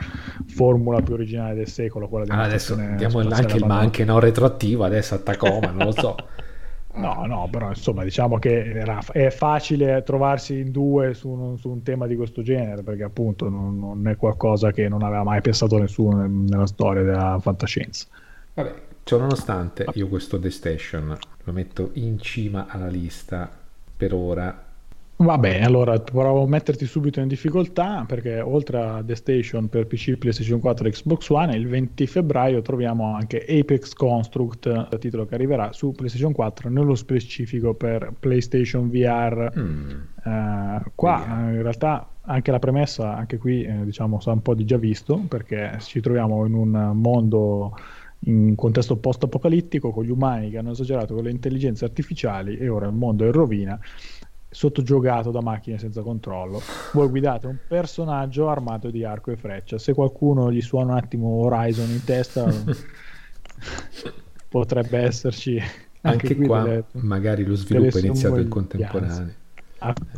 formula 0.47 1.01
più 1.03 1.15
originale 1.15 1.55
del 1.55 1.69
secolo, 1.69 2.09
quella 2.09 2.25
di 2.25 2.31
Ah, 2.31 2.43
adesso 2.43 2.75
diamo 2.75 3.19
anche 3.19 3.57
il 3.57 3.65
ma 3.67 3.77
abbandonata. 3.77 3.81
anche 3.81 4.05
no 4.05 4.19
retroattivo 4.19 4.85
adesso 4.85 5.15
a 5.15 5.19
Tacoma, 5.19 5.71
non 5.71 5.85
lo 5.87 5.93
so. 5.93 6.15
No, 6.93 7.25
no, 7.25 7.47
però 7.49 7.69
insomma 7.69 8.03
diciamo 8.03 8.41
che 8.41 8.65
era- 8.73 8.99
è 9.13 9.31
facile 9.31 10.03
trovarsi 10.03 10.59
in 10.59 10.73
due 10.73 11.15
su 11.15 11.29
un, 11.29 11.57
su 11.57 11.69
un 11.71 11.85
tema 11.85 12.09
di 12.09 12.17
questo 12.17 12.43
genere, 12.43 12.83
perché 12.83 13.05
appunto 13.05 13.49
non, 13.49 13.79
non 13.79 14.09
è 14.09 14.17
qualcosa 14.17 14.73
che 14.73 14.89
non 14.89 15.05
aveva 15.05 15.23
mai 15.23 15.41
pensato 15.41 15.79
nessuno 15.79 16.17
nel- 16.23 16.31
nella 16.31 16.67
storia 16.67 17.03
della 17.05 17.39
fantascienza. 17.41 18.07
Vabbè, 18.55 18.75
ciò 19.05 19.19
nonostante, 19.19 19.87
io 19.95 20.09
questo 20.09 20.41
The 20.41 20.51
Station 20.51 21.17
lo 21.45 21.53
metto 21.53 21.91
in 21.95 22.19
cima 22.19 22.67
alla 22.69 22.89
lista 22.89 23.49
per 23.97 24.13
ora. 24.13 24.65
Va 25.21 25.37
bene, 25.37 25.67
allora 25.67 25.99
provo 26.01 26.45
a 26.45 26.49
metterti 26.49 26.87
subito 26.87 27.21
in 27.21 27.29
difficoltà 27.29 28.05
perché 28.09 28.41
oltre 28.41 28.81
a 28.81 29.03
The 29.05 29.15
Station 29.17 29.69
per 29.69 29.87
PC, 29.87 30.17
PlayStation 30.17 30.61
4 30.61 30.89
e 30.89 30.91
Xbox 30.93 31.29
One, 31.29 31.55
il 31.55 31.69
20 31.69 32.07
febbraio 32.07 32.63
troviamo 32.63 33.15
anche 33.15 33.45
Apex 33.47 33.93
Construct, 33.93 34.97
titolo 34.97 35.27
che 35.27 35.35
arriverà 35.35 35.73
su 35.75 35.93
PlayStation 35.93 36.33
4, 36.33 36.71
nello 36.71 36.95
specifico 36.95 37.75
per 37.75 38.15
PlayStation 38.19 38.89
VR. 38.89 39.53
Mm, 39.59 39.91
Eh, 40.25 40.83
qua 40.95 41.25
eh, 41.25 41.55
in 41.55 41.63
realtà 41.63 42.09
anche 42.23 42.51
la 42.51 42.59
premessa, 42.59 43.15
anche 43.15 43.37
qui 43.37 43.63
eh, 43.63 43.85
diciamo 43.85 44.21
sa 44.21 44.33
un 44.33 44.41
po' 44.43 44.55
di 44.55 44.65
già 44.65 44.79
visto 44.79 45.17
perché 45.29 45.77
ci 45.81 46.01
troviamo 46.01 46.47
in 46.47 46.55
un 46.55 46.93
mondo 46.95 47.75
in 48.25 48.49
un 48.49 48.55
contesto 48.55 48.97
post-apocalittico 48.97 49.91
con 49.93 50.05
gli 50.05 50.11
umani 50.11 50.51
che 50.51 50.59
hanno 50.59 50.73
esagerato 50.73 51.15
con 51.15 51.25
le 51.25 51.31
intelligenze 51.31 51.85
artificiali 51.87 52.57
e 52.59 52.69
ora 52.69 52.87
il 52.87 52.93
mondo 52.93 53.25
è 53.25 53.29
in 53.29 53.33
rovina 53.33 53.81
sottogiogato 54.51 55.31
da 55.31 55.41
macchine 55.41 55.79
senza 55.79 56.03
controllo. 56.03 56.61
Voi 56.93 57.09
guidate 57.09 57.47
un 57.47 57.57
personaggio 57.67 58.49
armato 58.49 58.91
di 58.91 59.05
arco 59.05 59.31
e 59.31 59.37
freccia. 59.37 59.79
Se 59.79 59.95
qualcuno 59.95 60.51
gli 60.51 60.61
suona 60.61 60.93
un 60.93 60.99
attimo 60.99 61.29
Horizon 61.45 61.89
in 61.89 62.03
testa, 62.05 62.53
potrebbe 64.49 64.99
esserci 64.99 65.59
anche, 66.03 66.27
Anche 66.29 66.47
qua 66.47 66.63
delle- 66.63 66.85
magari 66.93 67.45
lo 67.45 67.55
sviluppo 67.55 67.99
è 67.99 68.01
iniziato 68.01 68.39
in 68.39 68.49
contemporanea. 68.49 69.35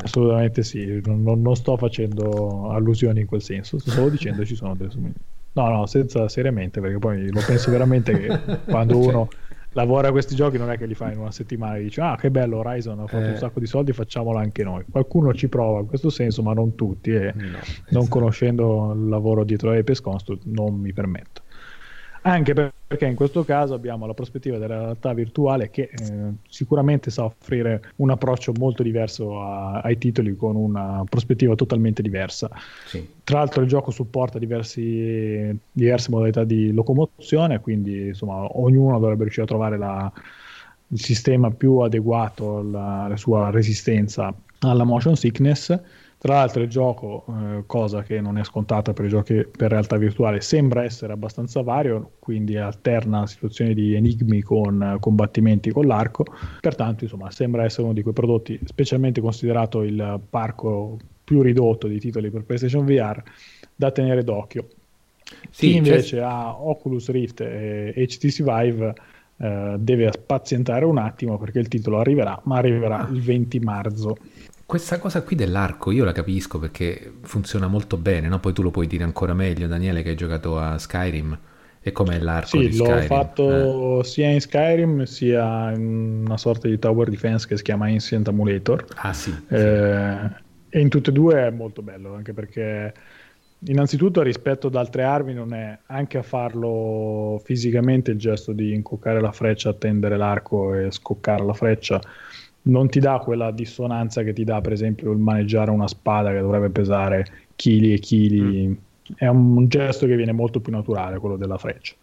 Assolutamente 0.02 0.62
sì, 0.62 1.00
non, 1.04 1.22
non- 1.22 1.54
sto 1.54 1.76
facendo 1.76 2.70
allusioni 2.70 3.20
in 3.20 3.26
quel 3.26 3.42
senso, 3.42 3.78
sto 3.78 3.90
solo 3.90 4.08
dicendo 4.08 4.44
ci 4.44 4.56
sono 4.56 4.74
delle 4.74 4.90
somiglianze. 4.90 5.20
No, 5.54 5.68
no, 5.68 5.86
senza 5.86 6.28
seriamente, 6.28 6.80
perché 6.80 6.98
poi 6.98 7.30
lo 7.30 7.42
penso 7.46 7.70
veramente 7.70 8.18
che 8.18 8.40
quando 8.64 8.94
Cioè, 9.02 9.12
uno 9.12 9.28
lavora 9.72 10.08
a 10.08 10.10
questi 10.10 10.34
giochi 10.34 10.58
non 10.58 10.70
è 10.70 10.76
che 10.76 10.86
li 10.86 10.94
fa 10.94 11.10
in 11.12 11.18
una 11.18 11.30
settimana 11.30 11.76
e 11.76 11.82
dice 11.82 12.00
ah 12.00 12.16
che 12.16 12.30
bello 12.30 12.58
Horizon 12.58 13.00
ha 13.00 13.06
fatto 13.06 13.24
Eh. 13.24 13.30
un 13.30 13.36
sacco 13.36 13.60
di 13.60 13.66
soldi, 13.66 13.92
facciamolo 13.92 14.38
anche 14.38 14.62
noi. 14.64 14.84
Qualcuno 14.90 15.32
ci 15.34 15.48
prova 15.48 15.80
in 15.80 15.86
questo 15.86 16.10
senso, 16.10 16.42
ma 16.42 16.52
non 16.52 16.74
tutti 16.74 17.10
e 17.10 17.32
No, 17.34 17.42
non 17.42 17.60
esatto. 17.86 18.06
conoscendo 18.08 18.92
il 18.94 19.08
lavoro 19.08 19.44
dietro 19.44 19.72
Apex 19.72 20.00
Construct 20.00 20.42
non 20.46 20.74
mi 20.74 20.92
permetto. 20.92 21.42
Anche 22.22 22.52
per- 22.54 22.72
perché 22.92 23.06
in 23.06 23.14
questo 23.14 23.42
caso 23.42 23.72
abbiamo 23.72 24.06
la 24.06 24.12
prospettiva 24.12 24.58
della 24.58 24.76
realtà 24.80 25.14
virtuale 25.14 25.70
che 25.70 25.88
eh, 25.90 26.32
sicuramente 26.46 27.10
sa 27.10 27.24
offrire 27.24 27.80
un 27.96 28.10
approccio 28.10 28.52
molto 28.58 28.82
diverso 28.82 29.40
a- 29.40 29.80
ai 29.80 29.96
titoli 29.96 30.36
con 30.36 30.56
una 30.56 31.02
prospettiva 31.08 31.54
totalmente 31.54 32.02
diversa. 32.02 32.50
Sì. 32.84 33.08
Tra 33.24 33.38
l'altro 33.38 33.62
il 33.62 33.68
gioco 33.68 33.90
supporta 33.90 34.38
diversi- 34.38 35.58
diverse 35.72 36.10
modalità 36.10 36.44
di 36.44 36.70
locomozione, 36.70 37.60
quindi 37.60 38.08
insomma 38.08 38.46
ognuno 38.58 38.98
dovrebbe 38.98 39.22
riuscire 39.22 39.46
a 39.46 39.48
trovare 39.48 39.78
la- 39.78 40.12
il 40.88 41.00
sistema 41.00 41.50
più 41.50 41.78
adeguato 41.78 42.58
alla, 42.58 43.04
alla 43.04 43.16
sua 43.16 43.48
resistenza 43.48 44.34
alla 44.58 44.84
motion 44.84 45.16
sickness. 45.16 45.80
Tra 46.22 46.34
l'altro 46.34 46.62
il 46.62 46.68
gioco, 46.68 47.24
eh, 47.26 47.64
cosa 47.66 48.04
che 48.04 48.20
non 48.20 48.38
è 48.38 48.44
scontata 48.44 48.92
per 48.92 49.06
i 49.06 49.08
giochi 49.08 49.44
per 49.44 49.72
realtà 49.72 49.96
virtuale, 49.96 50.40
sembra 50.40 50.84
essere 50.84 51.12
abbastanza 51.12 51.62
vario, 51.62 52.12
quindi 52.20 52.56
alterna 52.56 53.26
situazioni 53.26 53.74
di 53.74 53.96
enigmi 53.96 54.40
con 54.40 54.80
eh, 54.80 55.00
combattimenti 55.00 55.72
con 55.72 55.84
l'arco. 55.84 56.24
Pertanto, 56.60 57.02
insomma, 57.02 57.28
sembra 57.32 57.64
essere 57.64 57.82
uno 57.82 57.92
di 57.92 58.02
quei 58.02 58.14
prodotti, 58.14 58.56
specialmente 58.64 59.20
considerato 59.20 59.82
il 59.82 60.20
parco 60.30 60.96
più 61.24 61.42
ridotto 61.42 61.88
di 61.88 61.98
titoli 61.98 62.30
per 62.30 62.44
PlayStation 62.44 62.84
VR, 62.84 63.20
da 63.74 63.90
tenere 63.90 64.22
d'occhio. 64.22 64.68
Sì, 65.50 65.66
Chi 65.66 65.70
c'è- 65.72 65.76
invece 65.76 66.20
ha 66.20 66.56
Oculus 66.56 67.10
Rift 67.10 67.40
e 67.40 67.94
HTC 67.96 68.44
Vive 68.44 68.94
eh, 69.38 69.74
deve 69.76 70.12
spazientare 70.12 70.84
un 70.84 70.98
attimo 70.98 71.36
perché 71.36 71.58
il 71.58 71.66
titolo 71.66 71.98
arriverà, 71.98 72.40
ma 72.44 72.58
arriverà 72.58 73.08
il 73.10 73.20
20 73.20 73.58
marzo. 73.58 74.16
Questa 74.72 74.98
cosa 74.98 75.22
qui 75.22 75.36
dell'arco 75.36 75.90
io 75.90 76.02
la 76.02 76.12
capisco 76.12 76.58
perché 76.58 77.18
funziona 77.24 77.66
molto 77.66 77.98
bene, 77.98 78.28
no? 78.28 78.40
Poi 78.40 78.54
tu 78.54 78.62
lo 78.62 78.70
puoi 78.70 78.86
dire 78.86 79.04
ancora 79.04 79.34
meglio, 79.34 79.66
Daniele, 79.66 80.02
che 80.02 80.08
hai 80.08 80.16
giocato 80.16 80.58
a 80.58 80.78
Skyrim. 80.78 81.38
E 81.82 81.92
com'è 81.92 82.18
l'arco 82.18 82.62
di 82.62 82.72
Sì, 82.72 82.72
l'ho 82.72 82.86
Skyrim? 82.86 83.02
Eh. 83.02 83.02
fatto 83.02 84.02
sia 84.02 84.30
in 84.30 84.40
Skyrim 84.40 85.02
sia 85.04 85.70
in 85.72 86.22
una 86.24 86.38
sorta 86.38 86.68
di 86.68 86.78
tower 86.78 87.10
defense 87.10 87.46
che 87.46 87.58
si 87.58 87.62
chiama 87.62 87.84
Ancient 87.88 88.28
Emulator. 88.28 88.86
Ah 88.94 89.12
sì, 89.12 89.44
Eh, 89.48 90.30
e 90.70 90.80
in 90.80 90.88
tutte 90.88 91.10
e 91.10 91.12
due 91.12 91.46
è 91.48 91.50
molto 91.50 91.82
bello, 91.82 92.14
anche 92.14 92.32
perché 92.32 92.94
innanzitutto 93.66 94.22
rispetto 94.22 94.68
ad 94.68 94.76
altre 94.76 95.02
armi 95.02 95.34
non 95.34 95.52
è 95.52 95.78
anche 95.86 96.16
a 96.16 96.22
farlo 96.22 97.38
fisicamente 97.44 98.10
il 98.10 98.18
gesto 98.18 98.52
di 98.52 98.72
incoccare 98.72 99.20
la 99.20 99.32
freccia, 99.32 99.68
attendere 99.68 100.16
l'arco 100.16 100.74
e 100.74 100.90
scoccare 100.90 101.44
la 101.44 101.52
freccia 101.52 102.00
non 102.62 102.88
ti 102.88 103.00
dà 103.00 103.18
quella 103.18 103.50
dissonanza 103.50 104.22
che 104.22 104.32
ti 104.32 104.44
dà 104.44 104.60
per 104.60 104.72
esempio 104.72 105.10
il 105.12 105.18
maneggiare 105.18 105.70
una 105.70 105.88
spada 105.88 106.30
che 106.32 106.40
dovrebbe 106.40 106.70
pesare 106.70 107.48
chili 107.56 107.92
e 107.92 107.98
chili. 107.98 108.80
È 109.14 109.26
un 109.26 109.68
gesto 109.68 110.06
che 110.06 110.16
viene 110.16 110.32
molto 110.32 110.60
più 110.60 110.72
naturale 110.72 111.18
quello 111.18 111.36
della 111.36 111.58
freccia. 111.58 111.94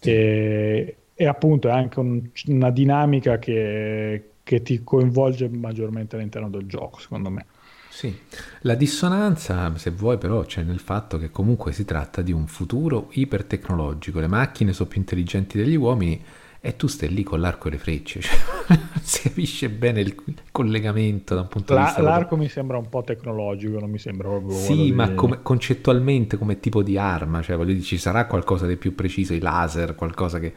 E, 0.00 0.96
e 1.14 1.26
appunto 1.26 1.68
è 1.68 1.72
anche 1.72 1.98
un- 2.00 2.30
una 2.46 2.70
dinamica 2.70 3.38
che, 3.38 4.36
che 4.42 4.62
ti 4.62 4.82
coinvolge 4.82 5.48
maggiormente 5.48 6.16
all'interno 6.16 6.48
del 6.50 6.66
gioco, 6.66 6.98
secondo 6.98 7.30
me. 7.30 7.46
Sì, 7.88 8.14
la 8.62 8.74
dissonanza, 8.74 9.74
se 9.78 9.90
vuoi, 9.90 10.18
però, 10.18 10.42
c'è 10.44 10.62
nel 10.62 10.80
fatto 10.80 11.18
che 11.18 11.30
comunque 11.30 11.72
si 11.72 11.84
tratta 11.84 12.20
di 12.20 12.30
un 12.32 12.46
futuro 12.46 13.08
ipertecnologico. 13.12 14.20
Le 14.20 14.26
macchine 14.26 14.72
sono 14.74 14.88
più 14.88 15.00
intelligenti 15.00 15.56
degli 15.56 15.76
uomini 15.76 16.22
e 16.66 16.76
tu 16.76 16.86
stai 16.88 17.08
lì 17.12 17.22
con 17.22 17.40
l'arco 17.40 17.68
e 17.68 17.70
le 17.72 17.78
frecce. 17.78 18.20
Cioè, 18.66 18.78
si 19.02 19.22
capisce 19.22 19.68
bene 19.70 20.00
il 20.00 20.16
collegamento 20.50 21.34
da 21.36 21.42
un 21.42 21.48
punto 21.48 21.74
La- 21.74 21.80
di 21.80 21.86
vista. 21.86 22.02
l'arco 22.02 22.36
mi 22.36 22.48
sembra 22.48 22.76
un 22.76 22.88
po' 22.88 23.02
tecnologico, 23.04 23.78
non 23.78 23.88
mi 23.90 23.98
sembra 23.98 24.28
proprio... 24.28 24.50
Sì, 24.56 24.90
ma 24.92 25.06
di- 25.08 25.14
come- 25.14 25.42
concettualmente 25.42 26.36
come 26.36 26.58
tipo 26.58 26.82
di 26.82 26.98
arma, 26.98 27.40
cioè 27.42 27.56
voglio 27.56 27.72
dire, 27.72 27.84
ci 27.84 27.98
sarà 27.98 28.26
qualcosa 28.26 28.66
di 28.66 28.76
più 28.76 28.94
preciso, 28.96 29.32
i 29.34 29.38
laser, 29.40 29.94
qualcosa 29.94 30.40
che... 30.40 30.52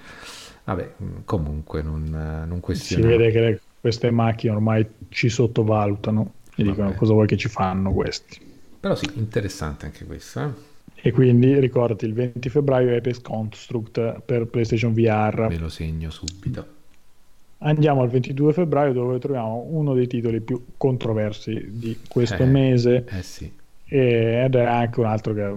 Vabbè, 0.63 0.93
mh, 0.97 1.05
comunque 1.25 1.81
non, 1.83 2.03
non 2.09 2.55
Si 2.55 2.59
questiono. 2.61 3.07
vede 3.07 3.31
che 3.31 3.39
le- 3.39 3.61
queste 3.79 4.09
macchine 4.11 4.53
ormai 4.53 4.85
ci 5.09 5.29
sottovalutano 5.29 6.33
e 6.55 6.63
Vabbè. 6.63 6.69
dicono 6.71 6.93
cosa 6.95 7.13
vuoi 7.13 7.27
che 7.27 7.37
ci 7.37 7.49
fanno 7.49 7.93
questi. 7.93 8.39
Però 8.79 8.95
sì, 8.95 9.09
interessante 9.15 9.85
anche 9.85 10.05
questo. 10.05 10.39
eh. 10.41 10.53
E 11.01 11.11
quindi 11.11 11.59
ricordati 11.59 12.05
il 12.05 12.13
20 12.13 12.49
febbraio 12.49 12.95
Apex 12.95 13.21
Construct 13.21 14.21
per 14.21 14.45
PlayStation 14.47 14.93
VR. 14.93 15.47
Me 15.49 15.57
lo 15.57 15.69
segno 15.69 16.09
subito. 16.09 16.77
Andiamo 17.59 18.01
al 18.01 18.09
22 18.09 18.53
febbraio 18.53 18.93
dove 18.93 19.19
troviamo 19.19 19.65
uno 19.69 19.93
dei 19.93 20.07
titoli 20.07 20.39
più 20.39 20.65
controversi 20.77 21.69
di 21.71 21.97
questo 22.07 22.43
Eh. 22.43 22.45
mese 22.45 23.05
Eh 23.09 23.21
sì, 23.21 23.51
e- 23.85 24.43
ed 24.45 24.55
è 24.55 24.63
anche 24.63 24.99
un 24.99 25.05
altro 25.05 25.33
che 25.33 25.53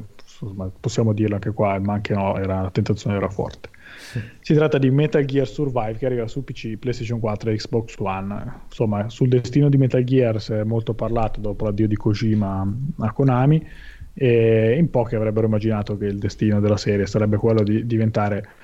possiamo 0.81 1.13
dirlo 1.13 1.37
anche 1.37 1.53
qua, 1.53 1.79
ma 1.79 1.93
anche 1.93 2.15
no, 2.15 2.37
era, 2.37 2.63
la 2.63 2.71
tentazione 2.71 3.17
era 3.17 3.29
forte. 3.29 3.71
Si 4.41 4.53
tratta 4.55 4.79
di 4.79 4.91
Metal 4.91 5.25
Gear 5.25 5.47
Survive 5.47 5.95
che 5.97 6.07
arriva 6.07 6.27
su 6.27 6.43
PC, 6.43 6.77
PlayStation 6.77 7.21
4 7.21 7.51
e 7.51 7.57
Xbox 7.57 7.95
One. 7.99 8.53
Insomma, 8.67 9.09
sul 9.09 9.29
destino 9.29 9.69
di 9.69 9.77
Metal 9.77 10.03
Gear 10.03 10.41
si 10.41 10.53
è 10.53 10.65
molto 10.65 10.95
parlato 10.95 11.41
dopo 11.41 11.67
l'addio 11.67 11.87
di 11.87 11.95
Kojima 11.95 12.67
a 12.99 13.13
Konami 13.13 13.65
e 14.15 14.77
in 14.79 14.91
pochi 14.91 15.15
avrebbero 15.15 15.47
immaginato 15.47 15.97
che 15.97 16.07
il 16.07 16.19
destino 16.19 16.61
della 16.61 16.77
serie 16.77 17.07
sarebbe 17.07 17.37
quello 17.37 17.63
di 17.63 17.87
diventare 17.87 18.57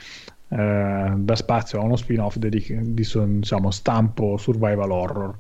eh, 0.49 1.15
da 1.17 1.37
spazio 1.37 1.81
a 1.81 1.83
uno 1.83 1.97
spin-off 1.97 2.37
dedic- 2.37 2.73
di 2.81 3.05
so- 3.05 3.25
diciamo, 3.25 3.71
stampo 3.71 4.37
survival 4.37 4.91
horror. 4.91 5.37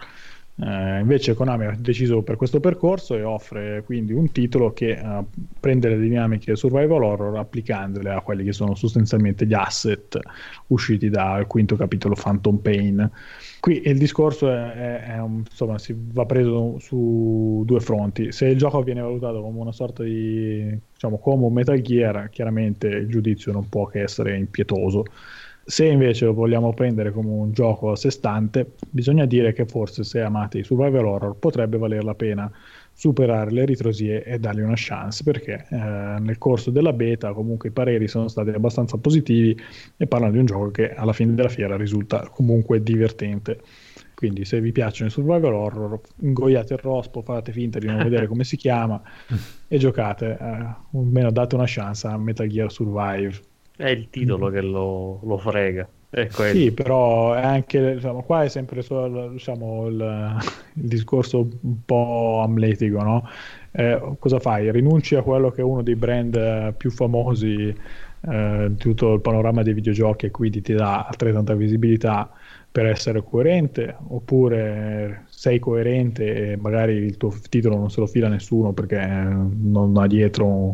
Eh, 0.60 0.98
invece 1.00 1.34
Konami 1.34 1.66
ha 1.66 1.76
deciso 1.78 2.22
per 2.22 2.34
questo 2.36 2.58
percorso 2.58 3.14
e 3.14 3.22
offre 3.22 3.84
quindi 3.84 4.12
un 4.12 4.32
titolo 4.32 4.72
che 4.72 4.90
eh, 4.90 5.24
prende 5.60 5.88
le 5.88 5.98
dinamiche 6.00 6.56
survival 6.56 7.04
horror 7.04 7.36
applicandole 7.38 8.10
a 8.10 8.20
quelli 8.22 8.42
che 8.42 8.52
sono 8.52 8.74
sostanzialmente 8.74 9.46
gli 9.46 9.54
asset 9.54 10.18
usciti 10.68 11.10
dal 11.10 11.46
quinto 11.46 11.76
capitolo 11.76 12.16
Phantom 12.20 12.56
Pain. 12.58 13.08
Qui 13.60 13.82
il 13.86 13.98
discorso 13.98 14.50
è, 14.50 14.72
è- 14.72 15.02
è 15.14 15.18
un- 15.20 15.38
insomma, 15.48 15.78
si 15.78 15.94
va 15.96 16.26
preso 16.26 16.78
su 16.80 17.62
due 17.64 17.78
fronti. 17.80 18.32
Se 18.32 18.46
il 18.46 18.56
gioco 18.58 18.82
viene 18.82 19.00
valutato 19.00 19.40
come 19.40 19.58
una 19.60 19.72
sorta 19.72 20.02
di 20.02 20.76
diciamo 20.92 21.18
come 21.18 21.44
un 21.44 21.52
Metal 21.52 21.80
Gear, 21.80 22.28
chiaramente 22.30 22.88
il 22.88 23.06
giudizio 23.08 23.52
non 23.52 23.68
può 23.68 23.86
che 23.86 24.02
essere 24.02 24.36
impietoso. 24.36 25.04
Se 25.70 25.84
invece 25.84 26.24
lo 26.24 26.32
vogliamo 26.32 26.72
prendere 26.72 27.12
come 27.12 27.28
un 27.28 27.52
gioco 27.52 27.90
a 27.90 27.96
sé 27.96 28.10
stante, 28.10 28.72
bisogna 28.88 29.26
dire 29.26 29.52
che 29.52 29.66
forse 29.66 30.02
se 30.02 30.22
amate 30.22 30.60
i 30.60 30.64
survival 30.64 31.04
horror 31.04 31.36
potrebbe 31.36 31.76
valer 31.76 32.04
la 32.04 32.14
pena 32.14 32.50
superare 32.94 33.50
le 33.50 33.66
ritrosie 33.66 34.24
e 34.24 34.38
dargli 34.38 34.60
una 34.60 34.72
chance 34.76 35.22
perché 35.22 35.66
eh, 35.68 35.76
nel 35.76 36.38
corso 36.38 36.70
della 36.70 36.94
beta 36.94 37.34
comunque 37.34 37.68
i 37.68 37.72
pareri 37.72 38.08
sono 38.08 38.28
stati 38.28 38.48
abbastanza 38.48 38.96
positivi 38.96 39.54
e 39.98 40.06
parlano 40.06 40.32
di 40.32 40.38
un 40.38 40.46
gioco 40.46 40.70
che 40.70 40.94
alla 40.94 41.12
fine 41.12 41.34
della 41.34 41.50
fiera 41.50 41.76
risulta 41.76 42.30
comunque 42.32 42.82
divertente. 42.82 43.60
Quindi 44.14 44.46
se 44.46 44.62
vi 44.62 44.72
piacciono 44.72 45.10
i 45.10 45.12
survival 45.12 45.52
horror, 45.52 46.00
ingoiate 46.20 46.72
il 46.72 46.80
rospo, 46.80 47.20
fate 47.20 47.52
finta 47.52 47.78
di 47.78 47.88
non 47.88 47.98
vedere 47.98 48.26
come 48.26 48.44
si 48.44 48.56
chiama 48.56 49.02
e 49.68 49.76
giocate, 49.76 50.38
eh, 50.40 50.98
almeno 50.98 51.30
date 51.30 51.56
una 51.56 51.66
chance 51.66 52.06
a 52.06 52.16
Metal 52.16 52.46
Gear 52.48 52.72
Survive. 52.72 53.47
È 53.78 53.88
il 53.88 54.08
titolo 54.10 54.48
che 54.50 54.60
lo, 54.60 55.20
lo 55.22 55.38
frega. 55.38 55.88
Quello. 56.10 56.58
Sì, 56.58 56.72
però 56.72 57.34
è 57.34 57.42
anche, 57.42 57.94
diciamo, 57.94 58.22
qua 58.22 58.42
è 58.42 58.48
sempre 58.48 58.82
solo, 58.82 59.28
diciamo, 59.28 59.86
il, 59.86 60.36
il 60.72 60.88
discorso 60.88 61.48
un 61.60 61.84
po' 61.84 62.40
amletico, 62.42 63.00
no? 63.02 63.28
Eh, 63.70 64.16
cosa 64.18 64.40
fai? 64.40 64.72
Rinunci 64.72 65.14
a 65.14 65.22
quello 65.22 65.52
che 65.52 65.60
è 65.60 65.64
uno 65.64 65.82
dei 65.82 65.94
brand 65.94 66.34
eh, 66.34 66.74
più 66.76 66.90
famosi 66.90 67.72
eh, 68.20 68.66
di 68.68 68.76
tutto 68.76 69.14
il 69.14 69.20
panorama 69.20 69.62
dei 69.62 69.74
videogiochi 69.74 70.26
e 70.26 70.30
quindi 70.32 70.60
ti 70.60 70.72
dà 70.74 71.06
altrettanta 71.06 71.54
visibilità 71.54 72.28
per 72.72 72.86
essere 72.86 73.22
coerente, 73.22 73.94
oppure 74.08 75.24
sei 75.28 75.60
coerente 75.60 76.52
e 76.52 76.56
magari 76.56 76.94
il 76.94 77.16
tuo 77.16 77.32
titolo 77.48 77.76
non 77.76 77.90
se 77.90 78.00
lo 78.00 78.06
fila 78.06 78.28
nessuno 78.28 78.72
perché 78.72 78.98
non 79.06 79.96
ha 79.96 80.06
dietro 80.08 80.46
un, 80.46 80.72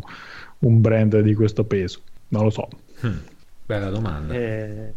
un 0.59 0.81
brand 0.81 1.19
di 1.19 1.35
questo 1.35 1.65
peso. 1.65 1.99
Non 2.29 2.43
lo 2.43 2.49
so. 2.49 2.67
Hmm, 3.05 3.17
Bella 3.67 3.89
domanda. 3.89 4.33
Eh, 4.33 4.93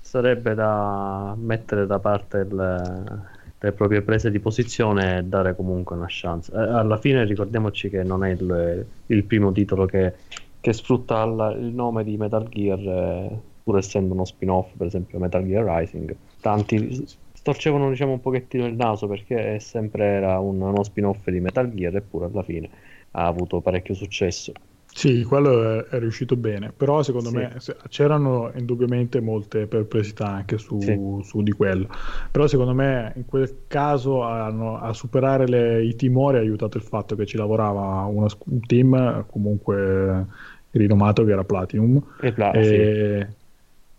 sarebbe 0.00 0.54
da 0.54 1.34
mettere 1.36 1.86
da 1.86 1.98
parte 1.98 2.38
il- 2.38 3.26
le 3.60 3.72
proprie 3.72 4.02
prese 4.02 4.30
di 4.30 4.38
posizione 4.38 5.18
e 5.18 5.22
dare 5.24 5.56
comunque 5.56 5.96
una 5.96 6.06
chance. 6.08 6.52
Eh, 6.52 6.56
alla 6.56 6.96
fine 6.98 7.24
ricordiamoci 7.24 7.88
che 7.90 8.04
non 8.04 8.24
è 8.24 8.30
il, 8.30 8.86
il 9.06 9.24
primo 9.24 9.50
titolo 9.52 9.84
che, 9.86 10.14
che 10.60 10.72
sfrutta 10.72 11.24
il, 11.24 11.56
il 11.66 11.74
nome 11.74 12.04
di 12.04 12.16
Metal 12.16 12.48
Gear, 12.48 12.78
eh, 12.78 13.42
pur 13.62 13.78
essendo 13.78 14.14
uno 14.14 14.24
spin-off, 14.24 14.76
per 14.76 14.86
esempio 14.86 15.18
Metal 15.18 15.44
Gear 15.44 15.64
Rising. 15.64 16.16
Tanti 16.40 17.04
storcevano 17.32 17.88
diciamo 17.90 18.12
un 18.12 18.20
pochettino 18.20 18.66
il 18.66 18.74
naso 18.76 19.06
perché 19.08 19.56
è 19.56 19.58
sempre 19.58 20.04
era 20.04 20.38
un- 20.38 20.60
uno 20.60 20.82
spin-off 20.84 21.28
di 21.28 21.40
Metal 21.40 21.72
Gear 21.74 21.96
eppure 21.96 22.26
alla 22.26 22.42
fine 22.44 22.70
ha 23.12 23.26
avuto 23.26 23.60
parecchio 23.60 23.94
successo. 23.94 24.52
Sì, 24.98 25.22
quello 25.22 25.78
è, 25.78 25.84
è 25.94 25.98
riuscito 26.00 26.34
bene, 26.36 26.72
però 26.72 27.02
secondo 27.04 27.28
Sì. 27.28 27.36
me 27.36 27.56
c'erano 27.88 28.50
indubbiamente 28.56 29.20
molte 29.20 29.68
perplessità 29.68 30.26
anche 30.26 30.58
su, 30.58 30.78
Sì. 30.80 30.98
su 31.22 31.42
di 31.42 31.52
quello, 31.52 31.86
però 32.32 32.48
secondo 32.48 32.74
me 32.74 33.12
in 33.14 33.24
quel 33.24 33.66
caso 33.68 34.22
hanno- 34.22 34.76
a 34.78 34.92
superare 34.92 35.46
le- 35.46 35.84
i 35.84 35.94
timori 35.94 36.38
ha 36.38 36.40
aiutato 36.40 36.78
il 36.78 36.82
fatto 36.82 37.14
che 37.14 37.26
ci 37.26 37.36
lavorava 37.36 38.04
una 38.06 38.26
un 38.46 38.60
team 38.66 39.24
comunque 39.28 40.26
rinomato 40.70 41.24
che 41.24 41.30
era 41.30 41.44
Platinum 41.44 42.02
E 42.20 42.32
pla- 42.32 42.50
Ah, 42.50 42.62
sì. 42.62 42.74
e, 42.74 43.36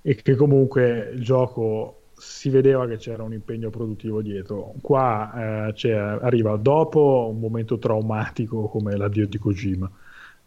e 0.02 0.16
che 0.16 0.36
comunque 0.36 1.12
il 1.14 1.22
gioco 1.24 2.10
si 2.14 2.50
vedeva 2.50 2.86
che 2.88 2.98
c'era 2.98 3.24
un 3.24 3.32
impegno 3.34 3.70
produttivo 3.70 4.22
dietro. 4.22 4.74
Qua 4.82 5.70
eh, 5.72 5.92
arriva 6.22 6.58
dopo 6.58 7.30
un 7.32 7.40
momento 7.40 7.78
traumatico 7.78 8.68
come 8.68 8.98
l'addio 8.98 9.26
di 9.28 9.38
Kojima. 9.38 9.90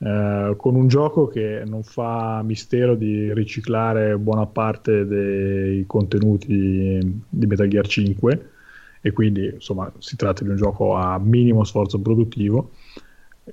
Eh, 0.03 0.55
con 0.57 0.74
un 0.74 0.89
gioco 0.89 1.29
che 1.29 1.62
non 1.66 1.83
fa 1.85 2.43
mistero 2.43 2.95
di 2.97 3.33
riciclare 3.33 4.16
buona 4.19 4.47
parte 4.47 5.07
dei 5.07 5.85
contenuti 5.87 6.49
di 7.29 7.47
Metal 7.47 7.69
Gear 7.69 7.87
5 7.87 8.51
e 9.01 9.12
quindi 9.12 9.47
insomma 9.55 9.93
si 9.99 10.16
tratta 10.16 10.43
di 10.45 10.51
un 10.51 10.57
gioco 10.57 10.95
a 10.95 11.19
minimo 11.19 11.65
sforzo 11.65 12.01
produttivo 12.01 12.73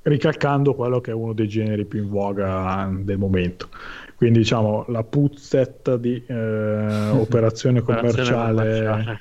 ricalcando 0.04 0.76
quello 0.76 1.02
che 1.02 1.12
è 1.12 1.14
uno 1.14 1.34
dei 1.34 1.48
generi 1.48 1.86
più 1.86 2.04
in 2.04 2.10
voga 2.10 2.90
del 2.94 3.18
momento. 3.18 3.70
Quindi 4.16 4.40
diciamo 4.40 4.86
la 4.90 5.04
puzzetta 5.04 5.98
di 5.98 6.24
eh, 6.26 7.10
operazione 7.10 7.82
commerciale 7.82 9.20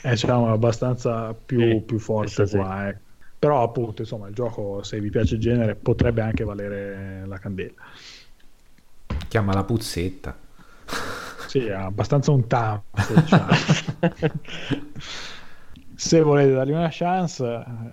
è 0.00 0.10
diciamo, 0.10 0.52
abbastanza 0.52 1.34
più, 1.34 1.60
Sì, 1.60 1.82
più 1.86 1.98
forte 1.98 2.44
questo 2.44 2.46
sì. 2.46 2.56
qua. 2.56 2.88
eh. 2.88 3.03
Però 3.44 3.62
appunto 3.62 4.00
insomma 4.00 4.26
il 4.28 4.34
gioco 4.34 4.82
se 4.82 4.98
vi 4.98 5.10
piace 5.10 5.34
il 5.34 5.40
genere 5.42 5.74
potrebbe 5.74 6.22
anche 6.22 6.44
valere 6.44 7.26
la 7.26 7.36
candela. 7.36 7.74
Chiama 9.28 9.52
la 9.52 9.64
puzzetta. 9.64 10.34
Sì, 11.46 11.66
è 11.66 11.72
abbastanza 11.72 12.30
un 12.30 12.46
tanto. 12.46 12.84
diciamo. 13.14 13.48
Se 15.94 16.22
volete 16.22 16.52
dargli 16.52 16.70
una 16.70 16.88
chance, 16.90 17.44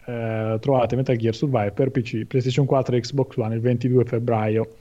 eh, 0.05 0.57
trovate 0.61 0.95
Metal 0.95 1.17
Gear 1.17 1.35
Survive 1.35 1.73
per 1.73 1.91
PC, 1.91 2.23
PlayStation 2.23 2.65
4 2.65 2.95
e 2.95 3.01
Xbox 3.01 3.35
One 3.35 3.53
il 3.53 3.59
22 3.59 4.05
febbraio. 4.05 4.75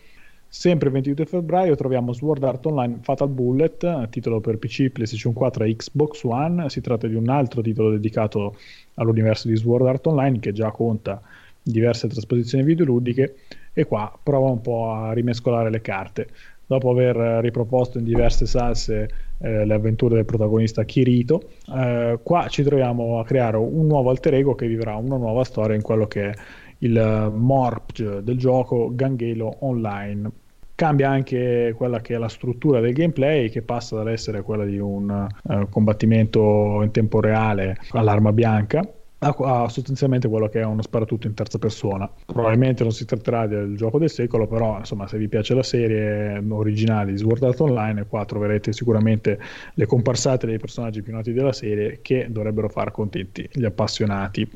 Sempre 0.52 0.88
il 0.88 0.94
22 0.94 1.26
febbraio 1.26 1.76
troviamo 1.76 2.12
Sword 2.12 2.42
Art 2.42 2.66
Online 2.66 2.98
Fatal 3.02 3.28
Bullet, 3.28 4.08
titolo 4.08 4.40
per 4.40 4.58
PC, 4.58 4.88
PlayStation 4.88 5.32
4 5.32 5.62
e 5.62 5.76
Xbox 5.76 6.24
One. 6.24 6.68
Si 6.68 6.80
tratta 6.80 7.06
di 7.06 7.14
un 7.14 7.28
altro 7.28 7.62
titolo 7.62 7.90
dedicato 7.92 8.56
all'universo 8.94 9.46
di 9.46 9.54
Sword 9.54 9.86
Art 9.86 10.04
Online 10.08 10.40
che 10.40 10.52
già 10.52 10.72
conta 10.72 11.22
diverse 11.62 12.08
trasposizioni 12.08 12.64
videoludiche 12.64 13.36
e 13.72 13.84
qua 13.84 14.12
prova 14.20 14.48
un 14.48 14.60
po' 14.60 14.90
a 14.90 15.12
rimescolare 15.12 15.70
le 15.70 15.80
carte. 15.82 16.26
Dopo 16.66 16.90
aver 16.90 17.16
riproposto 17.42 17.98
in 17.98 18.04
diverse 18.04 18.44
salse 18.44 19.08
eh, 19.38 19.64
le 19.64 19.74
avventure 19.74 20.16
del 20.16 20.24
protagonista 20.24 20.82
Kirito, 20.82 21.48
eh, 21.72 22.18
qua 22.24 22.48
ci 22.48 22.64
troviamo 22.64 23.20
a 23.20 23.24
creare 23.24 23.56
un 23.56 23.86
nuovo 23.86 24.10
alter 24.10 24.34
ego 24.34 24.56
che 24.56 24.66
vivrà 24.66 24.96
una 24.96 25.16
nuova 25.16 25.44
storia 25.44 25.76
in 25.76 25.82
quello 25.82 26.08
che 26.08 26.30
è 26.30 26.34
il 26.80 26.96
eh, 26.96 27.28
morpg 27.28 28.18
del 28.18 28.36
gioco 28.36 28.90
Gangelo 28.94 29.56
Online. 29.60 30.30
Cambia 30.74 31.10
anche 31.10 31.74
quella 31.76 32.00
che 32.00 32.14
è 32.14 32.18
la 32.18 32.28
struttura 32.28 32.80
del 32.80 32.92
gameplay, 32.92 33.50
che 33.50 33.62
passa 33.62 33.96
dall'essere 33.96 34.42
quella 34.42 34.64
di 34.64 34.78
un 34.78 35.28
eh, 35.48 35.66
combattimento 35.68 36.80
in 36.82 36.90
tempo 36.90 37.20
reale 37.20 37.76
all'arma 37.90 38.32
bianca 38.32 38.82
ha, 39.20 39.68
sostanzialmente 39.68 40.28
quello 40.28 40.48
che 40.48 40.60
è 40.60 40.64
uno 40.64 40.82
sparatutto 40.82 41.26
in 41.26 41.34
terza 41.34 41.58
persona. 41.58 42.10
Probabilmente 42.26 42.82
non 42.82 42.92
si 42.92 43.04
tratterà 43.04 43.46
del 43.46 43.76
gioco 43.76 43.98
del 43.98 44.10
secolo, 44.10 44.46
però 44.46 44.78
insomma 44.78 45.06
se 45.06 45.18
vi 45.18 45.28
piace 45.28 45.54
la 45.54 45.62
serie 45.62 46.42
originale 46.48 47.12
di 47.12 47.18
Sword 47.18 47.42
Art 47.42 47.60
Online, 47.60 48.06
qua 48.06 48.24
troverete 48.24 48.72
sicuramente 48.72 49.38
le 49.74 49.86
comparsate 49.86 50.46
dei 50.46 50.58
personaggi 50.58 51.02
più 51.02 51.12
noti 51.12 51.32
della 51.32 51.52
serie 51.52 51.98
che 52.02 52.28
dovrebbero 52.30 52.68
far 52.68 52.90
contenti 52.90 53.48
gli 53.52 53.64
appassionati. 53.64 54.48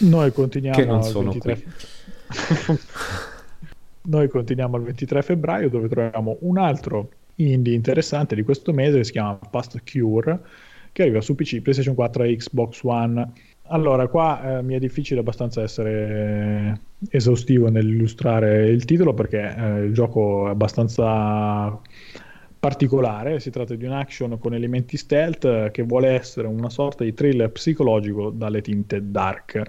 Noi 0.00 0.32
continuiamo 0.32 0.76
che 0.76 0.84
non 0.84 1.02
sono 1.02 1.30
23... 1.30 1.62
Noi 4.06 4.28
continuiamo 4.28 4.76
il 4.76 4.84
23 4.84 5.22
febbraio 5.22 5.68
dove 5.68 5.88
troviamo 5.88 6.36
un 6.40 6.58
altro 6.58 7.08
indie 7.36 7.74
interessante 7.74 8.34
di 8.34 8.42
questo 8.42 8.72
mese 8.72 8.98
che 8.98 9.04
si 9.04 9.12
chiama 9.12 9.38
Past 9.50 9.82
Cure 9.90 10.40
che 10.96 11.02
arriva 11.02 11.20
su 11.20 11.34
PC, 11.34 11.60
PlayStation 11.60 11.94
4 11.94 12.22
e 12.22 12.36
Xbox 12.36 12.80
One. 12.82 13.32
Allora, 13.64 14.08
qua 14.08 14.58
eh, 14.58 14.62
mi 14.62 14.74
è 14.74 14.78
difficile 14.78 15.20
abbastanza 15.20 15.60
essere 15.60 16.80
esaustivo 17.10 17.68
nell'illustrare 17.68 18.68
il 18.70 18.86
titolo 18.86 19.12
perché 19.12 19.54
eh, 19.54 19.84
il 19.84 19.92
gioco 19.92 20.46
è 20.46 20.50
abbastanza 20.52 21.78
particolare, 22.66 23.38
si 23.38 23.50
tratta 23.50 23.76
di 23.76 23.84
un 23.84 23.92
action 23.92 24.36
con 24.40 24.52
elementi 24.52 24.96
stealth 24.96 25.44
eh, 25.44 25.68
che 25.72 25.82
vuole 25.82 26.08
essere 26.08 26.48
una 26.48 26.68
sorta 26.68 27.04
di 27.04 27.14
thriller 27.14 27.48
psicologico 27.50 28.30
dalle 28.30 28.60
tinte 28.60 29.00
dark. 29.08 29.62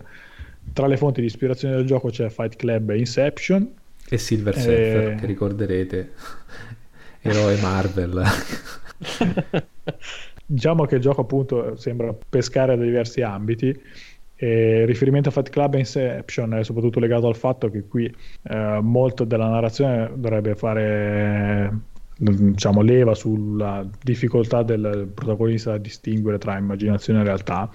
Tra 0.73 0.87
le 0.87 0.97
fonti 0.97 1.21
di 1.21 1.27
ispirazione 1.27 1.75
del 1.75 1.85
gioco 1.85 2.09
c'è 2.09 2.27
Fight 2.29 2.55
Club 2.55 2.89
e 2.89 2.97
Inception. 2.97 3.71
E 4.09 4.17
Silver 4.17 4.57
Surfer, 4.57 5.11
eh... 5.11 5.15
che 5.15 5.25
ricorderete, 5.27 6.11
eroe 7.21 7.61
Marvel. 7.61 8.23
Diciamo 10.43 10.85
che 10.85 10.95
il 10.95 11.01
gioco 11.01 11.21
appunto 11.21 11.75
sembra 11.75 12.15
pescare 12.27 12.75
da 12.75 12.83
diversi 12.83 13.21
ambiti. 13.21 13.79
E 14.39 14.85
riferimento 14.85 15.29
a 15.29 15.31
Fight 15.31 15.49
Club 15.49 15.75
e 15.75 15.79
Inception 15.79 16.55
è 16.55 16.63
soprattutto 16.63 16.99
legato 16.99 17.27
al 17.27 17.35
fatto 17.35 17.69
che 17.69 17.87
qui 17.87 18.11
eh, 18.49 18.79
molto 18.81 19.23
della 19.23 19.49
narrazione 19.49 20.11
dovrebbe 20.15 20.55
fare 20.55 21.95
diciamo, 22.17 22.81
leva 22.81 23.13
sulla 23.13 23.87
difficoltà 24.01 24.63
del 24.63 25.09
protagonista 25.13 25.73
a 25.73 25.77
distinguere 25.77 26.37
tra 26.37 26.57
immaginazione 26.57 27.21
e 27.21 27.23
realtà. 27.23 27.69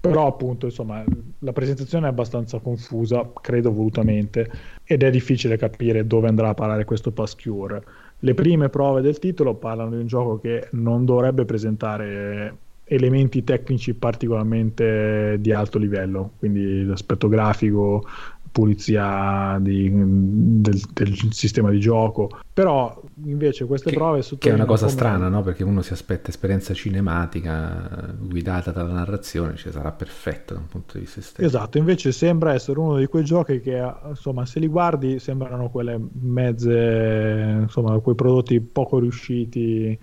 Però 0.00 0.26
appunto 0.26 0.66
insomma 0.66 1.04
la 1.38 1.52
presentazione 1.52 2.06
è 2.06 2.08
abbastanza 2.08 2.58
confusa 2.58 3.30
credo 3.40 3.72
volutamente 3.72 4.50
ed 4.84 5.02
è 5.04 5.10
difficile 5.10 5.56
capire 5.56 6.06
dove 6.06 6.26
andrà 6.26 6.48
a 6.48 6.54
parare 6.54 6.84
questo 6.84 7.12
pass 7.12 7.36
cure 7.36 7.84
le 8.24 8.34
prime 8.34 8.68
prove 8.68 9.00
del 9.00 9.18
titolo 9.18 9.54
parlano 9.54 9.90
di 9.90 9.96
un 9.96 10.06
gioco 10.06 10.38
che 10.38 10.68
non 10.72 11.04
dovrebbe 11.04 11.44
presentare 11.44 12.56
elementi 12.84 13.42
tecnici 13.42 13.94
particolarmente 13.94 15.36
di 15.40 15.52
alto 15.52 15.78
livello, 15.78 16.32
quindi 16.38 16.84
l'aspetto 16.84 17.26
grafico, 17.28 18.04
pulizia 18.52 19.56
di, 19.60 19.90
del, 19.90 20.80
del, 20.92 21.32
sistema 21.32 21.70
di 21.70 21.80
gioco. 21.80 22.30
Però 22.52 23.02
invece 23.24 23.64
queste 23.64 23.90
che, 23.90 23.96
prove 23.96 24.20
Che 24.20 24.50
è 24.50 24.52
una 24.52 24.66
cosa 24.66 24.84
come... 24.84 24.96
strana, 24.96 25.28
no? 25.28 25.42
Perché 25.42 25.64
uno 25.64 25.80
si 25.80 25.94
aspetta 25.94 26.28
esperienza 26.28 26.74
cinematica 26.74 28.14
guidata 28.18 28.70
dalla 28.70 28.92
narrazione, 28.92 29.56
ci 29.56 29.70
sarà 29.72 29.90
perfetto 29.90 30.52
da 30.52 30.60
un 30.60 30.68
punto 30.68 30.92
di 30.94 31.00
vista 31.00 31.20
estetico. 31.20 31.46
Esatto, 31.48 31.78
invece 31.78 32.12
sembra 32.12 32.52
essere 32.52 32.78
uno 32.78 32.98
di 32.98 33.06
quei 33.06 33.24
giochi 33.24 33.60
che, 33.60 33.82
insomma, 34.08 34.44
se 34.44 34.60
li 34.60 34.68
guardi 34.68 35.18
sembrano 35.18 35.70
quelle 35.70 35.98
mezze, 36.20 37.58
insomma, 37.62 37.98
quei 38.00 38.14
prodotti 38.14 38.60
poco 38.60 38.98
riusciti 38.98 39.98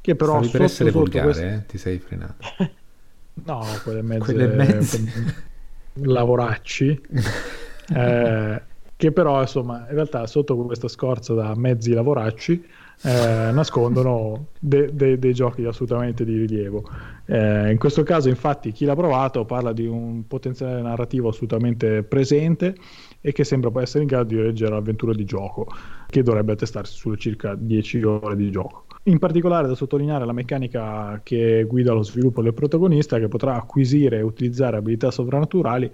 che 0.00 0.16
però 0.16 0.38
Stavi 0.38 0.48
per 0.48 0.62
essere 0.62 0.90
volgare, 0.90 1.24
questi... 1.24 1.44
eh? 1.44 1.66
ti 1.66 1.78
sei 1.78 1.98
frenato. 1.98 2.44
no, 3.44 3.64
quelle 3.84 4.02
mezze, 4.02 4.24
quelle 4.24 4.46
mezze... 4.48 5.46
lavoracci 6.02 7.00
eh, 7.94 8.62
che 8.96 9.12
però 9.12 9.40
insomma 9.40 9.86
in 9.88 9.94
realtà 9.94 10.26
sotto 10.26 10.56
questa 10.56 10.88
scorza 10.88 11.34
da 11.34 11.54
mezzi 11.54 11.92
lavoracci 11.92 12.64
eh, 13.02 13.52
nascondono 13.52 14.48
de- 14.58 14.90
de- 14.92 15.18
dei 15.18 15.32
giochi 15.32 15.64
assolutamente 15.64 16.24
di 16.24 16.36
rilievo. 16.36 16.82
Eh, 17.26 17.70
in 17.70 17.78
questo 17.78 18.02
caso, 18.02 18.28
infatti, 18.28 18.72
chi 18.72 18.84
l'ha 18.84 18.96
provato 18.96 19.44
parla 19.44 19.72
di 19.72 19.86
un 19.86 20.26
potenziale 20.26 20.80
narrativo 20.82 21.28
assolutamente 21.28 22.02
presente 22.02 22.74
e 23.20 23.32
che 23.32 23.44
sembra 23.44 23.70
poi 23.70 23.84
essere 23.84 24.02
in 24.02 24.08
grado 24.08 24.34
di 24.34 24.40
reggere 24.40 24.72
l'avventura 24.72 25.12
di 25.12 25.24
gioco, 25.24 25.66
che 26.08 26.22
dovrebbe 26.22 26.52
attestarsi 26.52 26.94
sulle 26.94 27.18
circa 27.18 27.54
10 27.54 28.02
ore 28.02 28.34
di 28.34 28.50
gioco. 28.50 28.86
In 29.04 29.18
particolare 29.18 29.68
da 29.68 29.74
sottolineare 29.74 30.26
la 30.26 30.32
meccanica 30.32 31.20
che 31.22 31.64
guida 31.68 31.92
lo 31.92 32.02
sviluppo 32.02 32.42
del 32.42 32.52
protagonista, 32.52 33.18
che 33.18 33.28
potrà 33.28 33.54
acquisire 33.54 34.18
e 34.18 34.22
utilizzare 34.22 34.76
abilità 34.76 35.10
sovrannaturali 35.10 35.90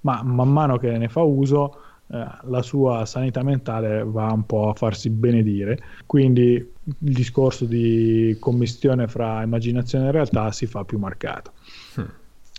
ma 0.00 0.22
man 0.22 0.50
mano 0.50 0.78
che 0.78 0.96
ne 0.96 1.08
fa 1.08 1.22
uso 1.22 1.80
eh, 2.08 2.24
la 2.42 2.62
sua 2.62 3.04
sanità 3.04 3.42
mentale 3.42 4.04
va 4.04 4.32
un 4.32 4.46
po' 4.46 4.70
a 4.70 4.74
farsi 4.74 5.10
benedire. 5.10 5.78
Quindi 6.06 6.52
il 6.52 7.12
discorso 7.12 7.64
di 7.64 8.36
commistione 8.38 9.08
fra 9.08 9.42
immaginazione 9.42 10.08
e 10.08 10.10
realtà 10.12 10.52
si 10.52 10.66
fa 10.66 10.84
più 10.84 10.98
marcato. 10.98 11.52
Hmm. 11.96 12.04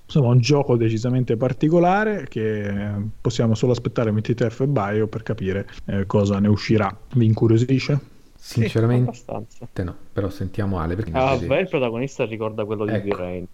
Insomma, 0.06 0.30
un 0.30 0.40
gioco 0.40 0.78
decisamente 0.78 1.36
particolare 1.36 2.28
che 2.30 2.94
possiamo 3.20 3.56
solo 3.56 3.74
aspettare 3.74 4.08
il 4.08 4.16
23 4.16 4.50
febbraio 4.50 5.08
per 5.08 5.22
capire 5.22 5.68
eh, 5.86 6.06
cosa 6.06 6.40
ne 6.40 6.48
uscirà. 6.48 6.96
Vi 7.14 7.26
incuriosisce? 7.26 8.16
Sinceramente 8.40 9.12
sì, 9.14 9.84
no, 9.84 9.96
però 10.14 10.30
sentiamo 10.30 10.80
Ale. 10.80 10.96
Perché 10.96 11.12
ah, 11.14 11.36
beh, 11.36 11.60
il 11.60 11.68
protagonista 11.68 12.24
ricorda 12.26 12.66
quello 12.66 12.86
di 12.86 12.94
ecco. 12.94 13.16
V-Rain. 13.16 13.48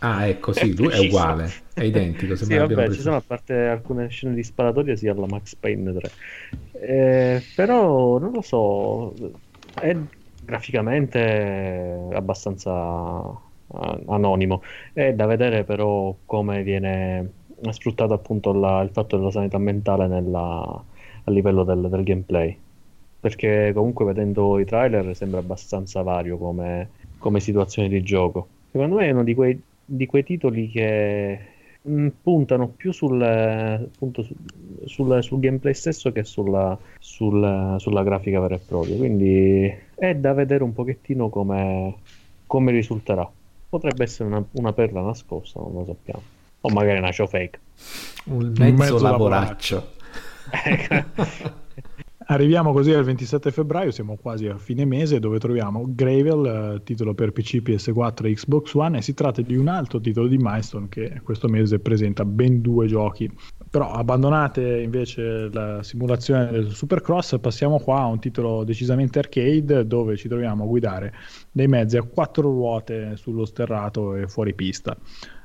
Ah, 0.00 0.26
ecco, 0.26 0.52
sì, 0.52 0.76
lui 0.76 0.88
è 0.88 0.98
uguale, 0.98 1.50
è 1.72 1.82
identico. 1.82 2.34
sì, 2.36 2.56
vabbè, 2.56 2.90
ci 2.90 3.00
sono 3.00 3.16
a 3.16 3.22
parte 3.24 3.54
alcune 3.54 4.08
scene 4.08 4.34
di 4.34 4.42
sparatoria 4.42 4.96
sia 4.96 5.12
alla 5.12 5.26
Max 5.26 5.54
Payne 5.54 5.92
3. 5.92 6.10
Eh, 6.72 7.42
però, 7.54 8.18
non 8.18 8.32
lo 8.32 8.42
so, 8.42 9.14
è 9.80 9.96
graficamente 10.44 12.08
abbastanza 12.12 13.40
anonimo. 14.06 14.62
È 14.92 15.12
da 15.12 15.26
vedere 15.26 15.64
però 15.64 16.14
come 16.26 16.62
viene 16.62 17.30
sfruttato 17.70 18.12
appunto 18.12 18.52
la, 18.52 18.82
il 18.82 18.90
fatto 18.90 19.16
della 19.16 19.30
sanità 19.30 19.58
mentale 19.58 20.06
nella, 20.06 20.84
a 21.24 21.30
livello 21.30 21.64
del, 21.64 21.88
del 21.88 22.02
gameplay 22.02 22.58
perché 23.24 23.72
comunque 23.72 24.04
vedendo 24.04 24.58
i 24.58 24.66
trailer 24.66 25.16
sembra 25.16 25.40
abbastanza 25.40 26.02
vario 26.02 26.36
come, 26.36 26.90
come 27.16 27.40
situazione 27.40 27.88
di 27.88 28.02
gioco. 28.02 28.48
Secondo 28.70 28.96
me 28.96 29.06
è 29.06 29.12
uno 29.12 29.24
di 29.24 29.32
quei, 29.32 29.58
di 29.82 30.04
quei 30.04 30.22
titoli 30.22 30.68
che 30.68 31.38
mh, 31.80 31.90
mm, 31.90 32.08
puntano 32.22 32.68
più 32.68 32.92
sul, 32.92 33.22
appunto, 33.22 34.26
sul, 34.84 35.22
sul, 35.22 35.40
gameplay 35.40 35.72
stesso 35.72 36.12
che 36.12 36.22
sulla, 36.22 36.78
sulla, 36.98 37.76
sulla, 37.78 38.02
grafica 38.02 38.40
vera 38.40 38.56
e 38.56 38.58
propria. 38.58 38.94
Quindi 38.94 39.74
è 39.94 40.14
da 40.16 40.34
vedere 40.34 40.62
un 40.62 40.74
pochettino 40.74 41.30
come, 41.30 41.94
come 42.46 42.72
risulterà. 42.72 43.26
Potrebbe 43.70 44.04
essere 44.04 44.28
una, 44.28 44.44
una, 44.50 44.74
perla 44.74 45.00
nascosta, 45.00 45.60
non 45.60 45.72
lo 45.72 45.84
sappiamo. 45.86 46.22
O 46.60 46.68
magari 46.68 46.98
una 46.98 47.10
show 47.10 47.26
fake. 47.26 47.58
Un 48.26 48.52
mezzo, 48.54 48.62
un 48.64 48.74
mezzo 48.74 48.98
lavoraccio. 48.98 49.92
lavoraccio. 50.50 51.52
Arriviamo 52.26 52.72
così 52.72 52.90
al 52.92 53.04
27 53.04 53.50
febbraio, 53.50 53.90
siamo 53.90 54.16
quasi 54.16 54.46
a 54.46 54.56
fine 54.56 54.86
mese, 54.86 55.20
dove 55.20 55.38
troviamo 55.38 55.84
Gravel, 55.88 56.76
eh, 56.76 56.82
titolo 56.82 57.12
per 57.12 57.32
PC, 57.32 57.56
PS4 57.56 58.26
e 58.26 58.32
Xbox 58.32 58.72
One, 58.72 58.98
e 58.98 59.02
si 59.02 59.12
tratta 59.12 59.42
di 59.42 59.56
un 59.56 59.68
altro 59.68 60.00
titolo 60.00 60.26
di 60.26 60.38
Milestone 60.38 60.88
che 60.88 61.20
questo 61.22 61.48
mese 61.48 61.80
presenta 61.80 62.24
ben 62.24 62.62
due 62.62 62.86
giochi. 62.86 63.30
Però 63.68 63.90
abbandonate 63.90 64.80
invece 64.80 65.50
la 65.52 65.82
simulazione 65.82 66.50
del 66.50 66.70
Supercross, 66.70 67.38
passiamo 67.40 67.78
qua 67.78 68.00
a 68.00 68.06
un 68.06 68.20
titolo 68.20 68.64
decisamente 68.64 69.18
arcade, 69.18 69.86
dove 69.86 70.16
ci 70.16 70.26
troviamo 70.26 70.64
a 70.64 70.66
guidare 70.66 71.12
dei 71.52 71.68
mezzi 71.68 71.98
a 71.98 72.02
quattro 72.02 72.48
ruote 72.48 73.16
sullo 73.16 73.44
sterrato 73.44 74.16
e 74.16 74.28
fuori 74.28 74.54
pista. 74.54 74.96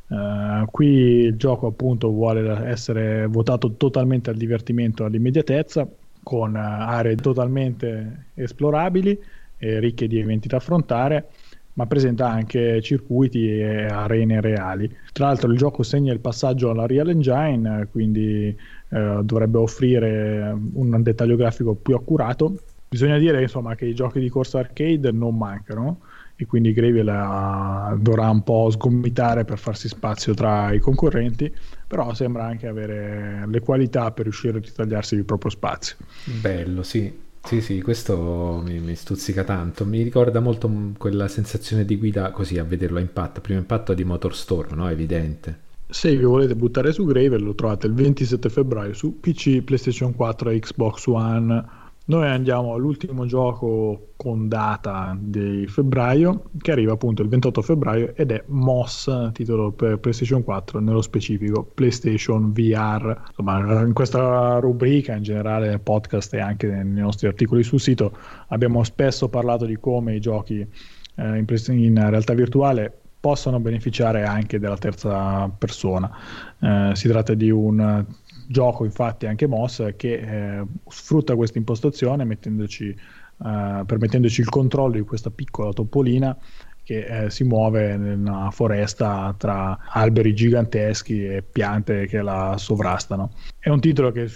Uh, 0.08 0.66
qui 0.72 0.88
il 0.88 1.36
gioco 1.36 1.68
appunto 1.68 2.10
vuole 2.10 2.68
essere 2.68 3.28
votato 3.28 3.76
totalmente 3.76 4.32
al 4.32 4.38
divertimento 4.38 5.04
e 5.04 5.06
all'immediatezza 5.06 5.88
con 6.24 6.56
eh, 6.56 6.60
aree 6.60 7.16
totalmente 7.16 8.28
esplorabili 8.36 9.20
e 9.58 9.80
ricche 9.80 10.08
di 10.08 10.20
eventi 10.20 10.48
da 10.48 10.58
affrontare, 10.58 11.30
ma 11.74 11.86
presenta 11.86 12.30
anche 12.30 12.82
circuiti 12.82 13.60
e 13.60 13.86
arene 13.86 14.42
reali. 14.42 14.90
Tra 15.12 15.28
l'altro 15.28 15.52
il 15.52 15.58
gioco 15.58 15.84
segna 15.84 16.14
il 16.14 16.20
passaggio 16.20 16.70
alla 16.70 16.86
Real 16.86 17.10
Engine, 17.10 17.88
quindi 17.92 18.56
eh, 18.90 19.20
dovrebbe 19.24 19.58
offrire 19.58 20.56
un 20.74 21.02
dettaglio 21.02 21.36
grafico 21.36 21.76
più 21.76 21.96
accurato. 21.96 22.56
Bisogna 22.90 23.18
dire 23.18 23.42
insomma, 23.42 23.76
che 23.76 23.86
i 23.86 23.94
giochi 23.94 24.20
di 24.20 24.30
corsa 24.30 24.60
arcade 24.60 25.12
non 25.12 25.38
mancano 25.38 26.00
e 26.42 26.46
quindi 26.46 26.72
Gravy 26.72 27.04
la 27.04 27.94
dovrà 28.00 28.30
un 28.30 28.44
po' 28.44 28.70
sgomitare 28.70 29.44
per 29.44 29.60
farsi 29.60 29.90
spazio 29.90 30.34
tra 30.34 30.72
i 30.72 30.80
concorrenti, 30.80 31.54
però 31.86 32.14
sembra 32.14 32.46
anche 32.46 32.66
avere 32.66 33.44
le 33.46 33.60
qualità 33.60 34.12
per 34.12 34.24
riuscire 34.24 34.58
a 34.58 34.62
ritagliarsi 34.62 35.16
il 35.16 35.26
proprio 35.26 35.52
spazio. 35.52 35.98
Bello, 36.40 36.82
sì. 36.82 37.28
Sì, 37.44 37.60
sì, 37.60 37.82
questo 37.82 38.62
mi, 38.64 38.80
mi, 38.80 38.96
stuzzica 38.96 39.44
tanto. 39.44 39.86
Mi 39.86 40.02
ricorda 40.02 40.40
molto 40.40 40.72
quella 40.98 41.28
sensazione 41.28 41.84
di 41.84 41.98
guida 41.98 42.32
così 42.32 42.58
a 42.58 42.64
vederlo 42.64 43.00
a 43.00 43.02
impatto. 43.02 43.42
Primo 43.42 43.60
impatto 43.60 43.94
di 43.94 44.06
Motorstorm, 44.06 44.76
no? 44.76 44.90
Evidente. 44.90 45.68
Se 45.90 46.16
vi 46.16 46.24
volete 46.24 46.56
buttare 46.56 46.94
su 46.94 47.06
Gravel 47.06 47.44
lo 47.44 47.56
trovate 47.56 47.88
il 47.88 47.94
27 47.94 48.48
febbraio 48.50 48.94
su 48.94 49.20
PC, 49.20 49.62
PlayStation 49.62 50.16
4 50.16 50.52
e 50.52 50.60
Xbox 50.60 51.06
One. 51.08 51.66
Noi 52.10 52.26
andiamo 52.28 52.74
all'ultimo 52.74 53.28
gioco 53.28 54.14
con 54.16 54.48
data 54.48 55.16
di 55.16 55.68
febbraio, 55.68 56.50
che 56.58 56.72
arriva 56.72 56.94
appunto 56.94 57.22
il 57.22 57.30
28 57.30 57.62
febbraio 57.62 58.16
ed 58.16 58.32
è 58.32 58.44
Moss, 58.48 59.32
titolo 59.32 59.72
per 59.72 60.00
PlayStation 60.00 60.44
4, 60.44 60.80
nello 60.80 61.04
specifico 61.04 61.64
PlayStation 61.64 62.52
VR. 62.52 63.16
Insomma, 63.28 63.84
in 63.84 63.94
questa 63.94 64.58
rubrica, 64.58 65.14
in 65.14 65.22
generale 65.22 65.68
nel 65.68 65.82
podcast 65.82 66.34
e 66.34 66.40
anche 66.40 66.66
nei 66.66 67.04
nostri 67.04 67.28
articoli 67.28 67.62
sul 67.62 67.80
sito, 67.80 68.18
abbiamo 68.48 68.84
spesso 68.84 69.30
parlato 69.30 69.68
di 69.68 69.78
come 69.78 70.16
i 70.16 70.20
giochi 70.20 70.62
eh, 70.62 71.38
in, 71.38 71.46
in 71.68 72.10
realtà 72.10 72.34
virtuale 72.34 72.92
possono 73.20 73.60
beneficiare 73.60 74.24
anche 74.24 74.58
della 74.58 74.78
terza 74.78 75.48
persona. 75.56 76.10
Eh, 76.60 76.92
si 76.96 77.08
tratta 77.08 77.36
di 77.36 77.52
un 77.52 78.04
gioco 78.52 78.84
infatti 78.84 79.28
anche 79.28 79.46
Moss 79.46 79.96
che 79.96 80.14
eh, 80.14 80.66
sfrutta 80.88 81.36
questa 81.36 81.60
impostazione 81.60 82.24
mettendoci, 82.24 82.90
eh, 82.90 83.84
permettendoci 83.86 84.42
il 84.42 84.50
controllo 84.50 84.94
di 84.94 85.02
questa 85.02 85.30
piccola 85.30 85.72
topolina 85.72 86.36
che 86.84 87.26
eh, 87.26 87.30
si 87.30 87.44
muove 87.44 87.94
una 87.94 88.50
foresta 88.50 89.36
tra 89.38 89.78
alberi 89.92 90.34
giganteschi 90.34 91.24
e 91.24 91.44
piante 91.44 92.08
che 92.08 92.24
la 92.24 92.56
sovrastano. 92.58 93.34
È 93.60 93.70
un 93.70 93.80
titolo 93.80 94.12
che 94.12 94.28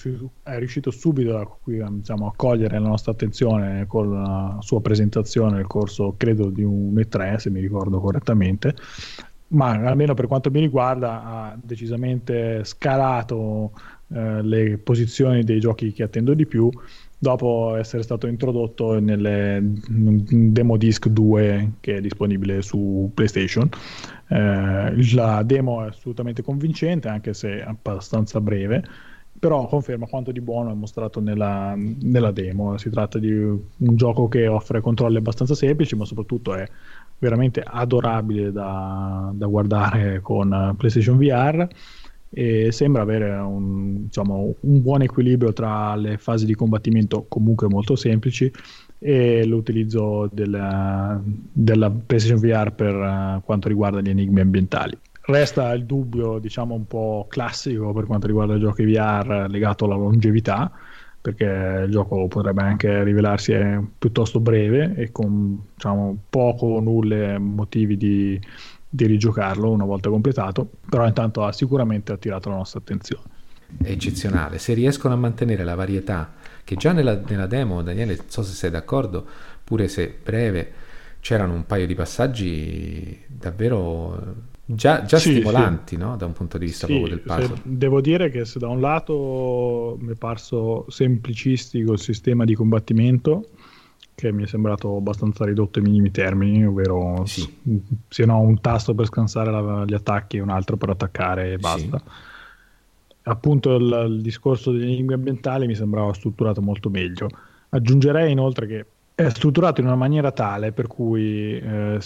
è 0.43 0.57
riuscito 0.59 0.91
subito 0.91 1.35
a, 1.35 1.89
diciamo, 1.89 2.27
a 2.27 2.33
cogliere 2.35 2.77
la 2.77 2.87
nostra 2.89 3.13
attenzione 3.13 3.87
con 3.87 4.11
la 4.11 4.57
sua 4.59 4.81
presentazione 4.81 5.55
nel 5.55 5.65
corso, 5.65 6.13
credo, 6.15 6.51
di 6.51 6.61
un 6.61 6.93
E3, 6.93 7.37
se 7.37 7.49
mi 7.49 7.59
ricordo 7.59 7.99
correttamente, 7.99 8.75
ma 9.47 9.71
almeno 9.71 10.13
per 10.13 10.27
quanto 10.27 10.51
mi 10.51 10.59
riguarda 10.59 11.23
ha 11.23 11.57
decisamente 11.59 12.63
scalato 12.65 13.71
eh, 14.13 14.41
le 14.41 14.77
posizioni 14.77 15.43
dei 15.43 15.59
giochi 15.59 15.91
che 15.91 16.03
attendo 16.03 16.33
di 16.33 16.45
più 16.45 16.69
dopo 17.17 17.75
essere 17.77 18.03
stato 18.03 18.27
introdotto 18.27 18.99
nelle 18.99 19.59
demo 19.63 20.75
disc 20.75 21.07
2 21.07 21.71
che 21.79 21.95
è 21.95 22.01
disponibile 22.01 22.61
su 22.61 23.09
PlayStation. 23.13 23.69
Eh, 24.27 25.13
la 25.13 25.41
demo 25.43 25.83
è 25.83 25.87
assolutamente 25.87 26.43
convincente 26.43 27.07
anche 27.07 27.33
se 27.33 27.63
abbastanza 27.63 28.41
breve 28.41 28.83
però 29.39 29.67
conferma 29.67 30.05
quanto 30.05 30.31
di 30.31 30.39
buono 30.39 30.71
è 30.71 30.73
mostrato 30.73 31.19
nella, 31.19 31.73
nella, 31.75 32.31
demo. 32.31 32.77
Si 32.77 32.89
tratta 32.89 33.19
di 33.19 33.29
un 33.33 33.67
gioco 33.77 34.29
che 34.29 34.47
offre 34.47 34.79
controlli 34.79 35.17
abbastanza 35.17 35.53
semplici, 35.53 35.97
ma 35.97 36.05
soprattutto 36.05 36.55
è 36.55 36.65
veramente 37.17 37.61
adorabile 37.61 38.53
da, 38.53 39.31
da 39.33 39.45
guardare 39.47 40.21
con 40.21 40.75
PlayStation 40.77 41.17
VR 41.17 41.67
e 42.35 42.71
sembra 42.71 43.03
avere 43.03 43.29
un, 43.31 44.05
diciamo, 44.05 44.55
un 44.59 44.81
buon 44.81 45.03
equilibrio 45.03 45.53
tra 45.53 45.95
le 45.95 46.17
fasi 46.17 46.47
di 46.47 46.55
combattimento 46.55 47.25
comunque 47.27 47.67
molto 47.67 47.95
semplici 47.95 48.51
e 48.97 49.45
l'utilizzo 49.45 50.27
della, 50.31 51.21
della 51.23 51.91
PlayStation 51.91 52.39
VR 52.39 52.71
per 52.71 52.95
uh, 52.95 53.43
quanto 53.43 53.67
riguarda 53.67 54.01
gli 54.01 54.09
enigmi 54.09 54.39
ambientali. 54.39 54.97
Resta 55.25 55.73
il 55.73 55.85
dubbio, 55.85 56.39
diciamo, 56.39 56.73
un 56.73 56.87
po' 56.87 57.27
classico 57.29 57.93
per 57.93 58.05
quanto 58.05 58.27
riguarda 58.27 58.55
i 58.55 58.59
giochi 58.59 58.83
VR 58.83 59.45
legato 59.47 59.85
alla 59.85 59.95
longevità, 59.95 60.71
perché 61.21 61.83
il 61.85 61.91
gioco 61.91 62.27
potrebbe 62.27 62.63
anche 62.63 63.03
rivelarsi 63.03 63.53
piuttosto 63.97 64.39
breve 64.41 64.93
e 64.95 65.11
con 65.11 65.61
diciamo, 65.73 66.17
poco 66.29 66.65
o 66.65 66.79
nulle 66.81 67.37
motivi 67.37 67.95
di 67.95 68.37
di 68.95 69.07
rigiocarlo 69.07 69.71
una 69.71 69.85
volta 69.85 70.11
completato, 70.11 70.69
però 70.87 71.07
intanto 71.07 71.43
ha 71.43 71.51
sicuramente 71.51 72.11
attirato 72.11 72.49
la 72.49 72.57
nostra 72.57 72.79
attenzione. 72.79 73.23
È 73.81 73.89
eccezionale, 73.89 74.59
se 74.59 74.75
riescono 74.75 75.15
a 75.15 75.17
mantenere 75.17 75.63
la 75.63 75.73
varietà, 75.73 76.31
che 76.63 76.75
già 76.75 76.91
nella, 76.91 77.19
nella 77.27 77.47
demo, 77.47 77.81
Daniele, 77.81 78.15
non 78.15 78.25
so 78.27 78.43
se 78.43 78.53
sei 78.53 78.69
d'accordo, 78.69 79.25
pure 79.63 79.87
se 79.87 80.15
breve, 80.23 80.71
c'erano 81.21 81.53
un 81.53 81.65
paio 81.65 81.87
di 81.87 81.95
passaggi 81.95 83.19
davvero 83.27 84.51
già, 84.63 85.05
già 85.05 85.17
sì, 85.17 85.31
stimolanti 85.31 85.95
sì. 85.95 86.01
No? 86.01 86.15
da 86.15 86.27
un 86.27 86.33
punto 86.33 86.59
di 86.59 86.65
vista 86.65 86.85
sì, 86.85 86.93
proprio 86.93 87.15
del 87.15 87.25
puzzle. 87.25 87.61
Devo 87.63 87.99
dire 87.99 88.29
che 88.29 88.45
se 88.45 88.59
da 88.59 88.67
un 88.67 88.79
lato 88.79 89.97
mi 89.99 90.11
è 90.11 90.15
parso 90.15 90.85
semplicistico 90.87 91.93
il 91.93 91.99
sistema 91.99 92.45
di 92.45 92.53
combattimento, 92.53 93.47
che 94.15 94.31
mi 94.31 94.43
è 94.43 94.47
sembrato 94.47 94.95
abbastanza 94.95 95.45
ridotto 95.45 95.79
ai 95.79 95.85
minimi 95.85 96.11
termini, 96.11 96.65
ovvero 96.65 97.25
sì. 97.25 97.47
se 98.07 98.25
no 98.25 98.39
un 98.39 98.59
tasto 98.61 98.93
per 98.93 99.07
scansare 99.07 99.51
la, 99.51 99.83
gli 99.85 99.93
attacchi 99.93 100.37
e 100.37 100.41
un 100.41 100.49
altro 100.49 100.77
per 100.77 100.89
attaccare 100.89 101.53
e 101.53 101.57
basta. 101.57 101.97
Sì. 101.97 102.31
Appunto 103.23 103.75
il, 103.75 104.05
il, 104.09 104.21
discorso 104.21 104.71
degli 104.71 104.83
enigmi 104.83 105.13
ambientali 105.13 105.65
mi 105.65 105.75
sembrava 105.75 106.13
strutturato 106.13 106.61
molto 106.61 106.89
meglio. 106.89 107.27
Aggiungerei 107.69 108.31
inoltre 108.31 108.67
che 108.67 108.85
è 109.15 109.29
strutturato 109.29 109.79
in 109.81 109.87
una 109.87 109.95
maniera 109.95 110.31
tale 110.31 110.71
per 110.71 110.87
cui 110.87 111.57
eh, 111.57 111.99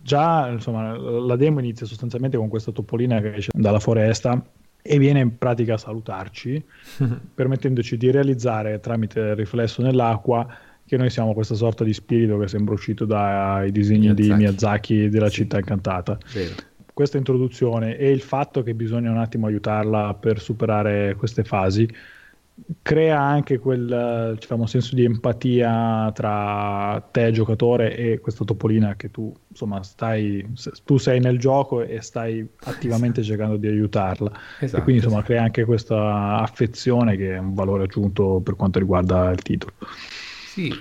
già 0.00 0.48
insomma, 0.48 0.96
la 0.96 1.36
demo 1.36 1.60
inizia 1.60 1.86
sostanzialmente 1.86 2.36
con 2.36 2.48
questa 2.48 2.72
topolina 2.72 3.20
che 3.20 3.34
esce 3.34 3.50
dalla 3.54 3.80
foresta 3.80 4.42
e 4.86 4.98
viene 4.98 5.20
in 5.20 5.38
pratica 5.38 5.74
a 5.74 5.78
salutarci, 5.78 6.62
permettendoci 7.34 7.96
di 7.96 8.10
realizzare 8.10 8.80
tramite 8.80 9.20
il 9.20 9.34
riflesso 9.34 9.80
nell'acqua 9.80 10.46
che 10.86 10.96
noi 10.96 11.10
siamo 11.10 11.32
questa 11.32 11.54
sorta 11.54 11.84
di 11.84 11.92
spirito 11.92 12.38
che 12.38 12.48
sembra 12.48 12.74
uscito 12.74 13.04
dai 13.04 13.72
disegni 13.72 14.12
Miyazaki. 14.12 14.22
di 14.22 14.34
Miyazaki 14.34 15.08
della 15.08 15.28
sì. 15.28 15.34
città 15.34 15.58
incantata. 15.58 16.18
Vero. 16.32 16.54
Questa 16.92 17.16
introduzione 17.16 17.96
e 17.96 18.10
il 18.10 18.20
fatto 18.20 18.62
che 18.62 18.74
bisogna 18.74 19.10
un 19.10 19.18
attimo 19.18 19.46
aiutarla 19.46 20.14
per 20.14 20.40
superare 20.40 21.16
queste 21.16 21.42
fasi 21.42 21.88
crea 22.82 23.20
anche 23.20 23.58
quel 23.58 24.36
diciamo, 24.38 24.66
senso 24.66 24.94
di 24.94 25.04
empatia 25.04 26.12
tra 26.14 27.04
te 27.10 27.32
giocatore 27.32 27.96
e 27.96 28.20
questa 28.20 28.44
topolina 28.44 28.94
che 28.94 29.10
tu 29.10 29.34
insomma 29.48 29.82
stai 29.82 30.46
tu 30.84 30.96
sei 30.96 31.18
nel 31.18 31.38
gioco 31.38 31.82
e 31.82 32.00
stai 32.00 32.46
attivamente 32.64 33.20
esatto. 33.20 33.36
cercando 33.36 33.56
di 33.58 33.66
aiutarla 33.66 34.30
esatto, 34.60 34.80
e 34.80 34.82
quindi 34.84 35.02
insomma 35.02 35.20
esatto. 35.20 35.32
crea 35.32 35.42
anche 35.42 35.64
questa 35.64 36.38
affezione 36.38 37.16
che 37.16 37.34
è 37.34 37.38
un 37.38 37.54
valore 37.54 37.84
aggiunto 37.84 38.40
per 38.40 38.54
quanto 38.54 38.78
riguarda 38.78 39.30
il 39.30 39.42
titolo 39.42 39.72
sì, 40.54 40.72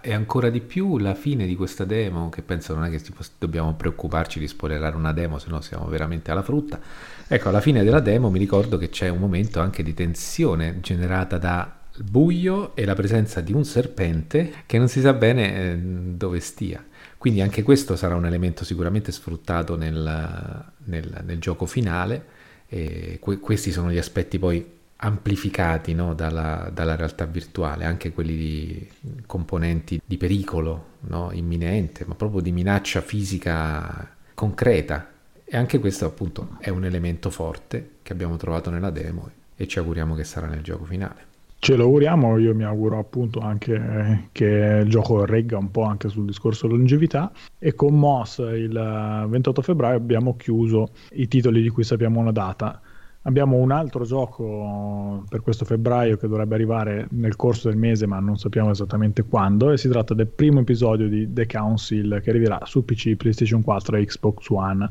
e 0.00 0.14
ancora 0.14 0.48
di 0.48 0.62
più 0.62 0.96
la 0.96 1.14
fine 1.14 1.44
di 1.44 1.54
questa 1.54 1.84
demo, 1.84 2.30
che 2.30 2.40
penso 2.40 2.74
non 2.74 2.86
è 2.86 2.90
che 2.90 2.98
tipo, 2.98 3.22
dobbiamo 3.36 3.74
preoccuparci 3.74 4.38
di 4.38 4.48
spoilerare 4.48 4.96
una 4.96 5.12
demo, 5.12 5.38
se 5.38 5.50
no 5.50 5.60
siamo 5.60 5.84
veramente 5.84 6.30
alla 6.30 6.42
frutta. 6.42 6.80
Ecco, 7.26 7.50
alla 7.50 7.60
fine 7.60 7.84
della 7.84 8.00
demo 8.00 8.30
mi 8.30 8.38
ricordo 8.38 8.78
che 8.78 8.88
c'è 8.88 9.10
un 9.10 9.18
momento 9.18 9.60
anche 9.60 9.82
di 9.82 9.92
tensione 9.92 10.80
generata 10.80 11.36
da 11.36 11.76
buio 11.98 12.74
e 12.74 12.86
la 12.86 12.94
presenza 12.94 13.42
di 13.42 13.52
un 13.52 13.66
serpente 13.66 14.62
che 14.64 14.78
non 14.78 14.88
si 14.88 15.02
sa 15.02 15.12
bene 15.12 15.72
eh, 15.72 15.76
dove 15.76 16.40
stia. 16.40 16.82
Quindi 17.18 17.42
anche 17.42 17.62
questo 17.62 17.96
sarà 17.96 18.14
un 18.14 18.24
elemento 18.24 18.64
sicuramente 18.64 19.12
sfruttato 19.12 19.76
nel, 19.76 20.64
nel, 20.84 21.22
nel 21.22 21.38
gioco 21.38 21.66
finale. 21.66 22.24
E 22.66 23.18
que- 23.20 23.40
questi 23.40 23.72
sono 23.72 23.90
gli 23.92 23.98
aspetti 23.98 24.38
poi 24.38 24.77
amplificati 25.00 25.94
no, 25.94 26.14
dalla, 26.14 26.70
dalla, 26.72 26.96
realtà 26.96 27.24
virtuale, 27.26 27.84
anche 27.84 28.12
quelli 28.12 28.36
di 28.36 28.88
componenti 29.26 30.00
di 30.04 30.16
pericolo 30.16 30.86
no, 31.00 31.30
imminente, 31.32 32.04
ma 32.06 32.14
proprio 32.14 32.40
di 32.40 32.52
minaccia 32.52 33.00
fisica 33.00 34.16
concreta. 34.34 35.10
E 35.44 35.56
anche 35.56 35.78
questo 35.78 36.04
appunto 36.04 36.56
è 36.58 36.68
un 36.68 36.84
elemento 36.84 37.30
forte 37.30 37.96
che 38.02 38.12
abbiamo 38.12 38.36
trovato 38.36 38.70
nella 38.70 38.90
demo 38.90 39.30
e 39.56 39.66
ci 39.66 39.78
auguriamo 39.78 40.14
che 40.14 40.24
sarà 40.24 40.46
nel 40.46 40.62
gioco 40.62 40.84
finale. 40.84 41.26
Ce 41.60 41.74
lo 41.74 41.84
auguriamo, 41.84 42.38
io 42.38 42.54
mi 42.54 42.62
auguro 42.62 42.98
appunto 42.98 43.40
anche 43.40 43.74
eh, 43.74 44.28
che 44.30 44.80
il 44.84 44.88
gioco 44.88 45.24
regga 45.24 45.58
un 45.58 45.72
po' 45.72 45.82
anche 45.82 46.08
sul 46.08 46.24
discorso 46.24 46.68
longevità 46.68 47.32
e 47.58 47.74
con 47.74 47.98
Moss 47.98 48.38
il 48.38 49.26
28 49.28 49.62
febbraio 49.62 49.96
abbiamo 49.96 50.36
chiuso 50.36 50.90
i 51.12 51.26
titoli 51.26 51.60
di 51.60 51.68
cui 51.68 51.82
sappiamo 51.82 52.20
una 52.20 52.30
data 52.30 52.80
Abbiamo 53.22 53.56
un 53.56 53.72
altro 53.72 54.04
gioco 54.04 55.24
per 55.28 55.42
questo 55.42 55.64
febbraio 55.64 56.16
che 56.16 56.28
dovrebbe 56.28 56.54
arrivare 56.54 57.08
nel 57.10 57.36
corso 57.36 57.68
del 57.68 57.76
mese, 57.76 58.06
ma 58.06 58.20
non 58.20 58.38
sappiamo 58.38 58.70
esattamente 58.70 59.22
quando. 59.22 59.70
E 59.70 59.76
si 59.76 59.88
tratta 59.88 60.14
del 60.14 60.28
primo 60.28 60.60
episodio 60.60 61.08
di 61.08 61.30
The 61.32 61.46
Council 61.46 62.20
che 62.22 62.30
arriverà 62.30 62.60
su 62.64 62.84
PC, 62.84 63.16
PlayStation 63.16 63.62
4 63.62 63.96
e 63.96 64.04
Xbox 64.06 64.48
One. 64.48 64.88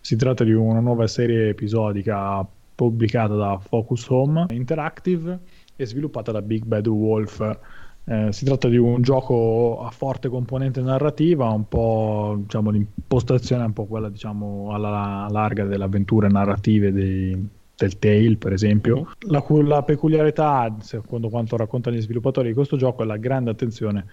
Si 0.00 0.14
tratta 0.14 0.44
di 0.44 0.52
una 0.52 0.80
nuova 0.80 1.06
serie 1.06 1.48
episodica 1.48 2.46
pubblicata 2.74 3.34
da 3.34 3.58
Focus 3.58 4.08
Home 4.08 4.46
Interactive 4.50 5.38
e 5.74 5.86
sviluppata 5.86 6.30
da 6.32 6.42
Big 6.42 6.64
Bad 6.64 6.86
Wolf. 6.86 7.58
Eh, 8.04 8.32
si 8.32 8.44
tratta 8.44 8.68
di 8.68 8.76
un 8.76 9.02
gioco 9.02 9.84
a 9.84 9.90
forte 9.90 10.28
componente 10.28 10.80
narrativa, 10.80 11.48
un 11.48 11.66
po' 11.66 12.36
diciamo, 12.38 12.70
l'impostazione 12.70 13.62
è 13.62 13.66
un 13.66 13.72
po' 13.72 13.86
quella 13.86 14.08
diciamo, 14.08 14.72
alla 14.72 15.26
larga 15.28 15.64
delle 15.64 15.84
avventure 15.84 16.28
narrative 16.28 16.92
dei, 16.92 17.48
Telltale, 17.80 18.36
per 18.36 18.52
esempio. 18.52 18.98
Uh-huh. 18.98 19.30
La, 19.30 19.42
la, 19.62 19.82
peculiarità, 19.82 20.76
secondo 20.80 21.30
quanto 21.30 21.56
raccontano 21.56 21.96
gli 21.96 22.02
sviluppatori 22.02 22.48
di 22.48 22.54
questo 22.54 22.76
gioco, 22.76 23.02
è 23.02 23.06
la 23.06 23.16
grande 23.16 23.48
attenzione 23.48 24.04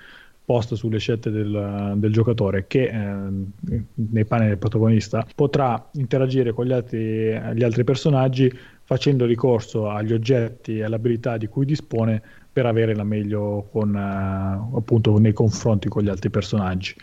posta 0.45 0.77
sulle 0.77 0.99
scelte 0.99 1.29
del, 1.29 1.95
del 1.97 2.13
giocatore 2.13 2.67
che 2.67 2.83
eh, 2.83 3.81
nei 3.95 4.23
panni 4.23 4.47
del 4.47 4.57
protagonista 4.57 5.27
potrà 5.35 5.89
interagire 5.95 6.53
con 6.53 6.65
gli 6.65 6.71
altri, 6.71 7.37
gli 7.53 7.63
altri 7.63 7.83
personaggi 7.83 8.49
facendo 8.83 9.25
ricorso 9.25 9.89
agli 9.89 10.13
oggetti 10.13 10.77
e 10.77 10.83
alle 10.83 10.95
abilità 10.95 11.35
di 11.35 11.47
cui 11.47 11.65
dispone 11.65 12.21
per 12.53 12.65
avere 12.65 12.95
la 12.95 13.03
meglio 13.03 13.67
con, 13.69 13.93
uh, 13.93 14.77
appunto 14.77 15.19
nei 15.19 15.33
confronti 15.33 15.89
con 15.89 16.03
gli 16.03 16.09
altri 16.09 16.29
personaggi. 16.29 16.95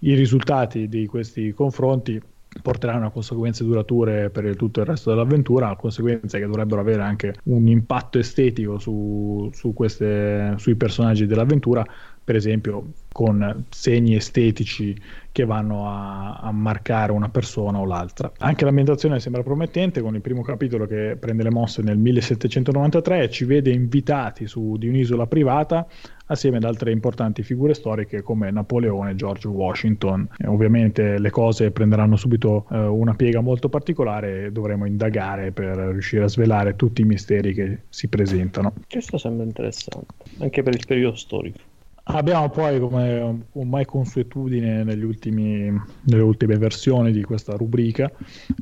I 0.00 0.14
risultati 0.14 0.88
di 0.88 1.06
questi 1.06 1.52
confronti 1.52 2.20
porteranno 2.62 3.06
a 3.06 3.10
conseguenze 3.10 3.64
durature 3.64 4.30
per 4.30 4.56
tutto 4.56 4.80
il 4.80 4.86
resto 4.86 5.10
dell'avventura, 5.10 5.76
conseguenze 5.76 6.38
che 6.38 6.46
dovrebbero 6.46 6.80
avere 6.80 7.02
anche 7.02 7.34
un 7.44 7.68
impatto 7.68 8.18
estetico 8.18 8.78
su, 8.78 9.50
su 9.52 9.72
queste, 9.72 10.54
sui 10.56 10.74
personaggi 10.74 11.26
dell'avventura, 11.26 11.84
per 12.28 12.36
esempio 12.36 12.84
con 13.10 13.64
segni 13.70 14.14
estetici 14.14 14.94
che 15.32 15.46
vanno 15.46 15.88
a, 15.88 16.34
a, 16.34 16.52
marcare 16.52 17.10
una 17.10 17.30
persona 17.30 17.78
o 17.78 17.86
l'altra. 17.86 18.30
Anche 18.40 18.66
l'ambientazione 18.66 19.18
sembra 19.18 19.42
promettente 19.42 20.02
con 20.02 20.14
il 20.14 20.20
primo 20.20 20.42
capitolo 20.42 20.86
che 20.86 21.16
prende 21.18 21.42
le 21.42 21.50
mosse 21.50 21.80
nel 21.80 21.96
1793 21.96 23.22
e 23.22 23.30
ci 23.30 23.46
vede 23.46 23.70
invitati 23.70 24.46
su 24.46 24.76
di 24.76 24.88
un'isola 24.88 25.26
privata 25.26 25.86
assieme 26.26 26.58
ad 26.58 26.64
altre 26.64 26.92
importanti 26.92 27.42
figure 27.42 27.72
storiche 27.72 28.20
come 28.20 28.50
Napoleone 28.50 29.12
e 29.12 29.14
George 29.14 29.48
Washington. 29.48 30.28
E 30.36 30.46
ovviamente 30.46 31.18
le 31.18 31.30
cose 31.30 31.70
prenderanno 31.70 32.16
subito 32.16 32.66
eh, 32.70 32.78
una 32.78 33.14
piega 33.14 33.40
molto 33.40 33.70
particolare 33.70 34.44
e 34.44 34.52
dovremo 34.52 34.84
indagare 34.84 35.50
per 35.52 35.78
riuscire 35.78 36.24
a 36.24 36.28
svelare 36.28 36.76
tutti 36.76 37.00
i 37.00 37.04
misteri 37.04 37.54
che 37.54 37.78
si 37.88 38.08
presentano. 38.08 38.74
Questo 38.86 39.16
sembra 39.16 39.46
interessante, 39.46 40.12
anche 40.40 40.62
per 40.62 40.74
il 40.74 40.84
periodo 40.86 41.16
storico. 41.16 41.67
Abbiamo 42.10 42.48
poi, 42.48 42.80
come 42.80 43.44
ormai 43.52 43.84
consuetudine 43.84 44.82
ultimi, 45.04 45.70
nelle 46.04 46.22
ultime 46.22 46.56
versioni 46.56 47.12
di 47.12 47.22
questa 47.22 47.54
rubrica, 47.54 48.10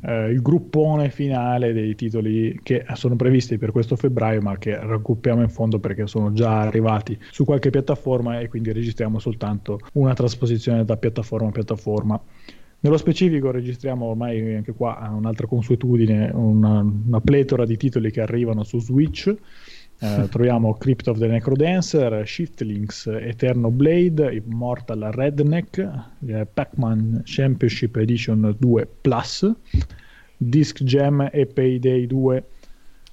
eh, 0.03 0.31
il 0.31 0.41
gruppone 0.41 1.09
finale 1.09 1.71
dei 1.71 1.95
titoli 1.95 2.59
che 2.61 2.85
sono 2.95 3.15
previsti 3.15 3.57
per 3.57 3.71
questo 3.71 3.95
febbraio, 3.95 4.41
ma 4.41 4.57
che 4.57 4.77
raggruppiamo 4.77 5.41
in 5.41 5.49
fondo 5.49 5.79
perché 5.79 6.07
sono 6.07 6.33
già 6.33 6.59
arrivati 6.59 7.17
su 7.31 7.45
qualche 7.45 7.69
piattaforma 7.69 8.37
e 8.41 8.49
quindi 8.49 8.73
registriamo 8.73 9.17
soltanto 9.17 9.79
una 9.93 10.13
trasposizione 10.13 10.83
da 10.83 10.97
piattaforma 10.97 11.47
a 11.47 11.51
piattaforma. 11.51 12.21
Nello 12.79 12.97
specifico 12.97 13.49
registriamo 13.49 14.05
ormai 14.07 14.55
anche 14.55 14.73
qua 14.73 15.09
un'altra 15.15 15.47
consuetudine, 15.47 16.31
una, 16.33 16.81
una 16.81 17.21
pletora 17.21 17.65
di 17.65 17.77
titoli 17.77 18.11
che 18.11 18.19
arrivano 18.19 18.63
su 18.63 18.79
Switch 18.81 19.33
eh, 19.99 20.27
troviamo 20.29 20.75
Crypt 20.75 21.07
of 21.07 21.17
the 21.17 21.27
Necrodancer, 21.27 22.25
Shiftlings, 22.25 23.07
Eterno 23.07 23.71
Blade, 23.71 24.31
Immortal 24.31 25.09
Redneck, 25.11 25.89
eh, 26.25 26.45
Pac-Man 26.51 27.21
Championship 27.23 27.95
Edition 27.95 28.55
2 28.59 28.87
Plus, 29.01 29.51
Disc 30.37 30.83
Gem 30.83 31.29
e 31.31 31.45
Payday 31.47 32.05
2. 32.05 32.43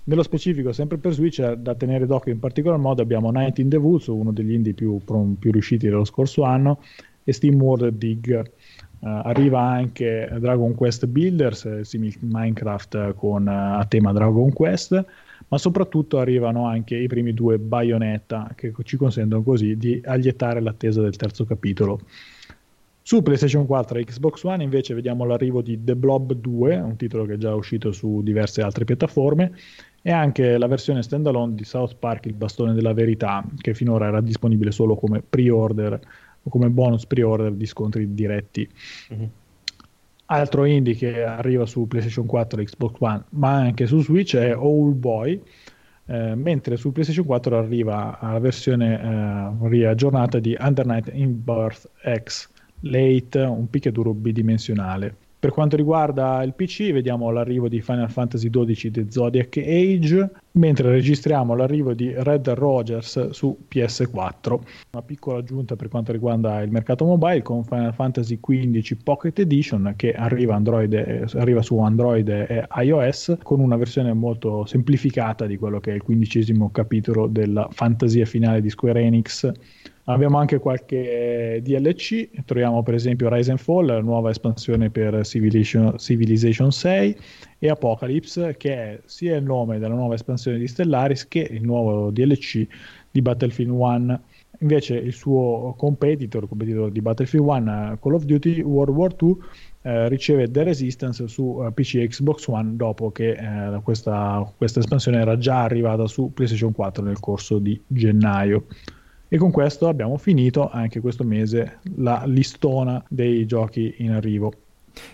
Nello 0.05 0.23
specifico, 0.23 0.73
sempre 0.73 0.98
per 0.98 1.15
Switch, 1.15 1.39
eh, 1.39 1.56
da 1.56 1.74
tenere 1.74 2.05
d'occhio 2.05 2.32
in 2.32 2.39
particolar 2.39 2.78
modo 2.78 3.01
abbiamo 3.01 3.31
Night 3.31 3.59
in 3.59 3.70
the 3.70 3.77
Woods, 3.77 4.09
uno 4.09 4.32
degli 4.32 4.52
indie 4.52 4.74
più, 4.74 5.01
più 5.39 5.51
riusciti 5.51 5.86
dello 5.86 6.05
scorso 6.05 6.43
anno, 6.43 6.81
e 7.24 7.32
Steam 7.32 7.61
World 7.61 7.97
Dig. 7.97 8.51
Uh, 8.98 9.20
arriva 9.23 9.61
anche 9.61 10.31
Dragon 10.39 10.74
Quest 10.74 11.06
Builders, 11.06 11.81
simile 11.81 12.15
Minecraft 12.20 13.15
con, 13.15 13.47
uh, 13.47 13.78
a 13.78 13.85
tema 13.86 14.12
Dragon 14.12 14.51
Quest, 14.51 15.05
ma 15.55 15.60
soprattutto 15.60 16.18
arrivano 16.18 16.66
anche 16.66 16.97
i 16.97 17.06
primi 17.06 17.32
due 17.32 17.60
Bayonetta 17.60 18.55
che 18.56 18.72
ci 18.82 18.97
consentono 18.97 19.44
così 19.44 19.76
di 19.76 20.02
allietare 20.05 20.60
l'attesa 20.60 21.01
del 21.01 21.14
terzo 21.14 21.44
capitolo. 21.44 22.01
Su 23.01 23.22
PlayStation 23.22 23.64
4 23.64 24.01
e 24.01 24.05
Xbox 24.05 24.43
One 24.43 24.64
invece 24.64 24.94
vediamo 24.94 25.24
l'arrivo 25.24 25.62
di 25.62 25.78
The 25.85 25.94
Blob 25.94 26.32
2, 26.32 26.76
un 26.78 26.97
titolo 26.97 27.24
che 27.24 27.35
è 27.35 27.36
già 27.36 27.55
uscito 27.55 27.93
su 27.93 28.20
diverse 28.24 28.62
altre 28.62 28.85
piattaforme, 28.85 29.52
e 30.02 30.10
anche 30.10 30.59
la 30.59 30.66
versione 30.66 31.05
standalone 31.05 31.55
di 31.55 31.62
South 31.62 31.98
Park, 32.01 32.26
il 32.26 32.35
bastone 32.35 32.74
della 32.74 32.93
verità, 32.93 33.44
che 33.56 33.74
finora 33.74 34.09
era 34.09 34.20
disponibile 34.20 34.72
solo 34.72 34.97
come 34.97 35.22
pre-order 35.22 36.01
o 36.43 36.51
come 36.51 36.68
bonus 36.68 37.06
pre-order 37.06 37.52
di 37.52 37.66
scontri 37.66 38.12
diretti. 38.12 38.68
Mm-hmm. 39.12 39.26
Altro 40.26 40.64
indie 40.64 40.94
che 40.94 41.22
arriva 41.22 41.66
su 41.66 41.86
PlayStation 41.86 42.26
4 42.26 42.60
e 42.60 42.64
Xbox 42.64 42.94
One, 42.98 43.24
ma 43.30 43.56
anche 43.56 43.86
su 43.86 44.01
Switch 44.01 44.36
è 44.36 44.51
All 44.51 44.98
Boy, 44.98 45.40
eh, 46.06 46.34
mentre 46.34 46.76
su 46.76 46.92
PlayStation 46.92 47.26
4 47.26 47.59
arriva 47.59 48.18
la 48.20 48.38
versione 48.38 49.01
eh, 49.01 49.68
riaggiornata 49.68 50.38
di 50.38 50.56
Under 50.59 50.86
Night 50.86 51.10
in 51.12 51.42
Birth 51.42 51.90
X 52.22 52.48
Late, 52.80 53.38
un 53.40 53.68
picchiaduro 53.68 54.14
bidimensionale. 54.14 55.16
Per 55.44 55.52
quanto 55.52 55.76
riguarda 55.76 56.42
il 56.42 56.54
PC, 56.54 56.90
vediamo 56.90 57.30
l'arrivo 57.30 57.68
di 57.68 57.82
Final 57.82 58.10
Fantasy 58.10 58.48
XII 58.48 58.90
The 58.90 59.10
Zodiac 59.10 59.58
Age, 59.58 60.30
mentre 60.52 60.88
registriamo 60.88 61.54
l'arrivo 61.54 61.92
di 61.92 62.10
Red 62.16 62.48
Rogers 62.48 63.28
su 63.28 63.54
PS4. 63.70 64.58
Una 64.92 65.02
piccola 65.02 65.40
aggiunta 65.40 65.76
per 65.76 65.88
quanto 65.88 66.12
riguarda 66.12 66.62
il 66.62 66.70
mercato 66.70 67.04
mobile 67.04 67.42
con 67.42 67.62
Final 67.62 67.92
Fantasy 67.92 68.40
XV 68.40 69.02
Pocket 69.02 69.38
Edition 69.38 69.92
che 69.96 70.14
arriva, 70.14 70.54
Android, 70.54 70.94
arriva 71.34 71.60
su 71.60 71.78
Android 71.78 72.26
e 72.26 72.66
iOS 72.76 73.36
con 73.42 73.60
una 73.60 73.76
versione 73.76 74.14
molto 74.14 74.64
semplificata 74.64 75.44
di 75.44 75.58
quello 75.58 75.78
che 75.78 75.90
è 75.90 75.94
il 75.94 76.02
quindicesimo 76.02 76.70
capitolo 76.70 77.26
della 77.26 77.68
fantasia 77.70 78.24
finale 78.24 78.62
di 78.62 78.70
Square 78.70 78.98
Enix 78.98 79.52
Abbiamo 80.06 80.36
anche 80.36 80.59
qualche 80.59 81.60
DLC, 81.62 82.28
troviamo 82.44 82.82
per 82.82 82.93
esempio 82.93 83.32
Rise 83.32 83.52
and 83.52 83.59
Fall, 83.59 83.86
la 83.86 84.01
nuova 84.02 84.28
espansione 84.28 84.90
per 84.90 85.24
Civilization, 85.24 85.98
Civilization 85.98 86.70
6 86.70 87.16
e 87.59 87.68
Apocalypse, 87.70 88.55
che 88.59 88.74
è 88.74 89.01
sia 89.06 89.36
il 89.36 89.44
nome 89.44 89.78
della 89.78 89.94
nuova 89.94 90.14
espansione 90.14 90.59
di 90.59 90.66
Stellaris 90.66 91.26
che 91.26 91.39
il 91.39 91.62
nuovo 91.62 92.10
DLC 92.10 92.66
di 93.10 93.22
Battlefield 93.22 93.70
1. 93.70 94.22
Invece 94.60 94.97
il 94.97 95.14
suo 95.14 95.74
competitor, 95.76 96.48
competitor 96.48 96.90
di 96.90 97.01
Battlefield 97.01 97.47
1, 97.47 97.98
Call 98.01 98.14
of 98.14 98.24
Duty 98.24 98.60
World 98.60 98.94
War 98.94 99.14
2, 99.14 99.36
eh, 99.82 100.09
riceve 100.10 100.51
The 100.51 100.64
Resistance 100.64 101.26
su 101.28 101.62
eh, 101.64 101.72
PC 101.72 101.94
e 101.94 102.09
Xbox 102.09 102.47
One 102.48 102.76
dopo 102.76 103.10
che 103.10 103.31
eh, 103.31 103.81
questa, 103.82 104.52
questa 104.55 104.81
espansione 104.81 105.18
era 105.18 105.39
già 105.39 105.62
arrivata 105.62 106.06
su 106.06 106.31
PlayStation 106.35 106.72
4 106.72 107.02
nel 107.02 107.20
corso 107.20 107.59
di 107.59 107.81
gennaio. 107.86 108.66
E 109.28 109.38
con 109.38 109.51
questo 109.51 109.88
abbiamo 109.88 110.16
finito 110.16 110.70
anche 110.70 111.01
questo 111.01 111.24
mese 111.24 111.78
la 111.96 112.22
listona 112.26 113.02
dei 113.09 113.46
giochi 113.46 113.94
in 113.98 114.12
arrivo. 114.12 114.52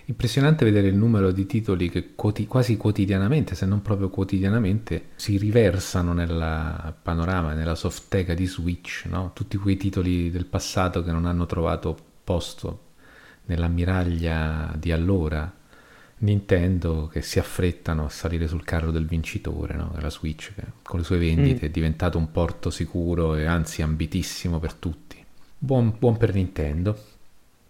Impressionante 0.06 0.64
vedere 0.64 0.88
il 0.88 0.96
numero 0.96 1.32
di 1.32 1.46
titoli 1.46 1.88
che 1.88 2.14
quoti- 2.14 2.46
quasi 2.46 2.76
quotidianamente, 2.76 3.54
se 3.54 3.64
non 3.64 3.80
proprio 3.80 4.10
quotidianamente, 4.10 5.10
si 5.14 5.38
riversano 5.38 6.12
nel 6.12 6.94
panorama, 7.02 7.54
nella 7.54 7.74
softeca 7.74 8.34
di 8.34 8.46
Switch, 8.46 9.06
no? 9.08 9.30
tutti 9.32 9.56
quei 9.56 9.76
titoli 9.76 10.30
del 10.30 10.44
passato 10.44 11.02
che 11.02 11.12
non 11.12 11.24
hanno 11.24 11.46
trovato 11.46 11.96
posto 12.22 12.88
nell'ammiraglia 13.46 14.74
di 14.78 14.92
allora 14.92 15.50
Nintendo 16.22 17.08
che 17.10 17.22
si 17.22 17.38
affrettano 17.38 18.04
a 18.04 18.08
salire 18.10 18.46
sul 18.46 18.64
carro 18.64 18.90
del 18.90 19.06
vincitore, 19.06 19.74
no? 19.74 19.94
la 19.98 20.10
Switch, 20.10 20.52
che 20.54 20.62
con 20.82 20.98
le 20.98 21.04
sue 21.04 21.18
vendite 21.18 21.66
mm. 21.66 21.68
è 21.68 21.70
diventato 21.70 22.18
un 22.18 22.30
porto 22.30 22.70
sicuro 22.70 23.36
e 23.36 23.46
anzi 23.46 23.82
ambitissimo 23.82 24.58
per 24.58 24.74
tutti. 24.74 25.16
Buon, 25.56 25.94
buon 25.98 26.16
per 26.16 26.34
Nintendo. 26.34 26.98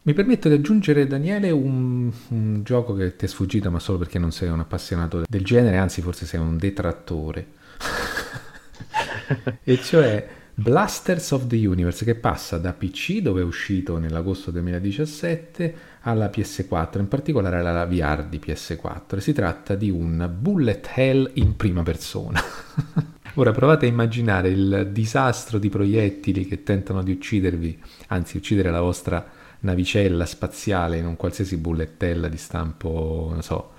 Mi 0.02 0.14
permetto 0.14 0.48
di 0.48 0.54
aggiungere, 0.54 1.06
Daniele, 1.06 1.50
un, 1.50 2.10
un, 2.28 2.62
gioco 2.64 2.94
che 2.94 3.16
ti 3.16 3.26
è 3.26 3.28
sfuggito, 3.28 3.70
ma 3.70 3.78
solo 3.78 3.98
perché 3.98 4.18
non 4.18 4.32
sei 4.32 4.48
un 4.48 4.60
appassionato 4.60 5.22
del 5.28 5.44
genere, 5.44 5.76
anzi 5.76 6.00
forse 6.00 6.26
sei 6.26 6.40
un 6.40 6.56
detrattore. 6.56 7.46
e 9.62 9.80
cioè 9.80 10.28
Blasters 10.60 11.30
of 11.30 11.46
the 11.46 11.56
Universe, 11.56 12.04
che 12.04 12.14
passa 12.14 12.58
da 12.58 12.74
PC, 12.74 13.22
dove 13.22 13.40
è 13.40 13.44
uscito 13.44 13.96
nell'agosto 13.96 14.50
2017, 14.50 15.74
alla 16.02 16.26
PS4, 16.26 16.98
in 16.98 17.08
particolare 17.08 17.56
alla 17.56 17.86
VR 17.86 18.26
di 18.26 18.38
PS4. 18.38 19.16
Si 19.20 19.32
tratta 19.32 19.74
di 19.74 19.88
un 19.88 20.30
bullet 20.38 20.90
hell 20.94 21.30
in 21.34 21.56
prima 21.56 21.82
persona. 21.82 22.42
Ora 23.34 23.52
provate 23.52 23.86
a 23.86 23.88
immaginare 23.88 24.50
il 24.50 24.90
disastro 24.92 25.56
di 25.56 25.70
proiettili 25.70 26.44
che 26.44 26.62
tentano 26.62 27.02
di 27.02 27.12
uccidervi, 27.12 27.80
anzi 28.08 28.36
uccidere 28.36 28.70
la 28.70 28.82
vostra 28.82 29.26
navicella 29.60 30.26
spaziale 30.26 30.98
in 30.98 31.06
un 31.06 31.16
qualsiasi 31.16 31.56
bullet 31.56 32.02
hell 32.02 32.26
di 32.26 32.36
stampo, 32.36 33.28
non 33.30 33.42
so, 33.42 33.70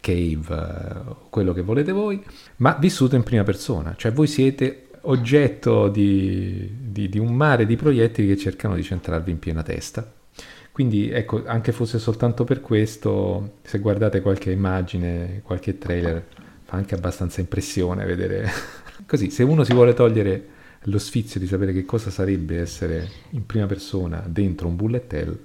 cave, 0.00 0.46
eh, 0.50 1.14
quello 1.30 1.52
che 1.52 1.62
volete 1.62 1.90
voi, 1.90 2.22
ma 2.58 2.76
vissuto 2.78 3.16
in 3.16 3.24
prima 3.24 3.42
persona, 3.42 3.94
cioè 3.96 4.12
voi 4.12 4.28
siete 4.28 4.87
oggetto 5.08 5.88
di, 5.88 6.70
di, 6.80 7.08
di 7.08 7.18
un 7.18 7.34
mare 7.34 7.66
di 7.66 7.76
proiettili 7.76 8.28
che 8.28 8.36
cercano 8.36 8.74
di 8.74 8.82
centrarvi 8.82 9.30
in 9.30 9.38
piena 9.38 9.62
testa. 9.62 10.10
Quindi 10.70 11.10
ecco, 11.10 11.44
anche 11.44 11.72
fosse 11.72 11.98
soltanto 11.98 12.44
per 12.44 12.60
questo, 12.60 13.56
se 13.62 13.80
guardate 13.80 14.20
qualche 14.20 14.52
immagine, 14.52 15.40
qualche 15.42 15.76
trailer, 15.76 16.24
fa 16.62 16.76
anche 16.76 16.94
abbastanza 16.94 17.40
impressione 17.40 18.04
vedere. 18.04 18.48
Così, 19.06 19.30
se 19.30 19.42
uno 19.42 19.64
si 19.64 19.72
vuole 19.72 19.94
togliere 19.94 20.56
lo 20.82 20.98
sfizio 20.98 21.40
di 21.40 21.46
sapere 21.46 21.72
che 21.72 21.84
cosa 21.84 22.10
sarebbe 22.10 22.60
essere 22.60 23.08
in 23.30 23.44
prima 23.44 23.66
persona 23.66 24.22
dentro 24.26 24.68
un 24.68 24.76
bullet 24.76 25.12
hell. 25.12 25.38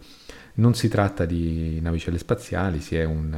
Non 0.56 0.76
si 0.76 0.88
tratta 0.88 1.26
di 1.26 1.80
navicelle 1.82 2.20
spaziali, 2.20 2.80
si 2.80 2.96
è 2.96 3.04
un, 3.04 3.36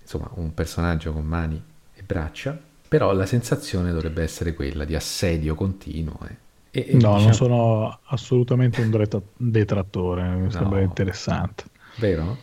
insomma, 0.00 0.28
un 0.34 0.52
personaggio 0.54 1.12
con 1.12 1.24
mani 1.24 1.62
e 1.94 2.02
braccia, 2.02 2.58
però 2.92 3.14
la 3.14 3.24
sensazione 3.24 3.90
dovrebbe 3.90 4.22
essere 4.22 4.52
quella 4.52 4.84
di 4.84 4.94
assedio 4.94 5.54
continuo. 5.54 6.18
Eh. 6.28 6.80
E, 6.80 6.86
e 6.88 6.92
no, 6.92 6.98
diciamo... 6.98 7.20
non 7.20 7.32
sono 7.32 7.98
assolutamente 8.04 8.82
un 8.82 8.90
detrattore, 9.38 10.28
mi 10.28 10.42
no. 10.42 10.50
sembra 10.50 10.80
interessante. 10.82 11.64
Vero? 11.96 12.36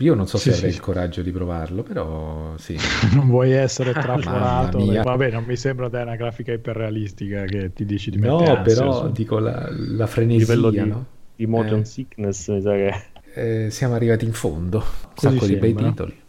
Io 0.00 0.12
non 0.12 0.26
so 0.26 0.36
sì, 0.36 0.50
se 0.50 0.56
avrei 0.56 0.70
sì. 0.70 0.76
il 0.76 0.82
coraggio 0.82 1.22
di 1.22 1.30
provarlo, 1.30 1.82
però 1.82 2.58
sì. 2.58 2.76
non 3.14 3.28
vuoi 3.28 3.52
essere 3.52 3.92
trapolato. 3.96 4.84
Vabbè, 4.84 5.30
non 5.30 5.44
mi 5.44 5.56
sembra 5.56 5.88
dare 5.88 6.04
una 6.04 6.16
grafica 6.16 6.52
iperrealistica 6.52 7.44
che 7.44 7.72
ti 7.72 7.86
dici 7.86 8.10
di 8.10 8.18
mettere 8.18 8.56
No, 8.56 8.62
però 8.62 9.06
su... 9.06 9.12
dico 9.12 9.38
la, 9.38 9.66
la 9.70 10.06
frenesia, 10.06 10.56
di, 10.56 10.84
no? 10.84 11.06
di 11.34 11.46
motion 11.46 11.80
eh. 11.80 11.84
sickness, 11.86 12.48
mi 12.48 12.60
sa 12.60 12.72
che... 12.72 12.94
Eh, 13.32 13.70
siamo 13.70 13.94
arrivati 13.94 14.26
in 14.26 14.32
fondo, 14.34 14.76
un 14.76 14.84
Così 15.14 15.34
sacco 15.34 15.46
sembra. 15.46 15.66
di 15.66 15.72
bei 15.72 15.88
titoli. 15.88 16.24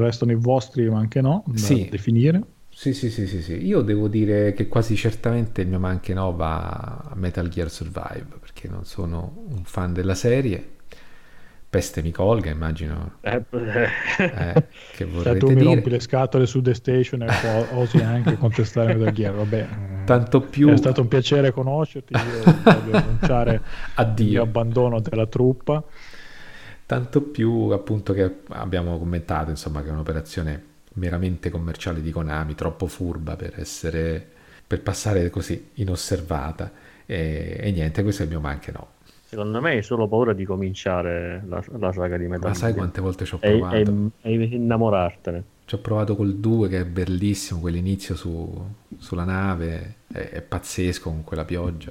Restano 0.00 0.32
i 0.32 0.36
vostri, 0.36 0.90
ma 0.90 0.98
anche 0.98 1.20
no, 1.20 1.44
da 1.46 1.56
sì. 1.56 1.86
definire. 1.88 2.42
Sì, 2.76 2.92
sì, 2.92 3.08
sì, 3.10 3.26
sì, 3.28 3.40
sì, 3.40 3.64
Io 3.64 3.82
devo 3.82 4.08
dire 4.08 4.52
che 4.52 4.66
quasi 4.68 4.96
certamente 4.96 5.62
il 5.62 5.68
mio 5.68 5.78
manche 5.78 6.12
no 6.12 6.34
va 6.34 7.08
a 7.10 7.12
Metal 7.14 7.48
Gear 7.48 7.70
Survive, 7.70 8.26
perché 8.40 8.68
non 8.68 8.84
sono 8.84 9.44
un 9.48 9.62
fan 9.64 9.92
della 9.92 10.14
serie 10.14 10.72
peste 11.74 12.02
mi 12.02 12.12
colga, 12.12 12.50
immagino. 12.50 13.14
Eh, 13.20 13.42
eh, 14.18 14.64
che 14.94 15.04
vorrete 15.06 15.32
Se 15.32 15.38
tu 15.38 15.48
mi 15.48 15.54
dire. 15.56 15.74
rompi 15.74 15.90
le 15.90 15.98
scatole 15.98 16.46
su 16.46 16.62
The 16.62 16.72
Station 16.72 17.22
e 17.22 17.26
osi 17.74 17.96
anche 17.98 18.36
contestare 18.38 18.94
Metal 18.94 19.12
Gear, 19.12 19.34
vabbè. 19.34 19.58
Eh, 19.58 20.04
Tanto 20.04 20.40
più... 20.40 20.68
È 20.68 20.76
stato 20.76 21.00
un 21.00 21.08
piacere 21.08 21.50
conoscerti, 21.50 22.12
io 22.12 22.60
voglio 22.62 22.96
annunciare 22.96 23.60
Addio. 23.94 24.42
il 24.42 24.48
abbandono 24.48 25.00
della 25.00 25.26
truppa. 25.26 25.82
Tanto 26.86 27.22
più 27.22 27.70
appunto 27.70 28.12
che 28.12 28.42
abbiamo 28.50 28.96
commentato, 28.96 29.50
insomma, 29.50 29.82
che 29.82 29.88
è 29.88 29.90
un'operazione 29.90 30.62
meramente 30.94 31.50
commerciale 31.50 32.02
di 32.02 32.10
Konami, 32.10 32.54
troppo 32.54 32.86
furba 32.86 33.36
per 33.36 33.54
essere... 33.58 34.26
per 34.66 34.82
passare 34.82 35.30
così 35.30 35.70
inosservata. 35.74 36.70
E, 37.06 37.58
e 37.60 37.70
niente, 37.70 38.02
questo 38.02 38.22
è 38.22 38.24
il 38.24 38.30
mio 38.30 38.40
manche 38.40 38.72
no. 38.72 38.92
Secondo 39.24 39.60
me 39.60 39.72
hai 39.72 39.82
solo 39.82 40.06
paura 40.06 40.32
di 40.32 40.44
cominciare 40.44 41.42
la, 41.48 41.62
la 41.78 41.92
saga 41.92 42.16
di 42.16 42.26
Metal. 42.26 42.50
Ma 42.50 42.54
sai 42.54 42.72
quante 42.72 43.00
volte 43.00 43.24
ci 43.24 43.34
ho 43.34 43.38
provato? 43.38 43.74
E, 43.74 44.10
e, 44.20 44.32
e 44.32 44.44
innamorartene. 44.44 45.42
Ci 45.64 45.74
ho 45.74 45.78
provato 45.78 46.14
col 46.14 46.36
2 46.36 46.68
che 46.68 46.80
è 46.80 46.84
bellissimo, 46.84 47.58
quell'inizio 47.58 48.14
su, 48.14 48.64
sulla 48.98 49.24
nave, 49.24 49.96
è, 50.12 50.18
è, 50.18 50.40
pazzesco 50.40 51.10
con 51.10 51.24
quella 51.24 51.44
pioggia. 51.44 51.90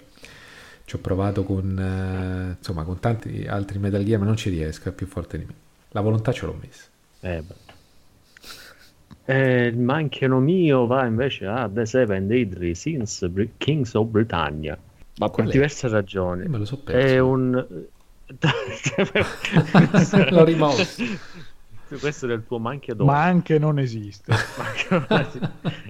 Ci 0.85 0.95
ho 0.95 0.99
provato 0.99 1.43
con, 1.43 1.77
eh, 1.77 2.55
insomma, 2.57 2.83
con 2.83 2.99
tanti 2.99 3.45
altri 3.45 3.79
Metal 3.79 4.03
Gear, 4.03 4.19
ma 4.19 4.25
non 4.25 4.37
ci 4.37 4.49
riesco, 4.49 4.89
è 4.89 4.91
più 4.91 5.07
forte 5.07 5.37
di 5.37 5.45
me. 5.45 5.53
La 5.89 6.01
volontà 6.01 6.31
ce 6.31 6.45
l'ho 6.45 6.57
messa. 6.61 6.85
Eh, 7.21 7.43
eh, 9.25 9.65
il 9.65 9.77
mancheno 9.77 10.39
mio 10.39 10.85
va 10.85 11.05
invece 11.05 11.47
a 11.47 11.69
The 11.69 11.85
Seven 11.85 12.27
Deadly 12.27 12.75
Sins 12.75 13.29
Kings 13.57 13.93
of 13.93 14.07
Britannia 14.07 14.77
ma 15.17 15.29
per 15.29 15.47
diverse 15.47 15.87
ragioni. 15.89 16.47
me 16.47 16.57
lo 16.57 16.65
so 16.65 16.79
perso. 16.79 17.07
È 17.07 17.19
un... 17.19 17.53
L'ho 20.31 20.43
rimosso. 20.43 21.03
Questo 21.99 22.25
è 22.25 22.29
del 22.29 22.43
tuo 22.47 22.57
manchia 22.57 22.95
Ma 22.97 23.21
anche 23.21 23.59
non 23.59 23.77
esiste. 23.77 24.33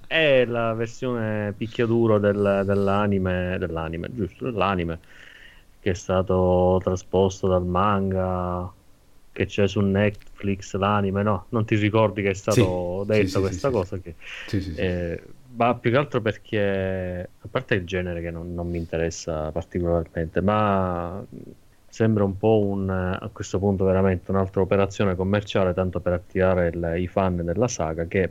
è 0.08 0.44
la 0.46 0.74
versione 0.74 1.54
picchiaduro 1.56 2.20
del, 2.20 2.64
dell'anime, 2.66 3.56
dell'anime, 3.58 4.10
giusto, 4.14 4.44
dell'anime, 4.46 5.00
che 5.80 5.92
è 5.92 5.94
stato 5.94 6.82
trasposto 6.84 7.48
dal 7.48 7.66
manga 7.66 8.70
che 9.32 9.46
c'è 9.46 9.68
su 9.68 9.80
Netflix 9.80 10.33
l'anime, 10.78 11.24
no? 11.24 11.46
Non 11.50 11.66
ti 11.66 11.76
ricordi 11.76 12.22
che 12.22 12.32
è 12.32 12.34
stato 12.34 13.04
sì, 13.06 13.12
detto 13.12 13.28
sì, 13.28 13.40
questa 13.40 13.68
sì, 13.68 13.74
cosa? 13.74 13.98
Che, 14.00 14.16
eh, 14.76 15.22
ma 15.56 15.76
più 15.76 15.92
che 15.92 15.98
altro 15.98 16.22
perché, 16.22 17.30
a 17.40 17.48
parte 17.50 17.76
il 17.76 17.86
genere 17.86 18.22
che 18.22 18.32
non, 18.32 18.54
non 18.54 18.70
mi 18.70 18.78
interessa 18.78 19.52
particolarmente, 19.52 20.42
ma 20.42 21.24
sembra 21.88 22.24
un 22.24 22.38
po' 22.38 22.60
un, 22.60 22.90
a 22.90 23.30
questo 23.32 23.60
punto 23.60 23.86
veramente 23.86 24.32
un'altra 24.32 24.62
operazione 24.62 25.16
commerciale, 25.16 25.74
tanto 25.74 26.00
per 26.00 26.14
attirare 26.14 26.70
il, 26.70 26.94
i 26.98 27.08
fan 27.08 27.44
della 27.44 27.68
saga, 27.68 28.06
che 28.06 28.30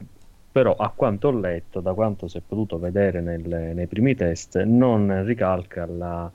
però 0.52 0.74
a 0.76 0.92
quanto 0.94 1.28
ho 1.28 1.38
letto, 1.38 1.80
da 1.80 1.94
quanto 1.94 2.28
si 2.28 2.36
è 2.36 2.42
potuto 2.46 2.78
vedere 2.78 3.20
nel, 3.20 3.72
nei 3.74 3.86
primi 3.86 4.14
test, 4.14 4.60
non 4.62 5.24
ricalca 5.24 5.86
la, 5.86 6.30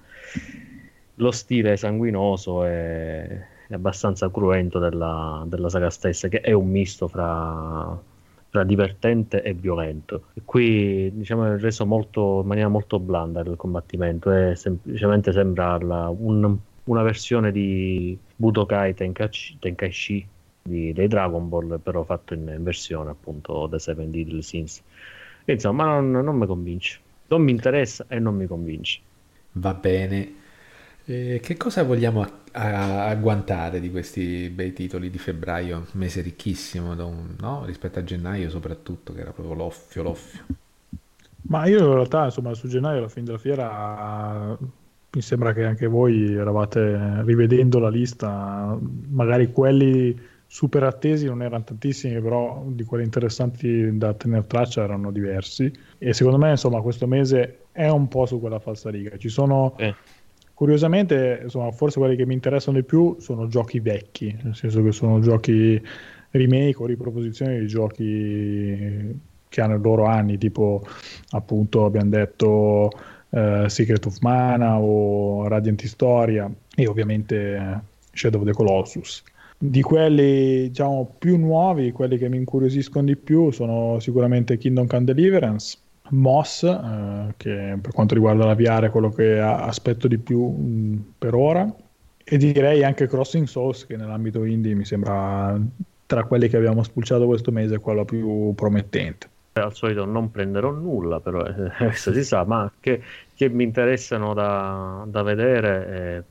lo 1.16 1.32
stile 1.32 1.78
sanguinoso 1.78 2.66
e, 2.66 3.56
e 3.68 3.73
abbastanza 3.73 4.30
cruento 4.31 4.80
della, 4.80 5.44
della 5.48 5.69
saga 5.69 5.89
stessa, 5.89 6.27
che 6.27 6.41
è 6.41 6.52
un 6.52 6.69
misto 6.69 7.07
fra 7.07 8.15
tra 8.49 8.64
divertente 8.64 9.41
e 9.41 9.53
violento. 9.53 10.23
E 10.34 10.41
qui 10.45 11.11
diciamo, 11.14 11.45
è 11.53 11.60
reso 11.60 11.85
molto, 11.85 12.39
in 12.41 12.48
maniera 12.48 12.69
molto 12.69 12.99
blanda 12.99 13.41
il 13.41 13.56
combattimento, 13.56 14.31
è 14.31 14.56
semplicemente 14.56 15.31
sembra 15.31 15.77
la, 15.80 16.10
un, 16.10 16.57
una 16.85 17.02
versione 17.02 17.52
di 17.52 18.18
Budokai 18.35 18.94
Tenkaichi, 18.94 19.57
Tenkaichi 19.60 20.27
di, 20.64 20.94
dei 20.94 21.07
Dragon 21.07 21.48
Ball, 21.49 21.80
però 21.80 22.03
fatto 22.03 22.34
in, 22.34 22.52
in 22.56 22.64
versione 22.64 23.11
appunto 23.11 23.68
The 23.69 23.80
Seven 23.80 24.11
Deadly 24.11 24.41
Sins. 24.41 24.81
insomma, 25.45 25.85
non, 25.85 26.11
non 26.11 26.35
mi 26.35 26.45
convince. 26.45 26.99
Non 27.27 27.41
mi 27.41 27.52
interessa 27.52 28.06
e 28.07 28.19
non 28.19 28.35
mi 28.35 28.48
convince. 28.48 29.02
Va 29.53 29.73
bene. 29.73 30.45
Eh, 31.09 31.39
che 31.41 31.55
cosa 31.55 31.84
vogliamo 31.84 32.27
agguantare 32.51 33.79
di 33.79 33.89
questi 33.89 34.49
bei 34.49 34.73
titoli 34.73 35.09
di 35.09 35.17
febbraio? 35.17 35.85
Mese 35.93 36.19
ricchissimo, 36.19 36.93
no? 36.93 37.63
rispetto 37.63 37.99
a 37.99 38.03
gennaio 38.03 38.49
soprattutto, 38.49 39.13
che 39.13 39.21
era 39.21 39.31
proprio 39.31 39.55
l'offio, 39.55 40.03
l'offio. 40.03 40.43
Ma 41.43 41.65
io 41.65 41.79
in 41.79 41.93
realtà, 41.93 42.25
insomma, 42.25 42.53
su 42.55 42.67
gennaio, 42.67 42.97
alla 42.97 43.07
fine 43.07 43.23
della 43.23 43.38
fiera, 43.38 44.57
mi 44.59 45.21
sembra 45.21 45.53
che 45.53 45.63
anche 45.63 45.88
voi 45.88 46.34
eravate 46.34 47.23
rivedendo 47.23 47.79
la 47.79 47.89
lista, 47.89 48.77
magari 49.07 49.53
quelli 49.53 50.19
super 50.45 50.84
attesi 50.84 51.25
non 51.25 51.41
erano 51.41 51.63
tantissimi, 51.63 52.19
però 52.19 52.65
di 52.67 52.84
quelli 52.84 53.05
interessanti 53.05 53.97
da 53.97 54.13
tenere 54.13 54.45
traccia 54.45 54.84
erano 54.84 55.11
diversi. 55.11 55.71
E 55.97 56.11
secondo 56.11 56.38
me, 56.38 56.49
insomma, 56.49 56.81
questo 56.81 57.07
mese 57.07 57.59
è 57.71 57.88
un 57.88 58.09
po' 58.09 58.25
su 58.25 58.41
quella 58.41 58.59
falsariga. 58.59 59.15
Ci 59.15 59.29
sono... 59.29 59.73
Eh 59.77 59.95
Curiosamente, 60.57 61.41
insomma, 61.43 61.71
forse 61.71 61.99
quelli 61.99 62.15
che 62.15 62.25
mi 62.25 62.34
interessano 62.34 62.77
di 62.77 62.84
più 62.84 63.15
sono 63.19 63.47
giochi 63.47 63.79
vecchi, 63.79 64.35
nel 64.41 64.55
senso 64.55 64.81
che 64.81 64.91
sono 64.91 65.19
giochi 65.19 65.79
remake 66.31 66.77
o 66.81 66.88
riproposizioni 66.88 67.59
di 67.59 67.67
giochi 67.67 69.19
che 69.47 69.61
hanno 69.61 69.75
i 69.75 69.79
loro 69.79 70.05
anni, 70.05 70.39
tipo 70.39 70.84
appunto 71.29 71.85
abbiamo 71.85 72.09
detto 72.09 72.89
uh, 73.29 73.67
Secret 73.67 74.03
of 74.07 74.17
Mana 74.21 74.79
o 74.79 75.47
Radiant 75.47 75.84
Historia 75.84 76.51
e 76.75 76.88
ovviamente 76.88 77.81
Shadow 78.13 78.41
of 78.41 78.47
the 78.47 78.53
Colossus. 78.53 79.21
Di 79.59 79.84
quelli 79.84 80.69
diciamo 80.69 81.17
più 81.19 81.38
nuovi, 81.38 81.91
quelli 81.91 82.17
che 82.17 82.29
mi 82.29 82.38
incuriosiscono 82.38 83.05
di 83.05 83.15
più 83.15 83.51
sono 83.51 83.99
sicuramente 83.99 84.57
Kingdom 84.57 84.88
Come 84.88 85.03
Deliverance 85.03 85.77
Moss, 86.11 86.63
eh, 86.63 87.34
che 87.38 87.77
per 87.81 87.91
quanto 87.93 88.13
riguarda 88.13 88.45
la 88.45 88.55
VR 88.55 88.85
è 88.85 88.89
quello 88.89 89.09
che 89.09 89.39
aspetto 89.39 90.07
di 90.07 90.17
più 90.17 90.45
mh, 90.45 91.13
per 91.17 91.34
ora, 91.34 91.73
e 92.23 92.38
direi 92.38 92.84
anche 92.84 93.07
Crossing 93.07 93.47
Souls, 93.47 93.85
che 93.85 93.95
nell'ambito 93.95 94.43
indie 94.43 94.73
mi 94.75 94.85
sembra 94.85 95.57
tra 96.05 96.23
quelli 96.23 96.47
che 96.47 96.57
abbiamo 96.57 96.84
spulciato 96.84 97.25
questo 97.25 97.51
mese 97.51 97.79
quello 97.79 98.05
più 98.05 98.53
promettente. 98.55 99.29
Al 99.53 99.73
solito 99.73 100.05
non 100.05 100.29
prenderò 100.29 100.71
nulla, 100.71 101.19
però 101.19 101.43
eh, 101.45 101.71
questo 101.77 102.13
si 102.13 102.23
sa, 102.23 102.43
ma 102.43 102.71
che, 102.79 103.01
che 103.34 103.49
mi 103.49 103.63
interessano 103.63 104.34
da, 104.34 105.03
da 105.07 105.23
vedere, 105.23 105.88
eh, 105.88 106.23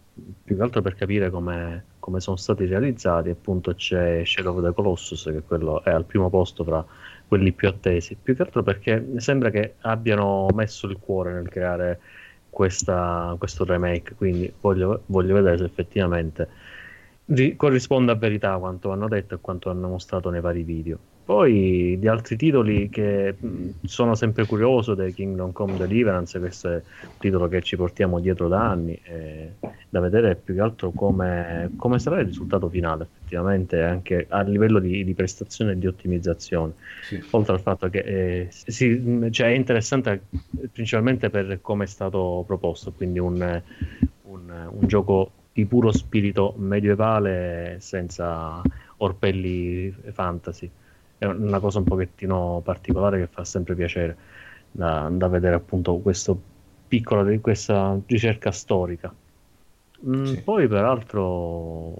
più 0.44 0.56
che 0.56 0.62
altro 0.62 0.80
per 0.82 0.94
capire 0.94 1.30
come, 1.30 1.84
come 1.98 2.20
sono 2.20 2.36
stati 2.36 2.66
realizzati, 2.66 3.30
appunto 3.30 3.74
c'è 3.74 4.22
Shadow 4.24 4.56
of 4.56 4.64
the 4.64 4.72
Colossus, 4.72 5.24
che 5.24 5.42
quello 5.42 5.82
è 5.82 5.90
al 5.90 6.04
primo 6.04 6.30
posto 6.30 6.62
fra 6.62 6.84
quelli 7.28 7.52
più 7.52 7.68
attesi, 7.68 8.16
più 8.20 8.34
che 8.36 8.42
altro 8.42 8.62
perché 8.62 9.04
sembra 9.16 9.50
che 9.50 9.74
abbiano 9.80 10.46
messo 10.54 10.86
il 10.86 10.98
cuore 10.98 11.32
nel 11.32 11.48
creare 11.48 12.00
questa, 12.48 13.34
questo 13.38 13.64
remake, 13.64 14.14
quindi 14.14 14.52
voglio, 14.60 15.02
voglio 15.06 15.34
vedere 15.34 15.58
se 15.58 15.64
effettivamente 15.64 16.48
ri- 17.26 17.56
corrisponde 17.56 18.12
a 18.12 18.16
verità 18.16 18.56
quanto 18.58 18.90
hanno 18.90 19.08
detto 19.08 19.34
e 19.34 19.38
quanto 19.40 19.70
hanno 19.70 19.88
mostrato 19.88 20.30
nei 20.30 20.40
vari 20.40 20.62
video. 20.62 20.98
Poi 21.26 21.96
di 21.98 22.06
altri 22.06 22.36
titoli 22.36 22.88
che 22.88 23.34
mh, 23.36 23.70
sono 23.82 24.14
sempre 24.14 24.46
curioso 24.46 24.94
dei 24.94 25.12
Kingdom 25.12 25.50
Come 25.50 25.76
Deliverance, 25.76 26.38
questo 26.38 26.68
è 26.68 26.74
un 26.74 27.18
titolo 27.18 27.48
che 27.48 27.62
ci 27.62 27.74
portiamo 27.74 28.20
dietro 28.20 28.46
da 28.46 28.70
anni, 28.70 28.96
e 29.02 29.50
da 29.88 29.98
vedere 29.98 30.36
più 30.36 30.54
che 30.54 30.60
altro 30.60 30.92
come, 30.92 31.72
come 31.76 31.98
sarà 31.98 32.20
il 32.20 32.26
risultato 32.26 32.68
finale, 32.68 33.08
effettivamente, 33.12 33.82
anche 33.82 34.26
a 34.28 34.42
livello 34.42 34.78
di, 34.78 35.02
di 35.02 35.14
prestazione 35.14 35.72
e 35.72 35.78
di 35.78 35.88
ottimizzazione. 35.88 36.74
Sì. 37.02 37.20
Oltre 37.30 37.54
al 37.54 37.60
fatto 37.60 37.88
che 37.88 37.98
eh, 37.98 38.48
si- 38.50 39.28
cioè, 39.32 39.48
è 39.48 39.50
interessante 39.56 40.22
principalmente 40.72 41.28
per 41.28 41.58
come 41.60 41.84
è 41.84 41.88
stato 41.88 42.44
proposto, 42.46 42.92
quindi 42.92 43.18
un, 43.18 43.62
un- 44.22 44.68
un 44.70 44.86
gioco 44.86 45.32
di 45.56 45.64
puro 45.64 45.90
spirito 45.90 46.54
medievale 46.58 47.78
senza 47.80 48.60
orpelli 48.98 49.90
fantasy. 50.12 50.70
È 51.16 51.24
una 51.24 51.60
cosa 51.60 51.78
un 51.78 51.84
pochettino 51.84 52.60
particolare 52.62 53.18
che 53.20 53.26
fa 53.26 53.42
sempre 53.44 53.74
piacere 53.74 54.16
da, 54.70 55.08
da 55.10 55.28
vedere 55.28 55.54
appunto 55.54 55.96
questo 55.98 56.38
piccolo, 56.86 57.24
questa 57.40 57.98
ricerca 58.06 58.50
storica. 58.50 59.14
Mm, 60.06 60.24
Sì. 60.24 60.40
Poi 60.42 60.68
peraltro 60.68 61.94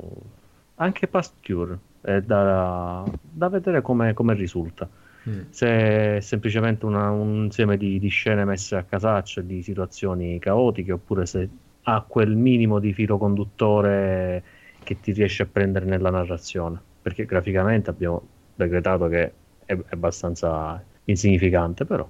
anche 0.74 1.06
Past 1.08 1.34
Cure 1.42 1.78
è 2.02 2.20
da, 2.20 3.04
da 3.22 3.48
vedere 3.48 3.80
come, 3.82 4.12
come 4.12 4.34
risulta 4.34 4.88
Mm. 5.28 5.40
se 5.50 6.16
è 6.18 6.20
semplicemente 6.20 6.86
una- 6.86 7.10
un 7.10 7.44
insieme 7.46 7.76
di, 7.76 7.98
di 7.98 8.08
scene 8.08 8.44
messe 8.44 8.76
a 8.76 8.84
casaccio 8.84 9.40
di 9.40 9.60
situazioni 9.60 10.38
caotiche, 10.38 10.92
oppure 10.92 11.26
se 11.26 11.48
ha 11.88 12.04
quel 12.06 12.34
minimo 12.34 12.78
di 12.78 12.92
filo 12.92 13.18
conduttore 13.18 14.42
che 14.82 15.00
ti 15.00 15.12
riesce 15.12 15.44
a 15.44 15.48
prendere 15.50 15.84
nella 15.84 16.10
narrazione. 16.10 16.80
Perché 17.02 17.24
graficamente 17.24 17.90
abbiamo 17.90 18.22
decretato 18.54 19.06
che 19.08 19.32
è, 19.64 19.74
è 19.74 19.78
abbastanza 19.90 20.82
insignificante, 21.04 21.84
però 21.84 22.08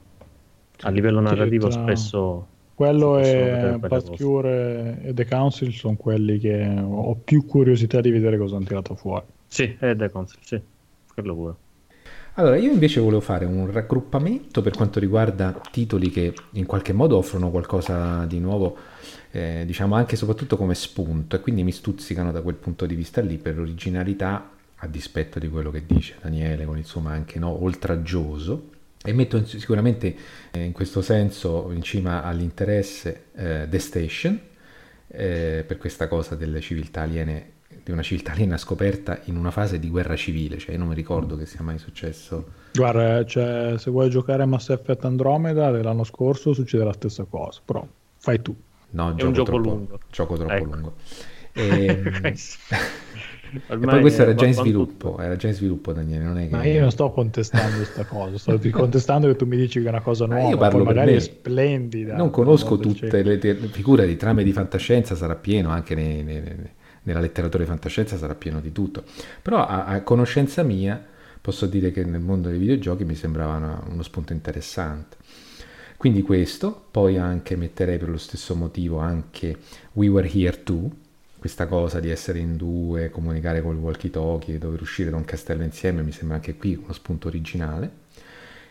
a 0.81 0.90
livello 0.90 1.20
narrativo 1.20 1.70
spesso 1.70 2.55
Quello 2.77 3.16
e 3.16 3.23
vedere 3.23 3.78
belle 3.78 3.89
Past 3.89 4.09
cose. 4.09 4.23
Cure 4.23 4.98
e 5.03 5.15
The 5.15 5.27
Council 5.27 5.73
sono 5.73 5.97
quelli 5.97 6.39
che 6.39 6.78
ho 6.78 7.15
più 7.15 7.47
curiosità 7.47 8.03
di 8.03 8.11
vedere 8.11 8.36
cosa 8.36 8.57
hanno 8.57 8.66
tirato 8.66 8.94
fuori. 8.94 9.24
Sì, 9.47 9.77
è 9.78 9.97
The 9.97 10.11
Council, 10.11 10.39
sì, 10.43 10.61
quello 11.15 11.35
pure. 11.35 11.55
Allora, 12.35 12.59
io 12.59 12.70
invece 12.70 13.01
volevo 13.01 13.23
fare 13.23 13.47
un 13.47 13.73
raggruppamento 13.73 14.61
per 14.61 14.77
quanto 14.77 15.01
riguarda 15.01 15.59
titoli 15.70 16.11
che 16.11 16.35
in 16.53 16.66
qualche 16.66 16.93
modo 16.93 17.16
offrono 17.16 17.51
qualcosa 17.51 18.27
di 18.27 18.40
nuovo, 18.40 18.77
eh, 19.37 19.65
diciamo 19.67 19.95
anche 19.95 20.15
e 20.15 20.17
soprattutto 20.17 20.57
come 20.57 20.75
spunto, 20.75 21.37
e 21.37 21.41
quindi 21.41 21.63
mi 21.63 21.73
stuzzicano 21.73 22.33
da 22.33 22.41
quel 22.41 22.55
punto 22.55 22.87
di 22.87 22.95
vista 22.95 23.21
lì 23.21 23.37
per 23.37 23.57
l'originalità, 23.57 24.51
a 24.77 24.87
dispetto 24.87 25.39
di 25.39 25.49
quello 25.51 25.71
che 25.71 25.85
dice 25.85 26.17
Daniele, 26.23 26.65
con 26.65 26.79
il 26.79 26.87
suo 26.87 27.01
ma 27.01 27.13
anche 27.13 27.39
no, 27.39 27.63
oltraggioso. 27.63 28.71
E 29.03 29.13
metto 29.13 29.37
in- 29.37 29.47
sicuramente 29.47 30.17
eh, 30.53 30.65
in 30.65 30.73
questo 30.73 31.03
senso 31.03 31.71
in 31.73 31.83
cima 31.83 32.25
all'interesse 32.25 33.25
eh, 33.35 33.67
The 33.69 33.79
Station, 33.79 34.41
eh, 35.09 35.65
per 35.67 35.77
questa 35.77 36.09
cosa 36.09 36.35
delle 36.35 36.61
civiltà 36.61 37.03
aliene, 37.03 37.51
di 37.85 37.91
una 37.91 38.03
civiltà 38.03 38.33
aliena 38.33 38.57
scoperta 38.57 39.21
in 39.25 39.37
una 39.37 39.51
fase 39.51 39.79
di 39.79 39.91
guerra 39.91 40.17
civile, 40.17 40.57
cioè 40.57 40.73
io 40.73 40.79
non 40.79 40.89
mi 40.89 40.95
ricordo 40.95 41.37
che 41.37 41.45
sia 41.45 41.63
mai 41.63 41.79
successo. 41.79 42.53
Guarda, 42.73 43.25
cioè, 43.27 43.75
se 43.77 43.91
vuoi 43.91 44.09
giocare 44.09 44.43
a 44.43 44.47
Mass 44.47 44.71
Effect 44.71 45.05
Andromeda 45.05 45.71
dell'anno 45.71 46.05
scorso 46.05 46.55
succede 46.55 46.85
la 46.85 46.95
stessa 46.95 47.25
cosa, 47.25 47.61
però 47.63 47.87
fai 48.17 48.41
tu. 48.41 48.57
No, 48.97 49.14
È 49.14 49.23
un 49.23 49.32
gioco 49.32 49.43
troppo, 49.43 49.59
lungo. 49.59 50.01
Gioco 50.10 50.36
troppo 50.36 50.52
Ecco. 50.52 50.64
lungo. 50.64 50.94
Ehm, 51.59 52.10
Questo. 52.20 52.59
e 53.78 53.86
poi 53.86 54.01
questo 54.01 54.23
era 54.23 54.35
già 54.35 54.47
in 54.47 54.52
sviluppo, 54.55 55.10
tutto. 55.12 55.23
era 55.23 55.36
già 55.36 55.48
in 55.48 55.55
sviluppo 55.55 55.93
Daniele, 55.93 56.24
non 56.24 56.39
è 56.39 56.48
che... 56.48 56.55
Ma 56.55 56.64
io 56.64 56.81
non 56.81 56.90
sto 56.90 57.10
contestando 57.12 57.77
questa 57.77 58.05
cosa, 58.05 58.36
sto 58.39 58.59
contestando 58.70 59.27
che 59.28 59.36
tu 59.36 59.47
mi 59.47 59.56
dici 59.56 59.81
che 59.81 59.86
è 59.86 59.89
una 59.89 60.01
cosa 60.02 60.27
Ma 60.27 60.35
nuova, 60.36 60.51
io 60.51 60.56
parlo 60.56 60.85
magari 60.85 61.12
me. 61.12 61.16
è 61.16 61.20
splendida. 61.20 62.14
Non 62.16 62.31
conosco 62.31 62.78
tutte 62.78 63.23
le 63.23 63.39
te- 63.39 63.55
figure 63.56 64.06
di 64.06 64.16
trame 64.16 64.43
di 64.44 64.52
fantascienza, 64.52 65.14
sarà 65.14 65.35
pieno 65.36 65.70
anche 65.70 65.94
nei- 65.94 66.23
nei- 66.23 66.40
nei- 66.43 66.70
nella 67.05 67.20
letteratura 67.20 67.62
di 67.62 67.68
fantascienza, 67.68 68.16
sarà 68.16 68.35
pieno 68.35 68.60
di 68.60 68.73
tutto. 68.73 69.05
Però 69.43 69.64
a, 69.64 69.85
a 69.86 70.02
conoscenza 70.02 70.62
mia 70.62 71.02
posso 71.40 71.66
dire 71.66 71.93
che 71.93 72.05
nel 72.05 72.20
mondo 72.20 72.48
dei 72.48 72.59
videogiochi 72.59 73.05
mi 73.05 73.14
sembrava 73.14 73.56
una- 73.56 73.82
uno 73.89 74.02
spunto 74.02 74.32
interessante. 74.32 75.16
Quindi 75.97 76.23
questo, 76.23 76.86
poi 76.90 77.16
anche 77.16 77.56
metterei 77.56 77.98
per 77.98 78.10
lo 78.10 78.18
stesso 78.18 78.55
motivo 78.55 78.98
anche 78.98 79.56
We 79.93 80.09
Were 80.09 80.31
Here 80.31 80.62
Too, 80.62 80.90
questa 81.39 81.66
cosa 81.66 82.01
di 82.01 82.10
essere 82.10 82.39
in 82.39 82.56
due, 82.56 83.10
comunicare 83.10 83.62
col 83.62 83.77
walkie-talkie, 83.77 84.59
dover 84.59 84.81
uscire 84.81 85.10
da 85.10 85.16
un 85.16 85.24
castello 85.24 85.62
insieme, 85.62 86.02
mi 86.02 86.12
sembra 86.12 86.36
anche 86.36 86.56
qui 86.56 86.74
uno 86.74 86.93
spunto 86.93 87.28
originale. 87.28 88.05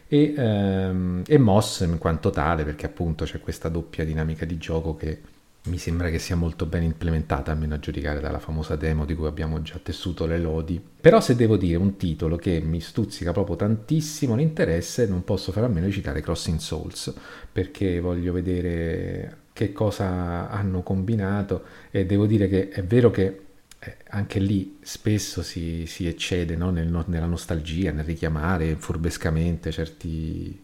E, 0.08 0.34
ehm, 0.38 1.24
e 1.26 1.38
Moss 1.38 1.80
in 1.82 1.98
quanto 1.98 2.30
tale, 2.30 2.64
perché 2.64 2.86
appunto 2.86 3.26
c'è 3.26 3.40
questa 3.40 3.70
doppia 3.70 4.04
dinamica 4.06 4.46
di 4.46 4.58
gioco 4.58 4.96
che 4.96 5.22
mi 5.66 5.78
sembra 5.78 6.10
che 6.10 6.20
sia 6.20 6.36
molto 6.36 6.66
ben 6.66 6.84
implementata, 6.84 7.52
almeno 7.52 7.76
a 7.76 7.80
giudicare 7.80 8.20
dalla 8.20 8.40
famosa 8.40 8.76
demo 8.76 9.06
di 9.06 9.16
cui 9.16 9.28
abbiamo 9.28 9.62
già 9.62 9.80
tessuto 9.82 10.26
le 10.26 10.38
lodi. 10.38 10.82
Però 11.02 11.20
se 11.20 11.36
devo 11.36 11.58
dire 11.58 11.78
un 11.78 11.98
titolo 11.98 12.36
che 12.36 12.62
mi 12.62 12.80
stuzzica 12.80 13.32
proprio 13.32 13.56
tantissimo 13.56 14.36
l'interesse, 14.36 15.08
non 15.08 15.24
posso 15.24 15.52
fare 15.52 15.66
a 15.66 15.70
meno 15.70 15.88
di 15.88 15.92
citare 15.92 16.22
Crossing 16.22 16.60
Souls, 16.60 17.14
perché 17.52 18.00
voglio 18.00 18.32
vedere 18.32 19.44
che 19.54 19.72
cosa 19.72 20.50
hanno 20.50 20.84
combinato 20.84 21.64
e 21.90 22.06
devo 22.06 22.26
dire 22.26 22.48
che 22.48 22.70
è 22.70 22.84
vero 22.84 23.10
che 23.10 23.40
eh, 23.80 23.98
anche 24.10 24.40
lì 24.40 24.78
spesso 24.82 25.42
si, 25.42 25.86
si 25.88 26.08
eccede 26.08 26.56
no? 26.56 26.70
Nel 26.72 27.04
nella 27.08 27.26
nostalgia, 27.26 27.92
nel 27.92 28.04
richiamare 28.04 28.76
furbescamente 28.76 29.72
certi, 29.72 30.62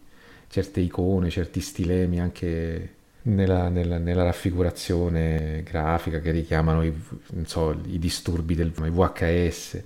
certe 0.48 0.80
icone, 0.80 1.30
certi 1.30 1.60
stilemi 1.60 2.20
anche 2.20 3.00
nella, 3.24 3.68
nella- 3.68 3.98
nella 3.98 4.24
raffigurazione 4.24 5.62
grafica 5.62 6.20
che 6.20 6.30
richiamano 6.30 6.82
i, 6.84 6.92
non 7.30 7.46
so, 7.46 7.78
i 7.86 7.98
disturbi 7.98 8.54
del 8.54 8.72
i 8.76 8.90
VHS. 8.90 9.82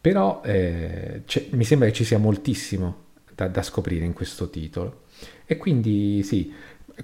Però 0.00 0.42
eh, 0.44 1.22
mi 1.50 1.64
sembra 1.64 1.88
che 1.88 1.94
ci 1.94 2.04
sia 2.04 2.18
moltissimo 2.18 3.02
da, 3.34 3.48
da 3.48 3.62
scoprire 3.62 4.04
in 4.04 4.12
questo 4.12 4.50
titolo. 4.50 5.02
E 5.46 5.56
quindi 5.56 6.22
sì, 6.22 6.52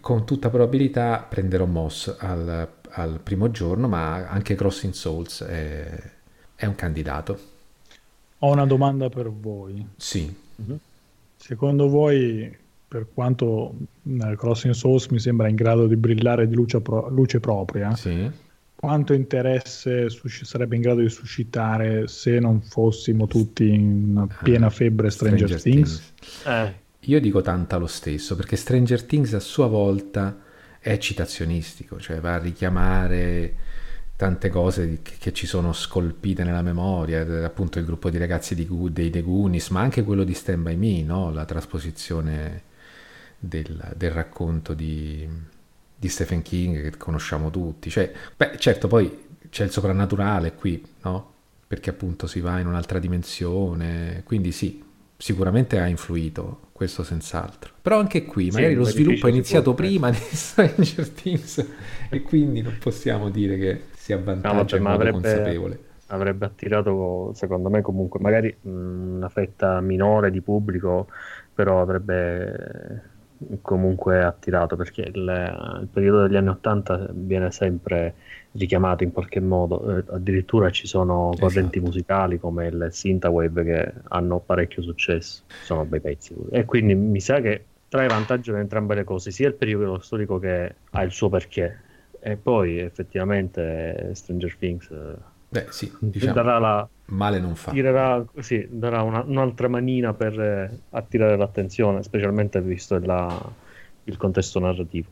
con 0.01 0.24
tutta 0.27 0.51
probabilità 0.51 1.27
prenderò 1.28 1.65
Moss 1.66 2.15
al, 2.19 2.69
al 2.91 3.20
primo 3.23 3.51
giorno, 3.51 3.89
ma 3.89 4.28
anche 4.28 4.55
Crossing 4.55 4.93
Souls 4.93 5.43
è, 5.45 5.99
è 6.55 6.66
un 6.66 6.74
candidato. 6.74 7.39
Ho 8.41 8.51
una 8.53 8.66
domanda 8.66 9.09
per 9.09 9.31
voi. 9.31 9.89
Sì, 9.99 10.35
Secondo 11.37 11.89
voi, 11.89 12.57
per 12.91 13.07
quanto 13.15 13.73
eh, 14.03 14.35
Crossing 14.37 14.75
Souls 14.75 15.07
mi 15.11 15.21
sembra 15.21 15.47
in 15.47 15.55
grado 15.55 15.87
di 15.87 15.95
brillare 15.95 16.49
di 16.49 16.57
luce, 16.57 16.81
pro- 16.81 17.09
luce 17.09 17.39
propria, 17.39 17.95
sì. 17.95 18.29
quanto 18.75 19.12
interesse 19.12 20.11
sus- 20.11 20.43
sarebbe 20.43 20.75
in 20.75 20.83
grado 20.83 21.01
di 21.01 21.09
suscitare 21.09 22.09
se 22.09 22.41
non 22.41 22.61
fossimo 22.62 23.29
tutti 23.29 23.73
in 23.73 24.27
piena 24.43 24.71
febbre 24.71 25.09
Stranger, 25.11 25.62
Things? 25.62 26.15
Eh, 26.45 26.75
Io 27.03 27.21
dico 27.21 27.41
tanta 27.43 27.77
lo 27.77 27.87
stesso, 27.87 28.35
perché 28.35 28.57
Stranger 28.57 29.05
Things 29.05 29.35
a 29.35 29.41
sua 29.41 29.69
volta 29.69 30.37
è 30.81 30.99
citazionistico, 30.99 32.01
cioè 32.01 32.19
va 32.19 32.35
a 32.35 32.39
richiamare 32.39 33.55
tante 34.17 34.49
cose 34.49 34.99
che, 35.01 35.12
che 35.17 35.33
ci 35.33 35.47
sono 35.47 35.73
scolpite 35.73 36.43
nella 36.43 36.62
memoria, 36.62 37.25
eh, 37.25 37.45
appunto 37.45 37.79
il 37.79 37.85
gruppo 37.85 38.11
di 38.11 38.19
ragazzi 38.19 38.57
di, 38.57 38.67
dei 38.91 39.11
The 39.11 39.23
Goonies, 39.23 39.69
ma 39.69 39.81
anche 39.81 40.03
quello 40.03 40.25
di 40.25 40.35
Stand 40.35 40.65
By 40.65 40.75
Me, 40.75 41.05
no? 41.05 41.31
la 41.31 41.45
trasposizione 41.45 42.69
del, 43.41 43.95
del 43.97 44.11
racconto 44.12 44.75
di, 44.75 45.29
di 45.97 46.09
Stephen 46.09 46.43
King 46.43 46.83
che 46.83 46.97
conosciamo 46.97 47.51
tutti. 47.51 47.91
Cioè, 47.91 48.12
beh, 48.37 48.59
certo, 48.59 48.89
poi 48.89 49.29
c'è 49.51 49.65
il 49.65 49.71
soprannaturale 49.71 50.55
qui, 50.55 50.83
no? 51.03 51.33
Perché 51.67 51.91
appunto 51.91 52.27
si 52.27 52.41
va 52.41 52.59
in 52.61 52.67
un'altra 52.67 52.99
dimensione, 52.99 54.23
quindi 54.25 54.53
sì, 54.53 54.83
sicuramente 55.17 55.79
ha 55.79 55.87
influito, 55.87 56.69
questo 56.73 57.03
senz'altro. 57.05 57.73
Però 57.83 57.99
anche 57.99 58.25
qui, 58.27 58.51
Sì, 58.51 58.51
magari 58.51 58.75
lo 58.75 58.85
un 58.85 58.85
sviluppo 58.85 59.27
è 59.27 59.31
iniziato 59.31 59.75
prima 59.75 60.11
di 60.11 60.19
Stranger 60.33 61.09
Things 61.11 61.67
e 62.11 62.23
quindi 62.23 62.62
non 62.62 62.79
possiamo 62.79 63.31
dire 63.31 63.57
che 63.59 63.89
si 63.95 64.12
avvantaggia 64.12 64.77
in 64.77 64.85
ma 64.85 64.93
avrebbe- 64.93 65.09
consapevole. 65.09 65.89
avrebbe 66.07 66.47
attirato, 66.47 67.33
secondo 67.35 67.69
me, 67.71 67.83
comunque, 67.83 68.19
magari 68.21 68.55
mh, 68.61 68.69
una 69.17 69.29
fetta 69.29 69.81
minore 69.81 70.31
di 70.31 70.41
pubblico, 70.43 71.09
però 71.55 71.81
avrebbe 71.81 73.10
comunque 73.62 74.23
attirato 74.23 74.77
perché 74.77 75.03
il, 75.03 75.79
il 75.81 75.89
periodo 75.91 76.23
degli 76.23 76.37
anni 76.37 76.49
80 76.49 77.09
viene 77.12 77.51
sempre 77.51 78.15
richiamato 78.53 79.05
in 79.05 79.12
qualche 79.12 79.41
modo. 79.41 79.99
Eh, 79.99 80.05
addirittura 80.09 80.71
ci 80.71 80.87
sono 80.87 81.31
correnti 81.39 81.79
Esatto. 81.79 81.81
musicali 81.81 82.39
come 82.39 82.67
il 82.67 82.89
Synthwave 82.91 83.65
che 83.65 83.93
hanno 84.09 84.41
parecchio 84.41 84.83
successo, 84.83 85.43
sono 85.62 85.85
bei 85.85 86.01
pezzi. 86.01 86.35
E 86.51 86.65
quindi 86.65 86.95
mi 86.95 87.21
sa 87.21 87.41
che 87.41 87.65
trae 87.89 88.07
vantaggio 88.09 88.53
da 88.53 88.59
entrambe 88.61 88.95
le 88.95 89.05
cose, 89.05 89.31
sia 89.31 89.49
il 89.49 89.55
periodo 89.55 89.99
storico 90.01 90.39
che 90.39 90.75
ha 90.91 91.03
il 91.03 91.11
suo 91.11 91.29
perché, 91.29 91.81
e 92.21 92.37
poi 92.37 92.79
effettivamente 92.79 94.11
Stranger 94.15 94.57
Things 94.57 94.91
eh, 94.91 95.15
Beh, 95.49 95.67
sì, 95.71 95.93
diciamo, 95.99 96.33
darà 96.33 96.59
la, 96.59 96.89
male 97.11 97.39
non 97.41 97.55
fa. 97.57 97.70
tirerà, 97.73 98.24
sì, 98.41 98.66
darà 98.70 99.03
una- 99.03 99.23
un'altra 99.27 99.69
manina 99.69 100.15
per 100.15 100.39
eh, 100.41 100.78
attirare 100.91 101.37
l'attenzione, 101.37 102.03
specialmente 102.03 102.61
visto 102.61 102.99
la- 102.99 103.53
il 104.05 104.16
contesto 104.16 104.59
narrativo. 104.61 105.09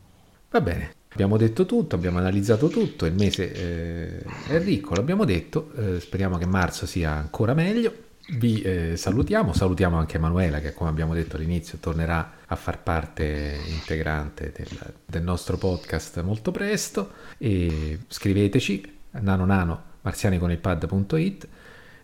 Va 0.51 0.61
bene, 0.61 0.93
abbiamo 1.09 1.37
detto 1.37 1.65
tutto, 1.65 1.95
abbiamo 1.95 2.17
analizzato 2.17 2.67
tutto, 2.69 3.05
il 3.05 3.13
mese 3.13 3.51
eh, 3.53 4.23
è 4.47 4.59
ricco, 4.63 4.95
l'abbiamo 4.95 5.23
detto, 5.25 5.71
eh, 5.77 5.99
speriamo 5.99 6.37
che 6.37 6.45
marzo 6.47 6.85
sia 6.85 7.11
ancora 7.11 7.53
meglio. 7.53 8.07
Vi 8.31 8.61
eh, 8.61 8.95
salutiamo, 8.95 9.53
salutiamo 9.53 9.97
anche 9.97 10.17
Emanuela 10.17 10.59
che 10.59 10.73
come 10.73 10.89
abbiamo 10.91 11.15
detto 11.15 11.35
all'inizio 11.35 11.79
tornerà 11.79 12.33
a 12.45 12.55
far 12.55 12.81
parte 12.83 13.57
integrante 13.67 14.53
del, 14.55 14.93
del 15.03 15.23
nostro 15.23 15.57
podcast 15.57 16.21
molto 16.21 16.51
presto 16.51 17.11
e 17.39 17.97
scriveteci 18.07 18.97
nanonano 19.21 19.81
marzianiconilpad.it 20.01 21.47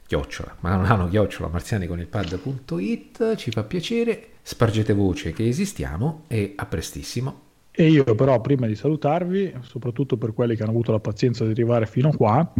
chiocciola, 0.08 0.56
nanonano 0.62 1.08
chiocciola 1.08 1.50
marzianiconilpad.it 1.50 3.36
ci 3.36 3.52
fa 3.52 3.64
piacere, 3.64 4.28
spargete 4.42 4.94
voce 4.94 5.34
che 5.34 5.48
esistiamo 5.48 6.24
e 6.28 6.54
a 6.56 6.66
prestissimo. 6.66 7.42
E 7.72 7.90
io 7.90 8.16
però 8.16 8.40
prima 8.40 8.68
di 8.68 8.76
salutarvi, 8.76 9.54
soprattutto 9.62 10.16
per 10.16 10.34
quelli 10.34 10.56
che 10.56 10.62
hanno 10.62 10.72
avuto 10.72 10.92
la 10.92 11.00
pazienza 11.00 11.44
di 11.44 11.52
arrivare 11.52 11.86
fino 11.88 12.12
qua, 12.12 12.54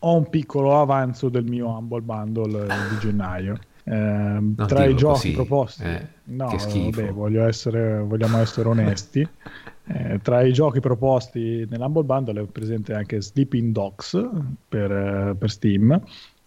ho 0.00 0.16
un 0.16 0.28
piccolo 0.28 0.78
avanzo 0.78 1.28
del 1.28 1.44
mio 1.44 1.68
Humble 1.68 2.02
Bundle 2.02 2.66
di 2.90 2.98
gennaio. 3.00 3.58
Eh, 3.84 4.54
tra 4.66 4.84
i 4.84 4.94
giochi 4.94 5.32
così, 5.32 5.32
proposti, 5.32 5.82
eh, 5.84 6.06
no, 6.24 6.54
vabbè, 6.54 7.12
voglio 7.12 7.46
essere, 7.46 8.00
vogliamo 8.00 8.38
essere 8.38 8.68
onesti. 8.68 9.26
Eh, 9.90 10.20
tra 10.20 10.42
i 10.42 10.52
giochi 10.52 10.80
proposti 10.80 11.66
nell'Humble 11.70 12.04
Bundle 12.04 12.42
è 12.42 12.44
presente 12.44 12.92
anche 12.92 13.22
Sleeping 13.22 13.72
Dogs 13.72 14.22
per, 14.68 14.92
eh, 14.92 15.34
per 15.34 15.50
Steam, 15.50 15.98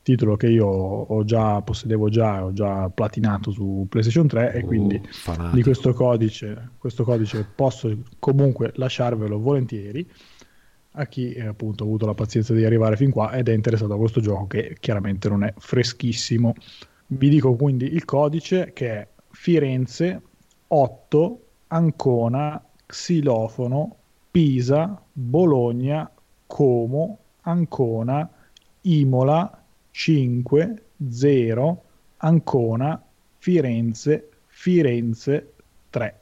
titolo 0.03 0.35
che 0.35 0.47
io 0.47 0.65
ho 0.67 1.23
già 1.23 1.61
possedevo 1.61 2.09
già, 2.09 2.43
ho 2.43 2.53
già 2.53 2.89
platinato 2.89 3.51
su 3.51 3.85
PlayStation 3.89 4.27
3 4.27 4.53
e 4.53 4.61
Oh, 4.63 4.65
quindi 4.65 5.01
fanatico. 5.11 5.55
di 5.55 5.63
questo 5.63 5.93
codice, 5.93 6.69
questo 6.77 7.03
codice 7.03 7.45
posso 7.55 7.95
comunque 8.19 8.71
lasciarvelo 8.75 9.39
volentieri 9.39 10.07
a 10.95 11.05
chi 11.05 11.31
eh, 11.31 11.45
appunto 11.45 11.83
ha 11.83 11.85
avuto 11.87 12.05
la 12.05 12.13
pazienza 12.13 12.53
di 12.53 12.65
arrivare 12.65 12.97
fin 12.97 13.11
qua 13.11 13.31
ed 13.33 13.47
è 13.47 13.53
interessato 13.53 13.93
a 13.93 13.97
questo 13.97 14.19
gioco 14.19 14.47
che 14.47 14.75
chiaramente 14.79 15.29
non 15.29 15.43
è 15.43 15.53
freschissimo. 15.57 16.53
Vi 17.07 17.29
dico 17.29 17.55
quindi 17.55 17.93
il 17.93 18.03
codice 18.05 18.71
che 18.73 18.89
è 18.91 19.07
Firenze 19.29 20.21
8 20.67 21.41
Ancona 21.67 22.61
Xilofono 22.85 23.95
Pisa 24.31 25.01
Bologna 25.11 26.09
Como 26.47 27.17
Ancona 27.41 28.29
Imola 28.81 29.60
5 29.91 30.81
0 31.09 31.83
Ancona 32.17 33.01
Firenze 33.37 34.29
Firenze 34.47 35.53
3 35.89 36.19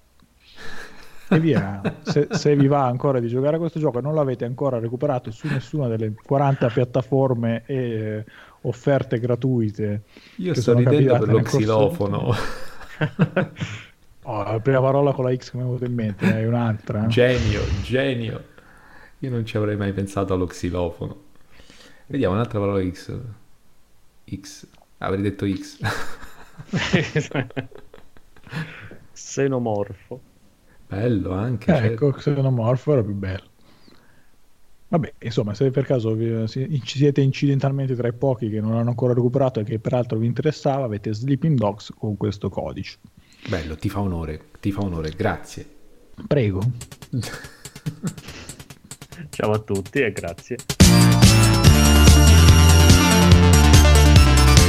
e 1.30 1.40
via. 1.40 1.82
Se, 2.02 2.28
se 2.32 2.56
vi 2.56 2.68
va 2.68 2.86
ancora 2.86 3.20
di 3.20 3.28
giocare 3.28 3.56
a 3.56 3.60
questo 3.60 3.80
gioco 3.80 4.00
e 4.00 4.02
non 4.02 4.16
l'avete 4.16 4.46
ancora 4.46 4.80
recuperato 4.80 5.32
su 5.32 5.48
nessuna 5.48 5.88
delle 5.88 6.14
40 6.22 6.68
piattaforme 6.70 7.64
e 7.66 7.76
eh, 7.76 8.26
offerte 8.62 9.20
gratuite, 9.20 10.02
Io 10.38 10.54
sto 10.54 10.62
sono 10.62 10.80
ridendo 10.80 11.20
per 11.20 11.28
lo 11.30 11.42
xilofono. 11.42 12.34
Oh, 14.24 14.44
la 14.44 14.60
prima 14.60 14.80
parola 14.80 15.12
con 15.12 15.26
la 15.26 15.36
X 15.36 15.50
che 15.50 15.58
mi 15.58 15.64
è 15.64 15.66
venuta 15.66 15.86
in 15.86 15.94
mente 15.94 16.38
è 16.38 16.46
un'altra. 16.46 17.08
genio, 17.08 17.62
genio. 17.82 18.44
Io 19.20 19.30
non 19.32 19.44
ci 19.44 19.58
avrei 19.58 19.76
mai 19.76 19.92
pensato 19.92 20.36
allo 20.36 20.46
xilofono. 20.46 21.16
Vediamo 22.06 22.36
un'altra 22.36 22.60
parola 22.60 22.88
X. 22.88 23.18
X. 24.42 24.68
Avrei 25.00 25.22
detto 25.22 25.46
X. 25.48 25.78
Xenomorfo. 29.14 30.22
Bello 30.88 31.32
anche. 31.34 31.72
Eh, 31.72 31.76
cioè- 31.76 31.86
ecco, 31.92 32.12
Xenomorph 32.12 32.88
era 32.88 33.04
più 33.04 33.14
bello. 33.14 33.48
Vabbè, 34.92 35.14
insomma, 35.20 35.54
se 35.54 35.70
per 35.70 35.86
caso 35.86 36.16
vi- 36.16 36.48
siete 36.48 37.22
incidentalmente 37.22 37.96
tra 37.96 38.08
i 38.08 38.14
pochi 38.14 38.50
che 38.50 38.60
non 38.60 38.76
hanno 38.76 38.90
ancora 38.90 39.14
recuperato 39.14 39.60
e 39.60 39.64
che 39.64 39.78
peraltro 39.78 40.18
vi 40.18 40.26
interessava, 40.26 40.86
avete 40.86 41.14
Sleeping 41.14 41.56
Dogs 41.60 41.94
con 41.96 42.18
questo 42.18 42.50
codice. 42.50 42.98
Bello, 43.48 43.76
ti 43.76 43.88
fa 43.88 44.00
onore, 44.00 44.46
ti 44.60 44.72
fa 44.72 44.82
onore, 44.82 45.12
grazie. 45.16 45.64
Prego. 46.26 46.60
Ciao 49.30 49.52
a 49.52 49.60
tutti 49.60 50.00
e 50.00 50.12
grazie. 50.12 50.58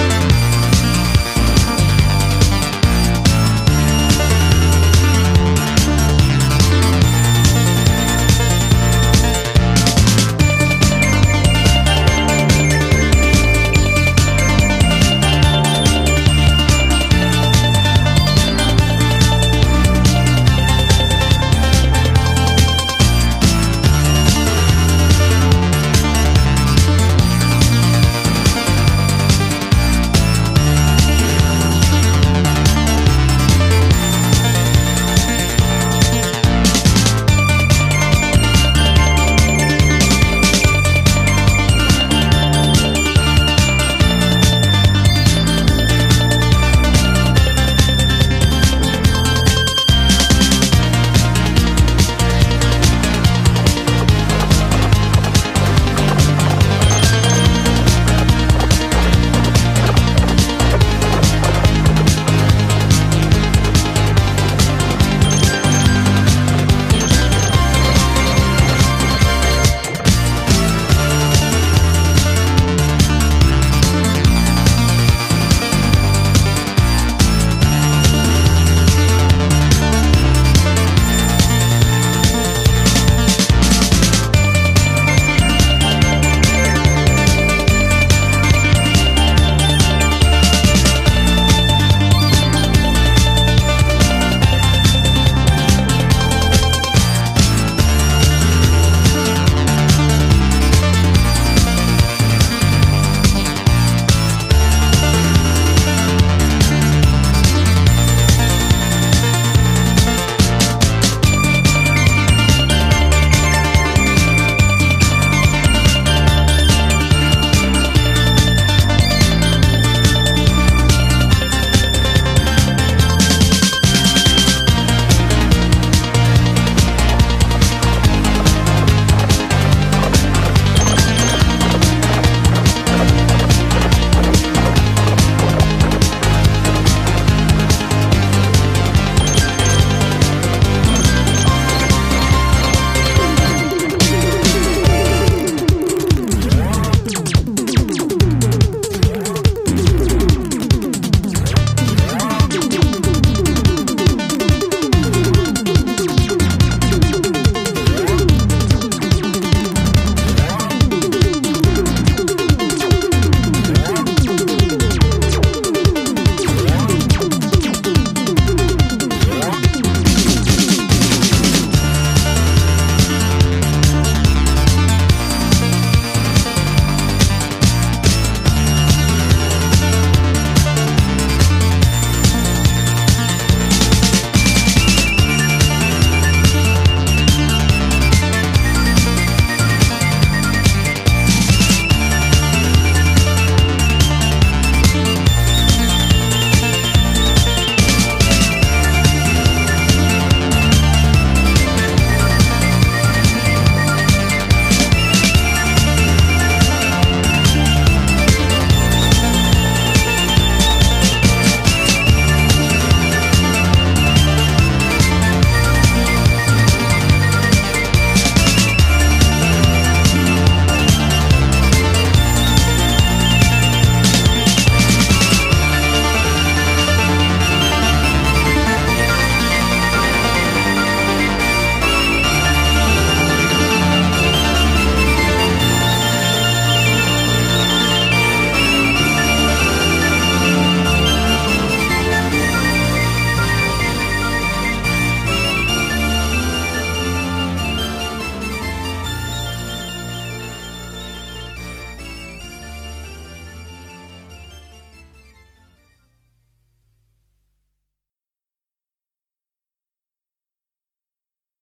Thank 0.00 0.32
you. 0.32 0.39